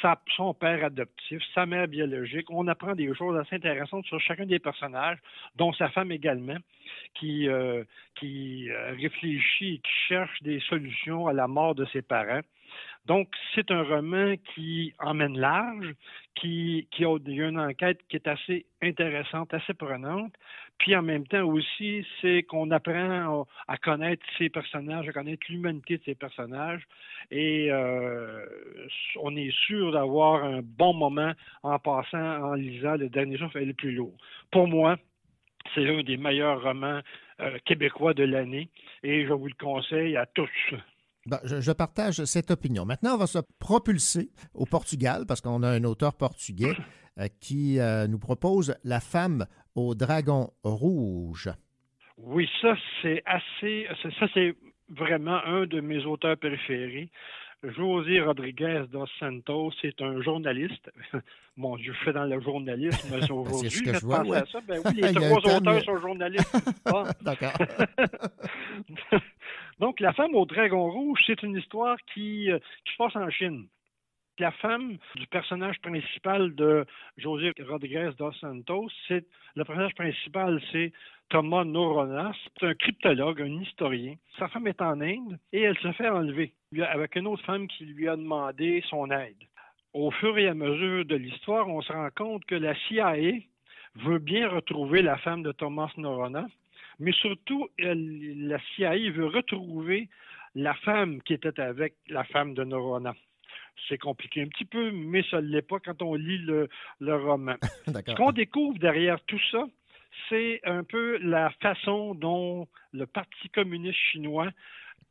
sa- 0.01 0.19
son 0.35 0.53
père 0.53 0.84
adoptif, 0.84 1.41
sa 1.53 1.65
mère 1.65 1.88
biologique. 1.88 2.49
On 2.49 2.68
apprend 2.68 2.93
des 2.95 3.14
choses 3.15 3.38
assez 3.38 3.55
intéressantes 3.55 4.05
sur 4.05 4.19
chacun 4.19 4.45
des 4.45 4.59
personnages, 4.59 5.18
dont 5.55 5.73
sa 5.73 5.89
femme 5.89 6.11
également, 6.11 6.57
qui, 7.15 7.47
euh, 7.47 7.84
qui 8.15 8.69
euh, 8.69 8.93
réfléchit 8.99 9.76
et 9.76 9.77
qui 9.80 9.91
cherche 10.07 10.41
des 10.41 10.59
solutions 10.61 11.27
à 11.27 11.34
la 11.34 11.47
mort 11.47 11.76
de 11.76 11.85
ses 11.85 12.01
parents. 12.01 12.41
Donc, 13.06 13.30
c'est 13.56 13.72
un 13.72 13.84
roman 13.84 14.36
qui 14.54 14.94
emmène 14.99 15.38
large, 15.38 15.94
qui, 16.36 16.88
a, 16.99 17.18
une 17.26 17.60
enquête 17.60 17.99
qui 18.10 18.18
est 18.18 18.28
assez 18.28 18.66
intéressante, 18.82 19.54
assez 19.54 19.74
prenante. 19.74 20.34
Puis 20.78 20.95
en 20.95 21.02
même 21.02 21.26
temps 21.26 21.45
aussi, 21.45 22.06
c'est 22.22 22.44
qu'on 22.44 22.70
apprend 22.72 23.48
à, 23.68 23.78
connaître 23.78 24.26
ses 24.38 24.49
personnages, 24.49 25.08
à 25.08 25.14
connaître 25.14 25.45
l'humanité 25.49 25.98
de 25.98 26.04
ses 26.04 26.16
personnages. 26.16 26.84
Et 27.32 27.70
euh, 27.72 28.45
on 29.22 29.36
est 29.36 29.52
sûr 29.66 29.91
d'avoir 29.91 30.44
un 30.44 30.62
bon 30.62 30.94
moment 30.94 31.32
en 31.64 31.80
passant, 31.80 32.44
en 32.44 32.54
lisant 32.54 32.95
Le 32.95 33.10
Dernier 33.10 33.38
jour 33.38 33.49
le 33.56 33.74
plus 33.74 33.94
lourd. 33.94 34.16
Pour 34.52 34.68
moi, 34.68 34.98
c'est 35.74 35.82
l'un 35.82 36.04
des 36.04 36.18
meilleurs 36.18 36.62
romans 36.62 37.02
euh, 37.40 37.58
québécois 37.66 38.14
de 38.14 38.24
l'année 38.24 38.70
et 39.04 39.26
je 39.26 39.34
vous 39.34 39.48
le 39.48 39.54
conseille 39.54 40.18
à 40.18 40.26
tous. 40.26 40.49
Ben, 41.28 41.40
je, 41.44 41.60
je 41.62 41.72
partage 41.72 42.24
cette 42.26 42.52
opinion. 42.52 42.86
Maintenant, 42.86 43.16
on 43.16 43.18
va 43.18 43.28
se 43.28 43.40
propulser 43.60 44.30
au 44.54 44.66
Portugal 44.66 45.26
parce 45.28 45.41
qu'on 45.41 45.62
a 45.64 45.70
un 45.70 45.84
auteur 45.84 46.14
portugais 46.16 46.74
euh, 47.20 47.28
qui 47.41 47.80
euh, 47.80 48.08
nous 48.08 48.20
propose 48.20 48.76
La 48.84 48.99
femme 48.99 49.45
au 49.76 49.94
dragon 49.94 50.49
rouge. 50.64 51.49
Oui, 52.18 52.49
ça, 52.62 52.76
c'est 53.02 53.22
assez. 53.26 53.88
c'est- 54.02 54.20
Ça, 54.20 54.26
c'est 54.34 54.56
vraiment 54.90 55.44
un 55.45 55.66
de 55.68 55.82
mes 55.82 56.04
auteurs 56.06 56.38
préférés. 56.38 57.10
José 57.64 58.22
Rodriguez 58.22 58.84
dos 58.91 59.08
Santos, 59.20 59.72
c'est 59.82 59.99
un 60.02 60.22
journaliste. 60.22 60.91
Mon 61.58 61.76
Dieu, 61.76 61.91
je 61.99 62.06
fais 62.06 62.14
dans 62.14 62.26
le 62.26 62.40
journalisme 62.40 63.14
aujourd'hui. 63.32 63.70
ce 63.72 63.82
que 63.82 63.94
je 63.94 63.99
je 63.99 64.06
vois, 64.06 64.20
pensais 64.20 64.30
ouais. 64.30 64.38
à 64.38 64.45
ça. 64.45 64.60
Ben 64.68 64.80
oui, 64.86 64.91
les 65.02 65.12
trois 65.14 65.56
auteurs 65.58 65.84
sont 65.84 65.98
journalistes. 65.98 66.56
D'accord. 67.22 67.54
Donc, 69.80 69.99
La 69.99 70.14
femme 70.14 70.34
au 70.34 70.45
dragon 70.45 70.90
rouge, 70.90 71.20
c'est 71.26 71.44
une 71.44 71.56
histoire 71.56 71.98
qui, 72.14 72.52
euh, 72.52 72.60
qui 72.86 72.94
se 72.94 72.98
passe 72.98 73.16
en 73.16 73.30
Chine. 73.30 73.68
La 74.40 74.52
femme 74.52 74.98
du 75.16 75.26
personnage 75.28 75.80
principal 75.82 76.54
de 76.54 76.86
José 77.18 77.52
Rodriguez 77.68 78.12
dos 78.20 78.32
Santos, 78.34 78.90
c'est 79.08 79.26
le 79.56 79.64
personnage 79.64 79.95
principal, 79.95 80.62
c'est 80.72 80.94
Thomas 81.30 81.64
Noronas. 81.64 82.36
C'est 82.60 82.68
un 82.68 82.76
cryptologue, 82.76 83.41
un 83.41 83.62
historien. 83.62 84.16
Sa 84.38 84.48
femme 84.48 84.68
est 84.68 84.82
en 84.82 85.02
Inde 85.02 85.40
et 85.52 85.62
elle 85.62 85.78
se 85.80 85.91
fait 85.94 86.10
enlever 86.10 86.54
avec 86.88 87.16
une 87.16 87.28
autre 87.28 87.44
femme 87.45 87.68
qui 87.68 87.86
lui 87.86 88.08
a 88.08 88.16
demandé 88.16 88.84
son 88.90 89.10
aide. 89.10 89.44
Au 89.94 90.12
fur 90.12 90.38
et 90.38 90.48
à 90.48 90.54
mesure 90.54 91.06
de 91.06 91.16
l'histoire, 91.16 91.68
on 91.68 91.82
se 91.82 91.91
rend 91.91 92.10
compte 92.16 92.45
que 92.45 92.56
la 92.56 92.76
CIA 92.88 93.16
veut 93.95 94.20
bien 94.20 94.49
retrouver 94.49 95.02
la 95.02 95.18
femme 95.18 95.41
de 95.41 95.52
Thomas 95.52 95.91
Norona, 95.98 96.45
mais 96.99 97.11
surtout, 97.11 97.68
elle- 97.78 98.48
la 98.48 98.60
CIA 98.76 99.11
veut 99.11 99.28
retrouver 99.28 100.10
la 100.56 100.74
femme 100.74 101.22
qui 101.24 101.34
était 101.34 101.60
avec 101.60 101.94
la 102.10 102.24
femme 102.24 102.53
de 102.53 102.64
Norona. 102.64 103.14
C'est 103.88 103.99
compliqué 103.99 104.41
un 104.41 104.48
petit 104.48 104.65
peu, 104.65 104.91
mais 104.91 105.22
ça 105.30 105.40
ne 105.41 105.48
l'est 105.48 105.61
pas 105.61 105.80
quand 105.80 106.02
on 106.02 106.15
lit 106.15 106.40
le, 106.40 106.68
le 106.99 107.15
roman. 107.15 107.56
Ce 108.07 108.15
qu'on 108.15 108.32
découvre 108.32 108.80
derrière 108.80 109.22
tout 109.26 109.40
ça, 109.52 109.65
c'est 110.30 110.60
un 110.64 110.84
peu 110.84 111.18
la 111.19 111.52
façon 111.61 112.15
dont 112.15 112.68
le 112.91 113.06
Parti 113.06 113.49
communiste 113.49 113.99
chinois 114.11 114.49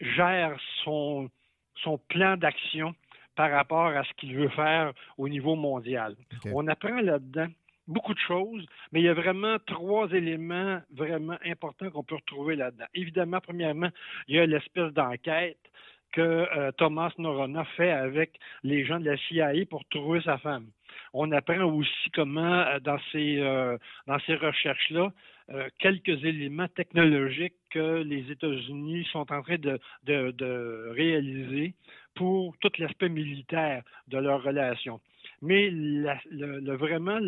gère 0.01 0.59
son, 0.83 1.31
son 1.77 1.99
plan 2.09 2.37
d'action 2.37 2.95
par 3.37 3.51
rapport 3.53 3.87
à 3.89 4.03
ce 4.03 4.13
qu'il 4.15 4.35
veut 4.35 4.49
faire 4.49 4.93
au 5.17 5.29
niveau 5.29 5.55
mondial. 5.55 6.17
On 6.53 6.67
apprend 6.67 7.01
là-dedans 7.01 7.47
beaucoup 7.89 8.15
de 8.15 8.19
choses, 8.19 8.65
mais 8.93 9.01
il 9.01 9.05
y 9.05 9.09
a 9.09 9.15
vraiment 9.15 9.57
trois 9.67 10.09
éléments 10.13 10.81
vraiment 10.93 11.37
importants 11.45 11.91
qu'on 11.91 12.03
peut 12.05 12.17
retrouver 12.17 12.57
là-dedans. 12.57 12.87
Évidemment, 12.95 13.41
premièrement, 13.41 13.91
il 14.29 14.37
y 14.37 14.39
a 14.39 14.47
l'espèce 14.47 14.93
d'enquête 14.93 15.59
que 16.13 16.21
euh, 16.23 16.73
Thomas 16.73 17.13
Norona 17.19 17.65
fait 17.77 17.91
avec 17.91 18.39
les 18.63 18.85
gens 18.85 18.99
de 19.01 19.11
la 19.11 19.17
CIA 19.17 19.53
pour 19.69 19.85
trouver 19.89 20.21
sa 20.23 20.39
femme. 20.39 20.67
On 21.13 21.31
apprend 21.33 21.63
aussi 21.65 22.11
comment, 22.15 22.41
euh, 22.61 22.79
dans 22.81 22.99
ces, 23.13 23.39
euh, 23.41 23.77
dans 24.07 24.19
ces 24.21 24.35
recherches-là, 24.37 25.13
quelques 25.79 26.25
éléments 26.25 26.67
technologiques 26.67 27.55
que 27.71 28.03
les 28.03 28.33
États-Unis 28.33 29.07
sont 29.13 29.31
en 29.33 29.43
train 29.43 29.59
de, 29.59 29.79
de- 30.03 30.33
de 30.33 30.91
réaliser 30.97 31.75
pour 32.17 32.57
tout 32.59 32.73
l'aspect 32.79 33.09
militaire 33.09 33.85
de 34.09 34.19
leur 34.19 34.43
relation. 34.43 35.01
Mais 35.43 35.71
la- 35.71 36.21
le, 36.31 36.61
le- 36.61 36.77
vraiment, 36.77 37.19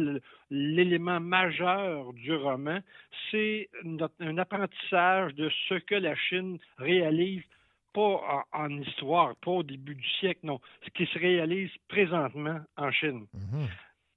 l'élément 0.50 1.20
majeur 1.20 2.12
du 2.14 2.34
roman, 2.34 2.78
c'est 3.30 3.68
un 4.20 4.38
apprentissage 4.38 5.34
de 5.34 5.50
ce 5.68 5.74
que 5.74 5.94
la 5.94 6.14
Chine 6.16 6.58
réalise, 6.78 7.42
pas 7.92 8.44
en, 8.52 8.64
en 8.64 8.70
histoire, 8.80 9.34
pas 9.36 9.50
au 9.50 9.62
début 9.62 9.94
du 9.94 10.08
siècle, 10.20 10.40
non, 10.44 10.60
ce 10.84 10.90
qui 10.90 11.06
se 11.06 11.18
réalise 11.18 11.70
présentement 11.88 12.60
en 12.76 12.90
Chine. 12.90 13.26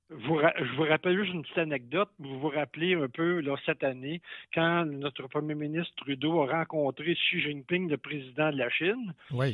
Vous 0.10 0.36
ra- 0.36 0.54
je 0.58 0.72
vous 0.76 0.84
rappelle 0.84 1.18
juste 1.18 1.34
une 1.34 1.42
petite 1.44 1.58
anecdote. 1.58 2.10
Vous 2.20 2.38
vous 2.40 2.50
rappelez 2.50 2.96
un 2.96 3.08
peu 3.08 3.40
là, 3.40 3.56
cette 3.66 3.82
année, 3.84 4.22
quand 4.54 4.86
notre 4.86 5.26
premier 5.28 5.56
ministre 5.56 5.94
Trudeau 5.96 6.42
a 6.42 6.48
rencontré 6.60 7.16
Xi 7.16 7.40
Jinping, 7.40 7.90
le 7.90 7.98
président 7.98 8.52
de 8.52 8.58
la 8.58 8.70
Chine. 8.70 9.14
Oui. 9.32 9.54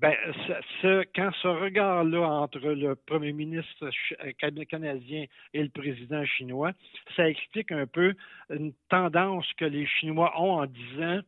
Ben, 0.00 0.14
ce, 0.46 0.52
ce- 0.80 1.04
quand 1.14 1.30
ce 1.42 1.48
regard-là 1.48 2.20
entre 2.26 2.58
le 2.60 2.94
premier 2.94 3.32
ministre 3.32 3.90
euh, 4.24 4.32
can- 4.40 4.64
canadien 4.68 5.26
et 5.52 5.62
le 5.62 5.68
président 5.68 6.24
chinois, 6.24 6.72
ça 7.16 7.28
explique 7.28 7.70
un 7.72 7.86
peu 7.86 8.14
une 8.48 8.72
tendance 8.88 9.46
que 9.58 9.66
les 9.66 9.86
Chinois 9.86 10.32
ont 10.40 10.60
en 10.62 10.66
disant 10.66 11.20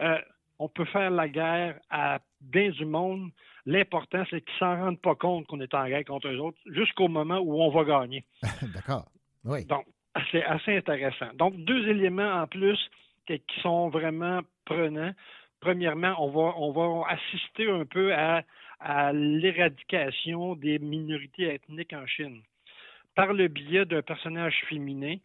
euh, 0.00 0.18
on 0.58 0.68
peut 0.68 0.84
faire 0.86 1.10
la 1.10 1.28
guerre 1.28 1.78
à 1.90 2.20
bien 2.40 2.70
du 2.70 2.84
monde. 2.86 3.30
L'important, 3.66 4.24
c'est 4.30 4.40
qu'ils 4.40 4.58
s'en 4.58 4.76
rendent 4.76 5.00
pas 5.00 5.14
compte 5.16 5.46
qu'on 5.46 5.60
est 5.60 5.74
en 5.74 5.86
guerre 5.86 6.04
contre 6.04 6.28
eux 6.28 6.38
autres 6.38 6.58
jusqu'au 6.66 7.08
moment 7.08 7.38
où 7.40 7.60
on 7.62 7.70
va 7.70 7.84
gagner. 7.84 8.24
D'accord. 8.74 9.06
Oui. 9.44 9.64
Donc, 9.66 9.84
c'est 10.30 10.44
assez 10.44 10.76
intéressant. 10.76 11.28
Donc, 11.34 11.56
deux 11.64 11.88
éléments 11.88 12.40
en 12.42 12.46
plus 12.46 12.78
qui 13.26 13.42
sont 13.62 13.88
vraiment 13.88 14.40
prenants. 14.64 15.12
Premièrement, 15.64 16.14
on 16.18 16.72
va, 16.72 17.06
assister 17.08 17.70
un 17.70 17.86
peu 17.86 18.12
à, 18.12 18.42
l'éradication 19.14 20.56
des 20.56 20.78
minorités 20.78 21.54
ethniques 21.54 21.94
en 21.94 22.06
Chine 22.06 22.42
par 23.14 23.32
le 23.32 23.48
biais 23.48 23.86
d'un 23.86 24.02
personnage 24.02 24.62
féminin 24.68 25.16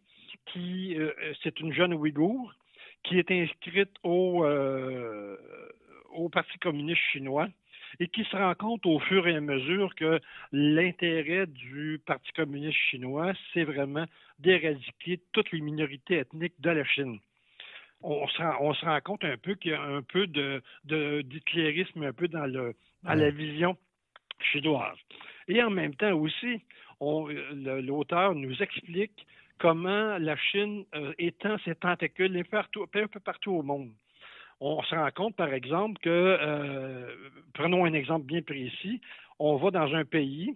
qui, 0.46 0.96
euh, 0.96 1.12
c'est 1.42 1.60
une 1.60 1.74
jeune 1.74 1.92
Ouïghour 1.92 2.54
qui 3.02 3.18
est 3.18 3.30
inscrite 3.30 3.90
euh, 4.06 5.36
au 6.14 6.30
Parti 6.30 6.58
communiste 6.58 7.02
chinois 7.12 7.48
et 7.98 8.08
qui 8.08 8.24
se 8.24 8.34
rend 8.34 8.54
compte 8.54 8.86
au 8.86 8.98
fur 8.98 9.28
et 9.28 9.36
à 9.36 9.42
mesure 9.42 9.94
que 9.94 10.20
l'intérêt 10.52 11.48
du 11.48 12.00
Parti 12.06 12.32
communiste 12.32 12.78
chinois, 12.90 13.34
c'est 13.52 13.64
vraiment 13.64 14.06
d'éradiquer 14.38 15.20
toutes 15.32 15.52
les 15.52 15.60
minorités 15.60 16.16
ethniques 16.16 16.58
de 16.60 16.70
la 16.70 16.84
Chine. 16.84 17.20
On 18.02 18.26
se 18.28 18.38
rend, 18.42 18.56
on 18.60 18.72
se 18.74 18.84
rend 18.84 19.00
compte 19.00 19.24
un 19.24 19.36
peu 19.36 19.54
qu'il 19.54 19.72
y 19.72 19.74
a 19.74 19.82
un 19.82 20.02
peu 20.02 20.26
de, 20.26 20.62
d'hitlérisme 21.22 22.02
un 22.02 22.12
peu 22.12 22.28
dans, 22.28 22.46
le, 22.46 22.74
dans 23.02 23.10
la 23.14 23.30
vision 23.30 23.76
chinoise. 24.52 24.96
Et 25.48 25.62
en 25.62 25.70
même 25.70 25.94
temps 25.94 26.12
aussi, 26.12 26.62
le- 27.00 27.80
l'auteur 27.80 28.34
nous 28.34 28.62
explique 28.62 29.26
comment 29.58 30.16
la 30.18 30.36
Chine 30.36 30.84
euh, 30.94 31.12
étend 31.18 31.58
ses 31.64 31.74
tentacules 31.74 32.36
un 32.36 32.42
peu 32.42 32.48
partout, 32.50 32.86
un 32.94 33.06
peu 33.06 33.20
partout 33.20 33.52
au 33.52 33.62
monde. 33.62 33.90
On 34.60 34.82
se 34.82 34.94
rend 34.94 35.10
compte, 35.10 35.36
par 35.36 35.52
exemple, 35.52 35.98
que, 36.00 36.08
euh, 36.10 37.14
prenons 37.54 37.84
un 37.84 37.92
exemple 37.94 38.26
bien 38.26 38.42
précis, 38.42 39.00
on 39.38 39.56
va 39.56 39.70
dans 39.70 39.94
un 39.94 40.04
pays, 40.04 40.54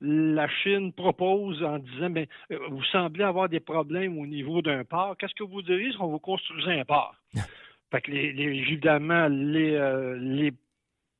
la 0.00 0.48
Chine 0.48 0.92
propose 0.92 1.62
en 1.62 1.78
disant, 1.78 2.10
ben, 2.10 2.26
euh, 2.52 2.58
vous 2.70 2.84
semblez 2.84 3.24
avoir 3.24 3.48
des 3.48 3.60
problèmes 3.60 4.18
au 4.18 4.26
niveau 4.26 4.62
d'un 4.62 4.84
port, 4.84 5.16
qu'est-ce 5.16 5.34
que 5.34 5.44
vous 5.44 5.62
diriez 5.62 5.90
si 5.90 5.96
on 6.00 6.08
vous 6.08 6.18
construisait 6.18 6.80
un 6.80 6.84
port? 6.84 7.14
fait 7.90 8.00
que 8.02 8.10
les, 8.10 8.32
les- 8.32 8.44
évidemment, 8.44 9.28
les, 9.28 9.74
euh, 9.74 10.16
les 10.18 10.52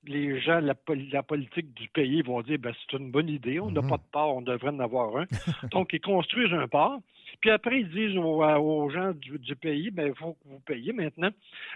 les 0.09 0.41
gens 0.41 0.61
la, 0.61 0.75
la 1.13 1.23
politique 1.23 1.75
du 1.75 1.89
pays 1.89 2.23
vont 2.23 2.41
dire 2.43 2.59
ben, 2.59 2.73
c'est 2.79 2.97
une 2.97 3.11
bonne 3.11 3.29
idée, 3.29 3.59
on 3.61 3.71
n'a 3.71 3.83
pas 3.83 3.97
de 3.97 4.03
port, 4.13 4.37
on 4.37 4.43
devrait 4.43 4.71
en 4.71 4.79
avoir 4.81 5.17
un. 5.17 5.27
Donc, 5.73 5.93
ils 5.93 6.01
construisent 6.01 6.53
un 6.53 6.69
port. 6.69 7.01
Puis 7.41 7.51
après, 7.51 7.81
ils 7.81 7.89
disent 7.91 8.17
aux, 8.17 8.89
gens 8.91 9.13
du, 9.13 9.39
du 9.39 9.57
pays 9.57 9.91
ben, 9.91 10.09
il 10.09 10.15
faut 10.15 10.35
que 10.35 10.49
vous 10.49 10.61
payiez 10.61 10.93
maintenant. 10.93 11.31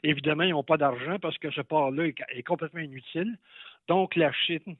Évidemment, 0.04 0.44
ils 0.44 0.50
n'ont 0.50 0.62
pas 0.62 0.76
d'argent 0.76 1.18
parce 1.20 1.38
que 1.38 1.50
ce 1.50 1.60
port-là 1.60 2.06
est, 2.06 2.14
est 2.34 2.42
complètement 2.42 2.80
inutile. 2.80 3.36
Donc, 3.88 4.14
la 4.16 4.32
Chine 4.32 4.76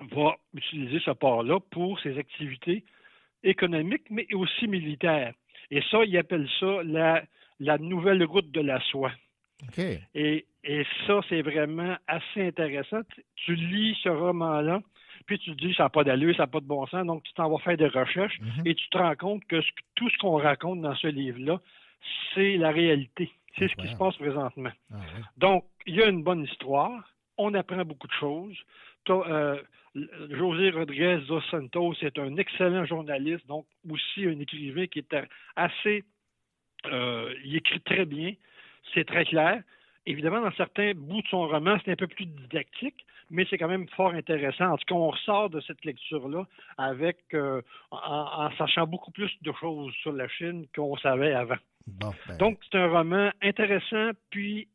va 0.00 0.36
utiliser 0.54 1.00
ce 1.00 1.10
port-là 1.12 1.60
pour 1.70 1.98
ses 2.00 2.18
activités 2.18 2.84
économiques, 3.42 4.10
mais 4.10 4.26
aussi 4.34 4.66
militaires. 4.66 5.34
Et 5.70 5.82
ça, 5.90 6.04
ils 6.04 6.16
appellent 6.18 6.48
ça 6.60 6.82
la, 6.84 7.22
la 7.60 7.78
nouvelle 7.78 8.22
route 8.24 8.50
de 8.50 8.60
la 8.60 8.80
soie. 8.80 9.12
Et, 10.14 10.46
et 10.64 10.84
ça, 11.06 11.20
c'est 11.28 11.42
vraiment 11.42 11.96
assez 12.06 12.46
intéressant. 12.46 13.00
Tu- 13.36 13.54
lis 13.54 13.96
ce 14.02 14.08
roman-là, 14.08 14.80
puis 15.26 15.38
tu 15.38 15.54
te 15.54 15.64
dis, 15.66 15.74
ça 15.74 15.84
n'a 15.84 15.88
pas 15.90 16.04
d'allure, 16.04 16.34
ça 16.36 16.42
n'a 16.42 16.46
pas 16.48 16.60
de 16.60 16.66
bon 16.66 16.86
sens, 16.86 17.06
donc 17.06 17.22
tu 17.22 17.32
t'en 17.34 17.48
vas 17.50 17.58
faire 17.58 17.76
des 17.76 17.86
recherches 17.86 18.38
et 18.66 18.74
tu 18.74 18.88
te 18.88 18.98
rends 18.98 19.14
compte 19.16 19.44
que 19.46 19.60
ce- 19.60 19.70
tout 19.94 20.08
ce 20.10 20.18
qu'on 20.18 20.36
raconte 20.38 20.80
dans 20.82 20.94
ce 20.96 21.06
livre-là, 21.06 21.60
c'est 22.34 22.56
la 22.56 22.70
réalité. 22.70 23.30
C'est 23.56 23.68
ce 23.68 23.76
qui 23.76 23.86
se 23.92 23.96
passe 23.98 24.16
présentement. 24.16 24.72
Donc, 25.36 25.64
il 25.86 25.94
y 25.94 26.02
a 26.02 26.08
une 26.08 26.22
bonne 26.24 26.42
histoire, 26.44 27.08
on 27.38 27.54
apprend 27.54 27.84
beaucoup 27.84 28.08
de 28.08 28.12
choses. 28.12 28.56
Euh, 29.10 29.60
José 30.30 30.70
Rodriguez 30.70 31.20
dos 31.28 31.40
Santos 31.42 31.94
est 32.02 32.18
un 32.18 32.36
excellent 32.36 32.84
journaliste, 32.84 33.46
donc 33.46 33.66
aussi 33.88 34.26
un 34.26 34.38
écrivain 34.40 34.86
qui 34.86 34.98
est 35.00 35.16
assez... 35.56 36.04
euh, 36.86 37.32
il 37.44 37.56
écrit 37.56 37.80
très 37.80 38.04
bien, 38.04 38.32
c'est 38.92 39.06
très 39.06 39.24
clair. 39.24 39.62
Évidemment, 40.06 40.40
dans 40.40 40.52
certains 40.52 40.92
bouts 40.94 41.22
de 41.22 41.28
son 41.28 41.46
roman, 41.48 41.78
c'est 41.84 41.92
un 41.92 41.96
peu 41.96 42.08
plus 42.08 42.26
didactique, 42.26 43.06
mais 43.30 43.46
c'est 43.48 43.56
quand 43.56 43.68
même 43.68 43.88
fort 43.96 44.12
intéressant. 44.12 44.66
En 44.72 44.76
tout 44.76 44.84
cas, 44.86 44.94
on 44.94 45.10
ressort 45.10 45.48
de 45.48 45.60
cette 45.60 45.82
lecture-là 45.84 46.44
avec 46.76 47.18
euh, 47.32 47.62
en, 47.90 48.46
en 48.46 48.50
sachant 48.58 48.86
beaucoup 48.86 49.12
plus 49.12 49.30
de 49.40 49.52
choses 49.58 49.94
sur 50.02 50.12
la 50.12 50.28
Chine 50.28 50.66
qu'on 50.74 50.96
savait 50.98 51.32
avant. 51.32 51.56
Bon, 51.86 52.12
ben, 52.28 52.36
Donc, 52.36 52.58
c'est 52.70 52.78
un 52.78 52.88
roman 52.88 53.30
intéressant, 53.42 54.10
puis 54.30 54.68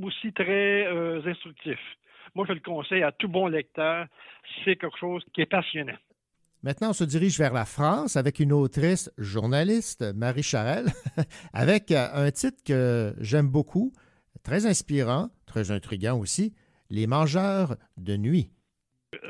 aussi 0.00 0.32
très 0.32 0.86
euh, 0.86 1.20
instructif. 1.26 1.78
Moi, 2.36 2.44
je 2.46 2.52
le 2.52 2.60
conseille 2.60 3.02
à 3.02 3.12
tout 3.12 3.28
bon 3.28 3.46
lecteur. 3.46 4.04
C'est 4.62 4.76
quelque 4.76 4.98
chose 4.98 5.24
qui 5.32 5.40
est 5.40 5.46
passionnant. 5.46 5.96
Maintenant, 6.62 6.90
on 6.90 6.92
se 6.92 7.04
dirige 7.04 7.38
vers 7.38 7.54
la 7.54 7.64
France 7.64 8.14
avec 8.16 8.40
une 8.40 8.52
autrice 8.52 9.10
journaliste, 9.16 10.04
Marie 10.14 10.42
Charelle, 10.42 10.88
avec 11.54 11.90
euh, 11.92 12.06
un 12.12 12.30
titre 12.30 12.62
que 12.62 13.14
j'aime 13.20 13.48
beaucoup, 13.48 13.90
très 14.44 14.66
inspirant, 14.66 15.30
très 15.46 15.70
intriguant 15.70 16.18
aussi, 16.18 16.52
Les 16.90 17.06
mangeurs 17.06 17.76
de 17.96 18.18
nuit. 18.18 18.50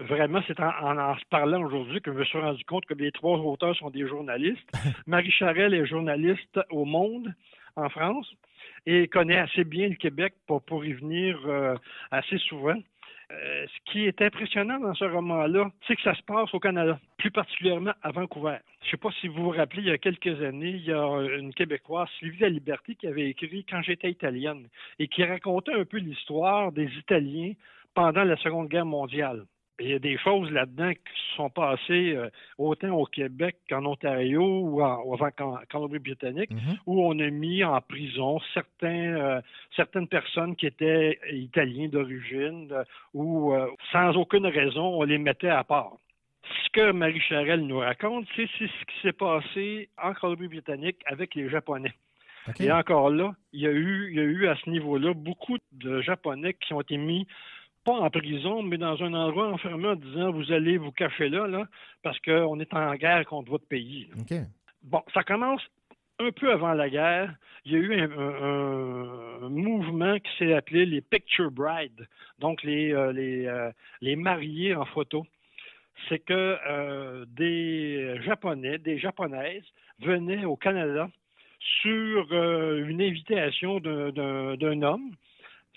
Vraiment, 0.08 0.40
c'est 0.48 0.58
en, 0.58 0.72
en, 0.82 0.98
en 0.98 1.16
se 1.16 1.24
parlant 1.30 1.62
aujourd'hui 1.62 2.00
que 2.00 2.12
je 2.12 2.18
me 2.18 2.24
suis 2.24 2.40
rendu 2.40 2.64
compte 2.64 2.86
que 2.86 2.94
les 2.94 3.12
trois 3.12 3.38
auteurs 3.38 3.76
sont 3.76 3.90
des 3.90 4.08
journalistes. 4.08 4.68
Marie 5.06 5.30
Charelle 5.30 5.74
est 5.74 5.86
journaliste 5.86 6.58
au 6.70 6.84
Monde, 6.84 7.32
en 7.76 7.88
France, 7.88 8.26
et 8.84 9.06
connaît 9.06 9.38
assez 9.38 9.62
bien 9.62 9.88
le 9.88 9.94
Québec 9.94 10.34
pour, 10.48 10.60
pour 10.62 10.84
y 10.84 10.92
venir 10.92 11.38
euh, 11.46 11.76
assez 12.10 12.38
souvent. 12.38 12.80
Euh, 13.32 13.66
ce 13.66 13.90
qui 13.90 14.04
est 14.04 14.22
impressionnant 14.22 14.78
dans 14.78 14.94
ce 14.94 15.04
roman-là, 15.04 15.70
c'est 15.86 15.96
que 15.96 16.02
ça 16.02 16.14
se 16.14 16.22
passe 16.22 16.52
au 16.54 16.60
Canada, 16.60 17.00
plus 17.18 17.32
particulièrement 17.32 17.92
à 18.02 18.12
Vancouver. 18.12 18.58
Je 18.82 18.86
ne 18.86 18.90
sais 18.92 18.96
pas 18.98 19.10
si 19.20 19.26
vous 19.26 19.42
vous 19.42 19.50
rappelez, 19.50 19.82
il 19.82 19.88
y 19.88 19.90
a 19.90 19.98
quelques 19.98 20.40
années, 20.42 20.70
il 20.70 20.84
y 20.84 20.92
a 20.92 21.36
une 21.36 21.52
Québécoise, 21.52 22.08
Sylvie 22.20 22.38
La 22.38 22.48
Liberté, 22.48 22.94
qui 22.94 23.08
avait 23.08 23.28
écrit 23.30 23.66
Quand 23.68 23.82
j'étais 23.82 24.10
italienne 24.10 24.68
et 25.00 25.08
qui 25.08 25.24
racontait 25.24 25.74
un 25.74 25.84
peu 25.84 25.96
l'histoire 25.96 26.70
des 26.70 26.88
Italiens 26.98 27.54
pendant 27.94 28.22
la 28.22 28.36
Seconde 28.36 28.68
Guerre 28.68 28.86
mondiale. 28.86 29.44
Il 29.78 29.88
y 29.88 29.92
a 29.92 29.98
des 29.98 30.16
choses 30.16 30.50
là-dedans 30.50 30.92
qui 30.92 31.20
se 31.30 31.36
sont 31.36 31.50
passées 31.50 32.14
euh, 32.16 32.30
autant 32.56 32.90
au 32.92 33.04
Québec 33.04 33.56
qu'en 33.68 33.84
Ontario 33.84 34.42
ou 34.42 34.82
en, 34.82 35.02
ou 35.04 35.14
en, 35.14 35.30
en 35.40 35.58
Colombie-Britannique, 35.70 36.50
où 36.86 37.02
on 37.06 37.18
a 37.18 37.30
mis 37.30 37.62
en 37.62 37.80
prison 37.82 38.40
certains, 38.54 39.14
euh, 39.16 39.40
certaines 39.74 40.08
personnes 40.08 40.56
qui 40.56 40.66
étaient 40.66 41.18
italiens 41.30 41.88
d'origine 41.88 42.68
euh, 42.72 42.84
ou 43.12 43.52
euh, 43.52 43.66
sans 43.92 44.16
aucune 44.16 44.46
raison, 44.46 44.98
on 44.98 45.02
les 45.02 45.18
mettait 45.18 45.48
à 45.48 45.64
part. 45.64 45.96
Ce 46.64 46.70
que 46.72 46.92
Marie 46.92 47.20
Charelle 47.20 47.66
nous 47.66 47.78
raconte, 47.78 48.26
c'est 48.34 48.48
c'est 48.58 48.68
ce 48.68 48.84
qui 48.86 49.00
s'est 49.02 49.12
passé 49.12 49.88
en 50.02 50.14
Colombie-Britannique 50.14 51.02
avec 51.06 51.34
les 51.34 51.48
Japonais. 51.50 51.92
Et 52.60 52.70
encore 52.70 53.10
là, 53.10 53.34
il 53.52 53.60
y 53.60 53.66
a 53.66 53.72
eu, 53.72 54.08
il 54.10 54.16
y 54.16 54.20
a 54.20 54.22
eu 54.22 54.46
à 54.46 54.56
ce 54.56 54.70
niveau-là 54.70 55.12
beaucoup 55.14 55.58
de 55.72 56.00
Japonais 56.00 56.54
qui 56.54 56.72
ont 56.72 56.80
été 56.80 56.96
mis 56.96 57.26
pas 57.86 57.92
en 57.92 58.10
prison, 58.10 58.62
mais 58.62 58.76
dans 58.78 59.00
un 59.02 59.14
endroit 59.14 59.48
enfermé 59.52 59.88
en 59.88 59.94
disant 59.96 60.30
vous 60.32 60.52
allez 60.52 60.76
vous 60.76 60.92
cacher 60.92 61.28
là, 61.30 61.46
là 61.46 61.66
parce 62.02 62.18
qu'on 62.20 62.60
est 62.60 62.74
en 62.74 62.94
guerre 62.96 63.24
contre 63.26 63.50
votre 63.50 63.66
pays. 63.66 64.08
Bon, 64.82 65.02
ça 65.14 65.22
commence 65.22 65.62
un 66.18 66.30
peu 66.32 66.50
avant 66.52 66.72
la 66.74 66.88
guerre. 66.90 67.34
Il 67.64 67.72
y 67.72 67.76
a 67.76 67.78
eu 67.78 68.00
un, 68.00 68.10
un- 68.10 69.46
un 69.46 69.48
mouvement 69.48 70.18
qui 70.18 70.30
s'est 70.38 70.54
appelé 70.54 70.84
les 70.86 71.00
Picture 71.00 71.50
Bride, 71.50 72.06
donc 72.38 72.62
les, 72.62 72.92
euh, 72.92 73.12
les, 73.12 73.46
euh, 73.46 73.70
les 74.00 74.16
mariés 74.16 74.74
en 74.74 74.84
photo. 74.86 75.26
C'est 76.08 76.18
que 76.20 76.58
euh, 76.68 77.24
des 77.28 78.20
Japonais, 78.22 78.78
des 78.78 78.98
Japonaises 78.98 79.64
venaient 80.00 80.44
au 80.44 80.56
Canada 80.56 81.08
sur 81.82 82.26
une 82.32 83.00
invitation 83.02 83.80
d'un 83.80 84.82
homme. 84.82 85.10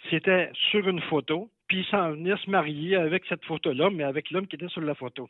C'était 0.10 0.50
sur 0.70 0.88
une 0.88 1.02
photo, 1.02 1.50
puis 1.70 1.88
s'en 1.90 2.12
venaient 2.12 2.36
se 2.44 2.50
marier 2.50 2.98
avec 2.98 3.24
cette 3.30 3.46
photo-là, 3.46 3.90
mais 3.90 4.04
avec 4.04 4.32
l'homme 4.32 4.48
qui 4.48 4.58
était 4.58 4.68
sur 4.68 4.82
la 4.82 4.96
photo. 4.96 5.30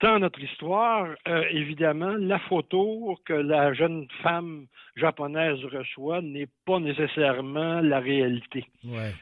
Dans 0.00 0.18
notre 0.20 0.40
histoire, 0.40 1.08
euh, 1.26 1.44
évidemment, 1.50 2.14
la 2.16 2.38
photo 2.38 3.18
que 3.24 3.32
la 3.32 3.74
jeune 3.74 4.06
femme 4.22 4.66
japonaise 4.96 5.58
reçoit 5.64 6.22
n'est 6.22 6.48
pas 6.64 6.78
nécessairement 6.78 7.80
la 7.80 7.98
réalité. 7.98 8.64
Ouais. 8.84 9.12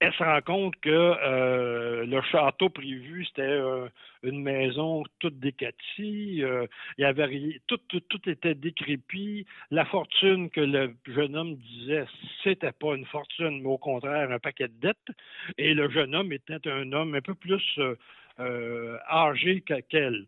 Elle 0.00 0.14
se 0.14 0.22
rend 0.24 0.40
compte 0.40 0.76
que 0.80 0.88
euh, 0.90 2.06
le 2.06 2.22
château 2.22 2.70
prévu, 2.70 3.26
c'était 3.26 3.42
euh, 3.42 3.86
une 4.22 4.42
maison 4.42 5.02
toute 5.18 5.38
décatie, 5.38 6.42
euh, 6.42 6.66
y 6.96 7.04
avait 7.04 7.60
tout, 7.66 7.76
tout, 7.88 8.00
tout 8.08 8.26
était 8.28 8.54
décrépit. 8.54 9.44
La 9.70 9.84
fortune 9.84 10.48
que 10.48 10.62
le 10.62 10.94
jeune 11.06 11.36
homme 11.36 11.56
disait, 11.56 12.06
c'était 12.42 12.72
pas 12.72 12.94
une 12.94 13.04
fortune, 13.04 13.60
mais 13.60 13.68
au 13.68 13.76
contraire 13.76 14.30
un 14.30 14.38
paquet 14.38 14.68
de 14.68 14.80
dettes. 14.80 15.16
Et 15.58 15.74
le 15.74 15.90
jeune 15.90 16.14
homme 16.14 16.32
était 16.32 16.66
un 16.66 16.90
homme 16.92 17.14
un 17.14 17.20
peu 17.20 17.34
plus 17.34 17.62
euh, 17.78 17.94
euh, 18.40 18.96
âgé 19.10 19.60
que- 19.60 19.80
qu'elle. 19.80 20.24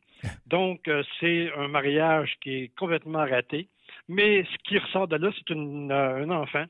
Donc, 0.46 0.86
euh, 0.88 1.02
c'est 1.18 1.50
un 1.56 1.68
mariage 1.68 2.36
qui 2.42 2.64
est 2.64 2.76
complètement 2.76 3.24
raté. 3.26 3.68
Mais 4.08 4.44
ce 4.44 4.58
qui 4.64 4.78
ressort 4.78 5.08
de 5.08 5.16
là, 5.16 5.30
c'est 5.34 5.54
un 5.54 6.30
enfant. 6.30 6.64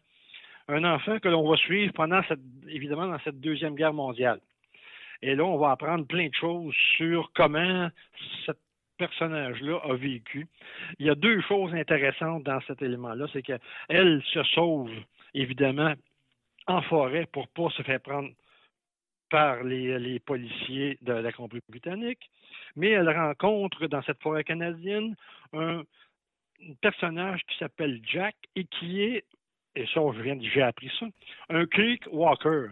Un 0.68 0.84
enfant 0.84 1.18
que 1.18 1.28
l'on 1.28 1.48
va 1.48 1.56
suivre 1.56 1.92
pendant 1.92 2.22
cette, 2.24 2.40
évidemment, 2.68 3.06
dans 3.06 3.18
cette 3.20 3.40
Deuxième 3.40 3.74
Guerre 3.74 3.92
mondiale. 3.92 4.40
Et 5.22 5.34
là, 5.34 5.44
on 5.44 5.58
va 5.58 5.70
apprendre 5.70 6.06
plein 6.06 6.28
de 6.28 6.34
choses 6.34 6.74
sur 6.96 7.30
comment 7.34 7.88
ce 8.46 8.52
personnage-là 8.98 9.80
a 9.84 9.94
vécu. 9.94 10.46
Il 10.98 11.06
y 11.06 11.10
a 11.10 11.14
deux 11.14 11.40
choses 11.42 11.74
intéressantes 11.74 12.44
dans 12.44 12.60
cet 12.66 12.82
élément-là. 12.82 13.26
C'est 13.32 13.42
qu'elle 13.42 14.22
se 14.32 14.42
sauve, 14.44 14.90
évidemment, 15.34 15.94
en 16.66 16.82
forêt 16.82 17.26
pour 17.32 17.48
pas 17.48 17.70
se 17.70 17.82
faire 17.82 18.00
prendre 18.00 18.30
par 19.30 19.64
les, 19.64 19.98
les 19.98 20.20
policiers 20.20 20.98
de 21.00 21.14
la 21.14 21.32
Colombie-Britannique, 21.32 22.30
mais 22.76 22.90
elle 22.90 23.08
rencontre 23.08 23.86
dans 23.86 24.02
cette 24.02 24.20
forêt 24.20 24.44
canadienne 24.44 25.16
un 25.54 25.82
personnage 26.80 27.40
qui 27.48 27.58
s'appelle 27.58 28.00
Jack 28.04 28.36
et 28.56 28.64
qui 28.64 29.02
est, 29.02 29.24
et 29.76 29.86
ça, 29.86 30.00
je 30.16 30.20
viens 30.22 30.36
de- 30.36 30.44
j'ai 30.44 30.62
appris 30.62 30.90
ça, 30.98 31.06
un 31.50 31.66
creek 31.66 32.02
walker. 32.10 32.68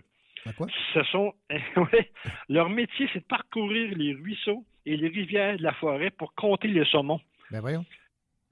Ce 0.95 1.03
sont, 1.05 1.35
ouais, 1.77 2.11
leur 2.49 2.71
métier, 2.71 3.09
c'est 3.13 3.21
de 3.21 3.25
parcourir 3.25 3.95
les 3.97 4.15
ruisseaux 4.15 4.65
et 4.87 4.97
les 4.97 5.09
rivières 5.09 5.59
de 5.59 5.63
la 5.63 5.73
forêt 5.75 6.11
pour 6.11 6.35
compter 6.35 6.69
les 6.69 6.85
saumons. 6.87 7.21
Ben 7.51 7.61
voyons. 7.61 7.85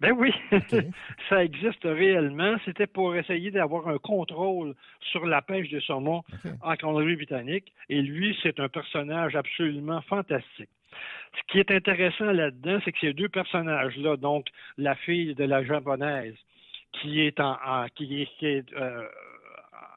Ben 0.01 0.13
oui, 0.13 0.33
ça 1.29 1.43
existe 1.45 1.83
réellement. 1.83 2.57
C'était 2.65 2.87
pour 2.87 3.17
essayer 3.17 3.51
d'avoir 3.51 3.89
un 3.89 3.99
contrôle 3.99 4.75
sur 5.11 5.27
la 5.27 5.43
pêche 5.43 5.71
de 5.71 5.81
saumon 5.81 6.23
en 6.63 6.77
Colombie-Britannique. 6.77 7.73
Et 7.89 8.01
lui, 8.03 8.39
c'est 8.43 8.61
un 8.61 8.69
personnage 8.69 9.35
absolument 9.35 10.01
fantastique. 10.03 10.69
Ce 11.37 11.41
qui 11.53 11.59
est 11.59 11.71
intéressant 11.73 12.31
là-dedans, 12.33 12.79
c'est 12.85 12.93
que 12.93 12.99
ces 13.01 13.13
deux 13.13 13.29
personnages-là, 13.29 14.17
donc 14.17 14.47
la 14.77 14.95
fille 14.95 15.35
de 15.35 15.45
la 15.45 15.65
japonaise, 15.65 16.37
qui 16.93 17.21
est 17.21 17.41
euh, 17.41 19.09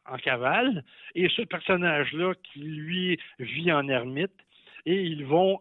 en 0.10 0.18
cavale, 0.18 0.84
et 1.16 1.30
ce 1.30 1.44
personnage-là 1.44 2.34
qui, 2.44 2.60
lui, 2.60 3.20
vit 3.40 3.72
en 3.72 3.88
ermite, 3.88 4.32
et 4.86 5.02
ils 5.04 5.26
vont 5.26 5.60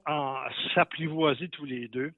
s'apprivoiser 0.75 1.49
tous 1.49 1.67
les 1.67 1.89
deux. 1.89 2.13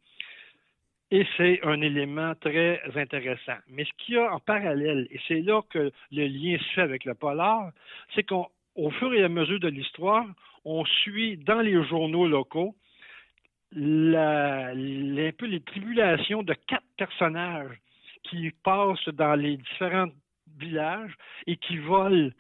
Et 1.10 1.26
c'est 1.36 1.60
un 1.64 1.80
élément 1.82 2.34
très 2.36 2.80
intéressant. 2.97 3.59
Mais 3.68 3.84
ce 3.84 3.90
qu'il 3.98 4.14
y 4.14 4.18
a 4.18 4.32
en 4.32 4.40
parallèle, 4.40 5.09
et 5.10 5.20
c'est 5.28 5.40
là 5.40 5.60
que 5.68 5.93
le 6.10 6.26
lien 6.26 6.56
se 6.59 6.74
fait 6.74 6.80
avec 6.80 7.05
le 7.05 7.14
polar, 7.14 7.70
c'est 8.14 8.22
qu'au 8.22 8.90
fur 8.98 9.12
et 9.12 9.22
à 9.22 9.28
mesure 9.28 9.60
de 9.60 9.68
l'histoire, 9.68 10.24
on 10.64 10.84
suit 10.84 11.36
dans 11.36 11.60
les 11.60 11.84
journaux 11.84 12.26
locaux 12.26 12.74
un 13.74 15.32
peu 15.39 15.47
les 15.47 15.60
tribulations 15.60 16.43
de 16.43 16.55
quatre 16.55 16.84
personnages 16.97 17.76
qui 18.24 18.51
passent 18.65 19.09
dans 19.09 19.35
les 19.35 19.57
différents 19.57 20.09
villages 20.59 21.15
et 21.47 21.57
qui 21.57 21.78
volent 21.78 22.31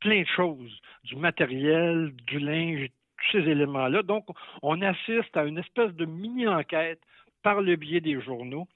plein 0.00 0.22
de 0.22 0.26
choses, 0.26 0.80
du 1.04 1.16
matériel, 1.16 2.12
du 2.26 2.38
linge, 2.38 2.88
tous 3.18 3.38
ces 3.38 3.50
éléments-là. 3.50 4.02
Donc, 4.02 4.26
on 4.62 4.80
assiste 4.82 5.36
à 5.36 5.44
une 5.44 5.58
espèce 5.58 5.92
de 5.94 6.04
mini-enquête 6.04 7.00
par 7.42 7.60
le 7.60 7.76
biais 7.76 8.00
des 8.00 8.20
journaux 8.20 8.66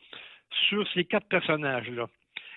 sur 0.68 0.86
ces 0.92 1.04
quatre 1.04 1.26
personnages-là. 1.28 2.06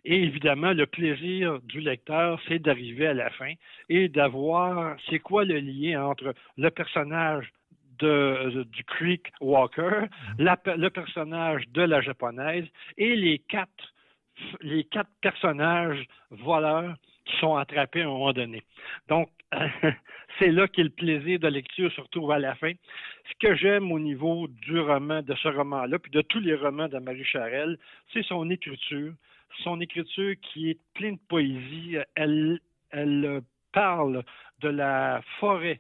Et 0.06 0.23
évidemment, 0.23 0.72
le 0.73 0.86
plaisir 0.86 1.60
du 1.64 1.81
lecteur, 1.81 2.40
c'est 2.48 2.60
d'arriver 2.60 3.07
à 3.07 3.14
la 3.14 3.30
fin 3.31 3.53
et 3.90 4.07
d'avoir 4.07 4.95
c'est 5.10 5.19
quoi 5.19 5.44
le 5.44 5.60
lien 5.60 6.06
entre 6.06 6.34
le 6.57 6.69
personnage 6.69 7.52
de, 7.99 8.64
du 8.72 8.84
Creek 8.86 9.31
Walker, 9.41 10.06
la- 10.38 10.57
le 10.77 10.90
personnage 10.90 11.68
de 11.69 11.81
la 11.81 11.99
japonaise 12.02 12.65
et 12.98 13.15
les 13.15 13.40
quatre, 13.40 13.94
les 14.61 14.84
quatre 14.84 15.10
personnages 15.22 16.06
voleurs 16.32 16.95
qui 17.26 17.38
sont 17.38 17.56
attrapés 17.56 18.02
à 18.02 18.06
un 18.06 18.10
moment 18.10 18.34
donné. 18.34 18.64
Donc, 19.07 19.30
c'est 20.40 20.52
là 20.52 20.68
qu'est 20.68 20.84
le 20.84 20.90
plaisir 20.90 21.40
de 21.40 21.48
lecture 21.48 21.91
se 21.91 22.02
retrouve 22.02 22.32
à 22.32 22.40
la 22.40 22.56
fin. 22.56 22.74
Ce 23.30 23.48
que 23.48 23.56
j'aime 23.56 23.91
au 23.91 23.99
niveau 23.99 24.48
du 24.48 24.80
roman, 24.80 25.22
de 25.22 25.36
ce 25.36 25.48
roman-là, 25.48 25.99
puis 25.99 26.11
de 26.11 26.22
tous 26.22 26.40
les 26.40 26.56
romans 26.56 26.88
de 26.88 26.99
Marie 26.99 27.26
Charelle, 27.26 27.78
c'est 28.14 28.24
son 28.24 28.49
écriture. 28.49 29.14
Son 29.64 29.82
écriture 29.82 30.36
qui 30.41 30.70
est 30.70 30.80
pleine 30.94 31.16
de 31.16 31.22
poésie. 31.28 31.98
Elle, 32.16 32.60
parle 33.72 34.24
de 34.61 34.70
la 34.70 35.22
forêt 35.40 35.80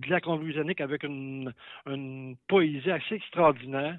de 0.00 0.10
la 0.10 0.84
avec 0.84 1.04
une 1.04 2.36
poésie 2.48 2.90
assez 2.90 3.14
extraordinaire. 3.14 3.96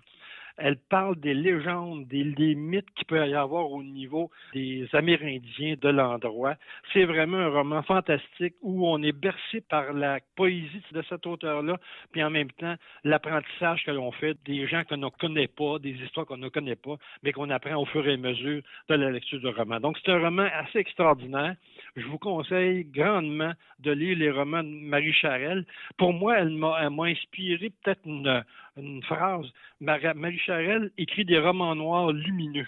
Elle 0.57 0.77
parle 0.77 1.15
des 1.19 1.33
légendes, 1.33 2.07
des, 2.07 2.55
mythes 2.55 2.89
qu'il 2.95 3.05
peut 3.05 3.27
y 3.27 3.33
avoir 3.33 3.71
au 3.71 3.81
niveau 3.81 4.29
des 4.53 4.87
Amérindiens 4.93 5.75
de 5.81 5.89
l'endroit. 5.89 6.55
C'est 6.91 7.05
vraiment 7.05 7.37
un 7.37 7.49
roman 7.49 7.81
fantastique 7.81 8.53
où 8.61 8.87
on 8.87 9.01
est 9.01 9.11
bercé 9.11 9.61
par 9.61 9.93
la 9.93 10.19
poésie 10.35 10.83
de 10.91 11.01
cet 11.09 11.25
auteur-là, 11.25 11.77
puis 12.11 12.23
en 12.23 12.29
même 12.29 12.51
temps 12.51 12.75
l'apprentissage 13.03 13.83
que 13.83 13.91
l'on 13.91 14.11
fait 14.11 14.37
des 14.45 14.67
gens 14.67 14.83
qu'on 14.83 14.97
ne 14.97 15.09
connaît 15.09 15.47
pas, 15.47 15.79
des 15.79 15.91
histoires 15.91 16.25
qu'on 16.25 16.37
ne 16.37 16.49
connaît 16.49 16.75
pas, 16.75 16.97
mais 17.23 17.31
qu'on 17.31 17.49
apprend 17.49 17.75
au 17.75 17.85
fur 17.85 18.07
et 18.07 18.13
à 18.13 18.17
mesure 18.17 18.61
de 18.89 18.95
la 18.95 19.09
lecture 19.09 19.39
du 19.39 19.47
roman. 19.47 19.79
Donc 19.79 19.97
c'est 20.03 20.11
un 20.11 20.19
roman 20.19 20.47
assez 20.53 20.79
extraordinaire. 20.79 21.55
Je 21.95 22.05
vous 22.05 22.19
conseille 22.19 22.85
grandement 22.85 23.53
de 23.79 23.91
lire 23.91 24.17
les 24.17 24.31
romans 24.31 24.63
de 24.63 24.69
Marie 24.69 25.13
Charelle. 25.13 25.65
Pour 25.97 26.13
moi, 26.13 26.37
elle 26.37 26.49
m'a 26.49 26.77
inspiré 26.79 27.71
peut-être 27.81 28.01
une, 28.05 28.43
une 28.77 29.03
phrase. 29.03 29.45
Marie 29.79 30.39
Charelle 30.39 30.91
écrit 30.97 31.25
des 31.25 31.39
romans 31.39 31.75
noirs 31.75 32.11
lumineux. 32.11 32.67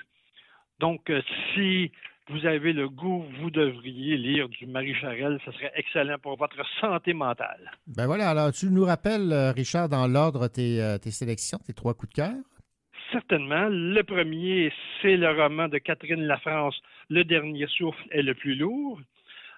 Donc, 0.80 1.10
euh, 1.10 1.22
si 1.54 1.92
vous 2.30 2.46
avez 2.46 2.74
le 2.74 2.90
goût, 2.90 3.26
vous 3.40 3.52
devriez 3.52 4.18
lire 4.18 4.50
du 4.50 4.66
Marie 4.66 4.96
Charelle. 4.96 5.40
Ce 5.46 5.52
serait 5.52 5.72
excellent 5.76 6.18
pour 6.18 6.38
votre 6.38 6.58
santé 6.82 7.14
mentale. 7.14 7.72
Ben 7.88 8.08
voilà, 8.08 8.30
alors 8.30 8.52
tu 8.52 8.68
nous 8.68 8.84
rappelles, 8.84 9.32
euh, 9.32 9.52
Richard, 9.52 9.90
dans 9.90 10.08
l'ordre 10.08 10.48
tes, 10.48 10.82
euh, 10.82 10.98
tes 10.98 11.12
sélections, 11.12 11.60
tes 11.66 11.74
trois 11.74 11.94
coups 11.94 12.10
de 12.10 12.16
cœur? 12.16 12.34
Certainement. 13.12 13.68
Le 13.70 14.02
premier, 14.02 14.74
c'est 15.02 15.16
le 15.16 15.30
roman 15.32 15.68
de 15.68 15.78
Catherine 15.78 16.24
Lafrance, 16.24 16.76
Le 17.10 17.24
dernier 17.24 17.68
souffle 17.68 18.04
est 18.10 18.24
le 18.24 18.34
plus 18.34 18.56
lourd. 18.56 19.00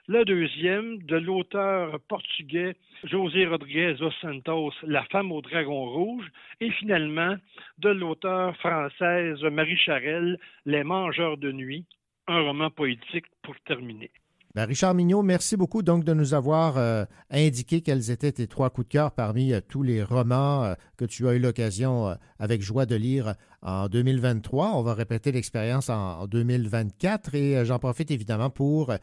Le 0.10 0.24
deuxième, 0.24 1.00
de 1.04 1.18
l'auteur 1.18 2.00
portugais 2.08 2.78
José 3.04 3.46
Rodriguez 3.46 3.96
dos 4.00 4.10
Santos, 4.22 4.72
La 4.84 5.04
femme 5.12 5.34
au 5.34 5.42
dragon 5.42 5.84
rouge. 5.92 6.24
Et 6.62 6.72
finalement, 6.72 7.36
de 7.80 7.90
l'auteur 7.90 8.56
française 8.56 9.44
Marie 9.52 9.76
Charelle, 9.76 10.40
Les 10.66 10.86
mangeurs 10.86 11.36
de 11.36 11.52
nuit, 11.52 11.84
un 12.30 12.40
roman 12.40 12.70
poétique 12.70 13.26
pour 13.42 13.56
terminer. 13.66 14.10
Richard 14.56 14.96
Mignot, 14.96 15.22
merci 15.24 15.58
beaucoup 15.58 15.84
donc 15.84 16.06
de 16.06 16.14
nous 16.14 16.34
avoir 16.34 16.78
euh, 16.78 17.04
indiqué 17.30 17.82
quels 17.82 18.10
étaient 18.10 18.32
tes 18.32 18.48
trois 18.48 18.70
coups 18.70 18.88
de 18.88 18.94
cœur 18.94 19.12
parmi 19.12 19.54
euh, 19.54 19.60
tous 19.68 19.84
les 19.84 20.02
romans 20.02 20.64
euh, 20.64 20.74
que 20.96 21.06
tu 21.06 21.28
as 21.28 21.36
eu 21.36 21.40
l'occasion 21.40 22.16
avec 22.40 22.62
joie 22.62 22.86
de 22.86 22.96
lire 22.96 23.36
en 23.62 23.88
2023. 23.88 24.72
On 24.74 24.82
va 24.82 24.94
répéter 24.94 25.32
l'expérience 25.32 25.90
en, 25.90 26.22
en 26.22 26.28
2024 26.28 27.36
et 27.36 27.66
j'en 27.66 27.78
profite 27.78 28.10
évidemment 28.10 28.50
pour 28.50 28.94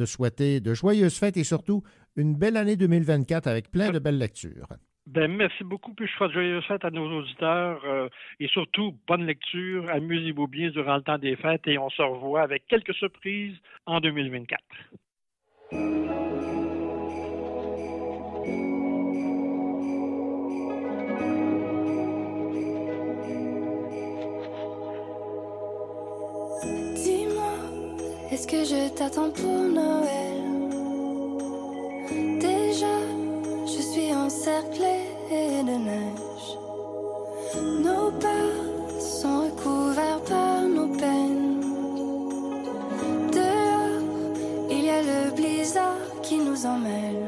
te 0.00 0.06
souhaiter 0.06 0.60
de 0.60 0.72
joyeuses 0.72 1.18
fêtes 1.18 1.36
et 1.36 1.44
surtout 1.44 1.82
une 2.16 2.34
belle 2.34 2.56
année 2.56 2.76
2024 2.76 3.46
avec 3.46 3.70
plein 3.70 3.90
de 3.90 3.98
belles 3.98 4.18
lectures. 4.18 4.66
Ben, 5.06 5.30
merci 5.30 5.64
beaucoup, 5.64 5.92
puis 5.92 6.06
je 6.06 6.12
souhaite 6.12 6.32
joyeuses 6.32 6.64
fêtes 6.64 6.84
à 6.84 6.90
nos 6.90 7.10
auditeurs 7.18 7.82
euh, 7.84 8.08
et 8.38 8.48
surtout 8.48 8.96
bonne 9.06 9.26
lecture, 9.26 9.90
amusez-vous 9.90 10.46
bien 10.46 10.70
durant 10.70 10.96
le 10.96 11.02
temps 11.02 11.18
des 11.18 11.36
fêtes 11.36 11.66
et 11.66 11.78
on 11.78 11.90
se 11.90 12.00
revoit 12.00 12.42
avec 12.42 12.66
quelques 12.66 12.94
surprises 12.94 13.56
en 13.86 14.00
2024. 14.00 14.62
Est-ce 28.40 28.48
que 28.48 28.64
je 28.64 28.88
t'attends 28.94 29.30
pour 29.30 29.60
Noël? 29.80 30.40
Déjà, 32.38 32.96
je 33.66 33.82
suis 33.82 34.14
encerclée 34.14 35.04
de 35.68 35.76
neige. 35.88 36.48
Nos 37.84 38.10
pas 38.12 38.48
sont 38.98 39.42
recouverts 39.44 40.22
par 40.26 40.62
nos 40.62 40.88
peines. 41.00 41.60
Dehors, 43.30 44.00
il 44.70 44.84
y 44.86 44.88
a 44.88 45.02
le 45.02 45.36
blizzard 45.36 46.00
qui 46.22 46.38
nous 46.38 46.64
emmêle. 46.64 47.22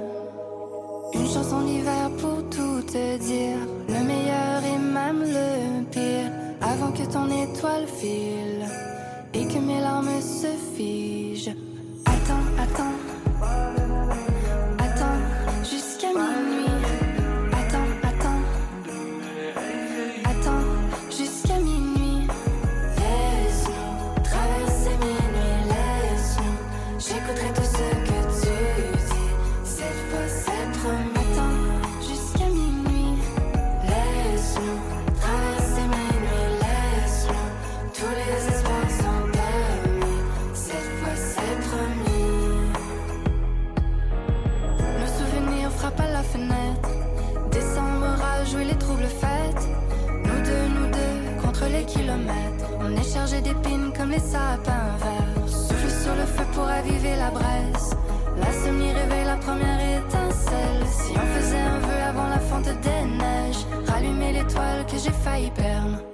Une 1.12 1.28
chanson 1.28 1.60
d'hiver 1.60 2.10
pour 2.22 2.38
tout 2.48 2.80
te 2.90 3.18
dire, 3.18 3.58
le 3.86 4.02
meilleur 4.10 4.58
et 4.64 4.78
même 4.78 5.20
le 5.20 5.84
pire, 5.90 6.32
avant 6.62 6.92
que 6.92 7.04
ton 7.12 7.26
étoile 7.26 7.86
file 7.86 8.51
les 54.12 54.18
sapins 54.18 54.90
verts. 55.02 55.48
Souffle 55.48 55.90
sur 56.02 56.14
le 56.14 56.26
feu 56.26 56.44
pour 56.54 56.68
aviver 56.68 57.16
la 57.16 57.30
braise. 57.30 57.96
La 58.36 58.52
semi 58.52 58.92
réveille 58.92 59.24
la 59.24 59.36
première 59.36 59.80
étincelle. 59.98 60.82
Si 60.86 61.12
on 61.12 61.26
faisait 61.34 61.66
un 61.74 61.78
vœu 61.78 62.00
avant 62.10 62.28
la 62.28 62.38
fonte 62.38 62.72
des 62.86 63.04
neiges, 63.22 63.64
rallumer 63.86 64.32
l'étoile 64.32 64.84
que 64.86 64.98
j'ai 64.98 65.16
failli 65.24 65.50
perdre. 65.50 66.11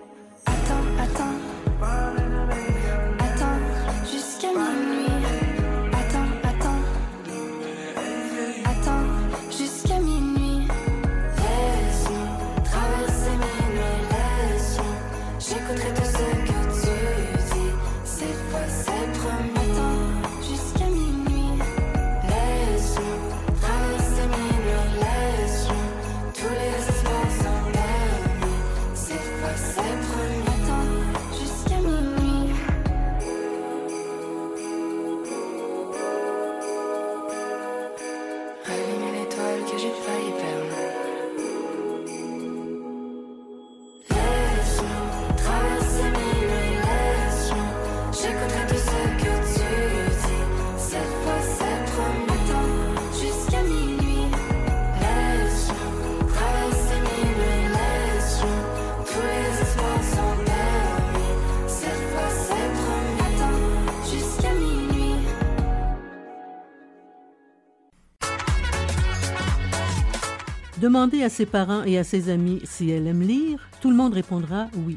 Demandez 70.99 71.23
à 71.23 71.29
ses 71.29 71.47
parents 71.47 71.85
et 71.85 71.97
à 71.97 72.03
ses 72.03 72.29
amis 72.29 72.61
si 72.65 72.91
elle 72.91 73.07
aime 73.07 73.23
lire. 73.23 73.71
Tout 73.81 73.89
le 73.89 73.95
monde 73.95 74.15
répondra 74.15 74.67
oui. 74.79 74.97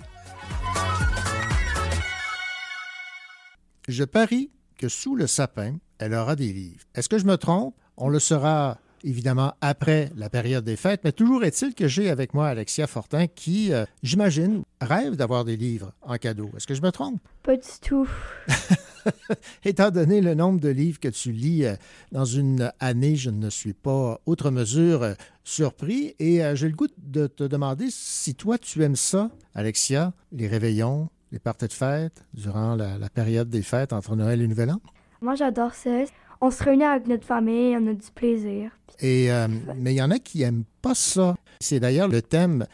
Je 3.87 4.03
parie 4.03 4.49
que 4.79 4.89
sous 4.89 5.15
le 5.15 5.27
sapin, 5.27 5.75
elle 5.99 6.15
aura 6.15 6.35
des 6.35 6.51
livres. 6.51 6.81
Est-ce 6.95 7.07
que 7.07 7.19
je 7.19 7.25
me 7.25 7.37
trompe? 7.37 7.75
On 7.97 8.09
le 8.09 8.17
saura 8.17 8.79
évidemment 9.03 9.53
après 9.61 10.11
la 10.15 10.31
période 10.31 10.63
des 10.63 10.75
fêtes, 10.75 11.01
mais 11.03 11.11
toujours 11.11 11.43
est-il 11.43 11.75
que 11.75 11.87
j'ai 11.87 12.09
avec 12.09 12.33
moi 12.33 12.47
Alexia 12.47 12.87
Fortin 12.87 13.27
qui, 13.27 13.71
euh, 13.71 13.85
j'imagine, 14.01 14.63
rêve 14.81 15.15
d'avoir 15.15 15.45
des 15.45 15.55
livres 15.55 15.91
en 16.01 16.17
cadeau. 16.17 16.49
Est-ce 16.57 16.65
que 16.65 16.73
je 16.73 16.81
me 16.81 16.91
trompe? 16.91 17.21
Pas 17.43 17.57
du 17.57 17.79
tout. 17.79 18.09
Étant 19.65 19.91
donné 19.91 20.21
le 20.21 20.33
nombre 20.33 20.59
de 20.59 20.69
livres 20.69 20.99
que 20.99 21.07
tu 21.07 21.31
lis 21.31 21.65
euh, 21.65 21.75
dans 22.11 22.25
une 22.25 22.71
année, 22.79 23.15
je 23.15 23.29
ne 23.29 23.49
suis 23.49 23.73
pas 23.73 24.19
outre 24.25 24.51
mesure 24.51 25.03
euh, 25.03 25.13
surpris 25.43 26.15
et 26.19 26.43
euh, 26.43 26.55
j'ai 26.55 26.69
le 26.69 26.75
goût 26.75 26.87
de 26.97 27.27
te 27.27 27.43
demander 27.43 27.87
si 27.89 28.35
toi 28.35 28.57
tu 28.57 28.83
aimes 28.83 28.95
ça, 28.95 29.31
Alexia, 29.55 30.13
les 30.31 30.47
réveillons, 30.47 31.09
les 31.31 31.39
parties 31.39 31.67
de 31.67 31.73
fête 31.73 32.25
durant 32.33 32.75
la, 32.75 32.97
la 32.97 33.09
période 33.09 33.49
des 33.49 33.61
fêtes 33.61 33.93
entre 33.93 34.15
Noël 34.15 34.41
et 34.41 34.47
Nouvel 34.47 34.71
An? 34.71 34.81
Moi, 35.21 35.35
j'adore 35.35 35.75
ça. 35.75 36.05
On 36.41 36.49
se 36.49 36.63
réunit 36.63 36.83
avec 36.83 37.07
notre 37.07 37.25
famille, 37.25 37.77
on 37.77 37.85
a 37.85 37.93
du 37.93 38.11
plaisir. 38.15 38.71
Et, 38.99 39.31
euh, 39.31 39.47
mais 39.75 39.93
il 39.93 39.97
y 39.97 40.01
en 40.01 40.09
a 40.09 40.17
qui 40.17 40.39
n'aiment 40.39 40.63
pas 40.81 40.95
ça. 40.95 41.35
C'est 41.59 41.79
d'ailleurs 41.79 42.07
le 42.07 42.23
thème 42.23 42.65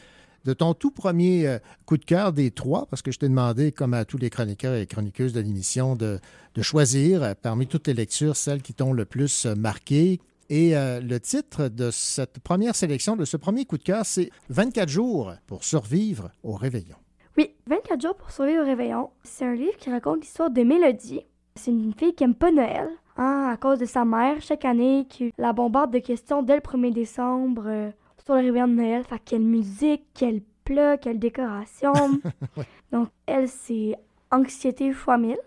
de 0.47 0.53
ton 0.53 0.73
tout 0.73 0.91
premier 0.91 1.45
euh, 1.45 1.59
coup 1.85 1.97
de 1.97 2.05
cœur 2.05 2.31
des 2.31 2.51
trois, 2.51 2.85
parce 2.85 3.01
que 3.01 3.11
je 3.11 3.19
t'ai 3.19 3.27
demandé, 3.27 3.73
comme 3.73 3.93
à 3.93 4.05
tous 4.05 4.17
les 4.17 4.29
chroniqueurs 4.29 4.75
et 4.75 4.87
chroniqueuses 4.87 5.33
de 5.33 5.41
l'émission, 5.41 5.95
de, 5.95 6.19
choisir 6.61 7.21
euh, 7.21 7.33
parmi 7.39 7.67
toutes 7.67 7.87
les 7.87 7.93
lectures 7.93 8.35
celles 8.35 8.61
qui 8.61 8.73
t'ont 8.73 8.93
le 8.93 9.03
plus 9.05 9.45
euh, 9.45 9.55
marqué. 9.55 10.19
Et 10.49 10.75
le 10.75 11.17
titre 11.17 11.67
de 11.67 11.91
cette 11.91 12.39
première 12.39 12.73
sélection, 12.73 13.17
de 13.17 13.25
ce 13.25 13.35
premier 13.35 13.65
coup 13.65 13.77
de 13.77 13.83
cœur, 13.83 14.05
c'est 14.05 14.29
24 14.47 14.87
jours 14.87 15.33
pour 15.45 15.65
survivre 15.65 16.31
au 16.41 16.53
réveillon. 16.53 16.95
Oui, 17.37 17.51
24 17.65 18.01
jours 18.01 18.15
pour 18.15 18.31
survivre 18.31 18.61
au 18.61 18.65
réveillon. 18.65 19.09
C'est 19.25 19.43
un 19.43 19.55
livre 19.55 19.75
qui 19.75 19.89
raconte 19.89 20.21
l'histoire 20.21 20.49
de 20.49 20.63
Mélodie. 20.63 21.25
C'est 21.55 21.71
une 21.71 21.93
fille 21.93 22.15
qui 22.15 22.23
aime 22.23 22.33
pas 22.33 22.53
Noël, 22.53 22.87
hein, 23.17 23.49
à 23.51 23.57
cause 23.57 23.79
de 23.79 23.85
sa 23.85 24.05
mère, 24.05 24.39
chaque 24.39 24.63
année, 24.63 25.05
qui 25.09 25.33
la 25.37 25.51
bombarde 25.51 25.91
de 25.91 25.99
questions 25.99 26.41
dès 26.41 26.55
le 26.55 26.61
1er 26.61 26.93
décembre 26.93 27.91
sur 28.27 28.35
le 28.35 28.41
réveillon 28.41 28.67
de 28.67 28.73
Noël. 28.73 29.03
Fait 29.05 29.19
quelle 29.23 29.41
musique, 29.41 30.03
quel 30.13 30.41
plat, 30.65 30.97
quelle 30.97 31.17
décoration. 31.17 31.93
Donc, 32.91 33.07
elle, 33.25 33.47
c'est 33.47 33.95
anxiété 34.31 34.91
fois 34.91 35.17
1000. 35.17 35.37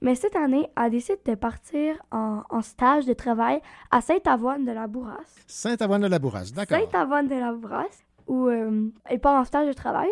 Mais 0.00 0.16
cette 0.16 0.34
année, 0.34 0.68
elle 0.76 0.90
décide 0.90 1.20
de 1.24 1.36
partir 1.36 1.94
en, 2.10 2.42
en 2.50 2.60
stage 2.60 3.06
de 3.06 3.12
travail 3.12 3.60
à 3.92 4.00
Sainte-Avoine 4.00 4.64
de 4.64 4.72
la 4.72 4.88
Bourrasse. 4.88 5.36
Sainte-Avoine 5.46 6.02
de 6.02 6.08
la 6.08 6.18
Bourrasse, 6.18 6.52
d'accord. 6.52 6.76
Sainte-Avoine 6.76 7.28
de 7.28 7.36
la 7.36 7.52
Bourrasse, 7.52 8.02
où 8.26 8.48
euh, 8.48 8.90
elle 9.04 9.20
part 9.20 9.40
en 9.40 9.44
stage 9.44 9.68
de 9.68 9.72
travail. 9.72 10.10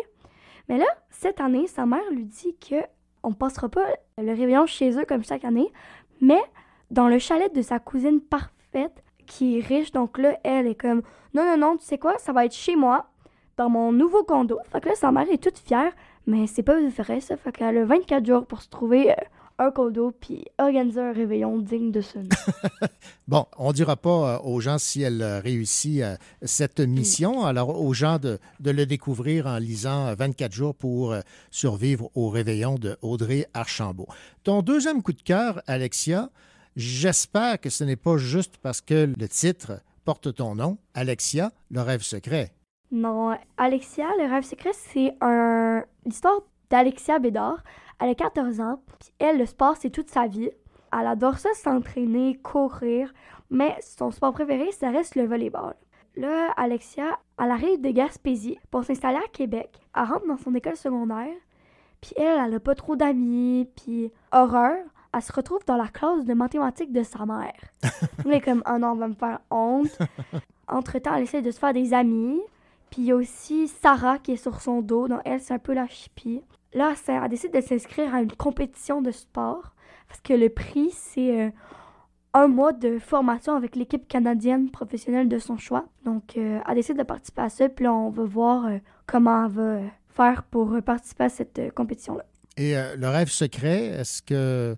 Mais 0.69 0.77
là, 0.77 0.87
cette 1.09 1.41
année, 1.41 1.67
sa 1.67 1.85
mère 1.85 2.09
lui 2.09 2.23
dit 2.23 2.55
que 2.57 2.77
on 3.21 3.33
passera 3.33 3.67
pas 3.67 3.85
le 4.17 4.29
réveillon 4.31 4.65
chez 4.65 4.97
eux 4.97 5.05
comme 5.05 5.25
chaque 5.25 5.43
année, 5.43 5.71
mais 6.21 6.41
dans 6.89 7.09
le 7.09 7.19
chalet 7.19 7.53
de 7.53 7.61
sa 7.61 7.79
cousine 7.79 8.21
parfaite 8.21 9.03
qui 9.33 9.59
est 9.59 9.61
riche. 9.61 9.91
Donc 9.91 10.17
là, 10.17 10.37
elle 10.43 10.67
est 10.67 10.75
comme 10.75 11.01
non, 11.33 11.43
non, 11.45 11.57
non, 11.57 11.77
tu 11.77 11.85
sais 11.85 11.97
quoi, 11.97 12.17
ça 12.19 12.33
va 12.33 12.45
être 12.45 12.55
chez 12.55 12.75
moi, 12.75 13.07
dans 13.57 13.69
mon 13.69 13.91
nouveau 13.91 14.23
condo. 14.23 14.59
Fait 14.71 14.81
que 14.81 14.89
là, 14.89 14.95
sa 14.95 15.11
mère 15.11 15.29
est 15.31 15.41
toute 15.41 15.57
fière, 15.57 15.91
mais 16.27 16.47
c'est 16.47 16.63
pas 16.63 16.79
vrai 16.79 17.19
ça. 17.19 17.37
Fait 17.37 17.51
qu'elle 17.51 17.77
a 17.77 17.85
24 17.85 18.25
jours 18.25 18.45
pour 18.45 18.61
se 18.61 18.69
trouver 18.69 19.11
euh, 19.11 19.15
un 19.59 19.71
condo 19.71 20.11
puis 20.19 20.45
organiser 20.57 21.01
un 21.01 21.13
réveillon 21.13 21.57
digne 21.59 21.91
de 21.91 22.01
ce 22.01 22.19
nom. 22.19 22.29
Bon, 23.27 23.45
on 23.57 23.69
ne 23.69 23.73
dira 23.73 23.95
pas 23.95 24.35
euh, 24.35 24.39
aux 24.43 24.59
gens 24.59 24.77
si 24.77 25.01
elle 25.01 25.21
euh, 25.21 25.39
réussit 25.39 26.01
euh, 26.01 26.17
cette 26.41 26.81
mission. 26.81 27.45
Alors, 27.45 27.81
aux 27.81 27.93
gens 27.93 28.19
de, 28.19 28.37
de 28.59 28.71
le 28.71 28.85
découvrir 28.85 29.47
en 29.47 29.57
lisant 29.57 30.07
euh, 30.07 30.15
24 30.15 30.51
jours 30.51 30.75
pour 30.75 31.15
survivre 31.49 32.09
au 32.15 32.29
réveillon 32.29 32.75
de 32.75 32.97
Audrey 33.01 33.47
Archambault. 33.53 34.07
Ton 34.43 34.61
deuxième 34.61 35.01
coup 35.01 35.13
de 35.13 35.21
cœur, 35.21 35.61
Alexia, 35.67 36.29
j'espère 36.75 37.59
que 37.59 37.69
ce 37.69 37.83
n'est 37.83 37.95
pas 37.95 38.17
juste 38.17 38.57
parce 38.57 38.81
que 38.81 39.11
le 39.17 39.27
titre 39.27 39.81
porte 40.05 40.33
ton 40.35 40.55
nom, 40.55 40.77
Alexia, 40.93 41.51
le 41.71 41.81
rêve 41.81 42.01
secret. 42.01 42.51
Non, 42.91 43.35
Alexia, 43.57 44.07
le 44.19 44.29
rêve 44.29 44.43
secret, 44.43 44.71
c'est 44.73 45.13
l'histoire 46.05 46.41
d'Alexia 46.69 47.19
Bédard. 47.19 47.63
Elle 47.99 48.09
a 48.09 48.15
14 48.15 48.59
ans, 48.59 48.81
puis 48.99 49.09
elle, 49.19 49.37
le 49.37 49.45
sport, 49.45 49.77
c'est 49.77 49.89
toute 49.89 50.09
sa 50.09 50.27
vie. 50.27 50.49
Elle 50.91 51.07
adore 51.07 51.37
ça, 51.37 51.49
s'entraîner, 51.53 52.37
courir, 52.43 53.13
mais 53.49 53.75
son 53.81 54.11
sport 54.11 54.33
préféré, 54.33 54.71
ça 54.71 54.91
reste 54.91 55.15
le 55.15 55.25
volleyball. 55.25 55.75
Là, 56.15 56.51
Alexia, 56.57 57.17
elle 57.39 57.49
arrive 57.49 57.81
de 57.81 57.89
Gaspésie 57.89 58.59
pour 58.69 58.83
s'installer 58.83 59.17
à 59.17 59.31
Québec. 59.31 59.79
Elle 59.95 60.03
rentre 60.03 60.27
dans 60.27 60.37
son 60.37 60.53
école 60.53 60.75
secondaire, 60.75 61.33
puis 62.01 62.11
elle, 62.17 62.39
elle 62.45 62.53
a 62.53 62.59
pas 62.59 62.75
trop 62.75 62.95
d'amis, 62.95 63.67
puis 63.75 64.11
horreur, 64.31 64.77
elle 65.13 65.21
se 65.21 65.31
retrouve 65.31 65.63
dans 65.65 65.77
la 65.77 65.87
classe 65.87 66.25
de 66.25 66.33
mathématiques 66.33 66.91
de 66.91 67.03
sa 67.03 67.25
mère. 67.25 67.53
Elle 68.25 68.33
est 68.33 68.41
comme, 68.41 68.63
oh 68.67 68.77
non, 68.77 68.91
on 68.91 68.95
va 68.95 69.07
me 69.07 69.13
faire 69.13 69.39
honte. 69.51 69.97
Entre-temps, 70.67 71.15
elle 71.15 71.23
essaie 71.23 71.41
de 71.41 71.51
se 71.51 71.59
faire 71.59 71.73
des 71.73 71.93
amis. 71.93 72.41
Puis 72.89 73.03
il 73.03 73.05
y 73.05 73.11
a 73.11 73.15
aussi 73.15 73.67
Sarah 73.67 74.19
qui 74.19 74.33
est 74.33 74.37
sur 74.37 74.61
son 74.61 74.81
dos, 74.81 75.07
donc 75.07 75.21
elle, 75.25 75.39
c'est 75.39 75.53
un 75.53 75.59
peu 75.59 75.73
la 75.73 75.87
chipie. 75.87 76.43
Là, 76.73 76.93
elle 77.07 77.29
décide 77.29 77.53
de 77.53 77.61
s'inscrire 77.61 78.13
à 78.13 78.21
une 78.21 78.31
compétition 78.31 79.01
de 79.01 79.11
sport 79.11 79.73
parce 80.07 80.21
que 80.21 80.33
le 80.33 80.49
prix, 80.49 80.91
c'est 80.91 81.41
euh, 81.41 81.49
un 82.33 82.47
mois 82.47 82.71
de 82.71 82.99
formation 82.99 83.55
avec 83.55 83.75
l'équipe 83.75 84.07
canadienne 84.07 84.69
professionnelle 84.69 85.27
de 85.27 85.39
son 85.39 85.57
choix. 85.57 85.85
Donc, 86.05 86.37
euh, 86.37 86.59
elle 86.67 86.75
décide 86.75 86.97
de 86.97 87.03
participer 87.03 87.41
à 87.41 87.49
ça, 87.49 87.69
puis 87.69 87.85
là, 87.85 87.93
on 87.93 88.09
va 88.09 88.23
voir 88.23 88.67
euh, 88.67 88.77
comment 89.07 89.45
elle 89.45 89.51
va 89.51 89.79
faire 90.09 90.43
pour 90.43 90.79
participer 90.83 91.23
à 91.23 91.29
cette 91.29 91.73
compétition-là. 91.73 92.25
Et 92.57 92.77
euh, 92.77 92.95
le 92.95 93.09
rêve 93.09 93.29
secret, 93.29 93.85
est-ce 93.85 94.21
que 94.21 94.75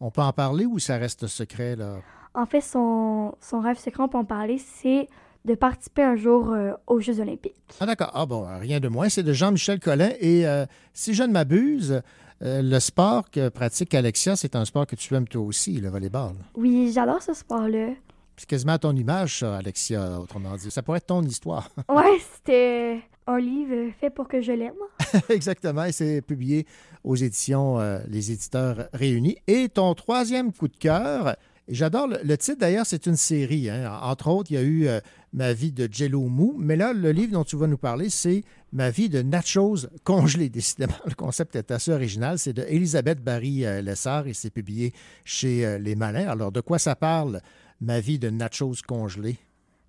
on 0.00 0.10
peut 0.10 0.22
en 0.22 0.32
parler 0.32 0.66
ou 0.66 0.78
ça 0.78 0.96
reste 0.96 1.26
secret, 1.26 1.76
là? 1.76 1.96
En 2.34 2.46
fait, 2.46 2.60
son, 2.60 3.34
son 3.40 3.60
rêve 3.60 3.78
secret, 3.78 4.02
on 4.02 4.08
peut 4.08 4.18
en 4.18 4.24
parler, 4.24 4.58
c'est 4.58 5.08
de 5.44 5.54
participer 5.54 6.02
un 6.02 6.16
jour 6.16 6.50
euh, 6.52 6.72
aux 6.86 7.00
Jeux 7.00 7.20
olympiques. 7.20 7.54
Ah 7.80 7.86
d'accord. 7.86 8.10
Ah 8.14 8.26
bon, 8.26 8.46
rien 8.58 8.80
de 8.80 8.88
moins. 8.88 9.08
C'est 9.08 9.22
de 9.22 9.32
Jean-Michel 9.32 9.78
Collin. 9.78 10.10
Et 10.20 10.46
euh, 10.46 10.64
si 10.94 11.14
je 11.14 11.22
ne 11.22 11.32
m'abuse, 11.32 12.02
euh, 12.42 12.62
le 12.62 12.80
sport 12.80 13.30
que 13.30 13.50
pratique 13.50 13.94
Alexia, 13.94 14.36
c'est 14.36 14.56
un 14.56 14.64
sport 14.64 14.86
que 14.86 14.96
tu 14.96 15.14
aimes 15.14 15.28
toi 15.28 15.42
aussi, 15.42 15.80
le 15.80 15.90
volleyball. 15.90 16.34
Oui, 16.54 16.90
j'adore 16.92 17.22
ce 17.22 17.34
sport-là. 17.34 17.90
C'est 18.36 18.48
quasiment 18.48 18.72
à 18.72 18.78
ton 18.78 18.96
image, 18.96 19.40
ça, 19.40 19.58
Alexia, 19.58 20.18
autrement 20.18 20.56
dit. 20.56 20.70
Ça 20.70 20.82
pourrait 20.82 20.98
être 20.98 21.06
ton 21.06 21.22
histoire. 21.22 21.68
Ouais, 21.88 22.18
c'était 22.36 23.02
un 23.26 23.38
livre 23.38 23.90
fait 24.00 24.10
pour 24.10 24.28
que 24.28 24.40
je 24.40 24.52
l'aime. 24.52 24.74
Exactement. 25.28 25.84
Et 25.84 25.92
c'est 25.92 26.22
publié 26.22 26.66
aux 27.02 27.16
éditions 27.16 27.80
euh, 27.80 27.98
Les 28.08 28.32
Éditeurs 28.32 28.88
Réunis. 28.92 29.36
Et 29.46 29.68
ton 29.68 29.94
troisième 29.94 30.52
coup 30.52 30.68
de 30.68 30.76
cœur, 30.76 31.36
j'adore 31.68 32.08
le, 32.08 32.36
titre 32.36 32.58
d'ailleurs, 32.58 32.86
c'est 32.86 33.06
une 33.06 33.16
série. 33.16 33.70
hein. 33.70 33.98
Entre 34.02 34.28
autres, 34.28 34.50
il 34.50 34.54
y 34.54 34.58
a 34.58 34.62
eu 34.62 34.86
euh, 34.88 35.00
Ma 35.32 35.52
vie 35.52 35.72
de 35.72 35.88
Jello 35.90 36.22
Mou. 36.28 36.54
Mais 36.58 36.76
là, 36.76 36.92
le 36.92 37.10
livre 37.12 37.32
dont 37.32 37.44
tu 37.44 37.56
vas 37.56 37.66
nous 37.66 37.78
parler, 37.78 38.10
c'est 38.10 38.42
Ma 38.72 38.90
vie 38.90 39.08
de 39.08 39.22
nachos 39.22 39.86
congelés. 40.04 40.48
Décidément, 40.50 40.94
le 41.06 41.14
concept 41.14 41.56
est 41.56 41.70
assez 41.70 41.92
original. 41.92 42.38
C'est 42.38 42.52
de 42.52 42.62
Elisabeth 42.68 43.22
Barry-Lessard 43.22 44.26
et 44.26 44.34
c'est 44.34 44.50
publié 44.50 44.92
chez 45.24 45.64
euh, 45.64 45.78
Les 45.78 45.94
Malins. 45.94 46.28
Alors, 46.28 46.52
de 46.52 46.60
quoi 46.60 46.78
ça 46.78 46.94
parle, 46.94 47.40
Ma 47.80 48.00
vie 48.00 48.18
de 48.18 48.30
nachos 48.30 48.74
congelés? 48.86 49.36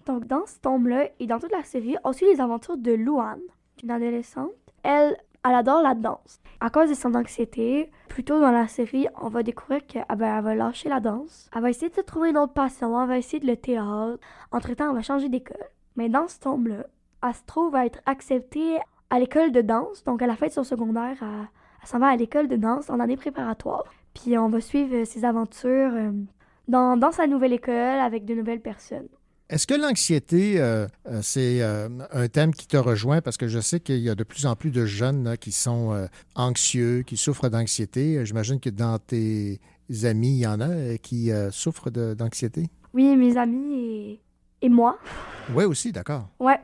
Donc, 0.05 0.27
dans 0.27 0.45
ce 0.45 0.59
tome-là 0.59 1.09
et 1.19 1.25
dans 1.25 1.39
toute 1.39 1.51
la 1.51 1.63
série, 1.63 1.95
on 2.03 2.13
suit 2.13 2.27
les 2.27 2.39
aventures 2.39 2.77
de 2.77 2.91
Louane, 2.91 3.41
une 3.81 3.89
adolescente. 3.89 4.51
Elle, 4.83 5.17
elle 5.43 5.55
adore 5.55 5.81
la 5.81 5.95
danse. 5.95 6.39
À 6.59 6.69
cause 6.69 6.89
de 6.89 6.93
son 6.93 7.15
anxiété, 7.15 7.91
plus 8.07 8.23
tôt 8.23 8.39
dans 8.39 8.51
la 8.51 8.67
série, 8.67 9.07
on 9.19 9.29
va 9.29 9.41
découvrir 9.41 9.85
qu'elle 9.87 10.05
elle 10.07 10.17
va 10.17 10.55
lâcher 10.55 10.89
la 10.89 10.99
danse. 10.99 11.49
Elle 11.55 11.63
va 11.63 11.71
essayer 11.71 11.89
de 11.89 11.95
se 11.95 12.01
trouver 12.01 12.29
une 12.29 12.37
autre 12.37 12.53
passion, 12.53 13.01
elle 13.01 13.07
va 13.07 13.17
essayer 13.17 13.39
de 13.39 13.47
le 13.47 13.57
théâtre. 13.57 14.19
Entre-temps, 14.51 14.89
elle 14.89 14.95
va 14.95 15.01
changer 15.01 15.27
d'école. 15.27 15.57
Mais 15.95 16.07
dans 16.07 16.27
ce 16.27 16.39
tome-là, 16.39 16.85
elle 17.23 17.33
se 17.33 17.43
trouve 17.47 17.75
à 17.75 17.87
être 17.87 17.99
acceptée 18.05 18.77
à 19.09 19.19
l'école 19.19 19.51
de 19.51 19.61
danse. 19.61 20.03
Donc, 20.03 20.21
à 20.21 20.27
la 20.27 20.35
fin 20.35 20.47
de 20.47 20.51
son 20.51 20.63
secondaire, 20.63 21.17
elle, 21.21 21.87
s'en 21.87 21.97
va 21.97 22.07
à 22.07 22.15
l'école 22.15 22.47
de 22.47 22.57
danse 22.57 22.91
en 22.91 22.99
année 22.99 23.17
préparatoire. 23.17 23.85
Puis, 24.13 24.37
on 24.37 24.49
va 24.49 24.61
suivre 24.61 25.03
ses 25.03 25.25
aventures 25.25 25.93
euh, 25.95 26.11
dans 26.67 27.11
sa 27.11 27.25
nouvelle 27.25 27.53
école 27.53 27.73
avec 27.73 28.25
de 28.25 28.35
nouvelles 28.35 28.61
personnes. 28.61 29.09
Est-ce 29.49 29.67
que 29.67 29.75
l'anxiété, 29.75 30.59
euh, 30.59 30.87
euh, 31.07 31.19
c'est 31.21 31.61
euh, 31.61 31.87
un 32.11 32.27
thème 32.27 32.53
qui 32.53 32.65
te 32.65 32.77
rejoint? 32.77 33.21
Parce 33.21 33.37
que 33.37 33.47
je 33.47 33.59
sais 33.59 33.79
qu'il 33.79 33.99
y 33.99 34.09
a 34.09 34.15
de 34.15 34.23
plus 34.23 34.47
en 34.47 34.55
plus 34.55 34.71
de 34.71 34.85
jeunes 34.85 35.23
là, 35.23 35.37
qui 35.37 35.51
sont 35.51 35.93
euh, 35.93 36.07
anxieux, 36.33 37.03
qui 37.05 37.15
souffrent 37.15 37.49
d'anxiété. 37.49 38.25
J'imagine 38.25 38.59
que 38.59 38.71
dans 38.71 38.97
tes 38.97 39.59
amis, 40.03 40.29
il 40.37 40.39
y 40.39 40.47
en 40.47 40.61
a 40.61 40.97
qui 40.97 41.29
souffrent 41.51 41.91
d'anxiété. 41.91 42.67
Oui, 42.93 43.15
mes 43.15 43.37
amis 43.37 43.75
et, 43.75 44.21
et 44.63 44.69
moi. 44.69 44.97
Oui, 45.53 45.65
aussi, 45.65 45.91
d'accord. 45.91 46.27
Ouais. 46.39 46.59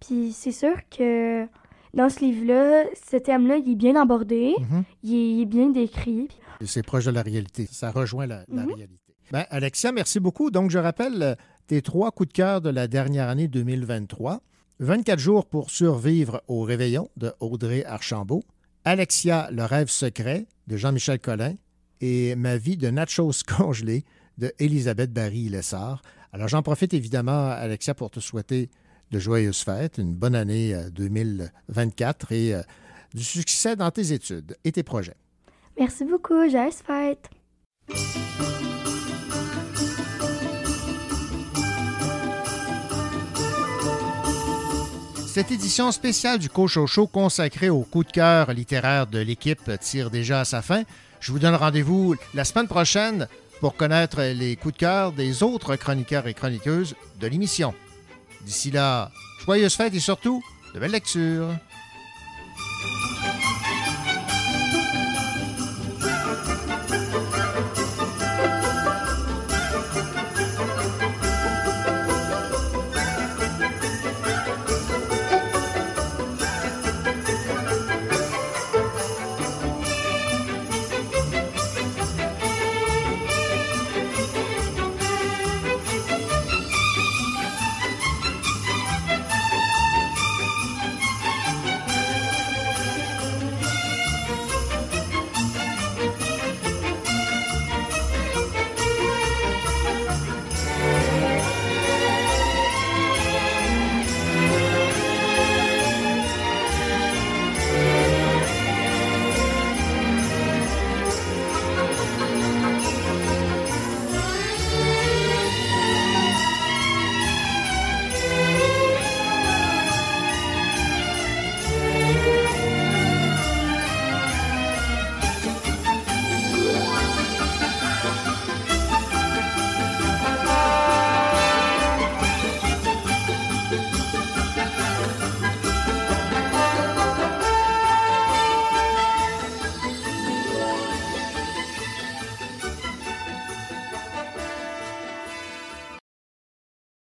Puis 0.00 0.32
c'est 0.32 0.50
sûr 0.52 0.74
que 0.90 1.46
dans 1.94 2.08
ce 2.08 2.18
livre-là, 2.20 2.84
ce 3.10 3.16
thème-là, 3.16 3.58
il 3.58 3.72
est 3.72 3.76
bien 3.76 3.94
abordé, 4.00 4.54
Mhm. 4.58 4.82
il, 5.04 5.14
est, 5.14 5.30
il 5.34 5.42
est 5.42 5.46
bien 5.46 5.68
décrit. 5.70 6.28
C'est 6.64 6.82
proche 6.84 7.04
de 7.04 7.12
la 7.12 7.22
réalité. 7.22 7.68
Ça 7.70 7.92
rejoint 7.92 8.26
la, 8.26 8.44
la 8.52 8.62
Mhm. 8.62 8.72
réalité. 8.74 9.14
Ben, 9.30 9.44
Alexia, 9.50 9.92
merci 9.92 10.18
beaucoup. 10.20 10.50
Donc, 10.50 10.70
je 10.70 10.78
rappelle 10.78 11.36
tes 11.68 11.82
trois 11.82 12.10
coups 12.10 12.30
de 12.30 12.32
cœur 12.32 12.60
de 12.62 12.70
la 12.70 12.88
dernière 12.88 13.28
année 13.28 13.46
2023. 13.46 14.40
24 14.80 15.18
jours 15.18 15.46
pour 15.46 15.70
survivre 15.70 16.42
au 16.48 16.62
réveillon 16.62 17.10
de 17.18 17.32
Audrey 17.40 17.84
Archambault. 17.84 18.42
Alexia, 18.84 19.50
le 19.52 19.64
rêve 19.64 19.88
secret 19.88 20.46
de 20.66 20.78
Jean-Michel 20.78 21.20
Collin 21.20 21.56
et 22.00 22.34
Ma 22.36 22.56
vie 22.56 22.78
de 22.78 22.88
nachos 22.88 23.42
congelés 23.46 24.04
de 24.38 24.50
Elisabeth 24.58 25.12
Barry-Lessard. 25.12 26.00
Alors 26.32 26.48
j'en 26.48 26.62
profite 26.62 26.94
évidemment, 26.94 27.50
Alexia, 27.50 27.94
pour 27.94 28.10
te 28.10 28.20
souhaiter 28.20 28.70
de 29.10 29.18
joyeuses 29.18 29.60
fêtes, 29.60 29.98
une 29.98 30.14
bonne 30.14 30.34
année 30.34 30.74
2024 30.92 32.32
et 32.32 32.54
euh, 32.54 32.62
du 33.12 33.24
succès 33.24 33.76
dans 33.76 33.90
tes 33.90 34.12
études 34.12 34.56
et 34.64 34.72
tes 34.72 34.82
projets. 34.82 35.16
Merci 35.78 36.06
beaucoup, 36.06 36.48
joyeuses 36.48 36.76
fêtes. 36.76 37.28
Cette 45.38 45.52
édition 45.52 45.92
spéciale 45.92 46.40
du 46.40 46.48
Cochocho 46.48 47.06
consacrée 47.06 47.70
au 47.70 47.82
coup 47.82 48.02
de 48.02 48.10
cœur 48.10 48.52
littéraire 48.52 49.06
de 49.06 49.20
l'équipe 49.20 49.70
tire 49.80 50.10
déjà 50.10 50.40
à 50.40 50.44
sa 50.44 50.62
fin. 50.62 50.82
Je 51.20 51.30
vous 51.30 51.38
donne 51.38 51.54
rendez-vous 51.54 52.16
la 52.34 52.44
semaine 52.44 52.66
prochaine 52.66 53.28
pour 53.60 53.76
connaître 53.76 54.20
les 54.20 54.56
coups 54.56 54.74
de 54.74 54.80
cœur 54.80 55.12
des 55.12 55.44
autres 55.44 55.76
chroniqueurs 55.76 56.26
et 56.26 56.34
chroniqueuses 56.34 56.96
de 57.20 57.28
l'émission. 57.28 57.72
D'ici 58.44 58.72
là, 58.72 59.12
joyeuses 59.44 59.76
fêtes 59.76 59.94
et 59.94 60.00
surtout, 60.00 60.42
de 60.74 60.80
belles 60.80 60.90
lectures. 60.90 61.54